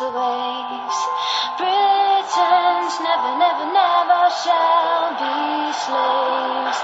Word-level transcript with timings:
The 0.00 0.06
waves. 0.06 0.98
Britons 1.60 2.94
never, 3.04 3.36
never, 3.36 3.66
never 3.68 4.22
shall 4.32 5.12
be 5.20 5.72
slaves. 5.76 6.80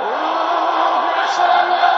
Britannia, 0.00 1.04
Britannia 1.04 1.93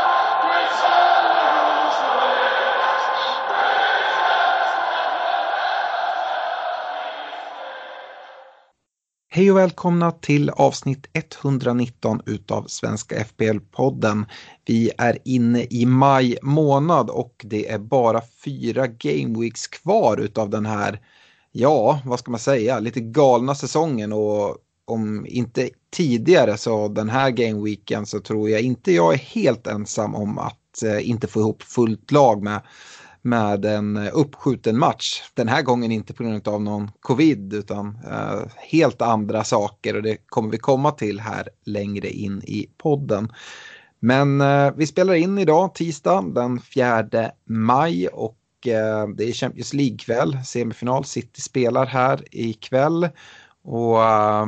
Hej 9.36 9.50
och 9.50 9.56
välkomna 9.56 10.10
till 10.10 10.50
avsnitt 10.50 11.06
119 11.12 12.22
utav 12.26 12.64
Svenska 12.68 13.24
FPL-podden. 13.24 14.24
Vi 14.66 14.90
är 14.98 15.18
inne 15.24 15.66
i 15.70 15.86
maj 15.86 16.38
månad 16.42 17.10
och 17.10 17.44
det 17.44 17.70
är 17.70 17.78
bara 17.78 18.22
fyra 18.44 18.86
gameweeks 18.86 19.66
kvar 19.66 20.16
utav 20.20 20.50
den 20.50 20.66
här, 20.66 21.00
ja, 21.52 22.00
vad 22.04 22.18
ska 22.18 22.30
man 22.30 22.40
säga, 22.40 22.78
lite 22.78 23.00
galna 23.00 23.54
säsongen 23.54 24.12
och 24.12 24.56
om 24.84 25.26
inte 25.28 25.70
tidigare 25.96 26.56
så 26.56 26.88
den 26.88 27.08
här 27.08 27.30
gameweeken 27.30 28.06
så 28.06 28.20
tror 28.20 28.50
jag 28.50 28.60
inte 28.60 28.92
jag 28.92 29.14
är 29.14 29.18
helt 29.18 29.66
ensam 29.66 30.14
om 30.14 30.38
att 30.38 30.82
eh, 30.82 31.10
inte 31.10 31.26
få 31.26 31.40
ihop 31.40 31.62
fullt 31.62 32.12
lag 32.12 32.42
med 32.42 32.60
med 33.26 33.64
en 33.64 33.96
eh, 33.96 34.10
uppskjuten 34.12 34.78
match. 34.78 35.22
Den 35.34 35.48
här 35.48 35.62
gången 35.62 35.92
inte 35.92 36.14
på 36.14 36.22
grund 36.22 36.48
av 36.48 36.62
någon 36.62 36.90
covid 37.00 37.54
utan 37.54 37.98
eh, 38.10 38.40
helt 38.56 39.02
andra 39.02 39.44
saker 39.44 39.96
och 39.96 40.02
det 40.02 40.16
kommer 40.26 40.50
vi 40.50 40.58
komma 40.58 40.90
till 40.90 41.20
här 41.20 41.48
längre 41.64 42.10
in 42.10 42.42
i 42.42 42.68
podden. 42.78 43.32
Men 44.00 44.40
eh, 44.40 44.72
vi 44.76 44.86
spelar 44.86 45.14
in 45.14 45.38
idag 45.38 45.74
tisdag 45.74 46.24
den 46.34 46.60
4 46.60 47.30
maj 47.44 48.08
och 48.08 48.38
eh, 48.66 49.08
det 49.08 49.24
är 49.24 49.32
Champions 49.32 49.74
League-kväll. 49.74 50.38
Semifinal 50.44 51.04
City 51.04 51.40
spelar 51.40 51.86
här 51.86 52.24
ikväll. 52.30 53.08
Och 53.62 54.04
eh, 54.04 54.46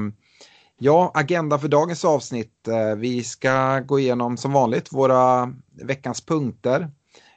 Ja, 0.81 1.11
agenda 1.15 1.59
för 1.59 1.69
dagens 1.69 2.05
avsnitt. 2.05 2.69
Eh, 2.69 2.97
vi 2.97 3.25
ska 3.25 3.81
gå 3.81 3.99
igenom 3.99 4.37
som 4.37 4.53
vanligt 4.53 4.93
våra 4.93 5.53
veckans 5.83 6.21
punkter. 6.21 6.91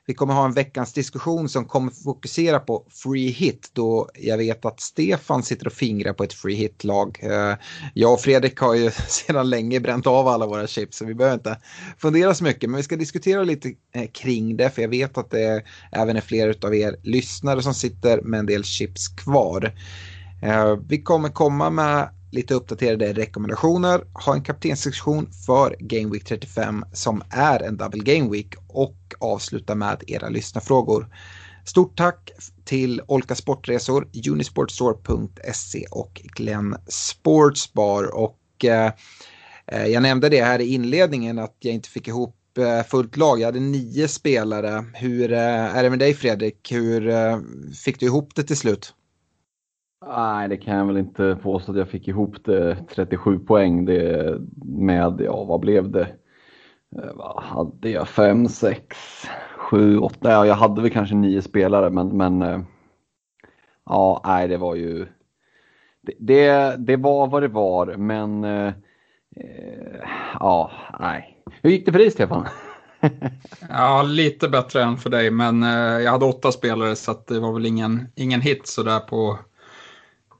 Vi 0.07 0.13
kommer 0.13 0.33
ha 0.33 0.45
en 0.45 0.53
veckans 0.53 0.93
diskussion 0.93 1.49
som 1.49 1.65
kommer 1.65 1.91
fokusera 1.91 2.59
på 2.59 2.85
free 2.89 3.29
hit 3.29 3.69
då 3.73 4.09
jag 4.13 4.37
vet 4.37 4.65
att 4.65 4.79
Stefan 4.79 5.43
sitter 5.43 5.67
och 5.67 5.73
fingrar 5.73 6.13
på 6.13 6.23
ett 6.23 6.33
free 6.33 6.55
hit-lag. 6.55 7.19
Eh, 7.21 7.55
jag 7.93 8.13
och 8.13 8.19
Fredrik 8.19 8.59
har 8.59 8.75
ju 8.75 8.91
sedan 9.07 9.49
länge 9.49 9.79
bränt 9.79 10.07
av 10.07 10.27
alla 10.27 10.45
våra 10.45 10.67
chips 10.67 10.97
så 10.97 11.05
vi 11.05 11.15
behöver 11.15 11.37
inte 11.37 11.57
fundera 11.97 12.33
så 12.33 12.43
mycket 12.43 12.69
men 12.69 12.77
vi 12.77 12.83
ska 12.83 12.95
diskutera 12.95 13.43
lite 13.43 13.73
eh, 13.95 14.07
kring 14.13 14.57
det 14.57 14.69
för 14.69 14.81
jag 14.81 14.89
vet 14.89 15.17
att 15.17 15.31
det 15.31 15.63
även 15.91 16.17
är 16.17 16.21
fler 16.21 16.65
av 16.65 16.75
er 16.75 16.95
lyssnare 17.03 17.61
som 17.61 17.73
sitter 17.73 18.21
med 18.21 18.39
en 18.39 18.45
del 18.45 18.63
chips 18.63 19.07
kvar. 19.07 19.73
Eh, 20.43 20.75
vi 20.87 21.01
kommer 21.01 21.29
komma 21.29 21.69
med 21.69 22.09
lite 22.31 22.53
uppdaterade 22.53 23.13
rekommendationer, 23.13 24.03
ha 24.13 24.33
en 24.33 24.43
kaptenssektion 24.43 25.31
för 25.45 25.75
Game 25.79 26.11
Week 26.11 26.23
35 26.25 26.85
som 26.93 27.23
är 27.29 27.63
en 27.63 27.77
double 27.77 28.03
Game 28.15 28.31
Week 28.31 28.53
och 28.67 28.97
avsluta 29.19 29.75
med 29.75 30.03
era 30.07 30.29
lyssnarfrågor. 30.29 31.07
Stort 31.65 31.97
tack 31.97 32.31
till 32.65 33.01
Olka 33.07 33.35
Sportresor, 33.35 34.07
Unisportstore.se 34.29 35.85
och 35.91 36.21
Glenn 36.23 36.75
Sportsbar. 36.87 38.15
Och 38.15 38.65
eh, 38.65 38.91
eh, 39.67 39.85
jag 39.85 40.03
nämnde 40.03 40.29
det 40.29 40.43
här 40.43 40.59
i 40.59 40.73
inledningen 40.73 41.39
att 41.39 41.55
jag 41.59 41.73
inte 41.73 41.89
fick 41.89 42.07
ihop 42.07 42.35
eh, 42.57 42.83
fullt 42.83 43.17
lag. 43.17 43.39
Jag 43.39 43.45
hade 43.45 43.59
nio 43.59 44.07
spelare. 44.07 44.85
Hur 44.93 45.33
eh, 45.33 45.75
är 45.75 45.83
det 45.83 45.89
med 45.89 45.99
dig 45.99 46.13
Fredrik? 46.13 46.71
Hur 46.71 47.09
eh, 47.09 47.39
fick 47.83 47.99
du 47.99 48.05
ihop 48.05 48.35
det 48.35 48.43
till 48.43 48.57
slut? 48.57 48.93
Nej, 50.07 50.49
det 50.49 50.57
kan 50.57 50.77
jag 50.77 50.85
väl 50.85 50.97
inte 50.97 51.37
påstå 51.43 51.71
att 51.71 51.77
jag 51.77 51.89
fick 51.89 52.07
ihop 52.07 52.43
det. 52.45 52.77
37 52.89 53.39
poäng 53.39 53.85
det 53.85 54.37
med, 54.65 55.21
ja 55.21 55.43
vad 55.43 55.59
blev 55.59 55.91
det? 55.91 56.07
Eh, 56.95 57.13
vad 57.15 57.43
hade 57.43 57.89
jag? 57.89 58.07
5, 58.07 58.47
6, 58.47 58.97
7, 59.57 59.97
8? 59.97 60.17
Ja, 60.21 60.45
jag 60.45 60.55
hade 60.55 60.81
väl 60.81 60.91
kanske 60.91 61.15
9 61.15 61.41
spelare 61.41 61.89
men, 61.89 62.17
men 62.17 62.41
eh, 62.41 62.59
ja, 63.85 64.21
nej 64.25 64.47
det 64.47 64.57
var 64.57 64.75
ju 64.75 65.07
det, 66.01 66.13
det, 66.19 66.75
det 66.77 66.95
var 66.95 67.27
vad 67.27 67.43
det 67.43 67.47
var 67.47 67.97
men 67.97 68.43
eh, 68.43 68.67
eh 69.35 70.01
ja, 70.39 70.71
nej. 70.99 71.43
Hur 71.61 71.69
gick 71.69 71.85
det 71.85 71.91
för 71.91 71.99
dig 71.99 72.11
Stefan? 72.11 72.47
Ja, 73.69 74.03
lite 74.03 74.49
bättre 74.49 74.83
än 74.83 74.97
för 74.97 75.09
dig, 75.09 75.31
men 75.31 75.63
eh, 75.63 76.03
jag 76.03 76.11
hade 76.11 76.25
åtta 76.25 76.51
spelare 76.51 76.95
så 76.95 77.11
att 77.11 77.27
det 77.27 77.39
var 77.39 77.53
väl 77.53 77.65
ingen, 77.65 78.07
ingen 78.15 78.41
hit 78.41 78.67
sådär 78.67 78.99
på, 78.99 79.39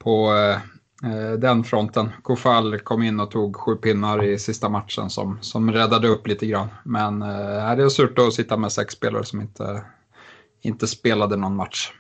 på 0.04 0.34
eh, 0.34 1.12
eh, 1.12 1.32
den 1.32 1.64
fronten. 1.64 2.10
Kofall 2.24 2.80
kom 2.80 3.04
in 3.04 3.20
och 3.20 3.32
tog 3.32 3.56
sju 3.56 3.76
pinnar 3.76 4.24
i 4.24 4.40
sista 4.40 4.70
matchen 4.70 5.10
som, 5.10 5.38
som 5.42 5.72
räddade 5.72 6.08
upp 6.08 6.28
lite 6.28 6.46
grann. 6.46 6.68
Men 6.84 7.22
eh, 7.22 7.76
det 7.76 7.84
är 7.84 7.90
surt 7.90 8.20
att 8.20 8.34
sitta 8.34 8.58
med 8.58 8.72
sex 8.72 8.94
spelare 8.94 9.24
som 9.24 9.42
inte, 9.42 9.84
inte 10.62 10.88
spelade 10.88 11.36
någon 11.36 11.56
match. 11.56 11.92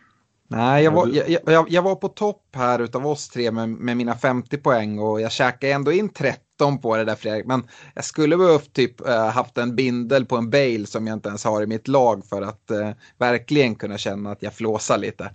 Nej, 0.47 0.83
jag 0.83 0.91
var, 0.91 1.07
jag, 1.07 1.39
jag, 1.45 1.65
jag 1.69 1.81
var 1.81 1.95
på 1.95 2.07
topp 2.07 2.43
här 2.55 2.79
utav 2.79 3.07
oss 3.07 3.29
tre 3.29 3.51
med, 3.51 3.69
med 3.69 3.97
mina 3.97 4.15
50 4.15 4.57
poäng 4.57 4.99
och 4.99 5.21
jag 5.21 5.31
käkade 5.31 5.73
ändå 5.73 5.91
in 5.91 6.09
13 6.09 6.81
på 6.81 6.97
det 6.97 7.03
där 7.03 7.15
Fredrik. 7.15 7.45
Men 7.45 7.67
jag 7.95 8.05
skulle 8.05 8.37
behövt 8.37 8.73
typ 8.73 9.07
äh, 9.07 9.29
haft 9.29 9.57
en 9.57 9.75
bindel 9.75 10.25
på 10.25 10.37
en 10.37 10.49
Bale 10.49 10.85
som 10.85 11.07
jag 11.07 11.15
inte 11.15 11.29
ens 11.29 11.43
har 11.43 11.63
i 11.63 11.67
mitt 11.67 11.87
lag 11.87 12.25
för 12.25 12.41
att 12.41 12.71
äh, 12.71 12.89
verkligen 13.17 13.75
kunna 13.75 13.97
känna 13.97 14.31
att 14.31 14.43
jag 14.43 14.53
flåsar 14.53 14.97
lite. 14.97 15.31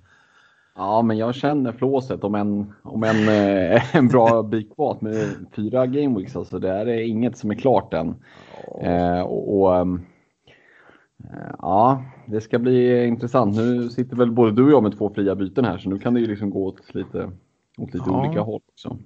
Ja, 0.76 1.02
men 1.02 1.18
jag 1.18 1.34
känner 1.34 1.72
flåset 1.72 2.24
om 2.24 2.34
en, 2.34 2.72
om 2.82 3.02
en, 3.02 3.28
eh, 3.28 3.96
en 3.96 4.08
bra 4.08 4.42
bit 4.42 4.74
kvar 4.74 4.98
med 5.00 5.46
fyra 5.56 5.86
gameweeks. 5.86 6.36
Alltså 6.36 6.58
det 6.58 6.70
är 6.70 6.86
inget 6.86 7.38
som 7.38 7.50
är 7.50 7.54
klart 7.54 7.94
än. 7.94 8.14
Eh, 8.82 9.20
och, 9.20 9.60
och 9.60 9.76
ehm, 9.76 10.00
eh, 11.24 11.54
ja, 11.58 12.04
det 12.26 12.40
ska 12.40 12.58
bli 12.58 13.06
intressant. 13.06 13.56
Nu 13.56 13.88
sitter 13.88 14.16
väl 14.16 14.32
både 14.32 14.52
du 14.52 14.64
och 14.64 14.70
jag 14.70 14.82
med 14.82 14.98
två 14.98 15.12
fria 15.14 15.34
byten 15.34 15.64
här 15.64 15.78
så 15.78 15.88
nu 15.88 15.98
kan 15.98 16.14
det 16.14 16.20
ju 16.20 16.26
liksom 16.26 16.50
gå 16.50 16.66
åt 16.66 16.94
lite, 16.94 17.30
åt 17.78 17.94
lite 17.94 18.04
Ja. 18.06 18.20
olika 18.20 18.40
håll 18.40 18.60
också. 18.72 18.98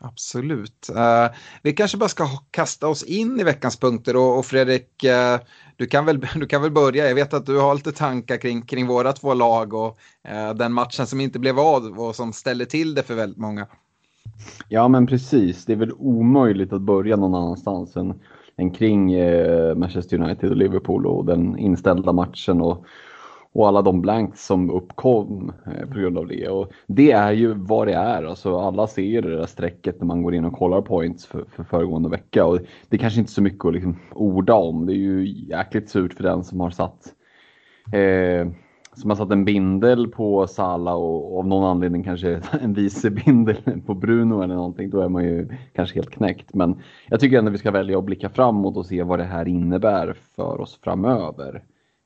Absolut. 0.00 0.88
Eh, 0.96 1.34
vi 1.62 1.72
kanske 1.72 1.98
bara 1.98 2.08
ska 2.08 2.26
kasta 2.50 2.88
oss 2.88 3.02
in 3.02 3.40
i 3.40 3.44
veckans 3.44 3.80
punkter 3.80 4.16
och, 4.16 4.38
och 4.38 4.44
Fredrik, 4.44 5.04
eh, 5.04 5.40
du, 5.76 5.86
kan 5.86 6.06
väl, 6.06 6.20
du 6.34 6.46
kan 6.46 6.62
väl 6.62 6.70
börja. 6.70 7.08
Jag 7.08 7.14
vet 7.14 7.34
att 7.34 7.46
du 7.46 7.58
har 7.58 7.74
lite 7.74 7.92
tankar 7.92 8.36
kring, 8.36 8.62
kring 8.62 8.86
våra 8.86 9.12
två 9.12 9.34
lag 9.34 9.74
och 9.74 9.98
eh, 10.28 10.54
den 10.54 10.72
matchen 10.72 11.06
som 11.06 11.20
inte 11.20 11.38
blev 11.38 11.58
av 11.58 12.00
och 12.00 12.16
som 12.16 12.32
ställer 12.32 12.64
till 12.64 12.94
det 12.94 13.02
för 13.02 13.14
väldigt 13.14 13.38
många. 13.38 13.66
Ja, 14.68 14.88
men 14.88 15.06
precis. 15.06 15.64
Det 15.64 15.72
är 15.72 15.76
väl 15.76 15.92
omöjligt 15.92 16.72
att 16.72 16.82
börja 16.82 17.16
någon 17.16 17.34
annanstans 17.34 17.96
än, 17.96 18.14
än 18.56 18.70
kring 18.70 19.12
eh, 19.12 19.74
Manchester 19.74 20.20
United 20.20 20.50
och 20.50 20.56
Liverpool 20.56 21.06
och 21.06 21.24
den 21.24 21.58
inställda 21.58 22.12
matchen 22.12 22.60
och, 22.60 22.86
och 23.56 23.68
alla 23.68 23.82
de 23.82 24.00
blanks 24.00 24.46
som 24.46 24.70
uppkom 24.70 25.52
eh, 25.66 25.88
på 25.88 25.98
grund 25.98 26.18
av 26.18 26.26
det. 26.26 26.48
Och 26.48 26.72
det 26.86 27.12
är 27.12 27.32
ju 27.32 27.54
vad 27.54 27.86
det 27.86 27.94
är. 27.94 28.22
Alltså, 28.22 28.58
alla 28.58 28.86
ser 28.86 29.02
ju 29.02 29.20
det 29.20 29.36
där 29.36 29.46
strecket 29.46 30.00
när 30.00 30.06
man 30.06 30.22
går 30.22 30.34
in 30.34 30.44
och 30.44 30.52
kollar 30.52 30.80
points 30.80 31.26
för, 31.26 31.44
för 31.48 31.64
föregående 31.64 32.08
vecka. 32.08 32.46
Och 32.46 32.58
det 32.88 32.96
är 32.96 32.98
kanske 32.98 33.20
inte 33.20 33.32
så 33.32 33.42
mycket 33.42 33.64
att 33.64 33.74
liksom 33.74 33.96
orda 34.14 34.54
om. 34.54 34.86
Det 34.86 34.92
är 34.92 34.96
ju 34.96 35.28
jäkligt 35.28 35.90
surt 35.90 36.14
för 36.14 36.22
den 36.22 36.44
som 36.44 36.60
har 36.60 36.70
satt 36.70 37.14
eh, 37.92 38.48
som 38.94 39.10
har 39.10 39.16
satt 39.16 39.30
en 39.30 39.44
bindel 39.44 40.08
på 40.08 40.46
Sala 40.46 40.94
och 40.94 41.38
av 41.38 41.46
någon 41.46 41.64
anledning 41.64 42.04
kanske 42.04 42.40
en 42.60 42.74
vice 42.74 43.10
bindel 43.10 43.56
på 43.86 43.94
Bruno 43.94 44.42
eller 44.42 44.54
någonting, 44.54 44.90
då 44.90 45.00
är 45.00 45.08
man 45.08 45.24
ju 45.24 45.48
kanske 45.72 45.94
helt 45.94 46.10
knäckt. 46.10 46.54
Men 46.54 46.82
jag 47.08 47.20
tycker 47.20 47.38
ändå 47.38 47.50
vi 47.50 47.58
ska 47.58 47.70
välja 47.70 47.98
att 47.98 48.04
blicka 48.04 48.28
framåt 48.28 48.76
och 48.76 48.86
se 48.86 49.02
vad 49.02 49.18
det 49.18 49.24
här 49.24 49.48
innebär 49.48 50.16
för 50.36 50.60
oss 50.60 50.78
framöver. 50.82 51.62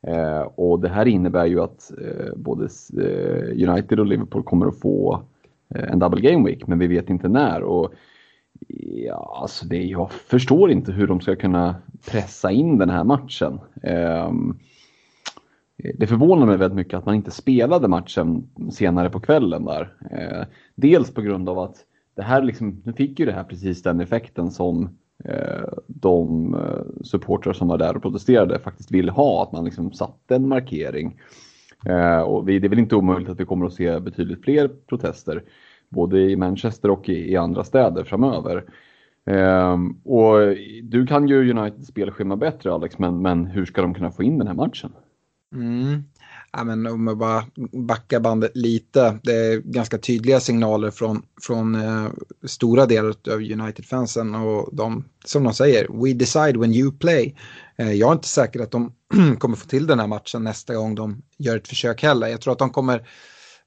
Eh, 0.07 0.41
och 0.41 0.81
det 0.81 0.89
här 0.89 1.09
innebär 1.09 1.47
ju 1.47 1.61
att 1.61 1.93
eh, 2.01 2.37
både 2.37 2.69
eh, 3.03 3.69
United 3.71 4.01
och 4.01 4.07
Liverpool 4.07 4.43
kommer 4.43 4.67
att 4.67 4.81
få 4.81 5.23
eh, 5.75 5.93
en 5.93 5.99
double 5.99 6.31
game 6.31 6.49
week, 6.49 6.67
men 6.67 6.79
vi 6.79 6.87
vet 6.87 7.11
inte 7.11 7.29
när. 7.29 7.63
Och 7.63 7.95
Ja, 9.07 9.39
alltså 9.43 9.67
det, 9.67 9.85
jag 9.85 10.13
förstår 10.13 10.71
inte 10.71 10.93
hur 10.93 11.07
de 11.07 11.21
ska 11.21 11.37
kunna 11.37 11.75
pressa 12.11 12.51
in 12.51 12.79
den 12.79 12.91
här 12.91 13.05
matchen. 13.05 13.61
Eh, 13.83 14.33
det 15.95 16.07
förvånar 16.07 16.47
mig 16.47 16.57
väldigt 16.57 16.77
mycket 16.77 16.95
att 16.95 17.07
man 17.07 17.15
inte 17.15 17.31
spelade 17.31 17.89
matchen 17.89 18.49
senare 18.71 19.11
på 19.11 19.21
kvällen 19.21 19.65
där. 19.65 19.97
Eh, 20.11 20.47
dels 20.75 21.15
på 21.15 21.23
grund 21.23 21.49
av 21.49 21.59
att 21.59 21.77
det 22.17 22.23
här 22.23 22.43
liksom, 22.43 22.83
nu 22.85 22.93
fick 22.93 23.19
ju 23.19 23.27
det 23.27 23.33
här 23.33 23.45
precis 23.45 23.83
den 23.83 24.01
effekten 24.01 24.51
som 24.51 24.99
Eh, 25.25 25.69
de 25.87 26.55
eh, 26.55 27.03
supportrar 27.05 27.53
som 27.53 27.69
var 27.69 27.79
där 27.79 27.97
och 27.97 28.03
protesterade 28.03 28.59
faktiskt 28.59 28.91
vill 28.91 29.09
ha, 29.09 29.43
att 29.43 29.53
man 29.53 29.65
liksom 29.65 29.93
satte 29.93 30.35
en 30.35 30.49
markering. 30.49 31.21
Eh, 31.87 32.21
och 32.21 32.45
det 32.45 32.53
är 32.53 32.69
väl 32.69 32.79
inte 32.79 32.97
omöjligt 32.97 33.29
att 33.29 33.41
vi 33.41 33.45
kommer 33.45 33.67
att 33.67 33.73
se 33.73 34.01
betydligt 34.01 34.45
fler 34.45 34.71
protester, 34.87 35.43
både 35.89 36.21
i 36.21 36.37
Manchester 36.37 36.91
och 36.91 37.09
i, 37.09 37.37
andra 37.37 37.65
städer 37.65 38.05
framöver. 38.05 38.65
Ehm, 39.27 39.91
och 40.05 40.39
du 40.83 41.07
kan 41.07 41.29
ju 41.29 41.51
Uniteds 41.51 41.89
spelschema 41.89 42.37
bättre 42.37 42.73
Alex, 42.73 42.99
men, 42.99 43.23
men 43.23 43.47
hur 43.47 43.65
ska 43.65 43.83
de 43.83 43.95
kunna 43.95 44.11
få 44.11 44.23
in 44.23 44.39
den 44.39 44.47
här 44.47 44.55
matchen? 44.55 44.93
Mm. 45.55 46.05
Ja, 46.53 46.65
men 46.65 46.87
om 46.87 47.07
jag 47.07 47.19
bara 47.19 47.45
backar 47.73 48.21
bandet 48.21 48.57
lite. 48.57 49.19
Det 49.23 49.33
är 49.33 49.59
ganska 49.59 49.99
tydliga 49.99 50.41
signaler 50.41 50.91
från, 50.91 51.23
från 51.43 51.75
eh, 51.75 52.09
stora 52.45 52.87
delar 52.87 53.15
av 53.31 53.41
United-fansen. 53.41 54.35
Och 54.35 54.69
de, 54.73 55.05
som 55.25 55.45
de 55.45 55.55
säger, 55.55 56.05
we 56.05 56.13
decide 56.13 56.57
when 56.57 56.75
you 56.75 56.93
play. 56.93 57.37
Eh, 57.77 57.93
jag 57.93 58.09
är 58.09 58.13
inte 58.13 58.29
säker 58.29 58.61
att 58.61 58.71
de 58.71 58.93
kommer 59.39 59.57
få 59.57 59.67
till 59.67 59.87
den 59.87 60.01
här 60.01 60.07
matchen 60.07 60.45
nästa 60.45 60.75
gång 60.75 60.95
de 60.95 61.23
gör 61.39 61.57
ett 61.57 61.69
försök 61.69 62.03
heller. 62.03 62.27
Jag 62.27 62.41
tror 62.41 62.53
att 62.53 62.59
de 62.59 62.71
kommer 62.71 63.09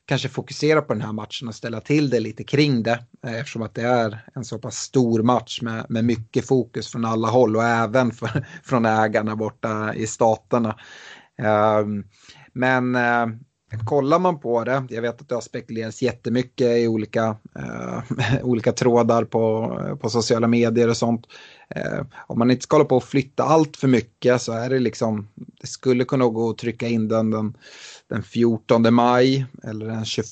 kanske 0.06 0.30
fokusera 0.30 0.82
på 0.82 0.94
den 0.94 1.02
här 1.02 1.14
matchen 1.14 1.48
och 1.48 1.56
ställa 1.56 1.82
till 1.82 2.10
det 2.10 2.20
lite 2.20 2.44
kring 2.44 2.84
det. 2.84 3.00
Eh, 3.26 3.40
eftersom 3.40 3.62
att 3.62 3.76
det 3.76 3.82
är 3.82 4.20
en 4.36 4.46
så 4.46 4.60
pass 4.60 4.76
stor 4.76 5.24
match 5.24 5.62
med, 5.62 5.86
med 5.90 6.06
mycket 6.06 6.48
fokus 6.48 6.88
från 6.88 7.06
alla 7.06 7.28
håll 7.28 7.56
och 7.56 7.64
även 7.64 8.12
för, 8.12 8.48
från 8.64 8.86
ägarna 8.86 9.36
borta 9.36 9.94
i 9.94 10.08
staterna. 10.08 10.76
Um, 11.82 12.04
men 12.54 12.96
eh, 12.96 13.28
kollar 13.86 14.20
man 14.20 14.40
på 14.40 14.64
det, 14.64 14.84
jag 14.90 15.02
vet 15.02 15.22
att 15.22 15.30
det 15.30 15.36
har 15.36 15.42
spekulerats 15.42 16.02
jättemycket 16.02 16.78
i 16.78 16.88
olika, 16.88 17.38
eh, 17.60 18.00
olika 18.44 18.72
trådar 18.72 19.24
på, 19.24 19.98
på 20.02 20.10
sociala 20.10 20.48
medier 20.48 20.90
och 20.90 20.98
sånt. 20.98 21.28
Eh, 21.70 22.06
om 22.28 22.40
man 22.40 22.52
inte 22.52 22.64
ska 22.64 22.76
hålla 22.76 22.90
på 22.90 22.98
och 22.98 23.04
flytta 23.04 23.44
allt 23.44 23.78
för 23.78 23.88
mycket 23.88 24.42
så 24.42 24.52
är 24.52 24.70
det 24.70 24.80
liksom, 24.80 25.28
det 25.36 25.68
skulle 25.68 26.06
kunna 26.06 26.28
gå 26.28 26.50
att 26.50 26.58
trycka 26.58 26.88
in 26.88 27.08
den, 27.08 27.32
den 27.32 27.58
den 28.10 28.24
14 28.24 28.94
maj 28.94 29.46
eller 29.64 29.86
den 29.86 30.06
21 30.06 30.26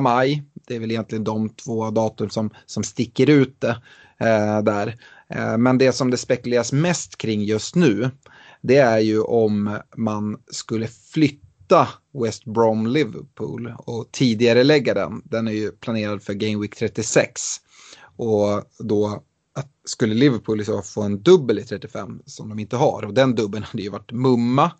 maj. 0.00 0.42
Det 0.66 0.76
är 0.76 0.80
väl 0.80 0.90
egentligen 0.90 1.24
de 1.24 1.48
två 1.48 1.90
datum 1.90 2.30
som, 2.30 2.50
som 2.66 2.82
sticker 2.82 3.30
ut 3.30 3.60
det, 3.60 3.76
eh, 4.20 4.62
där. 4.62 4.96
Eh, 5.28 5.58
men 5.58 5.78
det 5.78 5.92
som 5.92 6.10
det 6.10 6.16
spekuleras 6.16 6.72
mest 6.72 7.16
kring 7.16 7.42
just 7.42 7.74
nu 7.74 8.10
det 8.60 8.76
är 8.76 8.98
ju 8.98 9.20
om 9.20 9.78
man 9.96 10.36
skulle 10.50 10.86
flytta 10.86 11.51
West 12.12 12.44
Brom 12.44 12.86
Liverpool 12.86 13.74
och 13.78 14.08
tidigare 14.12 14.64
lägga 14.64 14.94
den. 14.94 15.22
Den 15.24 15.48
är 15.48 15.52
ju 15.52 15.72
planerad 15.72 16.22
för 16.22 16.34
Game 16.34 16.60
Week 16.60 16.76
36. 16.76 17.40
Och 18.16 18.62
då 18.78 19.22
skulle 19.84 20.14
Liverpool 20.14 20.64
så 20.64 20.82
få 20.82 21.02
en 21.02 21.22
dubbel 21.22 21.58
i 21.58 21.62
35 21.62 22.22
som 22.26 22.48
de 22.48 22.58
inte 22.58 22.76
har 22.76 23.04
och 23.04 23.14
den 23.14 23.34
dubbeln 23.34 23.64
hade 23.70 23.82
ju 23.82 23.88
varit 23.88 24.12
mumma 24.12 24.72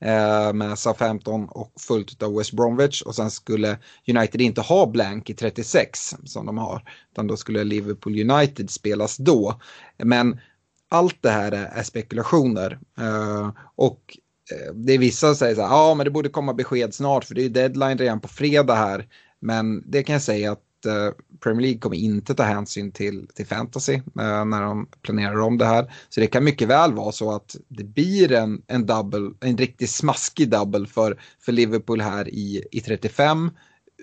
eh, 0.00 0.52
med 0.52 0.78
Southampton 0.78 1.48
och 1.48 1.72
fullt 1.80 2.22
av 2.22 2.34
West 2.34 2.52
Bromwich 2.52 3.02
och 3.02 3.14
sen 3.14 3.30
skulle 3.30 3.78
United 4.08 4.40
inte 4.40 4.60
ha 4.60 4.86
blank 4.86 5.30
i 5.30 5.34
36 5.34 6.16
som 6.24 6.46
de 6.46 6.58
har 6.58 6.82
utan 7.12 7.26
då 7.26 7.36
skulle 7.36 7.64
Liverpool 7.64 8.30
United 8.30 8.70
spelas 8.70 9.16
då. 9.16 9.60
Men 9.96 10.40
allt 10.88 11.22
det 11.22 11.30
här 11.30 11.52
är, 11.52 11.82
spekulationer. 11.82 12.78
eh, 12.98 13.50
och 13.74 14.18
Eh, 14.52 14.74
det 14.74 14.92
är 14.92 14.98
vissa 14.98 15.26
som 15.26 15.36
säger 15.36 15.54
så 15.54 15.62
här, 15.62 15.68
ja 15.68 15.94
men 15.94 16.04
det 16.04 16.10
borde 16.10 16.28
komma 16.28 16.54
besked 16.54 16.94
snart 16.94 17.24
för 17.24 17.34
det 17.34 17.44
är 17.44 17.48
deadline 17.48 17.98
redan 17.98 18.20
på 18.20 18.28
fredag 18.28 18.74
här. 18.74 19.06
Men 19.40 19.90
det 19.90 20.02
kan 20.02 20.12
jag 20.12 20.22
säga 20.22 20.52
att 20.52 20.86
eh, 20.86 21.14
Premier 21.40 21.62
League 21.62 21.78
kommer 21.78 21.96
inte 21.96 22.34
ta 22.34 22.42
hänsyn 22.42 22.92
till, 22.92 23.26
till 23.34 23.46
fantasy 23.46 23.94
eh, 23.94 24.44
när 24.44 24.62
de 24.62 24.88
planerar 25.02 25.40
om 25.40 25.58
det 25.58 25.66
här. 25.66 25.92
Så 26.08 26.20
det 26.20 26.26
kan 26.26 26.44
mycket 26.44 26.68
väl 26.68 26.94
vara 26.94 27.12
så 27.12 27.34
att 27.34 27.56
det 27.68 27.84
blir 27.84 28.32
en, 28.32 28.62
en 28.66 28.86
double, 28.86 29.30
en 29.40 29.56
riktigt 29.56 29.90
smaskig 29.90 30.50
double 30.50 30.86
för, 30.86 31.20
för 31.40 31.52
Liverpool 31.52 32.00
här 32.00 32.28
i, 32.28 32.64
i 32.70 32.80
35 32.80 33.50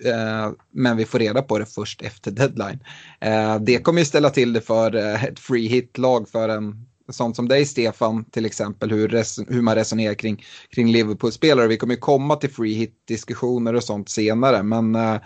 Eh, 0.04 0.50
men 0.70 0.96
vi 0.96 1.04
får 1.04 1.18
reda 1.18 1.42
på 1.42 1.58
det 1.58 1.66
först 1.66 2.02
efter 2.02 2.30
deadline. 2.30 2.78
Eh, 3.20 3.60
det 3.60 3.78
kommer 3.78 3.98
ju 3.98 4.04
ställa 4.04 4.30
till 4.30 4.52
det 4.52 4.60
för 4.60 4.94
eh, 4.94 5.24
ett 5.24 5.38
free 5.38 5.68
hit-lag 5.68 6.28
för 6.28 6.48
en 6.48 6.86
sånt 7.08 7.36
som 7.36 7.48
dig 7.48 7.64
Stefan 7.66 8.24
till 8.24 8.46
exempel 8.46 8.90
hur, 8.90 9.08
res 9.08 9.38
hur 9.48 9.62
man 9.62 9.74
resonerar 9.74 10.14
kring, 10.14 10.44
kring 10.70 10.92
Liverpool-spelare. 10.92 11.66
Vi 11.66 11.76
kommer 11.76 11.94
ju 11.94 12.00
komma 12.00 12.36
till 12.36 12.50
free 12.50 12.74
hit-diskussioner 12.74 13.74
och 13.74 13.84
sånt 13.84 14.08
senare 14.08 14.62
men 14.62 14.94
eh, 14.94 15.20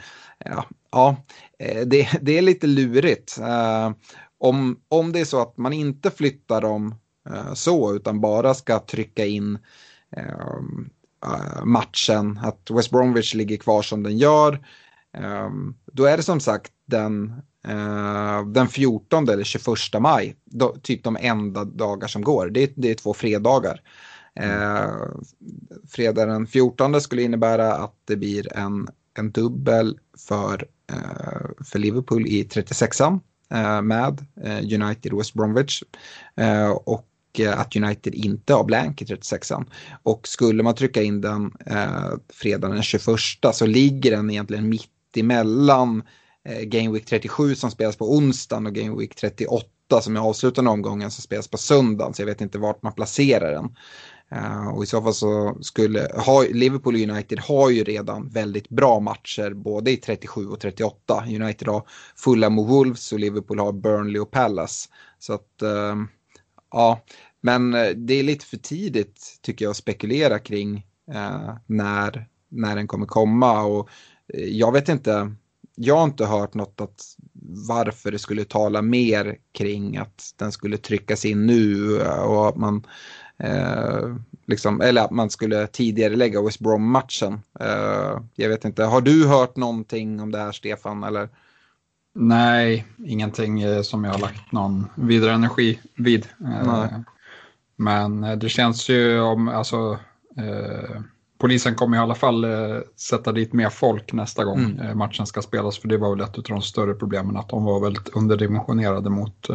ja, 0.44 0.64
ja 0.90 1.16
eh, 1.58 1.86
det, 1.86 2.08
det, 2.20 2.38
är 2.38 2.42
lite 2.42 2.66
lurigt. 2.66 3.38
Eh, 3.38 3.90
om, 4.38 4.80
om 4.88 5.12
det 5.12 5.20
är 5.20 5.24
så 5.24 5.42
att 5.42 5.56
man 5.56 5.72
inte 5.72 6.10
flyttar 6.10 6.60
dem 6.60 6.94
så 7.54 7.94
utan 7.94 8.20
bara 8.20 8.54
ska 8.54 8.78
trycka 8.78 9.26
in 9.26 9.58
matchen, 11.64 12.40
att 12.42 12.70
West 12.70 12.90
Bromwich 12.90 13.34
ligger 13.34 13.56
kvar 13.56 13.82
som 13.82 14.02
den 14.02 14.18
gör. 14.18 14.66
Då 15.92 16.04
är 16.04 16.16
det 16.16 16.22
som 16.22 16.40
sagt 16.40 16.72
den, 16.86 17.42
den 18.46 18.68
14 18.68 19.28
eller 19.28 19.44
21 19.44 19.66
maj, 20.00 20.36
då, 20.44 20.76
typ 20.82 21.04
de 21.04 21.16
enda 21.20 21.64
dagar 21.64 22.08
som 22.08 22.22
går. 22.22 22.50
Det, 22.50 22.72
det 22.76 22.90
är 22.90 22.94
två 22.94 23.14
fredagar. 23.14 23.80
Uh, 24.40 25.20
fredag 25.88 26.26
den 26.26 26.46
14 26.46 27.00
skulle 27.00 27.22
innebära 27.22 27.74
att 27.74 27.94
det 28.04 28.16
blir 28.16 28.56
en, 28.56 28.88
en 29.18 29.30
dubbel 29.30 29.98
för, 30.28 30.64
uh, 30.92 31.64
för 31.64 31.78
Liverpool 31.78 32.26
i 32.26 32.44
36an 32.44 33.20
med 33.82 34.26
United 34.72 35.12
West 35.12 35.34
Bromwich. 35.34 35.82
och 36.84 37.10
Eh, 37.38 37.60
att 37.60 37.76
United 37.76 38.14
inte 38.14 38.54
har 38.54 38.64
blank 38.64 39.02
i 39.02 39.04
36an. 39.04 39.66
Och 40.02 40.28
skulle 40.28 40.62
man 40.62 40.74
trycka 40.74 41.02
in 41.02 41.20
den 41.20 41.52
eh, 41.66 42.10
fredagen 42.32 42.74
den 42.74 42.82
21 42.82 43.04
så 43.52 43.66
ligger 43.66 44.10
den 44.10 44.30
egentligen 44.30 44.68
mitt 44.68 45.16
emellan 45.16 45.98
eh, 45.98 46.06
Eh, 46.48 46.62
Game 46.62 46.90
Week 46.90 47.06
37 47.06 47.54
som 47.54 47.70
spelas 47.70 47.96
på 47.96 48.12
onsdagen 48.12 48.66
och 48.66 48.74
Game 48.74 48.96
Week 48.98 49.14
38 49.14 49.66
som 50.00 50.16
är 50.16 50.20
avslutande 50.20 50.70
omgången 50.70 51.10
som 51.10 51.22
spelas 51.22 51.48
på 51.48 51.58
söndagen. 51.58 52.14
Så 52.14 52.22
jag 52.22 52.26
vet 52.26 52.40
inte 52.40 52.58
vart 52.58 52.82
man 52.82 52.92
placerar 52.92 53.52
den. 53.52 53.76
Uh, 54.34 54.68
och 54.68 54.82
i 54.82 54.86
så 54.86 55.02
fall 55.02 55.14
så 55.14 55.58
skulle, 55.60 56.08
ha, 56.26 56.42
Liverpool 56.42 56.94
och 56.94 57.00
United 57.00 57.38
har 57.38 57.70
ju 57.70 57.84
redan 57.84 58.28
väldigt 58.28 58.68
bra 58.68 59.00
matcher 59.00 59.54
både 59.54 59.90
i 59.90 59.96
37 59.96 60.46
och 60.46 60.60
38. 60.60 61.24
United 61.26 61.68
har 61.68 61.82
Fulham 62.16 62.58
och 62.58 62.68
Wolves 62.68 63.12
och 63.12 63.18
Liverpool 63.18 63.58
har 63.58 63.72
Burnley 63.72 64.20
och 64.20 64.30
Palace. 64.30 64.88
Så 65.18 65.32
att 65.32 65.62
uh, 65.62 65.96
ja, 66.70 67.00
men 67.40 67.70
det 67.96 68.14
är 68.14 68.22
lite 68.22 68.46
för 68.46 68.56
tidigt 68.56 69.38
tycker 69.42 69.64
jag 69.64 69.70
att 69.70 69.76
spekulera 69.76 70.38
kring 70.38 70.86
när, 71.66 72.28
när 72.48 72.76
den 72.76 72.86
kommer 72.86 73.06
komma. 73.06 73.62
Och 73.62 73.88
jag 74.34 74.72
vet 74.72 74.88
inte, 74.88 75.34
jag 75.74 75.96
har 75.96 76.04
inte 76.04 76.26
hört 76.26 76.54
något 76.54 76.80
att 76.80 77.02
varför 77.68 78.12
det 78.12 78.18
skulle 78.18 78.44
tala 78.44 78.82
mer 78.82 79.36
kring 79.52 79.96
att 79.96 80.34
den 80.36 80.52
skulle 80.52 80.76
tryckas 80.76 81.24
in 81.24 81.46
nu 81.46 81.96
och 82.02 82.48
att 82.48 82.56
man 82.56 82.86
eh, 83.38 84.16
liksom, 84.46 84.80
eller 84.80 85.02
att 85.02 85.10
man 85.10 85.30
skulle 85.30 85.66
tidigare 85.66 86.16
lägga 86.16 86.42
West 86.42 86.58
Brom-matchen. 86.58 87.40
Eh, 87.60 88.20
jag 88.34 88.48
vet 88.48 88.64
inte, 88.64 88.84
har 88.84 89.00
du 89.00 89.26
hört 89.26 89.56
någonting 89.56 90.20
om 90.20 90.32
det 90.32 90.38
här 90.38 90.52
Stefan? 90.52 91.04
Eller? 91.04 91.28
Nej, 92.14 92.86
ingenting 93.06 93.62
eh, 93.62 93.82
som 93.82 94.04
jag 94.04 94.12
har 94.12 94.18
lagt 94.18 94.52
någon 94.52 94.86
vidare 94.94 95.32
energi 95.32 95.80
vid. 95.96 96.26
Eh, 96.40 96.86
men 97.76 98.24
eh, 98.24 98.36
det 98.36 98.48
känns 98.48 98.88
ju 98.88 99.20
om, 99.20 99.48
alltså, 99.48 99.98
eh, 100.36 101.00
polisen 101.40 101.74
kommer 101.74 101.96
i 101.96 102.00
alla 102.00 102.14
fall 102.14 102.44
eh, 102.44 102.78
sätta 102.96 103.32
dit 103.32 103.52
mer 103.52 103.68
folk 103.68 104.12
nästa 104.12 104.44
gång 104.44 104.60
mm. 104.60 104.98
matchen 104.98 105.26
ska 105.26 105.42
spelas. 105.42 105.78
För 105.78 105.88
det 105.88 105.96
var 105.96 106.10
väl 106.16 106.24
ett 106.24 106.36
av 106.36 106.42
de 106.42 106.62
större 106.62 106.94
problemen, 106.94 107.36
att 107.36 107.48
de 107.48 107.64
var 107.64 107.80
väldigt 107.80 108.08
underdimensionerade 108.08 109.10
mot 109.10 109.46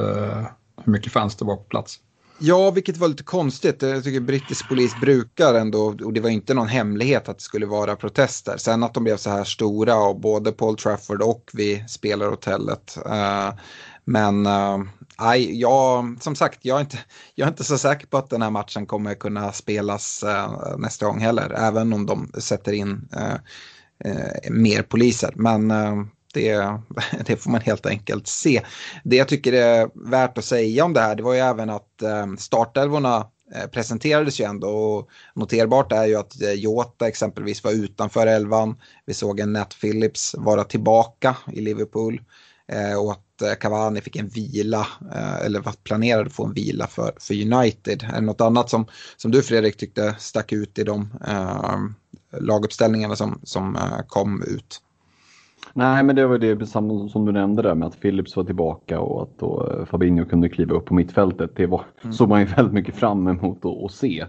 hur 0.83 0.91
mycket 0.91 1.11
fans 1.11 1.35
det 1.35 1.45
var 1.45 1.55
på 1.55 1.63
plats. 1.63 1.99
Ja, 2.39 2.71
vilket 2.71 2.97
var 2.97 3.07
lite 3.07 3.23
konstigt. 3.23 3.81
Jag 3.81 4.03
tycker 4.03 4.19
brittisk 4.19 4.69
polis 4.69 4.99
brukar 5.01 5.53
ändå, 5.53 5.95
och 6.03 6.13
det 6.13 6.19
var 6.19 6.29
inte 6.29 6.53
någon 6.53 6.67
hemlighet 6.67 7.29
att 7.29 7.37
det 7.37 7.43
skulle 7.43 7.65
vara 7.65 7.95
protester. 7.95 8.57
Sen 8.57 8.83
att 8.83 8.93
de 8.93 9.03
blev 9.03 9.17
så 9.17 9.29
här 9.29 9.43
stora 9.43 9.95
och 9.95 10.19
både 10.19 10.51
Paul 10.51 10.77
Trafford 10.77 11.21
och 11.21 11.51
vid 11.53 11.89
spelarhotellet. 11.89 12.97
Men 14.05 14.47
Nej, 15.19 15.59
jag, 15.59 16.17
som 16.21 16.35
sagt, 16.35 16.59
jag 16.61 16.77
är, 16.77 16.81
inte, 16.81 16.97
jag 17.35 17.45
är 17.45 17.49
inte 17.49 17.63
så 17.63 17.77
säker 17.77 18.07
på 18.07 18.17
att 18.17 18.29
den 18.29 18.41
här 18.41 18.49
matchen 18.49 18.85
kommer 18.85 19.13
kunna 19.13 19.51
spelas 19.51 20.23
uh, 20.23 20.77
nästa 20.77 21.05
gång 21.05 21.19
heller. 21.19 21.53
Även 21.57 21.93
om 21.93 22.05
de 22.05 22.31
sätter 22.37 22.73
in 22.73 23.09
uh, 23.15 23.35
mer 24.51 24.81
poliser. 24.81 25.33
Men 25.35 25.67
det, 26.33 26.55
det, 27.25 27.37
får 27.37 27.51
man 27.51 27.61
helt 27.61 27.85
enkelt 27.85 28.27
se. 28.27 28.61
Det 29.03 29.15
jag 29.15 29.27
tycker 29.27 29.53
är 29.53 30.09
värt 30.09 30.37
att 30.37 30.45
säga 30.45 30.85
om 30.85 30.93
det 30.93 31.01
här 31.01 31.15
det 31.15 31.23
var 31.23 31.33
ju 31.33 31.39
även 31.39 31.69
att 31.69 32.03
startelvorna 32.37 33.27
presenterades 33.71 34.39
ju 34.39 34.45
ändå 34.45 34.67
och 34.67 35.09
noterbart 35.35 35.91
är 35.91 36.05
ju 36.05 36.15
att 36.15 36.35
Jota 36.55 37.07
exempelvis 37.07 37.63
var 37.63 37.71
utanför 37.71 38.27
elvan. 38.27 38.77
Vi 39.05 39.13
såg 39.13 39.39
en 39.39 39.53
Nat 39.53 39.75
Phillips 39.81 40.35
vara 40.37 40.63
tillbaka 40.63 41.37
i 41.51 41.61
Liverpool 41.61 42.21
och 42.97 43.11
att 43.11 43.24
Eh, 43.41 43.55
Cavani 43.59 44.01
fick 44.01 44.15
en 44.15 44.27
vila, 44.27 44.87
eh, 45.13 45.45
eller 45.45 45.59
var 45.59 45.73
planerade 45.83 46.25
att 46.25 46.33
få 46.33 46.45
en 46.45 46.53
vila 46.53 46.87
för, 46.87 47.11
för 47.19 47.33
United. 47.33 48.03
Är 48.03 48.15
det 48.15 48.21
något 48.21 48.41
annat 48.41 48.69
som, 48.69 48.85
som 49.17 49.31
du 49.31 49.41
Fredrik 49.41 49.77
tyckte 49.77 50.15
stack 50.19 50.53
ut 50.53 50.79
i 50.79 50.83
de 50.83 51.13
eh, 51.27 51.79
laguppställningarna 52.41 53.15
som, 53.15 53.39
som 53.43 53.75
eh, 53.75 54.05
kom 54.07 54.41
ut? 54.41 54.81
Nej, 55.73 56.03
men 56.03 56.15
det 56.15 56.27
var 56.27 56.37
det 56.37 56.67
samma 56.67 57.09
som 57.09 57.25
du 57.25 57.31
nämnde 57.31 57.61
där 57.61 57.75
med 57.75 57.87
att 57.87 58.01
Philips 58.01 58.35
var 58.35 58.43
tillbaka 58.43 58.99
och 58.99 59.23
att 59.23 59.39
då 59.39 59.85
Fabinho 59.89 60.25
kunde 60.25 60.49
kliva 60.49 60.75
upp 60.75 60.85
på 60.85 60.93
mittfältet. 60.93 61.51
Det 61.55 61.65
var, 61.65 61.85
mm. 62.01 62.13
såg 62.13 62.29
man 62.29 62.39
ju 62.39 62.45
väldigt 62.45 62.73
mycket 62.73 62.95
fram 62.95 63.27
emot 63.27 63.65
att, 63.65 63.83
att 63.85 63.91
se. 63.91 64.25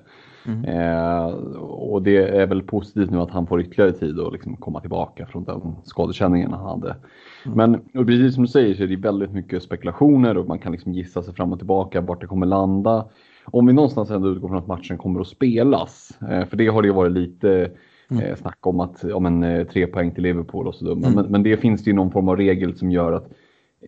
Mm. 0.47 0.65
Eh, 0.65 1.27
och 1.65 2.03
det 2.03 2.17
är 2.17 2.47
väl 2.47 2.63
positivt 2.63 3.11
nu 3.11 3.19
att 3.19 3.31
han 3.31 3.47
får 3.47 3.61
ytterligare 3.61 3.93
tid 3.93 4.21
att 4.21 4.33
liksom 4.33 4.57
komma 4.57 4.81
tillbaka 4.81 5.27
från 5.27 5.45
den 5.45 5.77
skadekänningen 5.85 6.53
han 6.53 6.67
hade. 6.67 6.97
Mm. 7.45 7.57
Men 7.57 7.75
och 7.75 8.07
precis 8.07 8.35
som 8.35 8.43
du 8.43 8.49
säger 8.49 8.75
så 8.75 8.83
är 8.83 8.87
det 8.87 8.97
väldigt 8.97 9.33
mycket 9.33 9.63
spekulationer 9.63 10.37
och 10.37 10.47
man 10.47 10.59
kan 10.59 10.73
liksom 10.73 10.93
gissa 10.93 11.23
sig 11.23 11.35
fram 11.35 11.53
och 11.53 11.59
tillbaka 11.59 12.01
vart 12.01 12.21
det 12.21 12.27
kommer 12.27 12.47
landa. 12.47 13.05
Om 13.45 13.67
vi 13.67 13.73
någonstans 13.73 14.11
ändå 14.11 14.29
utgår 14.29 14.49
från 14.49 14.59
att 14.59 14.67
matchen 14.67 14.99
kommer 14.99 15.21
att 15.21 15.27
spelas, 15.27 16.19
eh, 16.31 16.45
för 16.45 16.57
det 16.57 16.67
har 16.67 16.83
det 16.83 16.89
ju 16.89 16.95
varit 16.95 17.13
lite 17.13 17.71
Mm. 18.11 18.25
Eh, 18.25 18.37
snack 18.37 18.67
om 18.67 18.81
att 18.81 19.05
ja, 19.09 19.19
men, 19.19 19.43
eh, 19.43 19.67
tre 19.67 19.87
poäng 19.87 20.11
till 20.11 20.23
Liverpool 20.23 20.67
och 20.67 20.75
så 20.75 20.93
mm. 20.93 21.13
men, 21.15 21.27
men 21.27 21.43
det 21.43 21.57
finns 21.57 21.85
det 21.85 21.91
ju 21.91 21.97
någon 21.97 22.11
form 22.11 22.29
av 22.29 22.37
regel 22.37 22.77
som 22.77 22.91
gör 22.91 23.13
att 23.13 23.31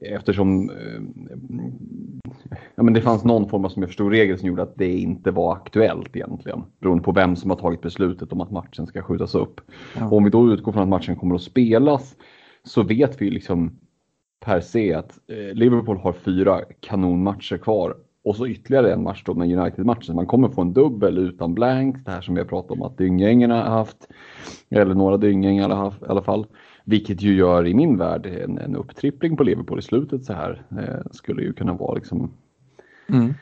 eftersom 0.00 0.71
eh, 0.71 1.00
ja, 2.75 2.83
men 2.83 2.95
det 2.95 3.00
fanns 3.00 3.25
någon 3.25 3.49
form 3.49 3.64
av, 3.64 3.69
som 3.69 3.83
jag 3.83 3.88
förstod, 3.88 4.12
regel 4.12 4.38
som 4.38 4.49
gjorde 4.49 4.62
att 4.62 4.76
det 4.76 4.99
inte 4.99 5.31
var 5.31 5.52
aktuellt 5.52 6.17
egentligen. 6.17 6.62
Beroende 6.81 7.05
på 7.05 7.12
vem 7.12 7.37
som 7.37 7.50
har 7.50 7.57
tagit 7.57 7.81
beslutet 7.81 8.33
om 8.33 8.40
att 8.40 8.50
matchen 8.50 8.87
ska 8.87 9.02
skjutas 9.02 9.35
upp. 9.35 9.61
Ja. 9.99 10.11
om 10.11 10.25
vi 10.25 10.31
då 10.31 10.52
utgår 10.52 10.73
från 10.73 10.83
att 10.83 10.88
matchen 10.88 11.17
kommer 11.17 11.35
att 11.35 11.43
spelas 11.43 12.17
så 12.64 12.83
vet 12.83 13.23
vi 13.23 13.31
liksom 13.31 13.78
per 14.40 14.61
se 14.61 14.95
att 14.95 15.19
eh, 15.26 15.55
Liverpool 15.55 15.97
har 15.97 16.12
fyra 16.12 16.61
kanonmatcher 16.81 17.57
kvar 17.57 17.97
och 18.25 18.37
så 18.37 18.47
ytterligare 18.47 18.93
en 18.93 19.02
match 19.02 19.23
då 19.26 19.35
med 19.35 19.59
United-matchen. 19.59 20.17
Man 20.17 20.26
kommer 20.26 20.49
få 20.49 20.61
en 20.61 20.73
dubbel 20.73 21.19
utan 21.19 21.55
blanks, 21.55 22.05
det 22.05 22.11
här 22.11 22.21
som 22.21 22.35
vi 22.35 22.40
har 22.40 22.49
pratat 22.49 22.71
om 22.71 22.83
att 22.83 22.99
dynggängarna 22.99 23.55
har 23.55 23.71
haft, 23.71 24.09
eller 24.71 24.95
några 24.95 25.75
haft 25.75 26.02
i 26.02 26.07
alla 26.07 26.23
fall. 26.23 26.47
Vilket 26.88 27.23
ju 27.23 27.35
gör 27.35 27.66
i 27.66 27.75
min 27.75 27.97
värld 27.97 28.26
en, 28.26 28.59
en 28.59 28.76
upptrippling 28.76 29.37
på 29.37 29.42
Liverpool 29.42 29.78
i 29.78 29.83
slutet 29.83 30.25
så 30.25 30.33
här 30.33 30.62
eh, 30.71 31.11
skulle 31.11 31.42
ju 31.42 31.52
kunna 31.52 31.75
vara 31.75 31.95
liksom 31.95 32.33
mm. 33.09 33.35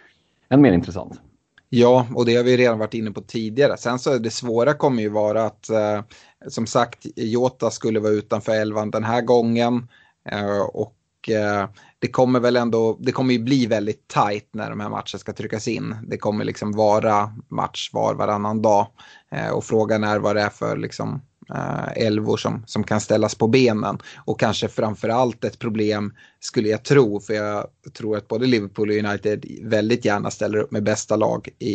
än 0.49 0.61
mer 0.61 0.73
intressant. 0.73 1.21
Ja, 1.69 2.07
och 2.15 2.27
det 2.27 2.37
har 2.37 2.45
vi 2.45 2.57
redan 2.57 2.79
varit 2.79 2.95
inne 2.95 3.11
på 3.11 3.21
tidigare. 3.21 3.77
Sen 3.77 3.99
så 3.99 4.19
det 4.19 4.31
svåra 4.31 4.75
kommer 4.75 5.03
ju 5.03 5.09
vara 5.09 5.43
att 5.43 5.71
eh, 5.71 6.03
som 6.49 6.67
sagt 6.67 7.07
Jota 7.17 7.71
skulle 7.71 8.01
vara 8.01 8.13
utanför 8.13 8.53
elvan 8.53 8.91
den 8.91 9.05
här 9.05 9.23
gången. 9.23 9.89
Eh, 10.31 10.61
och 10.61 11.29
eh, 11.29 11.69
det 11.99 12.09
kommer 12.09 12.41
väl 12.41 12.57
ändå, 12.57 12.97
det 13.01 13.13
kommer 13.13 13.35
ju 13.35 13.43
bli 13.43 13.67
väldigt 13.67 14.09
tajt 14.09 14.49
när 14.53 14.71
de 14.71 14.81
här 14.81 14.89
matcherna 14.89 15.19
ska 15.19 15.33
tryckas 15.33 15.69
in. 15.69 15.97
Det 16.09 16.19
kommer 16.19 16.45
liksom 16.45 16.73
vara 16.73 17.33
match 17.49 17.91
var 17.93 18.15
varannan 18.15 18.63
dag. 18.63 18.87
Eh, 19.31 19.51
och 19.51 19.65
frågan 19.65 20.05
är 20.05 20.19
vad 20.19 20.37
det 20.37 20.43
är 20.43 20.51
för 20.51 20.77
liksom 20.77 21.21
eh, 21.55 22.07
elvor 22.07 22.37
som, 22.37 22.63
som 22.67 22.85
kan 22.85 23.01
ställas 23.01 23.35
på 23.35 23.49
benen. 23.49 23.99
Och 24.25 24.41
kanske 24.41 24.69
framförallt 24.69 25.45
ett 25.45 25.59
problem 25.59 26.15
skulle 26.41 26.69
jag 26.69 26.83
tro, 26.83 27.21
för 27.21 27.35
jag 27.35 27.67
tror 27.99 28.17
att 28.17 28.29
både 28.29 28.47
Liverpool 28.47 28.91
och 28.91 28.97
United 28.97 29.47
väldigt 29.63 30.05
gärna 30.05 30.31
ställer 30.31 30.59
upp 30.59 30.71
med 30.71 30.83
bästa 30.83 31.17
lag 31.17 31.49
i, 31.59 31.73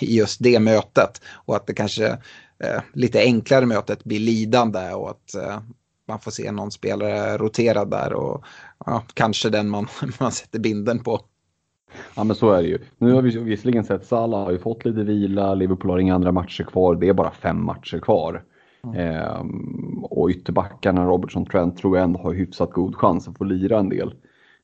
i 0.00 0.16
just 0.16 0.42
det 0.42 0.60
mötet. 0.60 1.20
Och 1.32 1.56
att 1.56 1.66
det 1.66 1.74
kanske 1.74 2.06
eh, 2.64 2.80
lite 2.92 3.20
enklare 3.20 3.66
mötet 3.66 4.04
blir 4.04 4.20
lidande 4.20 4.92
och 4.92 5.10
att 5.10 5.34
eh, 5.34 5.60
man 6.08 6.18
får 6.18 6.30
se 6.30 6.52
någon 6.52 6.70
spelare 6.70 7.38
rotera 7.38 7.84
där 7.84 8.12
och 8.12 8.44
ja, 8.86 9.02
kanske 9.14 9.50
den 9.50 9.68
man, 9.68 9.86
man 10.20 10.32
sätter 10.32 10.58
binden 10.58 10.98
på. 10.98 11.20
Ja 12.14 12.24
men 12.24 12.36
så 12.36 12.50
är 12.52 12.62
det 12.62 12.68
ju. 12.68 12.78
Nu 12.98 13.12
har 13.12 13.22
vi 13.22 13.38
visserligen 13.38 13.84
sett 13.84 14.06
Salah 14.06 14.44
har 14.44 14.52
ju 14.52 14.58
fått 14.58 14.84
lite 14.84 15.02
vila, 15.02 15.54
Liverpool 15.54 15.90
har 15.90 15.98
inga 15.98 16.14
andra 16.14 16.32
matcher 16.32 16.64
kvar, 16.64 16.94
det 16.94 17.08
är 17.08 17.12
bara 17.12 17.30
fem 17.30 17.64
matcher 17.64 17.98
kvar. 17.98 18.44
Mm. 18.84 20.04
och 20.04 20.30
ytterbackarna 20.30 21.04
Robertson 21.04 21.46
Trent 21.46 21.76
tror 21.76 21.96
jag 21.96 22.04
ändå 22.04 22.20
har 22.20 22.32
hyfsat 22.32 22.72
god 22.72 22.96
chans 22.96 23.28
att 23.28 23.38
få 23.38 23.44
lira 23.44 23.78
en 23.78 23.88
del. 23.88 24.14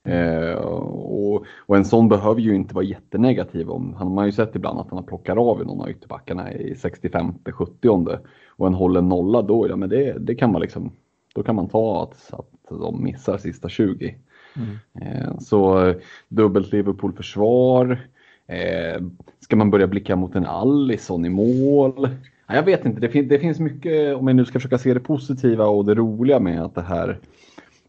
Eh, 0.09 0.55
och, 0.55 1.45
och, 1.67 1.77
en 1.77 1.85
sån 1.85 2.09
behöver 2.09 2.41
ju 2.41 2.55
inte 2.55 2.75
vara 2.75 2.85
jättenegativ. 2.85 3.71
Om, 3.71 3.95
han 3.95 4.19
har 4.19 4.27
ju 4.27 4.33
sett 4.33 4.57
ibland 4.57 4.81
att 4.81 4.91
han 4.91 4.99
har 4.99 5.07
plockat 5.07 5.39
av 5.39 5.67
någon 5.67 5.81
av 5.81 5.91
ytterbackarna 5.91 6.53
i 6.53 6.75
65-70 6.75 8.19
och 8.49 8.67
en 8.67 8.75
håller 8.75 9.03
nolla 9.03 9.43
då, 9.43 9.69
ja 9.69 9.77
men 9.77 9.89
det, 9.89 10.19
det 10.19 10.35
kan 10.35 10.53
man 10.53 10.61
liksom, 10.61 10.93
då 11.35 11.43
kan 11.43 11.55
man 11.55 11.69
ta 11.69 12.03
att, 12.03 12.35
att 12.35 12.79
de 12.79 13.03
missar 13.03 13.39
sista 13.39 13.69
20. 13.69 14.15
Mm. 14.57 14.79
Eh, 15.01 15.39
så 15.39 15.95
dubbelt 16.29 16.73
Liverpool-försvar. 16.73 18.09
Eh, 18.47 19.03
ska 19.41 19.57
man 19.57 19.71
börja 19.71 19.87
blicka 19.87 20.17
mot 20.17 20.35
en 20.35 20.47
Allison 20.47 21.25
i 21.25 21.29
mål? 21.29 22.09
Jag 22.47 22.63
vet 22.63 22.85
inte, 22.85 23.01
det, 23.01 23.09
fin 23.09 23.29
det 23.29 23.39
finns 23.39 23.61
mycket, 23.61 24.17
om 24.17 24.27
jag 24.27 24.37
nu 24.37 24.45
ska 24.45 24.59
försöka 24.59 24.79
se 24.79 24.95
det 24.95 25.01
positiva 25.01 25.67
och 25.67 25.85
det 25.85 25.95
roliga 25.95 26.41
med 26.41 26.63
att 26.63 26.75
det 26.75 26.83
här 26.83 27.19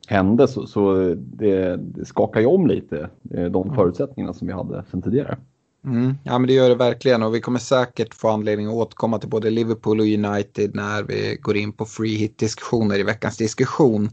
hände 0.08 0.48
så, 0.48 0.68
så 0.68 1.16
det, 1.18 1.78
det 1.78 2.06
skakar 2.06 2.40
ju 2.40 2.46
om 2.46 2.68
lite 2.68 3.10
eh, 3.34 3.46
de 3.46 3.64
mm. 3.64 3.76
förutsättningarna 3.76 4.34
som 4.34 4.48
vi 4.48 4.54
hade 4.54 4.84
sedan 4.92 5.02
tidigare. 5.02 5.38
Mm. 5.86 6.14
Ja 6.24 6.40
men 6.40 6.48
det 6.48 6.54
gör 6.54 6.70
det 6.70 6.76
verkligen 6.76 7.24
och 7.24 7.36
vi 7.36 7.42
kommer 7.42 7.60
säkert 7.60 8.14
få 8.14 8.30
anledning 8.30 8.68
att 8.68 8.74
återkomma 8.74 9.20
till 9.20 9.30
både 9.30 9.50
Liverpool 9.50 10.00
och 10.00 10.06
United 10.06 10.76
när 10.76 11.04
vi 11.04 11.38
går 11.42 11.58
in 11.58 11.74
på 11.74 11.86
free 11.86 12.16
hit 12.16 12.38
diskussioner 12.38 13.00
i 13.00 13.04
veckans 13.04 13.38
diskussion. 13.38 14.04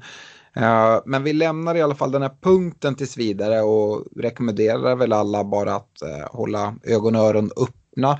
Uh, 0.56 1.00
men 1.04 1.22
vi 1.22 1.32
lämnar 1.32 1.75
i 1.75 1.82
alla 1.82 1.94
fall 1.94 2.12
den 2.12 2.22
här 2.22 2.32
punkten 2.40 2.94
tills 2.94 3.18
vidare 3.18 3.62
och 3.62 4.04
rekommenderar 4.16 4.96
väl 4.96 5.12
alla 5.12 5.44
bara 5.44 5.75
att 5.75 6.02
uh, 6.04 6.37
hålla 6.37 6.75
ögon 6.84 7.16
och 7.16 7.22
öron 7.22 7.50
upp 7.56 7.82
öppna. 7.92 8.18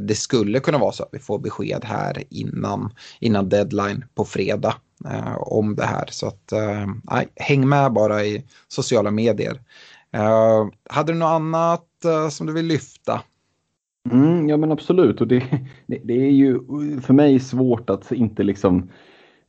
Det 0.00 0.14
skulle 0.14 0.60
kunna 0.60 0.78
vara 0.78 0.92
så 0.92 1.02
att 1.02 1.08
vi 1.12 1.18
får 1.18 1.38
besked 1.38 1.84
här 1.84 2.22
innan, 2.30 2.90
innan 3.20 3.48
deadline 3.48 4.04
på 4.14 4.24
fredag 4.24 4.74
eh, 5.04 5.36
om 5.36 5.76
det 5.76 5.86
här. 5.86 6.06
Så 6.10 6.26
att, 6.26 6.52
eh, 6.52 7.22
häng 7.36 7.68
med 7.68 7.92
bara 7.92 8.24
i 8.24 8.44
sociala 8.68 9.10
medier. 9.10 9.60
Eh, 10.12 10.66
hade 10.90 11.12
du 11.12 11.18
något 11.18 11.26
annat 11.26 12.04
eh, 12.04 12.28
som 12.28 12.46
du 12.46 12.52
vill 12.52 12.66
lyfta? 12.66 13.22
Mm, 14.10 14.48
ja 14.48 14.56
men 14.56 14.72
absolut 14.72 15.20
och 15.20 15.28
det, 15.28 15.42
det, 15.86 16.00
det, 16.04 16.14
är 16.14 16.30
ju 16.30 16.60
för 17.00 17.12
mig 17.12 17.40
svårt 17.40 17.90
att 17.90 18.12
inte 18.12 18.42
liksom 18.42 18.90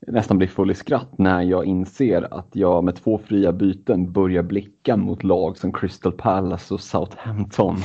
nästan 0.08 0.38
blir 0.38 0.48
full 0.48 0.72
i 0.72 0.76
skratt 0.76 1.18
när 1.18 1.42
jag 1.42 1.66
inser 1.66 2.34
att 2.34 2.50
jag 2.54 2.84
med 2.84 2.96
två 2.96 3.18
fria 3.18 3.52
byten 3.52 4.12
börjar 4.12 4.44
blicka 4.44 4.98
mot 4.98 5.24
lag 5.24 5.58
som 5.58 5.74
Crystal 5.74 6.12
Palace 6.12 6.74
och 6.74 6.82
Southampton. 6.82 7.76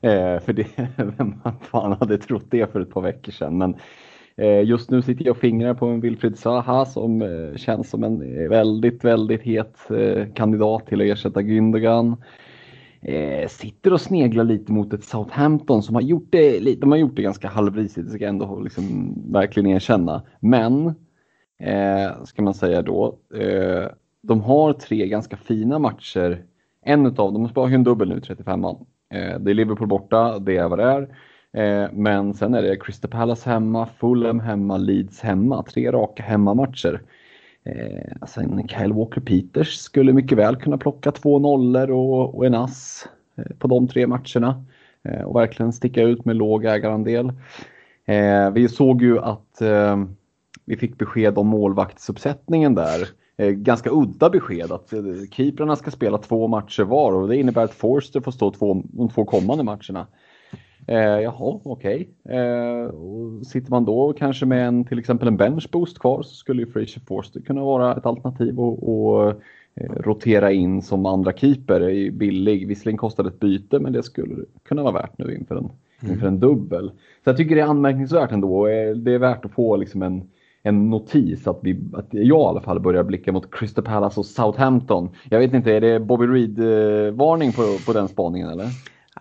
Eh, 0.00 0.38
för 0.40 0.52
det, 0.52 0.66
vem 1.16 1.34
fan 1.60 1.96
hade 2.00 2.18
trott 2.18 2.46
det 2.50 2.72
för 2.72 2.80
ett 2.80 2.90
par 2.90 3.00
veckor 3.00 3.32
sedan? 3.32 3.58
Men 3.58 3.74
eh, 4.36 4.62
just 4.62 4.90
nu 4.90 5.02
sitter 5.02 5.24
jag 5.24 5.30
och 5.32 5.40
fingrar 5.40 5.74
på 5.74 5.86
en 5.86 6.00
Wilfried 6.00 6.38
Zaha 6.38 6.84
som 6.84 7.22
eh, 7.22 7.56
känns 7.56 7.90
som 7.90 8.04
en 8.04 8.38
eh, 8.38 8.48
väldigt, 8.48 9.04
väldigt 9.04 9.42
het 9.42 9.90
eh, 9.90 10.26
kandidat 10.34 10.86
till 10.86 11.00
att 11.00 11.06
ersätta 11.06 11.42
Gündogan. 11.42 12.16
Eh, 13.00 13.48
sitter 13.48 13.92
och 13.92 14.00
sneglar 14.00 14.44
lite 14.44 14.72
mot 14.72 14.92
ett 14.92 15.04
Southampton 15.04 15.82
som 15.82 15.94
har 15.94 16.02
gjort 16.02 16.28
det, 16.30 16.80
de 16.80 16.90
har 16.90 16.98
gjort 16.98 17.16
det 17.16 17.22
ganska 17.22 17.48
halvrisigt, 17.48 18.06
det 18.06 18.12
ska 18.12 18.24
jag 18.24 18.28
ändå 18.28 18.60
liksom 18.60 19.14
verkligen 19.32 19.70
erkänna. 19.70 20.22
Men 20.40 20.94
eh, 21.62 22.24
ska 22.24 22.42
man 22.42 22.54
säga 22.54 22.82
då. 22.82 23.18
Eh, 23.34 23.88
de 24.22 24.40
har 24.40 24.72
tre 24.72 25.06
ganska 25.08 25.36
fina 25.36 25.78
matcher. 25.78 26.42
En 26.84 27.06
utav 27.06 27.32
dem, 27.32 27.50
de 27.54 27.60
har 27.60 27.68
ju 27.68 27.74
en 27.74 27.84
dubbel 27.84 28.08
nu, 28.08 28.18
35an. 28.20 28.86
Eh, 29.14 29.38
det 29.38 29.50
är 29.50 29.54
Liverpool 29.54 29.88
borta, 29.88 30.38
det 30.38 30.56
är 30.56 30.68
vad 30.68 30.78
det 30.78 30.84
är. 30.84 31.08
Eh, 31.52 31.88
men 31.92 32.34
sen 32.34 32.54
är 32.54 32.62
det 32.62 32.76
Crystal 32.76 33.10
Palace 33.10 33.50
hemma, 33.50 33.86
Fulham 33.86 34.40
hemma, 34.40 34.76
Leeds 34.76 35.20
hemma. 35.20 35.62
Tre 35.62 35.92
raka 35.92 36.22
hemmamatcher. 36.22 37.02
Eh, 37.64 38.12
alltså, 38.20 38.40
sen 38.40 38.68
Kyle 38.68 38.92
Walker-Peters 38.92 39.76
skulle 39.76 40.12
mycket 40.12 40.38
väl 40.38 40.56
kunna 40.56 40.78
plocka 40.78 41.12
två 41.12 41.38
nollor 41.38 41.90
och, 41.90 42.34
och 42.34 42.46
en 42.46 42.54
ass 42.54 43.08
eh, 43.36 43.56
på 43.58 43.68
de 43.68 43.88
tre 43.88 44.06
matcherna. 44.06 44.64
eh, 45.02 45.22
och 45.22 45.36
verkligen 45.36 45.72
sticka 45.72 46.02
ut 46.02 46.24
med 46.24 46.36
låg 46.36 46.64
ägarandel. 46.64 47.32
Eh, 48.04 48.50
vi 48.50 48.68
såg 48.68 49.02
ju 49.02 49.18
att 49.18 49.60
eh, 49.60 49.96
vi 50.68 50.76
fick 50.76 50.98
besked 50.98 51.38
om 51.38 51.46
målvaktsuppsättningen 51.46 52.74
där. 52.74 53.08
Eh, 53.36 53.50
ganska 53.50 53.90
udda 53.92 54.30
besked 54.30 54.72
att 54.72 54.92
eh, 54.92 55.02
keeprarna 55.30 55.76
ska 55.76 55.90
spela 55.90 56.18
två 56.18 56.48
matcher 56.48 56.82
var 56.82 57.12
och 57.12 57.28
det 57.28 57.36
innebär 57.36 57.64
att 57.64 57.74
Forster 57.74 58.20
får 58.20 58.32
stå 58.32 58.50
två, 58.50 58.82
de 58.84 59.08
två 59.08 59.24
kommande 59.24 59.64
matcherna. 59.64 60.06
Eh, 60.86 61.20
jaha, 61.20 61.60
okej. 61.64 62.08
Okay. 62.24 62.38
Eh, 62.38 62.90
sitter 63.46 63.70
man 63.70 63.84
då 63.84 64.12
kanske 64.12 64.46
med 64.46 64.68
en, 64.68 64.84
till 64.84 64.98
exempel 64.98 65.28
en 65.28 65.36
benchboost 65.36 65.98
kvar 65.98 66.22
så 66.22 66.34
skulle 66.34 66.62
ju 66.62 66.72
Fraser 66.72 67.00
Forster 67.00 67.40
kunna 67.40 67.64
vara 67.64 67.96
ett 67.96 68.06
alternativ 68.06 68.60
och, 68.60 68.88
och 68.88 69.30
eh, 69.74 69.92
rotera 69.96 70.52
in 70.52 70.82
som 70.82 71.06
andra 71.06 71.32
keeper. 71.32 71.80
är 71.80 72.10
billig, 72.10 72.68
visserligen 72.68 72.98
kostar 72.98 73.24
det 73.24 73.28
ett 73.28 73.40
byte 73.40 73.78
men 73.78 73.92
det 73.92 74.02
skulle 74.02 74.44
kunna 74.62 74.82
vara 74.82 74.92
värt 74.92 75.18
nu 75.18 75.34
inför 75.34 75.56
en, 75.56 75.70
mm. 76.00 76.14
inför 76.14 76.26
en 76.26 76.40
dubbel. 76.40 76.90
Så 77.24 77.30
jag 77.30 77.36
tycker 77.36 77.54
det 77.54 77.60
är 77.60 77.66
anmärkningsvärt 77.66 78.32
ändå. 78.32 78.66
Eh, 78.66 78.94
det 78.94 79.14
är 79.14 79.18
värt 79.18 79.44
att 79.44 79.52
få 79.52 79.76
liksom 79.76 80.02
en, 80.02 80.22
en 80.68 80.90
notis 80.90 81.46
att, 81.46 81.60
vi, 81.62 81.80
att 81.92 82.08
jag 82.10 82.26
i 82.26 82.32
alla 82.32 82.60
fall 82.60 82.80
börjar 82.80 83.04
blicka 83.04 83.32
mot 83.32 83.54
Crystal 83.54 83.84
Palace 83.84 84.20
och 84.20 84.26
Southampton. 84.26 85.10
Jag 85.30 85.38
vet 85.38 85.54
inte, 85.54 85.72
är 85.72 85.80
det 85.80 86.00
Bobby 86.00 86.26
Reed-varning 86.26 87.52
på, 87.52 87.78
på 87.86 87.92
den 87.92 88.08
spaningen 88.08 88.48
eller? 88.48 88.68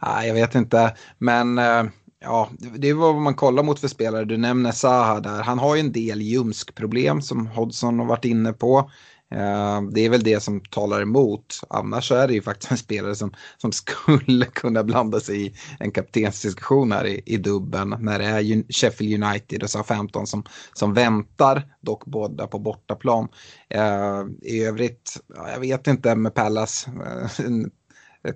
Nej, 0.01 0.27
jag 0.27 0.33
vet 0.33 0.55
inte, 0.55 0.93
men 1.17 1.57
eh, 1.57 1.83
ja, 2.19 2.49
det 2.77 2.89
är 2.89 2.93
vad 2.93 3.15
man 3.15 3.33
kollar 3.33 3.63
mot 3.63 3.79
för 3.79 3.87
spelare. 3.87 4.25
Du 4.25 4.37
nämner 4.37 4.71
Zaha 4.71 5.19
där. 5.19 5.43
Han 5.43 5.59
har 5.59 5.75
ju 5.75 5.79
en 5.79 5.91
del 5.91 6.21
ljumskproblem 6.21 7.21
som 7.21 7.47
Hodgson 7.47 7.99
har 7.99 8.05
varit 8.05 8.25
inne 8.25 8.53
på. 8.53 8.91
Eh, 9.31 9.81
det 9.91 10.01
är 10.05 10.10
väl 10.10 10.24
det 10.24 10.39
som 10.39 10.62
talar 10.62 11.01
emot. 11.01 11.60
Annars 11.69 12.12
är 12.12 12.27
det 12.27 12.34
ju 12.34 12.41
faktiskt 12.41 12.72
en 12.72 12.77
spelare 12.77 13.15
som, 13.15 13.34
som 13.57 13.72
skulle 13.72 14.46
kunna 14.53 14.84
blanda 14.84 15.19
sig 15.19 15.46
i 15.46 15.53
en 15.79 15.91
kaptensdiskussion 15.91 16.91
här 16.91 17.05
i, 17.05 17.22
i 17.25 17.38
dubben. 17.38 17.96
När 18.00 18.19
det 18.19 18.25
är 18.25 18.74
Sheffield 18.74 19.24
United 19.24 19.63
och 19.63 19.69
Southampton 19.69 20.27
som, 20.27 20.43
som 20.74 20.93
väntar, 20.93 21.63
dock 21.81 22.05
båda 22.05 22.48
på 22.48 22.60
bortaplan. 22.60 23.27
Eh, 23.69 24.24
I 24.41 24.63
övrigt, 24.63 25.17
jag 25.53 25.60
vet 25.60 25.88
inte 25.88 26.15
med 26.15 26.34
Pallas. 26.34 26.88
Eh, 26.88 27.67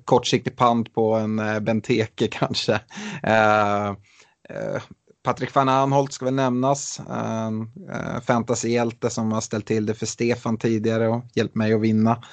Kortsiktig 0.05 0.55
pant 0.55 0.93
på 0.93 1.13
en 1.13 1.36
Benteke 1.65 2.27
kanske. 2.31 2.81
Patrik 5.23 5.55
van 5.55 5.69
Anholt 5.69 6.13
ska 6.13 6.25
väl 6.25 6.33
nämnas. 6.33 7.01
En 7.09 7.61
uh, 7.61 8.21
fantasyhjälte 8.21 9.09
som 9.09 9.31
har 9.31 9.41
ställt 9.41 9.65
till 9.65 9.85
det 9.85 9.93
för 9.93 10.05
Stefan 10.05 10.57
tidigare 10.57 11.07
och 11.07 11.23
hjälpt 11.33 11.55
mig 11.55 11.73
att 11.73 11.81
vinna. 11.81 12.23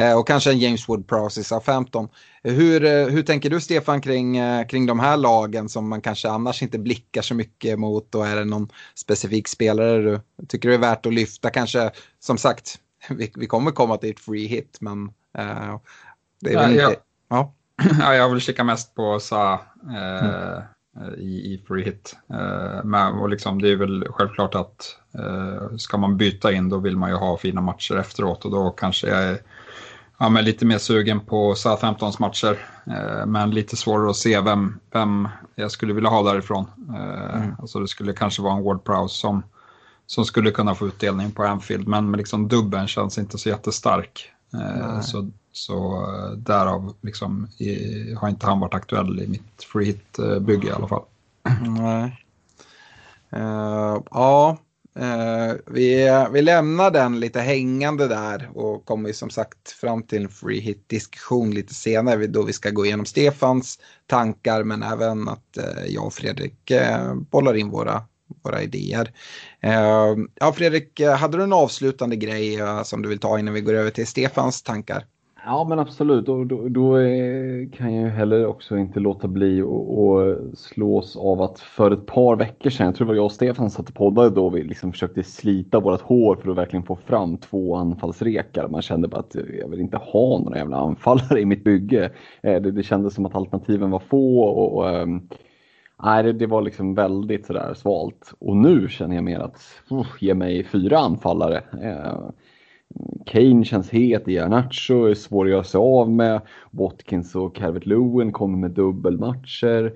Uh, 0.00 0.18
och 0.18 0.26
kanske 0.26 0.50
en 0.50 0.58
James 0.58 0.88
Wood-Prowse 0.88 1.54
av 1.54 1.60
15. 1.60 2.08
Hur, 2.42 2.84
uh, 2.84 3.08
hur 3.08 3.22
tänker 3.22 3.50
du 3.50 3.60
Stefan 3.60 4.00
kring, 4.00 4.38
kring 4.68 4.86
de 4.86 5.00
här 5.00 5.16
lagen 5.16 5.68
som 5.68 5.88
man 5.88 6.00
kanske 6.00 6.28
annars 6.28 6.62
inte 6.62 6.78
blickar 6.78 7.22
så 7.22 7.34
mycket 7.34 7.78
mot? 7.78 8.14
Och 8.14 8.26
är 8.26 8.36
det 8.36 8.44
någon 8.44 8.68
specifik 8.94 9.48
spelare 9.48 10.02
du 10.02 10.20
tycker 10.48 10.68
det 10.68 10.74
är 10.74 10.78
värt 10.78 11.06
att 11.06 11.14
lyfta? 11.14 11.50
Kanske 11.50 11.90
som 12.20 12.38
sagt, 12.38 12.78
vi, 13.08 13.32
vi 13.34 13.46
kommer 13.46 13.70
komma 13.70 13.96
till 13.96 14.10
ett 14.10 14.20
free 14.20 14.46
hit 14.46 14.78
men 14.80 15.12
det 16.40 16.52
är 16.52 16.58
väl 16.58 16.74
ja, 16.74 16.88
inte... 16.88 17.00
Ja. 17.28 17.54
ja. 18.00 18.14
jag 18.14 18.28
vill 18.30 18.40
kika 18.40 18.64
mest 18.64 18.94
på 18.94 19.20
Sa. 19.20 19.60
Mm 19.88 20.62
Eh, 20.62 20.62
i, 21.18 21.54
i 21.54 21.62
free 21.68 21.84
hit. 21.84 22.16
Eh, 22.30 22.84
men, 22.84 23.12
och 23.12 23.28
liksom, 23.28 23.62
det 23.62 23.70
är 23.70 23.76
väl 23.76 24.06
självklart 24.10 24.54
att 24.54 24.96
eh, 25.18 25.76
ska 25.76 25.98
man 25.98 26.16
byta 26.16 26.52
in 26.52 26.68
då 26.68 26.78
vill 26.78 26.96
man 26.96 27.10
ju 27.10 27.16
ha 27.16 27.36
fina 27.36 27.60
matcher 27.60 27.96
efteråt 27.96 28.44
och 28.44 28.50
då 28.50 28.70
kanske 28.70 29.08
jag 29.08 29.22
är 29.22 29.38
ja, 30.18 30.28
men 30.28 30.44
lite 30.44 30.66
mer 30.66 30.78
sugen 30.78 31.20
på 31.20 31.54
Southamptons 31.54 32.18
matcher. 32.18 32.58
men 33.26 33.50
lite 33.50 33.76
svårare 33.76 34.10
att 34.10 34.16
se 34.16 34.40
vem, 34.40 34.78
vem 34.92 35.28
jag 35.54 35.70
skulle 35.70 35.92
vilja 35.92 36.10
ha 36.10 36.22
därifrån. 36.22 36.66
mm. 36.88 37.54
Alltså 37.58 37.80
det 37.80 37.88
skulle 37.88 38.12
kanske 38.12 38.42
vara 38.42 38.54
en 38.54 38.64
Ward 38.64 38.84
Prowse 38.84 39.14
som, 39.14 39.42
som 40.06 40.24
skulle 40.24 40.50
kunna 40.50 40.74
få 40.74 40.86
utdelning 40.86 41.30
på 41.30 41.44
Anfield 41.44 41.88
men 41.88 42.12
liksom 42.12 42.48
dubben 42.48 42.88
känns 42.88 43.18
inte 43.18 43.38
så 43.38 43.48
jättestark. 43.48 44.32
så 45.02 45.30
så 45.52 46.02
eh, 46.02 46.30
därav 46.30 46.94
liksom, 47.00 47.48
i, 47.58 48.14
har 48.14 48.28
inte 48.28 48.46
han 48.46 48.60
varit 48.60 48.74
aktuell 48.74 49.20
i 49.20 49.26
mitt 49.26 49.64
free 49.72 49.86
hit-bygge 49.86 50.68
i 50.68 50.72
alla 50.72 50.88
fall. 50.88 51.02
Nej. 51.60 52.18
Uh, 53.36 54.02
ja, 54.10 54.58
uh, 54.98 55.54
vi, 55.66 56.08
vi 56.32 56.42
lämnar 56.42 56.90
den 56.90 57.20
lite 57.20 57.40
hängande 57.40 58.08
där 58.08 58.50
och 58.54 58.84
kommer 58.84 59.12
som 59.12 59.30
sagt 59.30 59.70
fram 59.70 60.02
till 60.02 60.22
en 60.22 60.28
free 60.28 60.60
hit-diskussion 60.60 61.50
lite 61.50 61.74
senare 61.74 62.26
då 62.26 62.42
vi 62.42 62.52
ska 62.52 62.70
gå 62.70 62.86
igenom 62.86 63.06
Stefans 63.06 63.78
tankar 64.06 64.64
men 64.64 64.82
även 64.82 65.28
att 65.28 65.58
jag 65.88 66.06
och 66.06 66.14
Fredrik 66.14 66.72
bollar 67.30 67.54
in 67.54 67.70
våra 67.70 68.02
våra 68.44 68.62
idéer. 68.62 69.12
ja, 70.40 70.52
Fredrik, 70.52 71.00
hade 71.00 71.36
du 71.36 71.42
en 71.42 71.52
avslutande 71.52 72.16
grej 72.16 72.58
som 72.84 73.02
du 73.02 73.08
vill 73.08 73.18
ta 73.18 73.38
innan 73.38 73.54
vi 73.54 73.60
går 73.60 73.74
över 73.74 73.90
till 73.90 74.06
Stefans 74.06 74.62
tankar? 74.62 75.06
Ja 75.44 75.64
men 75.68 75.78
absolut, 75.78 76.28
och 76.28 76.46
då, 76.46 76.68
då 76.68 76.94
kan 77.72 77.94
jag 77.94 78.04
ju 78.04 78.08
heller 78.08 78.46
också 78.46 78.78
inte 78.78 79.00
låta 79.00 79.28
bli 79.28 79.62
att 79.62 80.58
slås 80.58 81.16
av 81.16 81.42
att 81.42 81.60
för 81.60 81.90
ett 81.90 82.06
par 82.06 82.36
veckor 82.36 82.70
sedan, 82.70 82.86
jag 82.86 82.94
tror 82.94 83.06
det 83.06 83.08
var 83.08 83.16
jag 83.16 83.24
och 83.24 83.32
Stefan 83.32 83.70
satt 83.70 83.88
och 83.88 83.94
poddade 83.94 84.30
då, 84.30 84.50
vi 84.50 84.62
liksom 84.62 84.92
försökte 84.92 85.22
slita 85.22 85.80
vårt 85.80 86.00
hår 86.00 86.36
för 86.36 86.50
att 86.50 86.56
verkligen 86.56 86.82
få 86.82 86.96
fram 86.96 87.36
två 87.36 87.76
anfallsrekar. 87.76 88.68
Man 88.68 88.82
kände 88.82 89.08
bara 89.08 89.20
att 89.20 89.36
jag 89.60 89.68
vill 89.68 89.80
inte 89.80 89.96
ha 89.96 90.38
några 90.38 90.58
jävla 90.58 90.76
anfallare 90.76 91.40
i 91.40 91.44
mitt 91.44 91.64
bygge. 91.64 92.10
Eh, 92.42 92.62
det, 92.62 92.70
det 92.70 92.82
kändes 92.82 93.14
som 93.14 93.26
att 93.26 93.34
alternativen 93.34 93.90
var 93.90 94.00
få 94.00 94.40
och, 94.40 94.76
och 94.76 94.90
ehm, 94.90 95.28
Nej, 96.04 96.22
det, 96.22 96.32
det, 96.32 96.46
var 96.46 96.62
liksom 96.62 96.94
väldigt 96.94 97.46
sådär 97.46 97.74
svalt. 97.74 98.34
Och 98.38 98.56
nu 98.56 98.88
känner 98.88 99.14
jag 99.14 99.24
mer 99.24 99.40
att, 99.40 99.60
uh, 99.92 100.06
ge 100.20 100.34
mig 100.34 100.64
fyra 100.64 100.98
anfallare. 100.98 101.62
Eh, 101.82 102.18
Kane 103.26 103.64
känns 103.64 103.90
het, 103.90 104.28
Ianacho 104.28 105.04
är 105.04 105.14
svår 105.14 105.44
att 105.44 105.50
göra 105.50 105.64
sig 105.64 105.78
av 105.78 106.10
med. 106.10 106.40
Watkins 106.70 107.34
och 107.34 107.54
Calvert 107.54 107.86
Lewin 107.86 108.32
kommer 108.32 108.58
med 108.58 108.70
dubbelmatcher. 108.70 109.92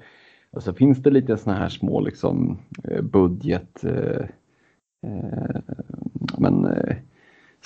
Och 0.51 0.63
så 0.63 0.73
finns 0.73 0.99
det 0.99 1.11
lite 1.11 1.37
såna 1.37 1.57
här 1.57 1.69
små 1.69 2.01
liksom 2.01 2.59
eh, 2.85 3.03
budget... 3.03 3.85
Eh, 3.85 4.27
eh, 5.07 5.61
men, 6.39 6.65
eh, 6.65 6.97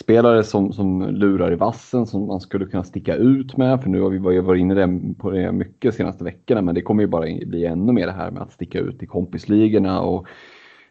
spelare 0.00 0.44
som, 0.44 0.72
som 0.72 1.02
lurar 1.02 1.52
i 1.52 1.56
vassen 1.56 2.06
som 2.06 2.26
man 2.26 2.40
skulle 2.40 2.66
kunna 2.66 2.84
sticka 2.84 3.14
ut 3.14 3.56
med. 3.56 3.82
För 3.82 3.90
nu 3.90 4.00
har 4.00 4.10
vi 4.10 4.40
varit 4.40 4.60
inne 4.60 5.14
på 5.18 5.30
det 5.30 5.52
mycket 5.52 5.92
de 5.92 5.92
senaste 5.92 6.24
veckorna 6.24 6.62
men 6.62 6.74
det 6.74 6.82
kommer 6.82 7.02
ju 7.02 7.06
bara 7.06 7.26
bli 7.46 7.66
ännu 7.66 7.92
mer 7.92 8.06
det 8.06 8.12
här 8.12 8.30
med 8.30 8.42
att 8.42 8.52
sticka 8.52 8.78
ut 8.78 9.02
i 9.02 9.06
kompisligorna. 9.06 10.00
Och, 10.00 10.26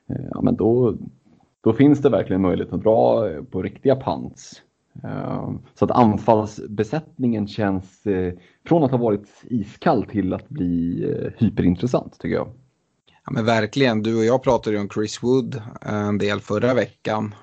eh, 0.10 0.26
ja, 0.32 0.42
men 0.42 0.56
då, 0.56 0.96
då 1.64 1.74
finns 1.74 2.02
det 2.02 2.10
verkligen 2.10 2.42
möjlighet 2.42 2.74
att 2.74 2.84
dra 2.84 3.30
eh, 3.30 3.44
på 3.44 3.62
riktiga 3.62 3.96
pants. 3.96 4.62
Eh, 5.04 5.52
så 5.74 5.86
att 5.86 5.92
anfallsbesättningen 5.92 7.48
känns, 7.48 8.06
eh, 8.06 8.34
från 8.68 8.84
att 8.84 8.92
ha 8.92 8.98
varit 8.98 9.28
iskall 9.44 10.06
till 10.06 10.34
att 10.34 10.50
bli 10.50 11.06
hyperintressant 11.38 12.20
tycker 12.20 12.36
jag. 12.36 12.48
Ja, 13.26 13.32
men 13.32 13.46
verkligen, 13.46 14.04
du 14.04 14.18
och 14.18 14.26
jag 14.26 14.44
pratade 14.44 14.76
ju 14.76 14.82
om 14.82 14.90
Chris 14.90 15.24
Wood 15.24 15.62
en 15.82 16.18
del 16.18 16.40
förra 16.40 16.74
veckan. 16.74 17.36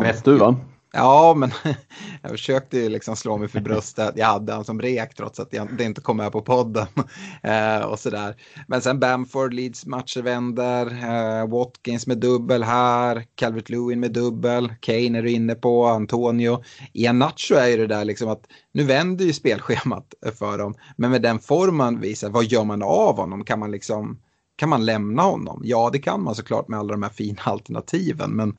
Mest 0.00 0.24
du 0.24 0.36
va? 0.36 0.56
Ja, 0.96 1.34
men 1.34 1.50
jag 2.22 2.30
försökte 2.30 2.78
ju 2.78 2.88
liksom 2.88 3.16
slå 3.16 3.38
mig 3.38 3.48
för 3.48 3.60
bröstet. 3.70 4.12
Jag 4.16 4.26
hade 4.26 4.52
han 4.52 4.64
som 4.64 4.80
rek 4.80 5.14
trots 5.14 5.40
att 5.40 5.52
jag, 5.52 5.76
det 5.76 5.84
inte 5.84 6.00
kom 6.00 6.16
med 6.16 6.32
på 6.32 6.42
podden. 6.42 6.86
Eh, 7.42 7.80
och 7.80 7.98
sådär. 7.98 8.36
Men 8.68 8.82
sen 8.82 9.00
Bamford, 9.00 9.54
Leeds 9.54 9.86
matcher 9.86 10.22
vänder. 10.22 10.86
Eh, 10.86 11.48
Watkins 11.48 12.06
med 12.06 12.18
dubbel 12.18 12.62
här. 12.62 13.24
Calvert 13.34 13.68
Lewin 13.68 14.00
med 14.00 14.12
dubbel. 14.12 14.74
Kane 14.80 15.18
är 15.18 15.22
du 15.22 15.30
inne 15.30 15.54
på. 15.54 15.86
Antonio. 15.86 16.62
Ian 16.92 17.18
Nacho 17.18 17.54
är 17.54 17.66
ju 17.66 17.76
det 17.76 17.86
där 17.86 18.04
liksom 18.04 18.28
att 18.28 18.46
nu 18.72 18.82
vänder 18.82 19.24
ju 19.24 19.32
spelschemat 19.32 20.14
för 20.38 20.58
dem. 20.58 20.74
Men 20.96 21.10
med 21.10 21.22
den 21.22 21.38
form 21.38 21.76
man 21.76 22.00
visar, 22.00 22.30
vad 22.30 22.44
gör 22.44 22.64
man 22.64 22.82
av 22.82 23.16
honom? 23.16 23.44
Kan 23.44 23.58
man 23.58 23.70
liksom 23.70 24.20
kan 24.56 24.68
man 24.68 24.84
lämna 24.84 25.22
honom? 25.22 25.60
Ja, 25.64 25.90
det 25.92 25.98
kan 25.98 26.22
man 26.22 26.34
såklart 26.34 26.68
med 26.68 26.78
alla 26.78 26.92
de 26.92 27.02
här 27.02 27.10
fina 27.10 27.42
alternativen. 27.42 28.30
Men 28.30 28.56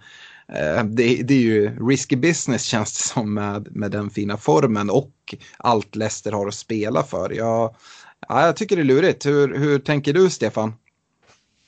det, 0.84 1.24
det, 1.24 1.34
är 1.34 1.42
ju 1.42 1.88
risky 1.90 2.16
business 2.16 2.64
känns 2.66 2.94
det 2.94 3.14
som 3.14 3.34
med, 3.34 3.76
med 3.76 3.92
den 3.92 4.10
fina 4.10 4.38
formen 4.38 4.90
och 4.90 5.36
allt 5.58 5.96
Leicester 5.96 6.32
har 6.32 6.48
att 6.48 6.54
spela 6.54 7.04
för. 7.04 7.30
Jag, 7.30 7.76
ja, 8.28 8.46
jag 8.46 8.56
tycker 8.56 8.76
det 8.76 8.82
är 8.82 8.84
lurigt. 8.84 9.26
Hur, 9.26 9.58
hur 9.58 9.80
tänker 9.80 10.14
du 10.14 10.30
Stefan? 10.30 10.74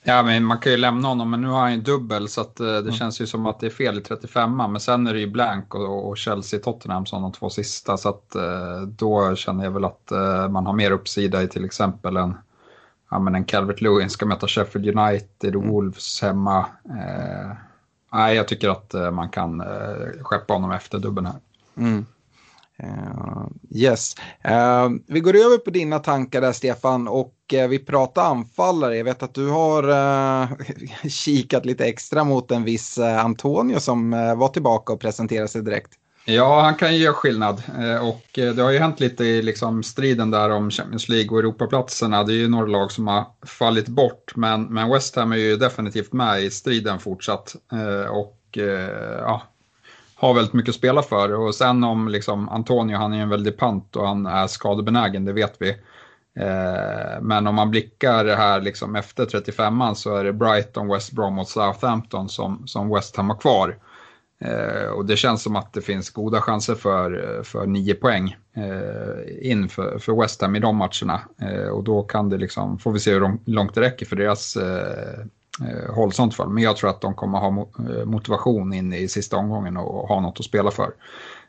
Ja, 0.04 0.24
men 0.24 0.44
man 0.44 0.60
kan 0.60 0.72
ju 0.72 0.78
lämna 0.78 1.08
honom, 1.08 1.30
men 1.30 1.42
nu 1.42 1.48
har 1.48 1.60
han 1.60 1.74
ju 1.74 1.82
dubbel 1.82 2.28
så 2.28 2.42
uh, 2.42 2.48
det 2.58 2.80
mm. 2.80 2.92
känns 2.92 3.22
ju 3.22 3.28
som 3.28 3.46
att 3.46 3.60
det 3.60 3.66
är 3.66 3.70
fel 3.70 3.98
i 3.98 4.02
35 4.02 4.58
Men 4.58 4.80
sen 4.80 5.08
är 5.08 5.14
det 5.14 5.20
ju 5.20 5.32
blank 5.32 5.76
och, 5.76 6.10
och 6.10 6.18
Chelsea-Tottenham 6.18 7.06
som 7.06 7.22
de 7.22 7.32
två 7.32 7.50
sista. 7.50 7.98
Så 7.98 8.10
att 8.10 8.36
uh, 8.36 8.82
då 8.82 9.36
känner 9.36 9.64
jag 9.64 9.72
väl 9.72 9.86
att 9.86 10.12
man 10.50 10.66
har 10.66 10.74
mer 10.74 10.92
uppsida 10.92 11.44
i 11.44 11.48
till 11.48 11.66
exempel 11.66 12.18
en, 12.18 12.38
ja, 13.12 13.20
men 13.20 13.36
en 13.36 13.46
Calvert 13.46 13.82
Lewin 13.82 14.10
ska 14.10 14.26
möta 14.26 14.48
Sheffield 14.48 15.00
United, 15.00 15.56
och 15.56 15.62
mm. 15.62 15.74
Wolves 15.74 16.22
hemma. 16.22 16.66
Nej, 18.14 18.36
jag 18.36 18.48
tycker 18.48 18.70
att 18.70 18.94
eh, 18.94 19.12
man 19.12 19.30
kan 19.30 19.62
eh, 19.62 20.22
skeppa 20.22 20.54
honom 20.54 20.72
efter 20.72 21.00
dubben 21.00 21.26
här. 21.26 21.36
Mm. 21.78 22.06
Uh, 22.84 23.48
yes. 23.70 24.16
Uh, 24.46 24.90
vi 25.08 25.20
går 25.20 25.36
över 25.36 25.58
på 25.58 25.70
dina 25.70 26.00
tankar 26.00 26.42
där 26.42 26.52
Stefan 26.52 27.08
och 27.08 27.34
uh, 27.54 27.68
vi 27.68 27.80
pratar 27.80 28.24
anfallare. 28.24 28.98
Jag 28.98 29.04
vet 29.04 29.24
att 29.24 29.34
du 29.34 29.50
har 29.50 29.84
kikat 31.10 31.66
lite 31.66 31.86
extra 31.86 32.24
mot 32.24 32.52
en 32.52 32.64
viss 32.64 32.98
Antonio 33.00 33.80
som 33.80 34.12
var 34.12 34.48
tillbaka 34.48 34.94
och 34.94 35.00
presenterade 35.00 35.48
sig 35.48 35.62
direkt. 35.62 35.92
Ja, 36.30 36.62
han 36.62 36.76
kan 36.76 36.96
ju 36.96 37.04
göra 37.04 37.14
skillnad 37.14 37.64
eh, 37.80 38.08
och 38.08 38.40
eh, 38.40 38.54
det 38.54 38.62
har 38.62 38.72
ju 38.72 38.78
hänt 38.80 39.00
lite 39.00 39.24
i 39.26 39.42
liksom 39.42 39.84
striden 39.84 40.32
där 40.32 40.50
om 40.50 40.72
Champions 40.72 41.10
League 41.10 41.30
och 41.30 41.40
Europaplatserna. 41.40 42.24
Det 42.24 42.34
är 42.34 42.38
ju 42.38 42.48
några 42.48 42.66
lag 42.66 42.92
som 42.92 43.08
har 43.08 43.26
fallit 43.46 43.88
bort 43.88 44.36
men, 44.36 44.64
men 44.64 44.90
West 44.90 45.16
Ham 45.16 45.32
är 45.32 45.38
ju 45.38 45.56
definitivt 45.56 46.14
med 46.14 46.44
i 46.44 46.50
striden 46.50 47.00
fortsatt 47.00 47.56
eh, 47.72 48.12
och 48.12 48.34
ja, 49.22 49.44
har 50.16 50.34
väldigt 50.34 50.54
mycket 50.54 50.70
att 50.70 50.76
spela 50.76 51.02
för. 51.02 51.34
Och 51.34 51.56
sen 51.56 51.84
om 51.84 52.08
liksom 52.08 52.50
Antonio, 52.50 52.98
han 52.98 53.14
är 53.14 53.18
ju 53.18 53.24
en 53.24 53.30
väldig 53.30 53.58
pant 53.58 53.96
och 53.96 54.08
han 54.08 54.26
är 54.26 54.48
skadebenägen, 54.48 55.26
det 55.26 55.34
vet 55.34 55.56
vi. 55.60 55.76
Men 57.22 57.48
om 57.48 57.56
man 57.56 57.72
blickar 57.72 58.26
här 58.26 58.62
liksom 58.62 58.96
efter 58.96 59.26
35an 59.26 59.94
så 59.94 60.16
är 60.16 60.24
det 60.24 60.34
Brighton, 60.34 60.88
West 60.88 61.12
Brom 61.12 61.40
och 61.40 61.48
Southampton 61.48 62.30
som, 62.30 62.68
som 62.68 62.90
West 62.90 63.16
Ham 63.16 63.30
har 63.30 63.38
kvar. 63.38 63.78
Eh, 64.40 64.90
och 64.90 65.06
det 65.06 65.18
känns 65.18 65.44
som 65.44 65.56
att 65.56 65.74
det 65.74 65.82
finns 65.82 66.10
goda 66.10 66.42
chanser 66.42 66.76
för, 66.76 67.42
för 67.44 67.66
nio 67.66 67.94
poäng 67.94 68.36
eh, 68.56 69.52
in 69.52 69.70
för, 69.70 70.00
för 70.00 70.22
West 70.22 70.42
Ham 70.42 70.56
i 70.56 70.60
de 70.60 70.76
matcherna. 70.76 71.22
Eh, 71.42 71.68
och 71.68 71.84
då 71.84 72.04
kan 72.04 72.30
det 72.30 72.38
liksom, 72.38 72.80
får 72.80 72.92
vi 72.92 73.00
se 73.00 73.14
hur 73.14 73.38
långt 73.46 73.76
det 73.76 73.82
räcker 73.82 74.06
för 74.06 74.16
deras 74.16 74.56
eh, 74.56 75.20
eh 75.68 75.96
håll 75.96 76.14
sånt 76.14 76.36
fall. 76.36 76.50
Men 76.50 76.64
jag 76.64 76.78
tror 76.78 76.90
att 76.90 77.02
de 77.02 77.14
kommer 77.14 77.40
ha 77.40 77.68
eh, 77.90 78.06
motivation 78.06 78.74
in 78.74 78.94
i 78.94 79.08
sista 79.08 79.38
omgången 79.38 79.78
och 79.78 80.08
ha 80.08 80.20
något 80.20 80.40
att 80.40 80.46
spela 80.46 80.72
för. 80.72 80.92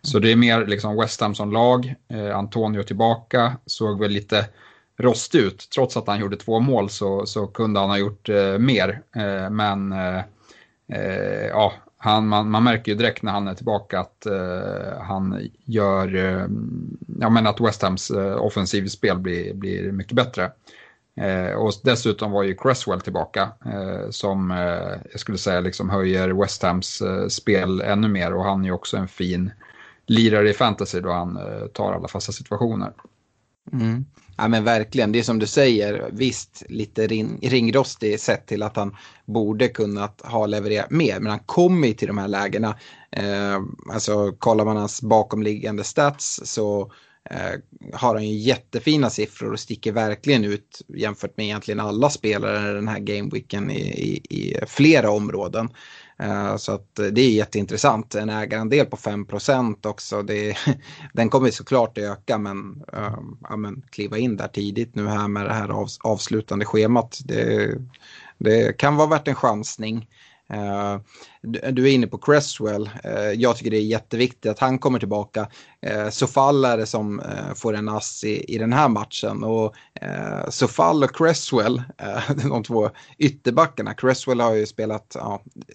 Så 0.02 0.18
det 0.18 0.32
är 0.32 0.36
mer 0.36 0.66
liksom 0.66 0.96
West 0.96 1.20
Ham 1.20 1.34
som 1.34 1.52
lag. 1.52 1.94
Eh, 2.08 2.36
Antonio 2.36 2.82
tillbaka, 2.82 3.56
såg 3.66 4.00
väl 4.00 4.10
lite 4.10 4.46
rost 4.98 5.34
ut. 5.34 5.68
Trots 5.74 5.96
att 5.96 6.06
han 6.06 6.20
gjorde 6.20 6.36
två 6.36 6.60
mål 6.60 6.90
så, 6.90 7.26
så 7.26 7.46
kunde 7.46 7.80
han 7.80 7.90
ha 7.90 7.98
gjort 7.98 8.28
eh, 8.28 8.58
mer. 8.58 9.02
Eh, 9.16 9.50
men 9.50 9.92
eh, 9.92 10.22
eh, 10.92 11.46
ja, 11.46 11.72
han, 12.00 12.28
man, 12.28 12.50
man, 12.50 12.64
märker 12.64 12.92
ju 12.92 12.98
direkt 12.98 13.22
när 13.22 13.32
han 13.32 13.48
är 13.48 13.54
tillbaka 13.54 14.00
att 14.00 14.26
eh, 14.26 15.00
han 15.02 15.50
gör, 15.64 16.14
eh, 16.14 16.46
ja 17.20 17.30
men 17.30 17.46
att 17.46 17.60
West 17.60 17.82
Hams 17.82 18.10
eh, 18.10 18.36
offensivspel 18.36 19.18
blir, 19.18 19.54
blir 19.54 19.92
mycket 19.92 20.12
bättre. 20.12 20.50
Eh, 21.20 21.52
och 21.52 21.72
dessutom 21.84 22.32
var 22.32 22.42
ju 22.42 22.56
Cresswell 22.56 23.00
tillbaka 23.00 23.48
eh, 23.64 24.10
som 24.10 24.50
eh, 24.50 25.00
jag 25.10 25.20
skulle 25.20 25.38
säga 25.38 25.60
liksom 25.60 25.90
höjer 25.90 26.28
West 26.28 26.62
Hams 26.62 27.00
eh, 27.00 27.28
spel 27.28 27.80
ännu 27.80 28.08
mer 28.08 28.34
och 28.34 28.44
han 28.44 28.60
är 28.60 28.64
ju 28.64 28.72
också 28.72 28.96
en 28.96 29.08
fin 29.08 29.50
lirare 30.06 30.50
i 30.50 30.54
fantasy 30.54 31.00
då 31.00 31.12
han 31.12 31.36
eh, 31.36 31.66
tar 31.66 31.92
alla 31.92 32.08
fasta 32.08 32.32
situationer. 32.32 32.92
Mm. 33.72 34.04
Ja 34.36 34.48
men 34.48 34.64
verkligen, 34.64 35.12
det 35.12 35.18
är 35.18 35.22
som 35.22 35.38
du 35.38 35.46
säger, 35.46 36.10
visst 36.12 36.62
lite 36.68 37.06
ring, 37.06 37.38
ringrostig 37.42 38.20
sett 38.20 38.46
till 38.46 38.62
att 38.62 38.76
han 38.76 38.96
borde 39.26 39.68
kunnat 39.68 40.20
ha 40.24 40.46
levererat 40.46 40.90
mer, 40.90 41.20
men 41.20 41.30
han 41.30 41.40
kommer 41.46 41.88
ju 41.88 41.94
till 41.94 42.08
de 42.08 42.18
här 42.18 42.28
lägena. 42.28 42.76
Eh, 43.10 43.58
alltså 43.92 44.32
kollar 44.32 44.64
man 44.64 44.76
hans 44.76 45.02
bakomliggande 45.02 45.84
stats 45.84 46.40
så 46.44 46.92
Eh, 47.30 47.58
har 47.92 48.14
han 48.14 48.28
ju 48.28 48.34
jättefina 48.34 49.10
siffror 49.10 49.52
och 49.52 49.60
sticker 49.60 49.92
verkligen 49.92 50.44
ut 50.44 50.82
jämfört 50.88 51.36
med 51.36 51.46
egentligen 51.46 51.80
alla 51.80 52.10
spelare 52.10 52.72
den 52.72 52.88
här 52.88 52.98
gameweeken 52.98 53.70
i, 53.70 53.80
i, 53.80 54.36
i 54.40 54.56
flera 54.66 55.10
områden. 55.10 55.68
Eh, 56.18 56.56
så 56.56 56.72
att 56.72 56.94
det 56.94 57.20
är 57.20 57.30
jätteintressant. 57.30 58.14
En 58.14 58.30
ägarandel 58.30 58.86
på 58.86 58.96
5 58.96 59.26
också. 59.82 60.22
Det, 60.22 60.56
den 61.12 61.30
kommer 61.30 61.50
såklart 61.50 61.98
öka 61.98 62.38
men, 62.38 62.84
eh, 62.92 63.18
ja, 63.48 63.56
men 63.56 63.82
kliva 63.90 64.18
in 64.18 64.36
där 64.36 64.48
tidigt 64.48 64.94
nu 64.94 65.06
här 65.06 65.28
med 65.28 65.46
det 65.46 65.54
här 65.54 65.86
avslutande 66.00 66.64
schemat. 66.64 67.18
Det, 67.24 67.74
det 68.38 68.78
kan 68.78 68.96
vara 68.96 69.08
värt 69.08 69.28
en 69.28 69.34
chansning. 69.34 70.08
Uh, 70.54 71.00
du 71.72 71.88
är 71.88 71.92
inne 71.92 72.06
på 72.06 72.18
Cresswell. 72.18 72.90
Uh, 73.04 73.32
jag 73.32 73.56
tycker 73.56 73.70
det 73.70 73.76
är 73.76 73.82
jätteviktigt 73.82 74.50
att 74.50 74.58
han 74.58 74.78
kommer 74.78 74.98
tillbaka. 74.98 75.48
Eh, 75.82 76.04
uh, 76.04 76.10
Sofall 76.10 76.64
är 76.64 76.76
det 76.76 76.86
som 76.86 77.20
uh, 77.20 77.54
får 77.54 77.74
en 77.74 77.88
ass 77.88 78.24
i, 78.24 78.54
i 78.54 78.58
den 78.58 78.72
här 78.72 78.88
matchen. 78.88 79.44
Och 79.44 79.74
uh, 80.02 80.50
Sofall 80.50 81.04
och 81.04 81.16
Cresswell, 81.16 81.82
de 82.48 82.62
två 82.62 82.90
ytterbackarna. 83.18 83.94
Cresswell 83.94 84.40
har 84.40 84.54
ju 84.54 84.66
spelat 84.66 85.16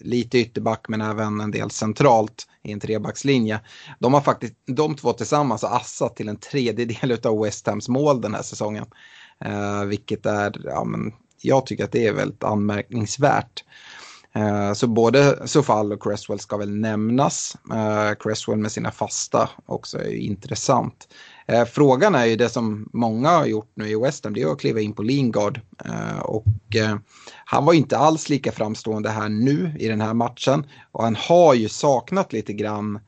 lite 0.00 0.38
ytterback 0.38 0.88
men 0.88 1.00
även 1.00 1.40
en 1.40 1.50
del 1.50 1.70
centralt 1.70 2.46
i 2.62 2.72
en 2.72 2.80
trebackslinje. 2.80 3.60
De 3.98 4.14
har 4.14 4.20
faktiskt, 4.20 4.54
de 4.66 4.94
två 4.94 5.12
tillsammans 5.12 5.62
har 5.62 5.76
assat 5.76 6.16
till 6.16 6.28
en 6.28 6.36
tredjedel 6.36 7.18
av 7.24 7.42
West 7.42 7.66
Hams 7.66 7.88
mål 7.88 8.20
den 8.20 8.34
här 8.34 8.42
säsongen. 8.42 8.86
vilket 9.86 10.26
är, 10.26 10.60
ja 10.64 10.84
men 10.84 11.12
jag 11.44 11.66
tycker 11.66 11.84
att 11.84 11.92
det 11.92 12.06
är 12.06 12.12
väldigt 12.12 12.44
anmärkningsvärt. 12.44 13.64
Eh, 14.34 14.72
så 14.72 14.86
både 14.86 15.48
Sofall 15.48 15.92
och 15.92 16.02
Cresswell 16.02 16.38
ska 16.38 16.56
väl 16.56 16.76
nämnas. 16.76 17.56
Eh, 17.72 18.14
Cresswell 18.20 18.58
med 18.58 18.72
sina 18.72 18.90
fasta 18.90 19.50
också 19.66 19.98
är 19.98 20.08
ju 20.08 20.18
intressant. 20.18 21.08
Eh, 21.46 21.64
frågan 21.64 22.14
är 22.14 22.24
ju 22.24 22.36
det 22.36 22.48
som 22.48 22.88
många 22.92 23.28
har 23.28 23.46
gjort 23.46 23.72
nu 23.74 23.88
i 23.88 23.96
West 23.96 24.24
Ham, 24.24 24.34
det 24.34 24.42
är 24.42 24.52
att 24.52 24.60
kliva 24.60 24.80
in 24.80 24.92
på 24.92 25.02
Lingard. 25.02 25.60
Och 26.22 26.44
han 27.44 27.64
var 27.64 27.72
inte 27.72 27.98
alls 27.98 28.28
lika 28.28 28.52
framstående 28.52 29.10
här 29.10 29.28
nu 29.28 29.72
i 29.78 29.88
den 29.88 30.00
här 30.00 30.14
matchen. 30.14 30.66
Och 30.92 31.04
han 31.04 31.16
har 31.16 31.54
ju 31.54 31.68
saknat 31.68 32.32
lite 32.32 32.52
grann 32.52 33.00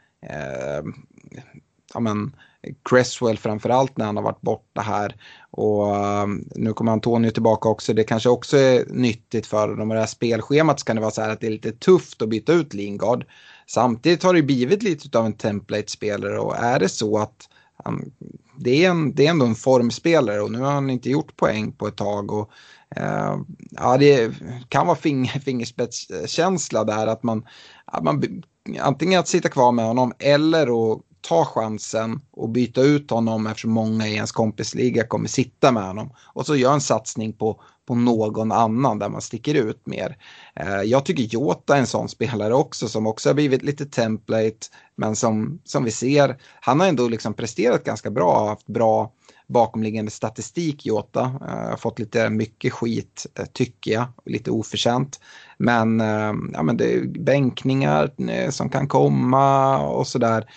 ja 1.94 2.00
men, 2.00 2.36
Cresswell 2.84 3.38
framförallt 3.38 3.96
när 3.96 4.06
han 4.06 4.16
har 4.16 4.24
varit 4.24 4.40
borta 4.40 4.80
här. 4.80 5.16
Och 5.50 5.96
um, 6.22 6.48
nu 6.54 6.72
kommer 6.72 6.92
Antonio 6.92 7.30
tillbaka 7.30 7.68
också. 7.68 7.92
Det 7.92 8.04
kanske 8.04 8.28
också 8.28 8.56
är 8.56 8.84
nyttigt 8.88 9.46
för 9.46 9.76
dem. 9.76 9.88
det 9.88 9.98
här 9.98 10.06
spelschemat 10.06 10.80
så 10.80 10.86
kan 10.86 10.96
det 10.96 11.02
vara 11.02 11.10
så 11.10 11.22
här 11.22 11.30
att 11.30 11.40
det 11.40 11.46
är 11.46 11.50
lite 11.50 11.72
tufft 11.72 12.22
att 12.22 12.28
byta 12.28 12.52
ut 12.52 12.74
Lingard. 12.74 13.24
Samtidigt 13.66 14.22
har 14.22 14.34
det 14.34 14.42
blivit 14.42 14.82
lite 14.82 15.18
av 15.18 15.26
en 15.26 15.32
template-spelare 15.32 16.38
och 16.38 16.56
är 16.56 16.78
det 16.78 16.88
så 16.88 17.18
att 17.18 17.48
han, 17.84 18.12
det, 18.58 18.84
är 18.84 18.90
en, 18.90 19.14
det 19.14 19.26
är 19.26 19.30
ändå 19.30 19.46
en 19.46 19.54
formspelare 19.54 20.40
och 20.40 20.52
nu 20.52 20.58
har 20.58 20.72
han 20.72 20.90
inte 20.90 21.10
gjort 21.10 21.36
poäng 21.36 21.72
på 21.72 21.88
ett 21.88 21.96
tag. 21.96 22.32
Och, 22.32 22.50
eh, 22.96 23.36
ja, 23.70 23.96
det 23.96 24.32
kan 24.68 24.86
vara 24.86 24.96
fingerspetskänsla 25.44 26.84
där 26.84 27.06
att 27.06 27.22
man, 27.22 27.46
att 27.84 28.04
man 28.04 28.42
antingen 28.80 29.20
att 29.20 29.28
sitta 29.28 29.48
kvar 29.48 29.72
med 29.72 29.84
honom 29.84 30.12
eller 30.18 30.92
att 30.92 31.02
ta 31.28 31.44
chansen 31.44 32.20
och 32.30 32.48
byta 32.48 32.82
ut 32.82 33.10
honom 33.10 33.46
eftersom 33.46 33.70
många 33.70 34.08
i 34.08 34.14
ens 34.14 34.32
kompisliga 34.32 35.06
kommer 35.06 35.28
sitta 35.28 35.72
med 35.72 35.82
honom. 35.82 36.10
Och 36.34 36.46
så 36.46 36.56
gör 36.56 36.72
en 36.72 36.80
satsning 36.80 37.32
på, 37.32 37.60
på 37.86 37.94
någon 37.94 38.52
annan 38.52 38.98
där 38.98 39.08
man 39.08 39.20
sticker 39.20 39.54
ut 39.54 39.86
mer. 39.86 40.16
Eh, 40.54 40.82
jag 40.82 41.04
tycker 41.04 41.22
Jota 41.22 41.76
är 41.76 41.80
en 41.80 41.86
sån 41.86 42.08
spelare 42.08 42.54
också 42.54 42.88
som 42.88 43.06
också 43.06 43.28
har 43.28 43.34
blivit 43.34 43.62
lite 43.62 43.86
template 43.86 44.66
men 44.96 45.16
som, 45.16 45.60
som 45.64 45.84
vi 45.84 45.90
ser, 45.90 46.36
han 46.60 46.80
har 46.80 46.86
ändå 46.86 47.08
liksom 47.08 47.34
presterat 47.34 47.84
ganska 47.84 48.10
bra, 48.10 48.48
haft 48.48 48.66
bra 48.66 49.12
bakomliggande 49.48 50.10
statistik 50.10 50.86
Jota. 50.86 51.20
Eh, 51.20 51.70
har 51.70 51.76
fått 51.76 51.98
lite 51.98 52.30
mycket 52.30 52.72
skit 52.72 53.26
eh, 53.38 53.44
tycker 53.44 53.92
jag, 53.92 54.06
lite 54.24 54.50
oförtjänt. 54.50 55.20
Men, 55.58 56.00
eh, 56.00 56.32
ja, 56.52 56.62
men 56.62 56.76
det 56.76 56.94
är 56.94 57.04
bänkningar 57.04 58.10
som 58.50 58.68
kan 58.68 58.88
komma 58.88 59.78
och 59.78 60.06
sådär. 60.06 60.50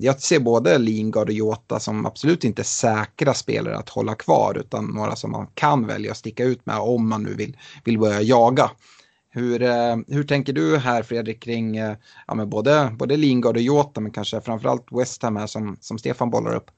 jag 0.00 0.20
ser 0.20 0.40
både 0.40 0.78
Lingard 0.78 1.28
och 1.28 1.34
Jota 1.34 1.80
som 1.80 2.06
absolut 2.06 2.44
inte 2.44 2.64
säkra 2.64 3.34
spelare 3.34 3.76
att 3.76 3.88
hålla 3.88 4.14
kvar 4.14 4.58
utan 4.58 4.86
några 4.86 5.16
som 5.16 5.30
man 5.30 5.46
kan 5.54 5.86
välja 5.86 6.10
att 6.10 6.16
sticka 6.16 6.44
ut 6.44 6.66
med 6.66 6.78
om 6.78 7.08
man 7.08 7.22
nu 7.22 7.34
vill, 7.34 7.56
vill 7.84 7.98
börja 7.98 8.22
jaga. 8.22 8.70
Hur, 9.30 9.60
hur 10.14 10.24
tänker 10.24 10.52
du 10.52 10.76
här 10.76 11.02
Fredrik 11.02 11.42
kring 11.42 11.76
ja, 12.26 12.34
men 12.34 12.50
både, 12.50 12.96
både 12.98 13.16
Lingard 13.16 13.56
och 13.56 13.62
Jota 13.62 14.00
men 14.00 14.12
kanske 14.12 14.40
framförallt 14.40 14.86
West 14.90 15.22
Ham 15.22 15.36
här 15.36 15.46
som, 15.46 15.76
som 15.80 15.98
Stefan 15.98 16.30
bollar 16.30 16.54
upp? 16.54 16.70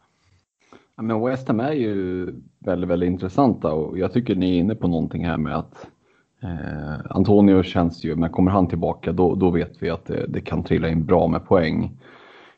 Ja, 1.00 1.04
men 1.04 1.20
West 1.20 1.48
Ham 1.48 1.60
är 1.60 1.72
ju 1.72 2.26
väldigt, 2.58 2.90
väldigt 2.90 3.06
intressanta 3.06 3.72
och 3.72 3.98
jag 3.98 4.12
tycker 4.12 4.34
ni 4.34 4.56
är 4.56 4.60
inne 4.60 4.74
på 4.74 4.88
någonting 4.88 5.26
här 5.26 5.36
med 5.36 5.56
att 5.56 5.86
eh, 6.42 7.00
Antonio 7.10 7.62
känns 7.62 8.04
ju, 8.04 8.16
men 8.16 8.30
kommer 8.30 8.50
han 8.50 8.68
tillbaka 8.68 9.12
då, 9.12 9.34
då 9.34 9.50
vet 9.50 9.82
vi 9.82 9.90
att 9.90 10.04
det, 10.04 10.26
det 10.28 10.40
kan 10.40 10.64
trilla 10.64 10.88
in 10.88 11.06
bra 11.06 11.28
med 11.28 11.46
poäng. 11.46 11.90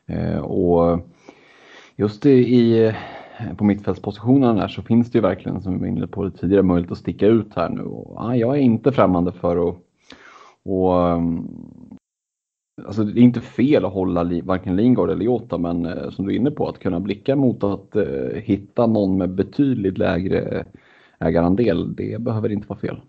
Eh, 0.05 0.37
och 0.37 0.99
just 1.95 2.25
i, 2.25 2.85
eh, 2.85 3.53
på 3.57 3.63
mittfältspositionen 3.63 4.57
här 4.57 4.67
så 4.67 4.81
finns 4.81 5.11
det 5.11 5.17
ju 5.17 5.21
verkligen, 5.21 5.61
som 5.61 5.73
vi 5.73 5.79
var 5.79 5.87
inne 5.87 6.07
på 6.07 6.29
tidigare, 6.29 6.63
möjlighet 6.63 6.91
att 6.91 6.97
sticka 6.97 7.27
ut 7.27 7.55
här 7.55 7.69
nu. 7.69 7.81
Och, 7.81 8.15
ja, 8.15 8.35
jag 8.35 8.57
är 8.57 8.61
inte 8.61 8.91
främmande 8.91 9.31
för 9.31 9.69
att 9.69 9.75
och, 10.65 11.09
ehm, 11.09 11.47
Alltså 12.81 13.03
det 13.03 13.21
är 13.21 13.23
inte 13.23 13.41
fel 13.41 13.85
att 13.85 13.93
hålla 13.93 14.41
varken 14.43 14.75
Lingard 14.75 15.09
eller 15.09 15.25
Jota 15.25 15.57
men 15.57 15.85
eh, 15.85 16.09
som 16.09 16.25
du 16.25 16.33
är 16.33 16.37
inne 16.37 16.51
på 16.51 16.69
att 16.69 16.79
kunna 16.79 16.99
blicka 16.99 17.35
mot 17.35 17.63
att 17.63 17.95
eh, 17.95 18.35
hitta 18.35 18.87
någon 18.87 19.17
med 19.17 19.29
betydligt 19.29 19.97
lägre 19.97 20.41
eh, 20.41 20.65
ägarandel, 21.27 21.95
det 21.95 22.21
behöver 22.21 22.51
inte 22.51 22.67
vara 22.67 22.79
fel. 22.79 23.01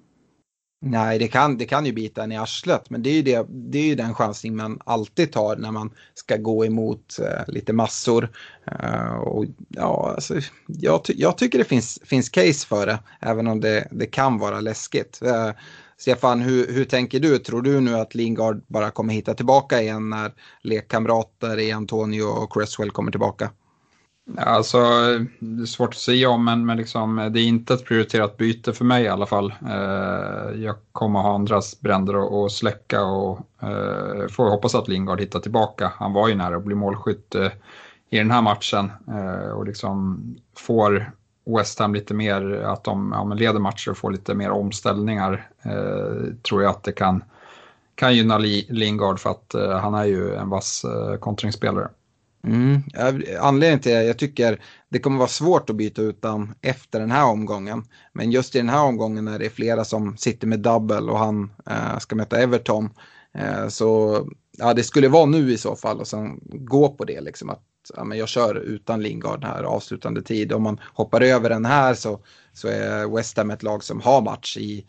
Nej, 0.87 1.19
det 1.19 1.29
kan, 1.29 1.59
det 1.59 1.65
kan 1.65 1.87
ju 1.87 1.93
bita 1.93 2.25
en 2.25 2.33
i 2.33 2.37
arslet, 2.37 2.91
men 2.91 3.03
det 3.03 3.11
är 3.11 3.15
ju, 3.15 3.23
det, 3.23 3.47
det 3.49 3.79
är 3.79 3.87
ju 3.87 3.95
den 3.95 4.15
chansning 4.15 4.57
man 4.57 4.79
alltid 4.85 5.33
tar 5.33 5.57
när 5.57 5.71
man 5.71 5.91
ska 6.15 6.37
gå 6.37 6.65
emot 6.65 7.19
eh, 7.21 7.55
lite 7.55 7.73
massor. 7.73 8.29
Uh, 8.83 9.15
och, 9.15 9.45
ja, 9.69 10.13
alltså, 10.15 10.35
jag, 10.67 11.05
ty 11.05 11.15
jag, 11.17 11.39
tycker 11.39 11.59
det 11.59 11.65
finns, 11.65 11.99
finns 12.05 12.29
case 12.29 12.67
för 12.67 12.87
det, 12.87 12.99
även 13.21 13.47
om 13.47 13.61
det, 13.61 13.89
det 13.91 14.07
kan 14.07 14.39
vara 14.39 14.61
läskigt. 14.61 15.21
Uh, 15.25 15.51
Stefan, 16.05 16.41
hur, 16.41 16.73
hur 16.73 16.85
tänker 16.85 17.21
du? 17.21 17.39
Tror 17.39 17.63
du 17.63 17.81
nu 17.81 17.95
att 17.95 18.15
Lingard 18.15 18.63
bara 18.67 18.91
kommer 18.91 19.15
hitta 19.15 19.35
tillbaka 19.35 19.81
igen 19.81 20.11
när 20.11 20.33
lekkamrater 20.63 21.59
i 21.59 21.73
Antonio 21.73 22.23
och 22.23 22.53
Cresswell 22.53 22.91
kommer 22.91 23.11
tillbaka? 23.11 23.51
Alltså, 24.37 24.79
det 25.39 25.63
är 25.63 25.67
svårt 25.67 25.89
att 25.89 25.95
säga 26.01 26.31
om, 26.31 26.45
men, 26.45 26.67
men 26.67 26.77
liksom, 26.77 27.31
det 27.33 27.41
är 27.41 27.45
inte 27.45 27.75
ett 27.75 27.85
prioriterat 27.85 28.37
byte 28.37 28.73
för 28.73 28.85
mig 28.85 29.05
i 29.05 29.09
alla 29.09 29.27
fall. 29.27 29.55
Eh, 29.69 30.63
jag 30.63 30.77
kommer 30.93 31.21
ha 31.21 31.35
andras 31.35 31.81
bränder 31.81 32.45
att 32.47 32.53
släcka 32.53 33.05
och 33.05 33.39
eh, 33.63 34.29
får 34.29 34.51
hoppas 34.51 34.75
att 34.75 34.89
Lingard 34.89 35.21
hittar 35.21 35.41
tillbaka. 35.41 35.93
Han 35.97 36.13
var 36.13 36.29
ju 36.29 36.35
nära 36.35 36.57
att 36.57 36.65
bli 36.65 36.75
målskytt 36.75 37.35
eh, 37.35 37.51
i 38.11 38.19
den 38.19 38.31
här 38.31 38.43
matchen 38.43 38.93
eh, 39.09 39.51
och 39.51 39.67
liksom 39.67 40.21
får 40.57 41.13
West 41.47 41.79
Ham 41.79 41.95
lite 41.95 42.15
mer, 42.15 42.53
att 42.53 42.85
de 42.85 43.13
ja, 43.15 43.35
leder 43.35 43.61
matcher 43.61 43.91
och 43.91 43.99
får 43.99 44.11
lite 44.11 44.35
mer 44.35 44.51
omställningar, 44.51 45.51
eh, 45.63 46.35
tror 46.49 46.63
jag 46.63 46.71
att 46.71 46.85
det 46.85 46.93
kan, 46.93 47.25
kan 47.95 48.17
gynna 48.17 48.39
Lingard 48.39 49.21
för 49.21 49.31
att 49.31 49.55
eh, 49.55 49.79
han 49.79 49.95
är 49.95 50.05
ju 50.05 50.35
en 50.35 50.49
vass 50.49 50.85
eh, 50.85 51.17
kontringsspelare. 51.17 51.89
Mm. 52.47 52.83
Anledningen 53.41 53.81
till 53.81 53.93
det, 53.93 54.05
jag 54.05 54.19
tycker 54.19 54.61
det 54.89 54.99
kommer 54.99 55.19
vara 55.19 55.29
svårt 55.29 55.71
att 55.71 55.77
byta 55.77 56.03
ut 56.03 56.23
den 56.23 56.55
efter 56.63 57.01
den 57.01 57.11
här 57.11 57.25
omgången. 57.27 57.85
Men 58.13 58.31
just 58.31 58.55
i 58.55 58.59
den 58.59 58.69
här 58.69 58.85
omgången 58.85 59.25
när 59.25 59.39
det 59.39 59.47
är 59.47 59.51
flera 59.51 59.85
som 59.85 60.17
sitter 60.17 60.47
med 60.47 60.61
double 60.61 61.13
och 61.13 61.19
han 61.19 61.53
eh, 61.71 61.99
ska 61.99 62.17
möta 62.17 62.39
Everton. 62.39 62.91
Eh, 63.35 63.69
så 63.69 64.21
ja, 64.59 64.75
det 64.75 64.83
skulle 64.83 65.09
vara 65.09 65.27
nu 65.27 65.53
i 65.53 65.59
så 65.59 65.77
fall 65.77 66.01
och 66.01 66.07
sen 66.07 66.41
gå 66.45 66.89
på 66.89 67.05
det 67.05 67.21
liksom 67.21 67.51
att 67.51 67.63
ja, 67.97 68.05
men 68.05 68.19
jag 68.19 68.29
kör 68.29 68.55
utan 68.55 69.03
Lingard 69.03 69.45
här 69.45 69.63
avslutande 69.63 70.23
tid. 70.23 70.53
Om 70.53 70.63
man 70.63 70.81
hoppar 70.95 71.21
över 71.21 71.51
den 71.51 71.65
här 71.65 71.95
så, 71.95 72.21
så 72.53 72.69
är 72.69 73.17
West 73.17 73.37
Ham 73.37 73.51
ett 73.51 73.63
lag 73.63 73.85
som 73.85 74.01
har 74.01 74.23
match 74.23 74.57
i 74.57 74.87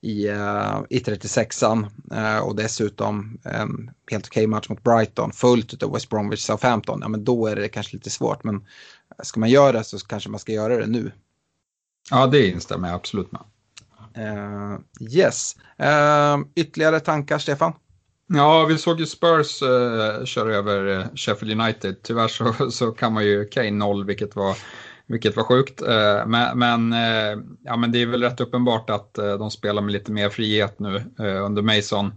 i, 0.00 0.28
uh, 0.28 0.82
i 0.88 0.98
36an 0.98 1.86
uh, 2.12 2.38
och 2.38 2.56
dessutom 2.56 3.38
en 3.44 3.90
helt 4.10 4.26
okej 4.26 4.40
okay 4.40 4.46
match 4.46 4.68
mot 4.68 4.82
Brighton 4.82 5.32
fullt 5.32 5.82
av 5.82 5.92
West 5.92 6.08
Bromwich 6.08 6.40
Southampton, 6.40 6.98
ja 7.02 7.08
men 7.08 7.24
då 7.24 7.46
är 7.46 7.56
det 7.56 7.68
kanske 7.68 7.96
lite 7.96 8.10
svårt 8.10 8.44
men 8.44 8.66
ska 9.22 9.40
man 9.40 9.50
göra 9.50 9.72
det 9.72 9.84
så 9.84 9.98
kanske 9.98 10.30
man 10.30 10.40
ska 10.40 10.52
göra 10.52 10.76
det 10.76 10.86
nu. 10.86 11.12
Ja, 12.10 12.26
det 12.26 12.48
instämmer 12.48 12.88
jag 12.88 12.94
absolut 12.94 13.32
med. 13.32 13.42
Uh, 14.18 14.78
yes, 15.00 15.56
ytterligare 16.54 17.00
tankar 17.00 17.38
Stefan? 17.38 17.72
Ja, 18.32 18.64
vi 18.64 18.78
såg 18.78 19.00
ju 19.00 19.06
Spurs 19.06 19.62
uh, 19.62 20.24
köra 20.24 20.54
över 20.54 20.98
eh, 20.98 21.06
Sheffield 21.14 21.60
United. 21.60 22.02
Tyvärr 22.02 22.28
så, 22.28 22.70
så 22.70 22.90
kan 22.90 23.12
man 23.12 23.24
ju 23.24 23.44
Kane 23.44 23.70
noll, 23.70 24.04
vilket 24.04 24.36
var 24.36 24.56
vilket 25.06 25.36
var 25.36 25.44
sjukt. 25.44 25.82
Uh, 25.82 26.26
men, 26.26 26.58
men, 26.58 26.92
uh, 26.92 27.42
ja, 27.64 27.76
men 27.76 27.92
det 27.92 28.02
är 28.02 28.06
väl 28.06 28.22
rätt 28.22 28.40
uppenbart 28.40 28.90
att 28.90 29.14
de 29.14 29.50
spelar 29.50 29.82
med 29.82 29.92
lite 29.92 30.12
mer 30.12 30.28
frihet 30.28 30.78
nu 30.78 31.04
under 31.18 31.62
Mason. 31.62 32.12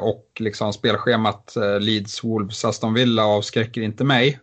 Och 0.00 0.26
liksom 0.40 0.72
spelschemat 0.72 1.56
Leeds, 1.80 2.24
Wolves, 2.24 2.64
Aston 2.64 2.94
Villa 2.94 3.24
avskräcker 3.24 3.80
inte 3.80 4.04
mig. 4.04 4.40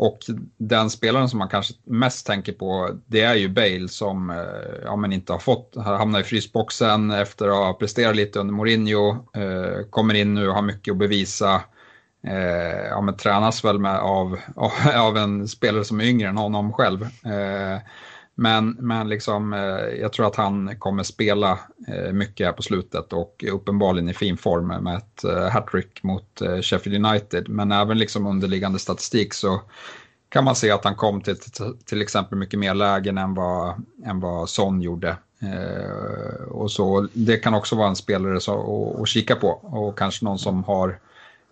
Och 0.00 0.18
den 0.56 0.90
spelaren 0.90 1.28
som 1.28 1.38
man 1.38 1.48
kanske 1.48 1.74
mest 1.84 2.26
tänker 2.26 2.52
på 2.52 2.90
det 3.06 3.20
är 3.20 3.34
ju 3.34 3.48
Bale 3.48 3.88
som 3.88 4.30
eh, 4.30 4.36
ja, 4.84 4.96
men 4.96 5.12
inte 5.12 5.32
har 5.32 5.38
fått, 5.38 5.76
hamnar 5.76 6.20
i 6.20 6.24
frysboxen 6.24 7.10
efter 7.10 7.48
att 7.48 7.54
ha 7.54 7.72
presterat 7.72 8.16
lite 8.16 8.38
under 8.38 8.54
Mourinho. 8.54 9.10
Eh, 9.10 9.84
kommer 9.90 10.14
in 10.14 10.34
nu 10.34 10.48
och 10.48 10.54
har 10.54 10.62
mycket 10.62 10.92
att 10.92 10.98
bevisa 10.98 11.62
eh, 12.26 12.86
ja, 12.90 13.00
men 13.00 13.16
tränas 13.16 13.64
väl 13.64 13.78
med 13.78 13.98
av, 13.98 14.38
av, 14.96 15.16
en 15.16 15.48
spelare 15.48 15.84
som 15.84 16.00
är 16.00 16.04
yngre 16.04 16.28
än 16.28 16.36
honom 16.36 16.72
själv. 16.72 17.02
Eh, 17.02 17.78
men, 18.40 18.76
men 18.78 19.08
liksom, 19.08 19.52
eh, 19.52 20.00
jag 20.00 20.12
tror 20.12 20.26
att 20.26 20.36
han 20.36 20.76
kommer 20.78 21.02
spela 21.02 21.58
eh, 21.88 22.12
mycket 22.12 22.46
här 22.46 22.52
på 22.52 22.62
slutet 22.62 23.12
och 23.12 23.44
uppenbarligen 23.52 24.08
i 24.08 24.14
fin 24.14 24.36
form 24.36 24.66
med 24.84 24.96
ett 24.96 25.24
eh, 25.24 25.48
hattrick 25.48 26.02
mot 26.02 26.42
Sheffield 26.62 27.06
United. 27.06 27.48
Men 27.48 27.72
även 27.72 27.98
liksom 27.98 28.26
underliggande 28.26 28.78
statistik 28.78 29.34
så 29.34 29.60
kan 30.28 30.44
man 30.44 30.56
se 30.56 30.70
att 30.70 30.84
han 30.84 30.94
kom 30.94 31.20
till 31.20 31.36
till 31.84 32.02
exempel 32.02 32.38
mycket 32.38 32.58
mer 32.58 32.74
lägen 32.74 33.18
än 33.18 33.34
vad, 33.34 33.74
än 34.04 34.20
vad 34.20 34.48
Son 34.48 34.82
gjorde. 34.82 35.16
Eh, 35.42 36.42
och 36.48 36.70
så, 36.70 37.08
det 37.12 37.36
kan 37.36 37.54
också 37.54 37.76
vara 37.76 37.88
en 37.88 37.96
spelare 37.96 38.40
så, 38.40 38.52
att, 38.94 39.00
att 39.00 39.08
kika 39.08 39.36
på 39.36 39.48
och 39.48 39.98
kanske 39.98 40.24
någon 40.24 40.38
som 40.38 40.64
har 40.64 40.98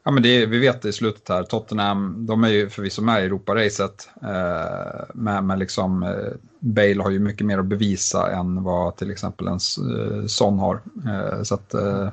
Ja, 0.08 0.12
men 0.12 0.22
det, 0.22 0.46
vi 0.46 0.58
vet 0.58 0.82
det 0.82 0.88
i 0.88 0.92
slutet 0.92 1.28
här, 1.28 1.42
Tottenham, 1.42 2.26
de 2.26 2.44
är 2.44 2.48
ju 2.48 2.68
förvisso 2.68 3.02
med 3.02 3.22
i 3.22 3.26
Europaracet. 3.26 4.08
Eh, 4.22 5.04
men, 5.14 5.46
men 5.46 5.58
liksom, 5.58 6.02
eh, 6.02 6.32
Bale 6.58 7.02
har 7.02 7.10
ju 7.10 7.18
mycket 7.18 7.46
mer 7.46 7.58
att 7.58 7.64
bevisa 7.64 8.30
än 8.32 8.62
vad 8.62 8.96
till 8.96 9.10
exempel 9.10 9.46
en 9.46 9.52
eh, 9.54 10.26
Son 10.26 10.58
har. 10.58 10.80
Eh, 11.06 11.42
så 11.42 11.54
att, 11.54 11.74
eh, 11.74 12.08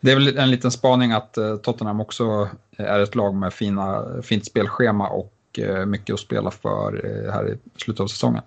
det 0.00 0.10
är 0.10 0.14
väl 0.14 0.38
en 0.38 0.50
liten 0.50 0.70
spaning 0.70 1.12
att 1.12 1.36
eh, 1.38 1.56
Tottenham 1.56 2.00
också 2.00 2.48
är 2.76 3.00
ett 3.00 3.14
lag 3.14 3.34
med 3.34 3.52
fina, 3.52 4.04
fint 4.22 4.46
spelschema 4.46 5.08
och 5.08 5.58
eh, 5.58 5.86
mycket 5.86 6.14
att 6.14 6.20
spela 6.20 6.50
för 6.50 7.06
eh, 7.06 7.32
här 7.32 7.48
i 7.48 7.58
slutet 7.76 8.00
av 8.00 8.06
säsongen 8.06 8.42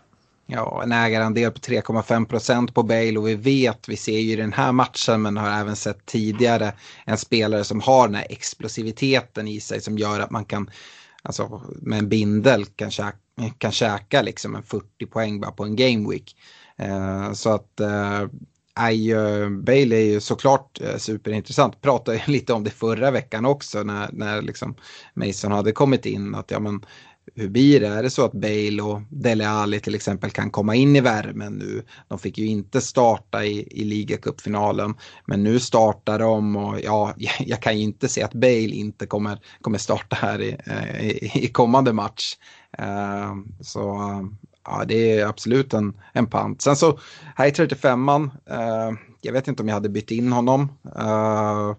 ja, 0.53 0.83
en 0.83 0.91
ägarandel 0.91 1.51
på 1.51 1.59
3,5 1.59 2.25
procent 2.25 2.73
på 2.73 2.83
Bale 2.83 3.17
och 3.17 3.27
vi 3.27 3.35
vet, 3.35 3.89
vi 3.89 3.97
ser 3.97 4.19
ju 4.19 4.31
i 4.31 4.35
den 4.35 4.53
här 4.53 4.71
matchen 4.71 5.21
men 5.21 5.37
har 5.37 5.49
även 5.49 5.75
sett 5.75 6.05
tidigare 6.05 6.73
en 7.05 7.17
spelare 7.17 7.63
som 7.63 7.81
har 7.81 8.07
den 8.07 8.15
här 8.15 8.27
explosiviteten 8.29 9.47
i 9.47 9.59
sig 9.59 9.81
som 9.81 9.97
gör 9.97 10.19
att 10.19 10.31
man 10.31 10.45
kan, 10.45 10.69
alltså 11.23 11.61
med 11.81 11.99
en 11.99 12.09
bindel 12.09 12.65
kan 12.65 12.91
käka, 12.91 13.17
kan 13.57 13.71
käka 13.71 14.21
liksom 14.21 14.55
en 14.55 14.63
40 14.63 15.05
poäng 15.05 15.39
bara 15.39 15.51
på 15.51 15.63
en 15.63 15.75
game 15.75 16.09
week. 16.09 16.35
Eh, 16.77 17.33
så 17.33 17.49
att 17.49 17.79
eh, 17.79 18.27
Bale 19.49 19.95
är 19.95 20.05
ju 20.05 20.19
såklart 20.19 20.81
uh, 20.81 20.97
superintressant. 20.97 21.81
Pratade 21.81 22.23
lite 22.27 22.53
om 22.53 22.63
det 22.63 22.69
förra 22.69 23.11
veckan 23.11 23.45
också 23.45 23.83
när, 23.83 24.09
när 24.13 24.41
liksom 24.41 24.75
Mason 25.13 25.51
hade 25.51 25.71
kommit 25.71 26.05
in. 26.05 26.35
Att 26.35 26.51
ja, 26.51 26.59
men, 26.59 26.85
hur 27.35 27.49
blir 27.49 27.79
det? 27.79 27.87
Är 27.87 28.03
det 28.03 28.09
så 28.09 28.25
att 28.25 28.31
Bale 28.31 28.81
och 28.81 29.01
Dele 29.09 29.49
Alli 29.49 29.79
till 29.79 29.95
exempel 29.95 30.31
kan 30.31 30.49
komma 30.49 30.75
in 30.75 30.95
i 30.95 31.01
värmen 31.01 31.53
nu? 31.53 31.83
De 32.07 32.19
fick 32.19 32.37
ju 32.37 32.47
inte 32.47 32.81
starta 32.81 33.45
i, 33.45 33.67
i 33.71 33.83
ligacupfinalen, 33.83 34.95
men 35.25 35.43
nu 35.43 35.59
startar 35.59 36.19
de 36.19 36.55
och 36.55 36.79
ja, 36.83 37.13
jag 37.39 37.61
kan 37.61 37.77
ju 37.77 37.83
inte 37.83 38.07
se 38.07 38.23
att 38.23 38.33
Bale 38.33 38.75
inte 38.75 39.05
kommer, 39.05 39.39
kommer 39.61 39.77
starta 39.77 40.15
här 40.15 40.41
i, 40.41 40.57
eh, 40.65 41.05
i, 41.05 41.31
i 41.33 41.47
kommande 41.47 41.93
match. 41.93 42.37
Uh, 42.79 43.35
så 43.61 43.99
ja, 44.65 44.83
det 44.87 45.19
är 45.19 45.25
absolut 45.25 45.73
en, 45.73 45.93
en 46.13 46.27
pant. 46.27 46.61
Sen 46.61 46.75
så 46.75 46.99
här 47.35 47.47
i 47.47 47.51
35an, 47.51 48.23
uh, 48.23 48.59
ehm, 48.59 48.97
jag 49.21 49.33
vet 49.33 49.47
inte 49.47 49.63
om 49.63 49.67
jag 49.67 49.75
hade 49.75 49.89
bytt 49.89 50.11
in 50.11 50.31
honom. 50.31 50.71
Ehm, 50.99 51.75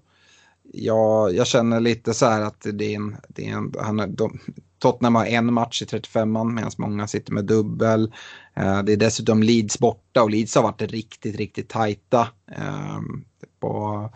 jag, 0.72 1.34
jag 1.34 1.46
känner 1.46 1.80
lite 1.80 2.14
så 2.14 2.26
här 2.26 2.40
att 2.40 2.66
det 2.72 2.84
är 2.84 2.96
en, 2.96 3.16
det 3.28 3.48
är 3.48 3.52
en 3.52 3.74
han, 3.80 4.14
de, 4.14 4.40
Tottenham 4.84 5.14
har 5.14 5.26
en 5.26 5.52
match 5.52 5.82
i 5.82 5.84
35an 5.84 6.54
medan 6.54 6.70
många 6.76 7.06
sitter 7.06 7.32
med 7.32 7.44
dubbel. 7.44 8.12
Eh, 8.56 8.82
det 8.82 8.92
är 8.92 8.96
dessutom 8.96 9.42
Leeds 9.42 9.78
borta 9.78 10.22
och 10.22 10.30
Leeds 10.30 10.54
har 10.54 10.62
varit 10.62 10.82
riktigt, 10.82 11.36
riktigt 11.36 11.68
tajta 11.68 12.28
ehm, 12.56 13.24
på, 13.60 14.10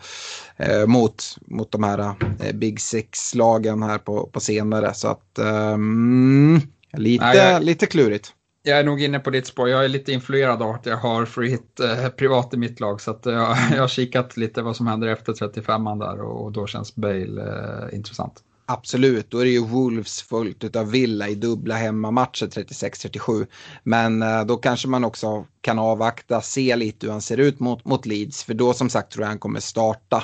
eh, 0.57 0.85
mot, 0.85 1.23
mot 1.41 1.71
de 1.71 1.83
här 1.83 1.99
eh, 2.39 2.53
Big 2.53 2.81
Six-lagen 2.81 3.83
här 3.83 3.97
på, 3.97 4.27
på 4.27 4.39
senare. 4.39 4.93
Så 4.93 5.07
att 5.07 5.39
um, 5.39 6.61
lite, 6.93 7.25
Nej, 7.25 7.37
jag, 7.37 7.63
lite 7.63 7.85
klurigt. 7.85 8.33
Jag 8.63 8.79
är 8.79 8.83
nog 8.83 9.01
inne 9.01 9.19
på 9.19 9.29
ditt 9.29 9.47
spår. 9.47 9.69
Jag 9.69 9.85
är 9.85 9.89
lite 9.89 10.11
influerad 10.11 10.61
av 10.61 10.75
att 10.75 10.85
jag 10.85 10.97
har 10.97 11.25
free 11.25 11.49
hit 11.49 11.79
eh, 11.79 12.09
privat 12.09 12.53
i 12.53 12.57
mitt 12.57 12.79
lag. 12.79 13.01
Så 13.01 13.11
att, 13.11 13.25
jag, 13.25 13.57
jag 13.71 13.81
har 13.81 13.87
kikat 13.87 14.37
lite 14.37 14.61
vad 14.61 14.75
som 14.75 14.87
händer 14.87 15.07
efter 15.07 15.33
35an 15.33 15.99
där 15.99 16.21
och, 16.21 16.45
och 16.45 16.51
då 16.51 16.67
känns 16.67 16.95
Bale 16.95 17.41
eh, 17.41 17.95
intressant. 17.95 18.43
Absolut, 18.71 19.31
då 19.31 19.39
är 19.39 19.45
det 19.45 19.51
ju 19.51 19.65
Wolves 19.65 20.21
fullt 20.21 20.75
av 20.75 20.91
Villa 20.91 21.27
i 21.29 21.35
dubbla 21.35 21.75
hemmamatcher 21.75 22.45
36-37. 22.45 23.47
Men 23.83 24.21
eh, 24.21 24.45
då 24.45 24.57
kanske 24.57 24.87
man 24.87 25.03
också 25.03 25.45
kan 25.61 25.79
avvakta, 25.79 26.41
se 26.41 26.75
lite 26.75 27.05
hur 27.05 27.11
han 27.11 27.21
ser 27.21 27.37
ut 27.37 27.59
mot, 27.59 27.85
mot 27.85 28.05
Leeds. 28.05 28.43
För 28.43 28.53
då 28.53 28.73
som 28.73 28.89
sagt 28.89 29.11
tror 29.11 29.23
jag 29.23 29.29
han 29.29 29.39
kommer 29.39 29.59
starta. 29.59 30.23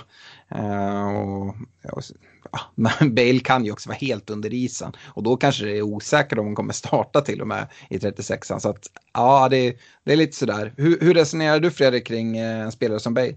Uh, 0.55 1.15
och, 1.15 1.47
och, 1.91 2.03
ja, 2.51 2.59
men 2.75 3.15
Bale 3.15 3.39
kan 3.39 3.65
ju 3.65 3.71
också 3.71 3.89
vara 3.89 3.97
helt 3.97 4.29
under 4.29 4.53
isen. 4.53 4.91
Och 5.05 5.23
då 5.23 5.37
kanske 5.37 5.65
det 5.65 5.77
är 5.77 5.81
osäkert 5.81 6.39
om 6.39 6.45
han 6.45 6.55
kommer 6.55 6.73
starta 6.73 7.21
till 7.21 7.41
och 7.41 7.47
med 7.47 7.67
i 7.89 7.97
36an. 7.97 8.59
Så 8.59 8.69
att 8.69 8.87
ja, 9.13 9.49
det, 9.49 9.77
det 10.03 10.13
är 10.13 10.17
lite 10.17 10.37
sådär. 10.37 10.73
Hur, 10.77 10.99
hur 10.99 11.13
resonerar 11.13 11.59
du 11.59 11.71
Fredrik 11.71 12.07
kring 12.07 12.37
eh, 12.37 12.61
en 12.61 12.71
spelare 12.71 12.99
som 12.99 13.13
Bale? 13.13 13.35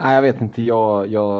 Nej, 0.00 0.14
jag 0.14 0.22
vet 0.22 0.40
inte. 0.40 0.62
Jag, 0.62 1.06
jag 1.06 1.30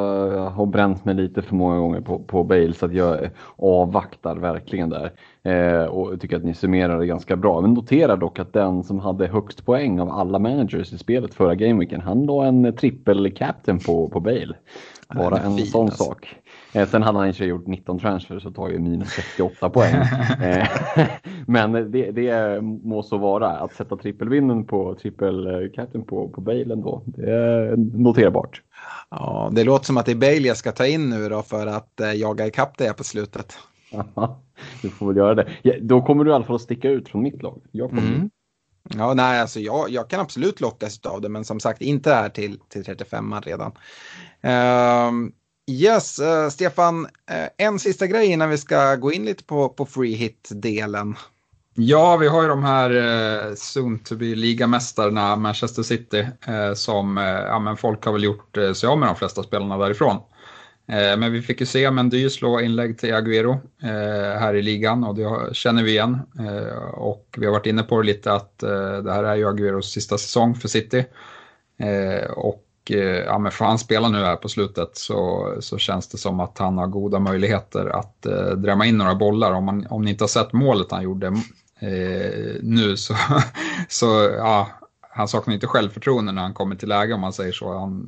har 0.50 0.66
bränt 0.66 1.04
mig 1.04 1.14
lite 1.14 1.42
för 1.42 1.54
många 1.54 1.78
gånger 1.78 2.00
på, 2.00 2.18
på 2.18 2.44
Bale 2.44 2.72
så 2.72 2.86
att 2.86 2.94
jag 2.94 3.30
avvaktar 3.56 4.36
verkligen 4.36 4.90
där. 4.90 5.12
Eh, 5.42 5.84
och 5.84 6.20
tycker 6.20 6.36
att 6.36 6.44
ni 6.44 6.54
summerar 6.54 6.98
det 6.98 7.06
ganska 7.06 7.36
bra. 7.36 7.60
Men 7.60 7.74
notera 7.74 8.16
dock 8.16 8.38
att 8.38 8.52
den 8.52 8.84
som 8.84 8.98
hade 8.98 9.26
högst 9.26 9.66
poäng 9.66 10.00
av 10.00 10.10
alla 10.10 10.38
managers 10.38 10.92
i 10.92 10.98
spelet 10.98 11.34
förra 11.34 11.54
gameweeken, 11.54 12.00
han 12.00 12.26
la 12.26 12.46
en 12.46 12.76
trippel 12.76 13.32
captain 13.32 13.78
på, 13.78 14.08
på 14.08 14.20
Bale. 14.20 14.54
Bara 15.14 15.38
en 15.38 15.56
fin, 15.56 15.66
sån 15.66 15.84
alltså. 15.84 16.04
sak. 16.04 16.36
Eh, 16.72 16.88
sen 16.88 17.02
hade 17.02 17.18
han 17.18 17.28
inte 17.28 17.44
gjort 17.44 17.66
19 17.66 17.98
transfers 17.98 18.46
och 18.46 18.54
tar 18.54 18.68
ju 18.68 18.78
minus 18.78 19.08
68 19.08 19.70
poäng. 19.70 19.94
Eh, 20.42 20.68
men 21.46 21.72
det, 21.72 22.10
det 22.10 22.60
må 22.62 23.02
så 23.02 23.18
vara. 23.18 23.50
Att 23.50 23.72
sätta 23.72 23.96
trippelvinnen 23.96 24.64
på 24.64 24.94
trippel 24.94 25.70
captain 25.74 26.04
på, 26.04 26.28
på 26.28 26.40
Bale 26.40 26.72
ändå, 26.72 27.02
det 27.06 27.30
är 27.32 27.76
noterbart. 27.76 28.62
Ja, 29.10 29.50
det 29.52 29.64
låter 29.64 29.84
som 29.84 29.96
att 29.96 30.06
det 30.06 30.12
är 30.12 30.16
Bale 30.16 30.48
jag 30.48 30.56
ska 30.56 30.72
ta 30.72 30.86
in 30.86 31.10
nu 31.10 31.28
då 31.28 31.42
för 31.42 31.66
att 31.66 32.00
eh, 32.00 32.12
jaga 32.12 32.46
ikapp 32.46 32.78
det 32.78 32.96
på 32.96 33.04
slutet. 33.04 33.58
du 34.82 34.88
får 34.88 35.06
väl 35.06 35.16
göra 35.16 35.34
det. 35.34 35.48
Ja, 35.62 35.74
då 35.80 36.02
kommer 36.02 36.24
du 36.24 36.30
i 36.30 36.34
alla 36.34 36.44
fall 36.44 36.56
att 36.56 36.62
sticka 36.62 36.90
ut 36.90 37.08
från 37.08 37.22
mitt 37.22 37.42
lag. 37.42 37.62
Jag 37.72 37.88
kommer 37.88 38.02
mm. 38.02 38.30
Ja, 38.96 39.14
nej, 39.14 39.40
alltså 39.40 39.60
jag, 39.60 39.90
jag 39.90 40.10
kan 40.10 40.20
absolut 40.20 40.60
lockas 40.60 41.00
av 41.06 41.20
det, 41.20 41.28
men 41.28 41.44
som 41.44 41.60
sagt 41.60 41.82
inte 41.82 42.10
här 42.10 42.28
till, 42.28 42.58
till 42.68 42.84
35 42.84 43.34
redan. 43.42 43.72
Uh, 44.44 45.30
yes, 45.68 46.18
uh, 46.18 46.48
Stefan, 46.48 47.04
uh, 47.04 47.48
en 47.58 47.78
sista 47.78 48.06
grej 48.06 48.26
innan 48.26 48.50
vi 48.50 48.58
ska 48.58 48.96
gå 48.96 49.12
in 49.12 49.24
lite 49.24 49.44
på, 49.44 49.68
på 49.68 49.86
free 49.86 50.14
hit-delen. 50.14 51.16
Ja, 51.80 52.16
vi 52.16 52.28
har 52.28 52.42
ju 52.42 52.48
de 52.48 52.64
här 52.64 52.90
eh, 52.90 53.54
soon 53.54 53.98
to 53.98 54.16
be 54.16 54.24
ligamästarna 54.24 55.36
Manchester 55.36 55.82
City 55.82 56.26
eh, 56.46 56.74
som 56.74 57.18
eh, 57.18 57.24
ja, 57.24 57.58
men 57.58 57.76
folk 57.76 58.04
har 58.04 58.12
väl 58.12 58.24
gjort 58.24 58.56
eh, 58.56 58.72
sig 58.72 58.88
av 58.88 58.98
med 58.98 59.08
de 59.08 59.16
flesta 59.16 59.42
spelarna 59.42 59.78
därifrån. 59.78 60.16
Eh, 60.88 61.16
men 61.16 61.32
vi 61.32 61.42
fick 61.42 61.60
ju 61.60 61.66
se 61.66 61.90
Mendy 61.90 62.30
slå 62.30 62.60
inlägg 62.60 62.98
till 62.98 63.14
Agüero 63.14 63.52
eh, 63.82 64.40
här 64.40 64.54
i 64.54 64.62
ligan 64.62 65.04
och 65.04 65.14
det 65.14 65.54
känner 65.54 65.82
vi 65.82 65.90
igen. 65.90 66.18
Och 66.92 67.36
vi 67.38 67.46
har 67.46 67.52
varit 67.52 67.66
inne 67.66 67.82
på 67.82 68.00
det 68.00 68.06
lite 68.06 68.32
att 68.32 68.58
det 69.04 69.12
här 69.12 69.24
är 69.24 69.36
ju 69.36 69.46
Agüeros 69.46 69.82
sista 69.82 70.18
säsong 70.18 70.54
för 70.54 70.68
City. 70.68 71.04
Och 72.36 72.64
Eh, 72.90 73.00
ja, 73.00 73.38
men 73.38 73.52
får 73.52 73.64
han 73.64 73.78
spela 73.78 74.08
nu 74.08 74.18
här 74.24 74.36
på 74.36 74.48
slutet 74.48 74.90
så, 74.92 75.54
så 75.60 75.78
känns 75.78 76.08
det 76.08 76.18
som 76.18 76.40
att 76.40 76.58
han 76.58 76.78
har 76.78 76.86
goda 76.86 77.18
möjligheter 77.18 77.86
att 77.86 78.26
eh, 78.26 78.50
drämma 78.50 78.86
in 78.86 78.98
några 78.98 79.14
bollar. 79.14 79.52
Om, 79.52 79.64
man, 79.64 79.86
om 79.90 80.02
ni 80.02 80.10
inte 80.10 80.24
har 80.24 80.28
sett 80.28 80.52
målet 80.52 80.90
han 80.90 81.02
gjorde 81.02 81.26
eh, 81.80 82.56
nu 82.62 82.96
så, 82.96 83.14
så 83.88 84.06
ja, 84.36 84.68
han 85.00 85.28
saknar 85.28 85.54
inte 85.54 85.66
självförtroende 85.66 86.32
när 86.32 86.42
han 86.42 86.54
kommer 86.54 86.76
till 86.76 86.88
läge 86.88 87.14
om 87.14 87.20
man 87.20 87.32
säger 87.32 87.52
så. 87.52 87.78
Han 87.78 88.04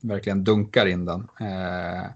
verkligen 0.00 0.44
dunkar 0.44 0.86
in 0.86 1.04
den. 1.04 1.28
Eh, 1.40 2.10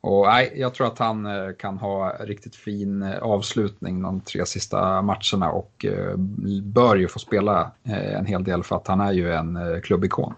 och 0.00 0.26
nej, 0.26 0.52
jag 0.56 0.74
tror 0.74 0.86
att 0.86 0.98
han 0.98 1.26
eh, 1.26 1.52
kan 1.58 1.78
ha 1.78 2.12
riktigt 2.20 2.56
fin 2.56 3.02
avslutning 3.02 4.02
de 4.02 4.20
tre 4.20 4.46
sista 4.46 5.02
matcherna 5.02 5.50
och 5.50 5.84
eh, 5.84 6.16
bör 6.62 6.96
ju 6.96 7.08
få 7.08 7.18
spela 7.18 7.70
eh, 7.84 8.14
en 8.14 8.26
hel 8.26 8.44
del 8.44 8.62
för 8.62 8.76
att 8.76 8.86
han 8.86 9.00
är 9.00 9.12
ju 9.12 9.32
en 9.32 9.56
eh, 9.56 9.80
klubbikon. 9.80 10.34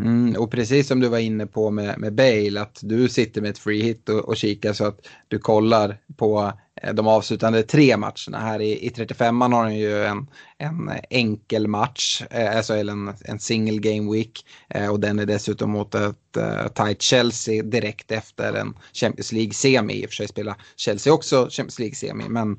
Mm, 0.00 0.36
och 0.36 0.50
precis 0.50 0.88
som 0.88 1.00
du 1.00 1.08
var 1.08 1.18
inne 1.18 1.46
på 1.46 1.70
med, 1.70 1.98
med 1.98 2.14
Bale, 2.14 2.60
att 2.60 2.78
du 2.82 3.08
sitter 3.08 3.40
med 3.40 3.50
ett 3.50 3.58
free 3.58 3.82
hit 3.82 4.08
och, 4.08 4.28
och 4.28 4.36
kikar 4.36 4.72
så 4.72 4.84
att 4.84 5.08
du 5.28 5.38
kollar 5.38 5.98
på 6.16 6.52
eh, 6.82 6.94
de 6.94 7.06
avslutande 7.06 7.62
tre 7.62 7.96
matcherna. 7.96 8.38
Här 8.38 8.60
i, 8.60 8.86
i 8.86 8.90
35an 8.90 9.52
har 9.52 9.62
han 9.62 9.78
ju 9.78 10.04
en, 10.04 10.26
en 10.58 10.90
enkel 11.10 11.68
match, 11.68 12.22
eh, 12.30 12.56
alltså 12.56 12.74
en, 12.74 13.14
en 13.24 13.38
single 13.38 13.78
game 13.78 14.12
week. 14.12 14.46
Eh, 14.68 14.90
och 14.90 15.00
den 15.00 15.18
är 15.18 15.26
dessutom 15.26 15.70
mot 15.70 15.94
ett 15.94 16.36
uh, 16.36 16.68
tight 16.68 17.02
Chelsea 17.02 17.62
direkt 17.62 18.10
efter 18.10 18.52
en 18.52 18.74
Champions 18.92 19.32
League-semi. 19.32 19.94
I 19.94 20.06
och 20.06 20.10
för 20.10 20.14
sig 20.14 20.28
spelar 20.28 20.56
Chelsea 20.76 21.12
också 21.12 21.48
Champions 21.50 21.78
League-semi, 21.78 22.24
men 22.28 22.50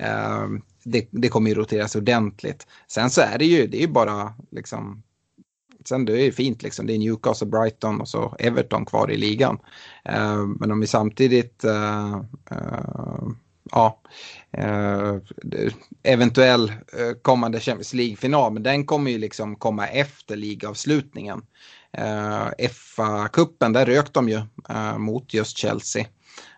uh, 0.00 0.60
det, 0.84 1.08
det 1.10 1.28
kommer 1.28 1.50
ju 1.50 1.56
roteras 1.56 1.96
ordentligt. 1.96 2.66
Sen 2.88 3.10
så 3.10 3.20
är 3.20 3.38
det 3.38 3.46
ju, 3.46 3.66
det 3.66 3.76
är 3.76 3.80
ju 3.80 3.92
bara 3.92 4.34
liksom 4.50 5.02
Sen 5.88 6.04
det 6.04 6.12
är 6.12 6.26
det 6.26 6.32
fint 6.32 6.62
liksom. 6.62 6.86
Det 6.86 6.94
är 6.94 6.98
Newcastle, 6.98 7.46
Brighton 7.46 8.00
och 8.00 8.08
så 8.08 8.36
Everton 8.38 8.84
kvar 8.84 9.10
i 9.10 9.16
ligan. 9.16 9.58
Uh, 10.08 10.46
men 10.46 10.70
om 10.70 10.80
vi 10.80 10.86
samtidigt 10.86 11.64
uh, 11.64 12.22
uh, 12.52 13.28
ja, 13.70 14.00
eventuell 16.02 16.72
kommande 17.22 17.60
Champions 17.60 17.94
League-final, 17.94 18.52
men 18.52 18.62
den 18.62 18.86
kommer 18.86 19.10
ju 19.10 19.18
liksom 19.18 19.56
komma 19.56 19.86
efter 19.86 20.36
ligavslutningen. 20.36 21.42
FA-cupen, 22.70 23.72
där 23.72 23.86
rök 23.86 24.12
de 24.12 24.28
ju 24.28 24.40
mot 24.98 25.34
just 25.34 25.58
Chelsea. 25.58 26.06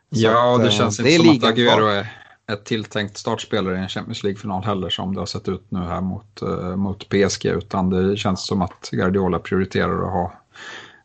ja, 0.09 0.59
det 0.59 0.71
känns 0.71 1.01
inte 1.01 1.13
som 1.13 1.31
att 1.31 1.43
Agüero 1.43 1.87
är 1.87 2.24
ett 2.52 2.64
tilltänkt 2.64 3.16
startspelare 3.16 3.76
i 3.76 3.78
en 3.78 3.88
Champions 3.88 4.22
League-final 4.22 4.64
heller 4.64 4.90
som 4.90 5.14
det 5.14 5.20
har 5.20 5.26
sett 5.26 5.48
ut 5.48 5.64
nu 5.68 5.78
här 5.78 6.00
mot, 6.00 6.42
eh, 6.42 6.76
mot 6.76 7.09
PSG 7.09 7.46
utan 7.46 7.90
det 7.90 8.16
känns 8.16 8.46
som 8.46 8.62
att 8.62 8.88
Guardiola 8.92 9.38
prioriterar 9.38 10.07
att 10.07 10.12
ha 10.12 10.33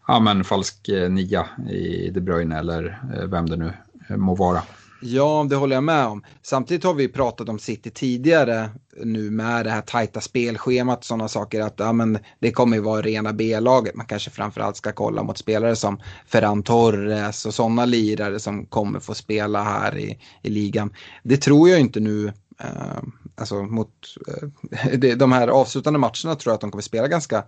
ja, 0.09 0.19
men 0.19 0.43
falsk 0.43 0.89
uh, 0.89 1.09
nia 1.09 1.45
i 1.69 2.09
De 2.09 2.21
Bruyne 2.21 2.59
eller 2.59 2.99
eh, 3.15 3.25
vem 3.25 3.49
det 3.49 3.55
nu 3.55 3.73
eh, 4.09 4.17
må 4.17 4.35
vara. 4.35 4.61
Ja, 5.01 5.45
det 5.49 5.55
håller 5.55 5.75
jag 5.75 5.83
med 5.83 6.05
om. 6.05 6.23
Samtidigt 6.41 6.83
har 6.83 6.93
vi 6.93 7.07
pratat 7.07 7.49
om 7.49 7.59
City 7.59 7.89
tidigare 7.89 8.69
nu 9.03 9.31
med 9.31 9.65
det 9.65 9.71
här 9.71 9.81
tajta 9.81 10.21
spelschemat 10.21 10.99
och 10.99 11.05
sådana 11.05 11.27
saker 11.27 11.61
att 11.61 11.73
ja, 11.77 11.93
men 11.93 12.19
det 12.39 12.51
kommer 12.51 12.77
ju 12.77 12.83
vara 12.83 13.01
rena 13.01 13.33
B-laget. 13.33 13.95
Man 13.95 14.05
kanske 14.05 14.29
framförallt 14.29 14.77
ska 14.77 14.91
kolla 14.91 15.23
mot 15.23 15.37
spelare 15.37 15.75
som 15.75 15.99
Ferran 16.27 16.63
Torres 16.63 17.45
och 17.45 17.53
sådana 17.53 17.85
lirare 17.85 18.39
som 18.39 18.65
kommer 18.65 18.99
få 18.99 19.13
spela 19.13 19.63
här 19.63 19.97
i, 19.97 20.19
i 20.41 20.49
ligan. 20.49 20.93
Det 21.23 21.37
tror 21.37 21.69
jag 21.69 21.79
inte 21.79 21.99
nu. 21.99 22.27
Eh, 22.59 23.03
alltså 23.35 23.55
mot 23.55 23.91
eh, 24.27 24.99
de 25.17 25.31
här 25.31 25.47
avslutande 25.47 25.99
matcherna 25.99 26.35
tror 26.35 26.51
jag 26.51 26.53
att 26.53 26.61
de 26.61 26.71
kommer 26.71 26.81
spela 26.81 27.07
ganska 27.07 27.43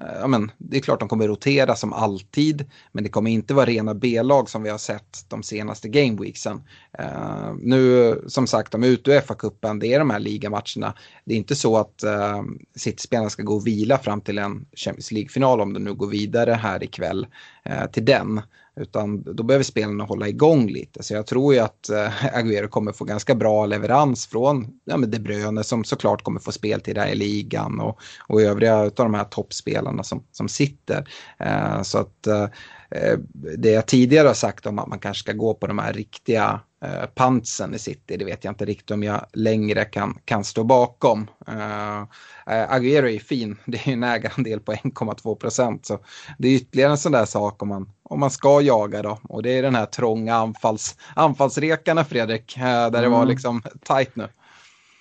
Eh, 0.00 0.20
ja, 0.20 0.26
men, 0.26 0.50
det 0.58 0.76
är 0.76 0.80
klart 0.80 1.00
de 1.00 1.08
kommer 1.08 1.28
rotera 1.28 1.76
som 1.76 1.92
alltid, 1.92 2.64
men 2.92 3.04
det 3.04 3.10
kommer 3.10 3.30
inte 3.30 3.54
vara 3.54 3.66
rena 3.66 3.94
B-lag 3.94 4.50
som 4.50 4.62
vi 4.62 4.70
har 4.70 4.78
sett 4.78 5.24
de 5.28 5.42
senaste 5.42 5.88
gameweeksen. 5.88 6.62
Uh, 7.00 7.06
eh, 7.06 7.54
nu, 7.58 8.14
som 8.26 8.46
sagt, 8.46 8.72
de 8.72 8.82
är 8.82 8.88
ute 8.88 9.10
ur 9.10 9.20
FA-cupen, 9.20 9.80
det 9.80 9.94
är 9.94 9.98
de 9.98 10.10
här 10.10 10.18
ligamatcherna. 10.18 10.94
Det 11.24 11.34
är 11.34 11.38
inte 11.38 11.56
så 11.56 11.76
att 11.76 12.04
uh, 12.04 12.42
City-spelarna 12.76 13.30
ska 13.30 13.42
gå 13.42 13.54
och 13.54 13.66
vila 13.66 13.98
fram 13.98 14.20
till 14.20 14.38
en 14.38 14.66
Champions 14.76 15.12
League-final 15.12 15.60
om 15.60 15.72
de 15.72 15.84
nu 15.84 15.94
går 15.94 16.06
vidare 16.06 16.52
här 16.52 16.82
ikväll 16.82 17.26
uh, 17.70 17.86
till 17.86 18.04
den. 18.04 18.40
Utan 18.80 19.22
då 19.22 19.42
behöver 19.42 19.64
spelarna 19.64 20.04
hålla 20.04 20.28
igång 20.28 20.68
lite. 20.68 21.02
Så 21.02 21.14
jag 21.14 21.26
tror 21.26 21.54
ju 21.54 21.60
att 21.60 21.88
eh, 21.88 22.24
Agüero 22.34 22.68
kommer 22.68 22.92
få 22.92 23.04
ganska 23.04 23.34
bra 23.34 23.66
leverans 23.66 24.26
från 24.26 24.66
ja, 24.84 24.96
men 24.96 25.10
De 25.10 25.18
Bruyne 25.18 25.64
som 25.64 25.84
såklart 25.84 26.22
kommer 26.22 26.40
få 26.40 26.52
speltid 26.52 26.94
där 26.94 27.06
i 27.06 27.14
ligan 27.14 27.80
och, 27.80 28.00
och 28.28 28.42
övriga 28.42 28.76
av 28.76 28.92
de 28.94 29.14
här 29.14 29.24
toppspelarna 29.24 30.02
som, 30.02 30.24
som 30.32 30.48
sitter. 30.48 31.08
Eh, 31.38 31.82
så 31.82 31.98
att 31.98 32.26
eh, 32.26 32.42
eh, 32.90 33.18
det 33.58 33.70
jag 33.70 33.86
tidigare 33.86 34.26
har 34.26 34.34
sagt 34.34 34.66
om 34.66 34.78
att 34.78 34.88
man 34.88 34.98
kanske 34.98 35.22
ska 35.22 35.32
gå 35.32 35.54
på 35.54 35.66
de 35.66 35.78
här 35.78 35.92
riktiga 35.92 36.60
eh, 36.84 37.06
pantsen 37.14 37.74
i 37.74 37.78
City, 37.78 38.16
det 38.16 38.24
vet 38.24 38.44
jag 38.44 38.50
inte 38.50 38.64
riktigt 38.64 38.90
om 38.90 39.02
jag 39.02 39.26
längre 39.32 39.84
kan, 39.84 40.18
kan 40.24 40.44
stå 40.44 40.64
bakom. 40.64 41.26
Eh, 41.46 42.04
Agüero 42.46 43.08
är 43.08 43.18
fin, 43.18 43.56
det 43.64 43.78
är 43.78 43.88
ju 43.88 43.92
en 43.92 44.02
ägarandel 44.02 44.60
på 44.60 44.72
1,2 44.72 45.34
procent. 45.34 45.86
Så 45.86 45.98
det 46.38 46.48
är 46.48 46.52
ytterligare 46.52 46.90
en 46.90 46.98
sån 46.98 47.12
där 47.12 47.24
sak 47.24 47.62
om 47.62 47.68
man, 47.68 47.92
om 48.02 48.20
man 48.20 48.30
ska 48.30 48.60
jaga 48.60 49.02
då. 49.02 49.18
Och 49.22 49.42
det 49.42 49.58
är 49.58 49.62
den 49.62 49.74
här 49.74 49.86
trånga 49.86 50.34
anfalls, 50.34 50.96
anfallsrekarna 51.16 52.04
Fredrik, 52.04 52.56
eh, 52.56 52.62
där 52.62 52.88
mm. 52.88 53.02
det 53.02 53.08
var 53.08 53.18
mm. 53.18 53.28
liksom 53.28 53.62
tajt 53.84 54.16
nu. 54.16 54.28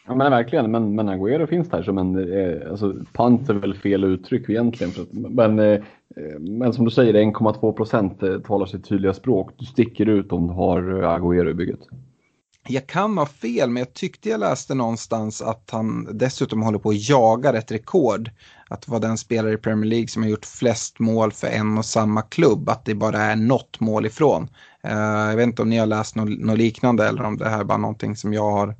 Ja 0.08 0.16
men 0.16 0.32
verkligen, 0.32 0.72
men, 0.72 0.96
men 0.96 1.10
Agüero 1.10 1.48
finns 1.48 1.70
där 1.70 1.84
som 1.84 1.98
en, 1.98 2.34
eh, 2.34 2.72
alltså 2.72 2.96
pant 3.13 3.50
är 3.50 3.54
väl 3.54 3.74
fel 3.74 4.04
uttryck 4.04 4.50
egentligen. 4.50 4.94
För, 4.94 5.06
men, 5.12 5.60
eh, 5.60 5.82
Eh, 6.15 6.39
men 6.39 6.74
som 6.74 6.86
du 6.86 6.91
säger, 6.91 7.13
1,2 7.13 7.74
procent 7.74 8.24
eh, 8.24 8.39
talar 8.39 8.65
sitt 8.65 8.89
tydliga 8.89 9.13
språk. 9.13 9.52
Du 9.58 9.65
sticker 9.65 10.06
ut 10.06 10.32
om 10.32 10.48
du 10.48 10.54
har 10.54 11.04
eh, 11.04 11.10
Agüero 11.10 11.50
i 11.50 11.54
bygget. 11.54 11.80
Jag 12.70 12.88
kan 12.88 13.17
ha 13.17 13.26
fel, 13.26 13.70
men 13.70 13.82
jag 13.82 13.93
tyckte 13.93 14.30
jag 14.30 14.39
läste 14.39 14.76
någonstans 14.76 15.41
att 15.41 15.70
han 15.72 16.17
dessutom 16.17 16.62
håller 16.62 16.80
på 16.80 16.89
att 16.89 17.10
jaga 17.10 17.58
ett 17.58 17.72
rekord. 17.72 18.32
Att 18.70 18.88
vara 18.88 19.00
den 19.00 19.17
spelare 19.17 19.54
i 19.54 19.58
Premier 19.58 19.89
League 19.89 20.08
som 20.08 20.24
har 20.24 20.30
gjort 20.30 20.46
flest 20.46 21.00
mål 21.00 21.32
för 21.32 21.48
en 21.48 21.78
och 21.78 21.86
samma 21.86 22.22
klubb. 22.22 22.70
Att 22.70 22.86
det 22.86 22.96
bara 22.96 23.22
är 23.22 23.36
något 23.36 23.80
mål 23.80 24.06
ifrån. 24.06 24.50
Jag 24.82 25.36
vet 25.36 25.43
inte 25.43 25.62
om 25.62 25.70
ni 25.70 25.78
har 25.78 25.86
läst 25.86 26.15
något, 26.15 26.58
liknande 26.58 27.08
eller 27.08 27.24
om 27.24 27.38
det 27.38 27.50
här 27.50 27.60
är 27.60 27.63
bara 27.63 27.78
någonting 27.78 28.15
som 28.15 28.34
jag 28.34 28.52
har 28.52 28.76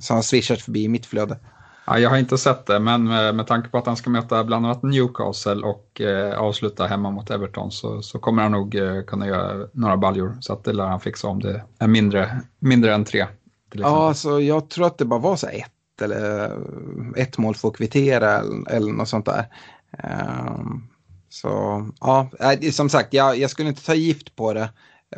som 0.00 0.16
har 0.16 0.22
swishat 0.22 0.60
förbi 0.60 0.84
i 0.84 0.88
mitt 0.88 1.06
flöde. 1.06 1.38
Ja, 1.86 1.98
jag 1.98 2.10
har 2.10 2.18
inte 2.18 2.38
sett 2.38 2.66
det, 2.66 2.80
men 2.80 3.04
med, 3.04 3.34
med 3.34 3.46
tanke 3.46 3.68
på 3.68 3.78
att 3.78 3.86
han 3.86 3.96
ska 3.96 4.10
möta 4.10 4.44
bland 4.44 4.66
annat 4.66 4.82
Newcastle 4.82 5.62
och 5.62 6.00
eh, 6.00 6.38
avsluta 6.38 6.86
hemma 6.86 7.10
mot 7.10 7.30
Everton 7.30 7.70
så, 7.70 8.02
så 8.02 8.18
kommer 8.18 8.42
han 8.42 8.52
nog 8.52 8.74
eh, 8.74 9.02
kunna 9.02 9.26
göra 9.26 9.68
några 9.72 9.96
baljor. 9.96 10.36
Så 10.40 10.52
att 10.52 10.64
det 10.64 10.72
lär 10.72 10.86
han 10.86 11.00
fixa 11.00 11.28
om 11.28 11.40
det 11.42 11.62
är 11.78 11.86
mindre, 11.86 12.40
mindre 12.58 12.94
än 12.94 13.04
tre. 13.04 13.26
Ja, 13.74 14.08
alltså, 14.08 14.40
jag 14.40 14.70
tror 14.70 14.86
att 14.86 14.98
det 14.98 15.04
bara 15.04 15.20
var 15.20 15.36
så 15.36 15.46
ett 15.46 16.02
eller 16.02 16.52
ett 17.16 17.38
mål 17.38 17.54
för 17.54 17.68
att 17.68 17.76
kvittera 17.76 18.38
eller, 18.38 18.70
eller 18.70 18.92
något 18.92 19.08
sånt 19.08 19.26
där. 19.26 19.46
Um, 20.60 20.88
Så 21.28 21.86
ja, 22.00 22.30
som 22.72 22.88
sagt, 22.88 23.14
jag, 23.14 23.38
jag 23.38 23.50
skulle 23.50 23.68
inte 23.68 23.86
ta 23.86 23.94
gift 23.94 24.36
på 24.36 24.52
det. 24.52 24.70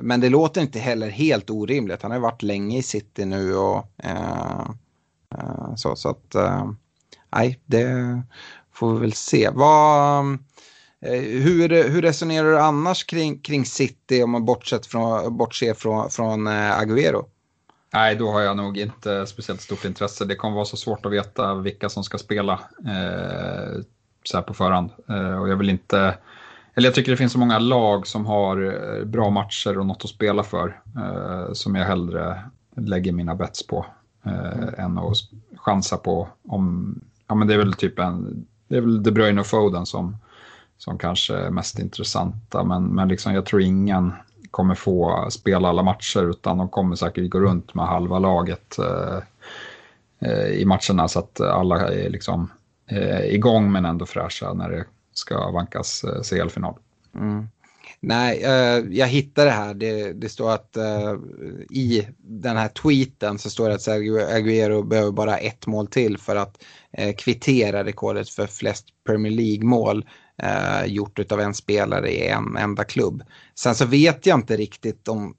Men 0.02 0.20
det 0.20 0.28
låter 0.28 0.60
inte 0.60 0.78
heller 0.78 1.10
helt 1.10 1.50
orimligt. 1.50 2.02
Han 2.02 2.10
har 2.10 2.18
varit 2.18 2.42
länge 2.42 2.78
i 2.78 2.82
city 2.82 3.24
nu 3.24 3.56
och 3.56 3.86
eh, 4.04 4.70
Eh, 5.34 5.74
så. 5.74 5.96
Så 5.96 6.08
att 6.08 6.34
eh, 6.34 6.70
nej, 7.32 7.60
det 7.66 7.86
får 8.72 8.94
vi 8.94 9.00
väl 9.00 9.12
se. 9.12 9.50
Vad, 9.52 10.24
eh, 11.00 11.20
hur, 11.20 11.88
hur 11.88 12.02
resonerar 12.02 12.50
du 12.50 12.60
annars 12.60 13.04
kring, 13.04 13.38
kring 13.38 13.64
city 13.64 14.22
om 14.22 14.30
man 14.30 14.44
bortsett 14.44 14.86
från, 14.86 15.36
bortser 15.36 15.74
från, 15.74 16.10
från 16.10 16.48
Agüero? 16.48 17.24
Nej, 17.92 18.16
då 18.16 18.30
har 18.30 18.40
jag 18.40 18.56
nog 18.56 18.78
inte 18.78 19.26
speciellt 19.26 19.60
stort 19.60 19.84
intresse. 19.84 20.24
Det 20.24 20.36
kommer 20.36 20.54
vara 20.54 20.64
så 20.64 20.76
svårt 20.76 21.06
att 21.06 21.12
veta 21.12 21.54
vilka 21.54 21.88
som 21.88 22.04
ska 22.04 22.18
spela 22.18 22.52
eh, 22.86 23.82
så 24.24 24.36
här 24.36 24.42
på 24.42 24.54
förhand. 24.54 24.90
Eh, 25.08 25.40
och 25.40 25.48
jag 25.48 25.56
vill 25.56 25.70
inte 25.70 26.18
eller 26.74 26.88
jag 26.88 26.94
tycker 26.94 27.10
det 27.10 27.16
finns 27.16 27.32
så 27.32 27.38
många 27.38 27.58
lag 27.58 28.06
som 28.06 28.26
har 28.26 29.04
bra 29.04 29.30
matcher 29.30 29.78
och 29.78 29.86
något 29.86 30.04
att 30.04 30.10
spela 30.10 30.42
för 30.42 30.80
eh, 30.96 31.52
som 31.52 31.74
jag 31.74 31.84
hellre 31.84 32.42
lägger 32.76 33.12
mina 33.12 33.34
bets 33.34 33.66
på 33.66 33.86
Eh, 34.28 34.84
än 34.84 34.98
att 34.98 35.16
chansa 35.56 35.96
på 35.96 36.28
om, 36.48 36.94
ja 37.26 37.34
men 37.34 37.48
det 37.48 37.54
är 37.54 37.58
väl 37.58 37.72
typ 37.72 37.98
en, 37.98 38.46
det 38.68 38.76
är 38.76 38.80
väl 38.80 39.02
De 39.02 39.10
Bruyne 39.10 39.40
och 39.40 39.46
Foden 39.46 39.86
som, 39.86 40.16
som 40.78 40.98
kanske 40.98 41.36
är 41.36 41.50
mest 41.50 41.78
intressanta 41.78 42.64
men, 42.64 42.84
men 42.84 43.08
liksom 43.08 43.34
jag 43.34 43.46
tror 43.46 43.62
ingen 43.62 44.12
kommer 44.50 44.74
få 44.74 45.26
spela 45.30 45.68
alla 45.68 45.82
matcher 45.82 46.30
utan 46.30 46.58
de 46.58 46.68
kommer 46.68 46.96
säkert 46.96 47.30
gå 47.30 47.40
runt 47.40 47.74
med 47.74 47.86
halva 47.86 48.18
laget 48.18 48.78
eh, 48.78 49.18
eh 50.28 50.46
i 50.46 50.64
matcherna 50.64 51.08
så 51.08 51.18
att 51.18 51.40
alla 51.40 51.88
är 51.88 52.10
liksom 52.10 52.50
eh, 52.86 53.20
igång 53.20 53.72
men 53.72 53.84
ändå 53.84 54.06
fräscha 54.06 54.52
när 54.52 54.70
det 54.70 54.84
ska 55.12 55.50
vankas 55.50 56.04
eh, 56.04 56.22
CL-final. 56.22 56.74
Mm. 57.14 57.48
Nej, 58.00 58.44
uh, 58.44 58.96
jag 58.96 59.06
hittade 59.06 59.48
det 59.48 59.54
här. 59.54 59.74
Det, 59.74 60.12
det 60.12 60.28
står 60.28 60.50
att 60.50 60.76
uh, 60.76 61.14
i 61.70 62.08
den 62.18 62.56
här 62.56 62.68
tweeten 62.68 63.38
så 63.38 63.50
står 63.50 63.68
det 63.68 63.74
att 63.74 63.82
Sergio 63.82 64.20
Aguero 64.20 64.82
behöver 64.82 65.12
bara 65.12 65.38
ett 65.38 65.66
mål 65.66 65.86
till 65.86 66.18
för 66.18 66.36
att 66.36 66.64
uh, 67.00 67.12
kvittera 67.12 67.84
rekordet 67.84 68.28
för 68.30 68.46
flest 68.46 68.86
Premier 69.06 69.32
League-mål 69.32 70.06
gjort 70.86 71.32
av 71.32 71.40
en 71.40 71.54
spelare 71.54 72.10
i 72.10 72.28
en 72.28 72.56
enda 72.56 72.84
klubb. 72.84 73.22
Sen 73.54 73.74
så 73.74 73.86
vet 73.86 74.26
jag 74.26 74.38
inte 74.38 74.56
riktigt 74.56 75.08
om... 75.08 75.36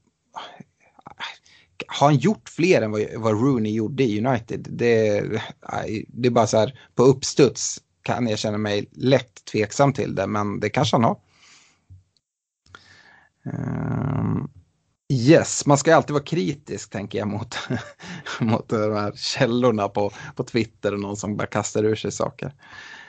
Har 1.88 2.07
han 2.07 2.18
gjort 2.18 2.49
fler 2.49 2.82
än 2.82 2.91
vad, 2.91 3.01
vad 3.16 3.41
Rooney 3.41 3.74
gjorde 3.74 4.03
i 4.03 4.26
United? 4.26 4.68
Det, 4.70 5.24
det 6.07 6.28
är 6.28 6.32
bara 6.32 6.47
så 6.47 6.57
här 6.57 6.80
på 6.95 7.03
uppstuds 7.03 7.80
kan 8.03 8.28
jag 8.28 8.39
känna 8.39 8.57
mig 8.57 8.89
lätt 8.91 9.45
tveksam 9.51 9.93
till 9.93 10.16
det, 10.16 10.28
men 10.28 10.60
det 10.60 10.70
kanske 10.70 10.95
han 10.95 11.03
har. 11.03 11.18
Um, 13.43 14.49
yes, 15.13 15.65
man 15.65 15.77
ska 15.77 15.95
alltid 15.95 16.13
vara 16.13 16.23
kritisk 16.23 16.91
tänker 16.91 17.19
jag 17.19 17.27
mot, 17.27 17.55
mot 18.39 18.69
de 18.69 18.93
här 18.93 19.11
källorna 19.15 19.87
på, 19.87 20.11
på 20.35 20.43
Twitter 20.43 20.93
och 20.93 20.99
någon 20.99 21.17
som 21.17 21.37
bara 21.37 21.47
kastar 21.47 21.83
ur 21.83 21.95
sig 21.95 22.11
saker. 22.11 22.53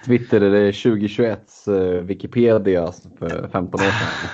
Twitter 0.04 0.40
är 0.40 0.50
det 0.50 0.72
2021 0.72 1.40
uh, 1.68 1.74
eh, 1.74 1.82
Wikipedia 1.82 2.92
för 3.18 3.48
15 3.52 3.80
år 3.80 3.84
sedan. 3.84 3.90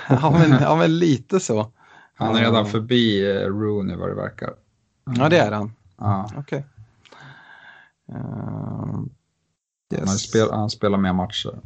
ja, 0.21 0.31
men, 0.31 0.61
ja, 0.61 0.75
men 0.75 0.99
lite 0.99 1.39
så. 1.39 1.71
Han 2.13 2.35
är 2.35 2.39
redan 2.39 2.65
förbi 2.65 3.25
uh, 3.25 3.47
Rooney 3.47 3.95
vad 3.95 4.09
det 4.09 4.15
verkar. 4.15 4.53
Mm. 5.07 5.21
Ja, 5.21 5.29
det 5.29 5.37
är 5.37 5.51
han. 5.51 5.73
Ja. 5.97 6.29
Okej. 6.37 6.39
Okay. 6.39 6.63
Uh, 8.21 9.05
Yes. 9.93 10.07
Han, 10.07 10.17
spel, 10.17 10.47
han 10.51 10.69
spelar 10.69 10.97
mer 10.97 11.13
matcher. 11.13 11.59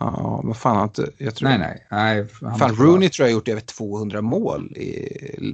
Ja, 0.00 0.40
vad 0.44 0.56
fan, 0.56 0.76
han 0.76 0.90
jag 1.18 1.34
tror... 1.34 1.48
Nej, 1.48 1.58
nej. 1.58 1.86
nej 1.90 2.28
fan, 2.58 2.74
Rooney 2.74 3.08
tror 3.08 3.28
jag 3.28 3.32
har 3.32 3.38
gjort 3.38 3.48
över 3.48 3.60
200 3.60 4.22
mål 4.22 4.72
i, 4.76 4.88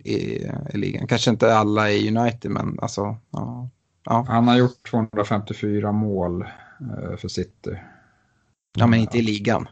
i, 0.05 0.49
i, 0.75 0.77
ligan. 0.77 1.07
Kanske 1.07 1.31
inte 1.31 1.55
alla 1.55 1.91
i 1.91 2.17
United, 2.17 2.51
men 2.51 2.79
alltså... 2.83 3.17
Ja, 3.31 3.69
ja. 4.05 4.27
Han 4.29 4.49
har 4.49 4.57
gjort 4.57 4.91
254 4.91 5.93
mål 5.93 6.43
eh, 6.43 7.17
för 7.17 7.29
City. 7.29 7.79
Ja, 8.79 8.87
men 8.87 9.01
inte 9.01 9.19
i 9.19 9.23
ligan. 9.23 9.69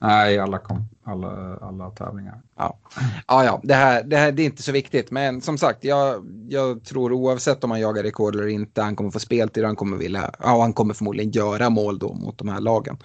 Nej, 0.00 0.38
alla, 0.38 0.58
kom, 0.58 0.88
alla, 1.04 1.56
alla 1.56 1.90
tävlingar. 1.90 2.40
Ja, 2.56 2.78
ja, 3.26 3.44
ja 3.44 3.60
det, 3.62 3.74
här, 3.74 4.02
det 4.02 4.16
här 4.16 4.32
det 4.32 4.42
är 4.42 4.46
inte 4.46 4.62
så 4.62 4.72
viktigt. 4.72 5.10
Men 5.10 5.40
som 5.40 5.58
sagt, 5.58 5.84
jag, 5.84 6.26
jag 6.48 6.84
tror 6.84 7.12
oavsett 7.12 7.64
om 7.64 7.70
han 7.70 7.80
jagar 7.80 8.02
rekord 8.02 8.34
eller 8.34 8.46
inte, 8.46 8.82
han 8.82 8.96
kommer 8.96 9.10
få 9.10 9.18
speltid 9.18 9.62
och 9.62 9.68
han 9.68 9.76
kommer 9.76 9.96
vilja, 9.96 10.30
ja, 10.38 10.60
han 10.60 10.72
kommer 10.72 10.94
förmodligen 10.94 11.30
göra 11.30 11.70
mål 11.70 11.98
då 11.98 12.14
mot 12.14 12.38
de 12.38 12.48
här 12.48 12.60
lagen. 12.60 12.98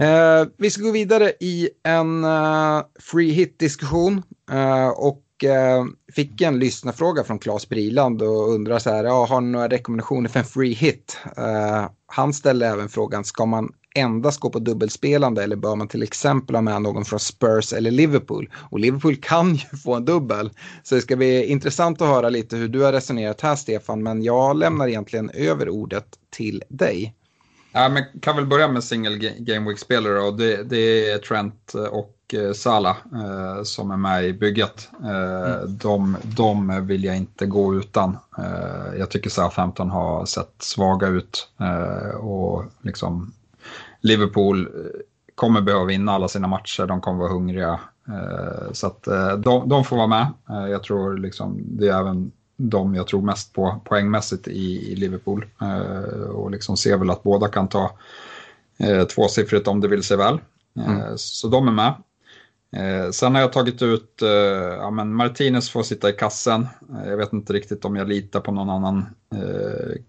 Eh, 0.00 0.46
vi 0.58 0.70
ska 0.70 0.82
gå 0.82 0.90
vidare 0.90 1.32
i 1.40 1.68
en 1.82 2.24
eh, 2.24 2.82
free 3.00 3.30
hit-diskussion. 3.30 4.22
Eh, 4.50 4.88
och 4.88 5.44
eh, 5.44 5.84
fick 6.14 6.40
en 6.40 6.58
lyssnarfråga 6.58 7.24
från 7.24 7.38
Claes 7.38 7.68
Briland 7.68 8.22
och 8.22 8.54
undrar 8.54 8.78
så 8.78 8.90
här, 8.90 9.04
ja, 9.04 9.26
har 9.26 9.40
ni 9.40 9.50
några 9.50 9.68
rekommendationer 9.68 10.28
för 10.28 10.40
en 10.40 10.46
free 10.46 10.72
hit? 10.72 11.18
Eh, 11.36 11.88
han 12.06 12.32
ställde 12.32 12.66
även 12.66 12.88
frågan, 12.88 13.24
ska 13.24 13.46
man 13.46 13.72
endast 13.96 14.40
gå 14.40 14.50
på 14.50 14.58
dubbelspelande 14.58 15.42
eller 15.42 15.56
bör 15.56 15.76
man 15.76 15.88
till 15.88 16.02
exempel 16.02 16.56
ha 16.56 16.62
med 16.62 16.82
någon 16.82 17.04
från 17.04 17.20
Spurs 17.20 17.72
eller 17.72 17.90
Liverpool? 17.90 18.50
Och 18.70 18.80
Liverpool 18.80 19.16
kan 19.16 19.54
ju 19.54 19.78
få 19.84 19.94
en 19.94 20.04
dubbel. 20.04 20.50
Så 20.82 20.94
det 20.94 21.00
ska 21.00 21.16
bli 21.16 21.44
intressant 21.44 22.02
att 22.02 22.08
höra 22.08 22.28
lite 22.28 22.56
hur 22.56 22.68
du 22.68 22.82
har 22.82 22.92
resonerat 22.92 23.40
här 23.40 23.56
Stefan, 23.56 24.02
men 24.02 24.22
jag 24.22 24.56
lämnar 24.56 24.88
egentligen 24.88 25.30
över 25.30 25.68
ordet 25.68 26.06
till 26.30 26.62
dig. 26.68 27.14
Ja, 27.76 27.88
men 27.88 28.04
kan 28.20 28.36
väl 28.36 28.46
börja 28.46 28.68
med 28.68 28.84
single 28.84 29.16
game 29.38 29.68
week-spelare 29.68 30.20
och 30.20 30.36
det, 30.36 30.62
det, 30.62 31.10
är 31.10 31.18
Trent 31.18 31.74
och 31.90 32.34
eh, 32.34 32.52
Salah 32.52 32.96
eh, 33.12 33.62
som 33.62 33.90
är 33.90 33.96
med 33.96 34.24
i 34.24 34.32
bygget. 34.32 34.88
Eh, 35.02 35.54
mm. 35.54 35.78
de, 35.78 36.16
de 36.22 36.86
vill 36.86 37.04
jag 37.04 37.16
inte 37.16 37.46
gå 37.46 37.74
utan. 37.74 38.16
Eh, 38.38 38.98
jag 38.98 39.10
tycker 39.10 39.30
Southampton 39.30 39.90
har 39.90 40.26
sett 40.26 40.54
svaga 40.58 41.08
ut 41.08 41.48
eh, 41.60 42.16
och 42.16 42.64
liksom 42.82 43.32
Liverpool 44.00 44.60
eh, 44.60 45.00
kommer 45.34 45.60
behöva 45.60 45.84
vinna 45.84 46.12
alla 46.12 46.28
sina 46.28 46.48
matcher, 46.48 46.86
de 46.86 47.00
kommer 47.00 47.18
vara 47.18 47.32
hungriga. 47.32 47.80
Eh, 48.08 48.72
så 48.72 48.86
att 48.86 49.06
eh, 49.06 49.32
de, 49.32 49.68
de 49.68 49.84
får 49.84 49.96
vara 49.96 50.06
med. 50.06 50.26
Jag 50.46 50.82
tror 50.82 51.18
liksom, 51.18 51.60
det 51.66 51.88
är 51.88 52.00
även 52.00 52.32
de 52.56 52.94
jag 52.94 53.06
tror 53.06 53.22
mest 53.22 53.52
på 53.52 53.80
poängmässigt 53.84 54.48
i, 54.48 54.96
Liverpool. 54.96 55.46
Och 56.34 56.50
liksom 56.50 56.76
ser 56.76 56.96
väl 56.96 57.10
att 57.10 57.22
båda 57.22 57.48
kan 57.48 57.68
ta 57.68 57.98
tvåsiffrigt 59.14 59.68
om 59.68 59.80
det 59.80 59.88
vill 59.88 60.02
sig 60.02 60.16
väl. 60.16 60.38
Mm. 60.76 61.18
Så 61.18 61.48
de 61.48 61.68
är 61.68 61.72
med. 61.72 61.94
sen 63.14 63.34
har 63.34 63.40
jag 63.42 63.52
tagit 63.52 63.82
ut, 63.82 64.22
ja 64.78 64.90
men 64.90 65.14
Martinez 65.14 65.70
får 65.70 65.82
sitta 65.82 66.08
i 66.10 66.12
kassen. 66.12 66.66
jag 67.06 67.16
vet 67.16 67.32
inte 67.32 67.52
riktigt 67.52 67.84
om 67.84 67.96
jag 67.96 68.08
litar 68.08 68.40
på 68.40 68.52
någon 68.52 68.70
annan 68.70 69.04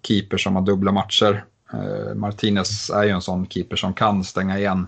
keeper 0.02 0.38
som 0.38 0.56
har 0.56 0.62
dubbla 0.62 0.92
matcher. 0.92 1.46
Eh, 1.74 2.16
Martinez 2.16 2.90
är 2.90 3.04
ju 3.04 3.10
en 3.10 3.22
sån 3.22 3.48
keeper 3.48 3.76
som 3.76 3.94
kan 3.94 4.24
stänga 4.24 4.60
igen, 4.60 4.88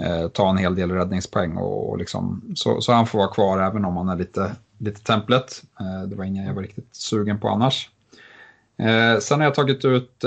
eh, 0.00 0.28
ta 0.28 0.50
en 0.50 0.56
hel 0.56 0.74
del 0.74 0.90
räddningspoäng 0.90 1.56
och, 1.56 1.90
och 1.90 1.98
liksom, 1.98 2.42
så, 2.54 2.80
så 2.80 2.92
han 2.92 3.06
får 3.06 3.18
vara 3.18 3.28
kvar 3.28 3.62
även 3.62 3.84
om 3.84 3.96
han 3.96 4.08
är 4.08 4.16
lite, 4.16 4.52
lite 4.78 5.00
templet. 5.00 5.62
Eh, 5.80 6.08
det 6.08 6.16
var 6.16 6.24
ingen 6.24 6.46
jag 6.46 6.54
var 6.54 6.62
riktigt 6.62 6.96
sugen 6.96 7.38
på 7.40 7.48
annars. 7.48 7.90
sen 9.20 9.40
har 9.40 9.44
jag 9.44 9.54
tagit 9.54 9.84
ut 9.84 10.24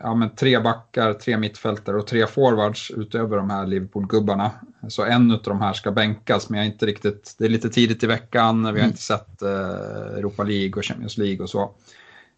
ja, 0.00 0.14
men 0.14 0.30
tre 0.30 0.60
backar, 0.60 1.12
tre 1.12 1.36
mittfältare 1.36 1.96
och 1.96 2.06
tre 2.06 2.26
forwards 2.26 2.90
utöver 2.90 3.36
de 3.36 3.50
här 3.50 3.66
Liverpool-gubbarna. 3.66 4.50
Så 4.88 5.04
en 5.04 5.30
av 5.30 5.42
de 5.44 5.60
här 5.60 5.72
ska 5.72 5.90
bänkas, 5.90 6.48
men 6.48 6.58
jag 6.58 6.66
är 6.66 6.72
inte 6.72 6.86
riktigt, 6.86 7.34
det 7.38 7.44
är 7.44 7.48
lite 7.48 7.70
tidigt 7.70 8.02
i 8.02 8.06
veckan, 8.06 8.62
vi 8.62 8.68
har 8.68 8.76
mm. 8.76 8.86
inte 8.86 9.02
sett 9.02 9.42
Europa 9.42 10.42
League 10.42 10.72
och 10.76 10.84
Champions 10.84 11.18
League 11.18 11.42
och 11.42 11.50
så. 11.50 11.70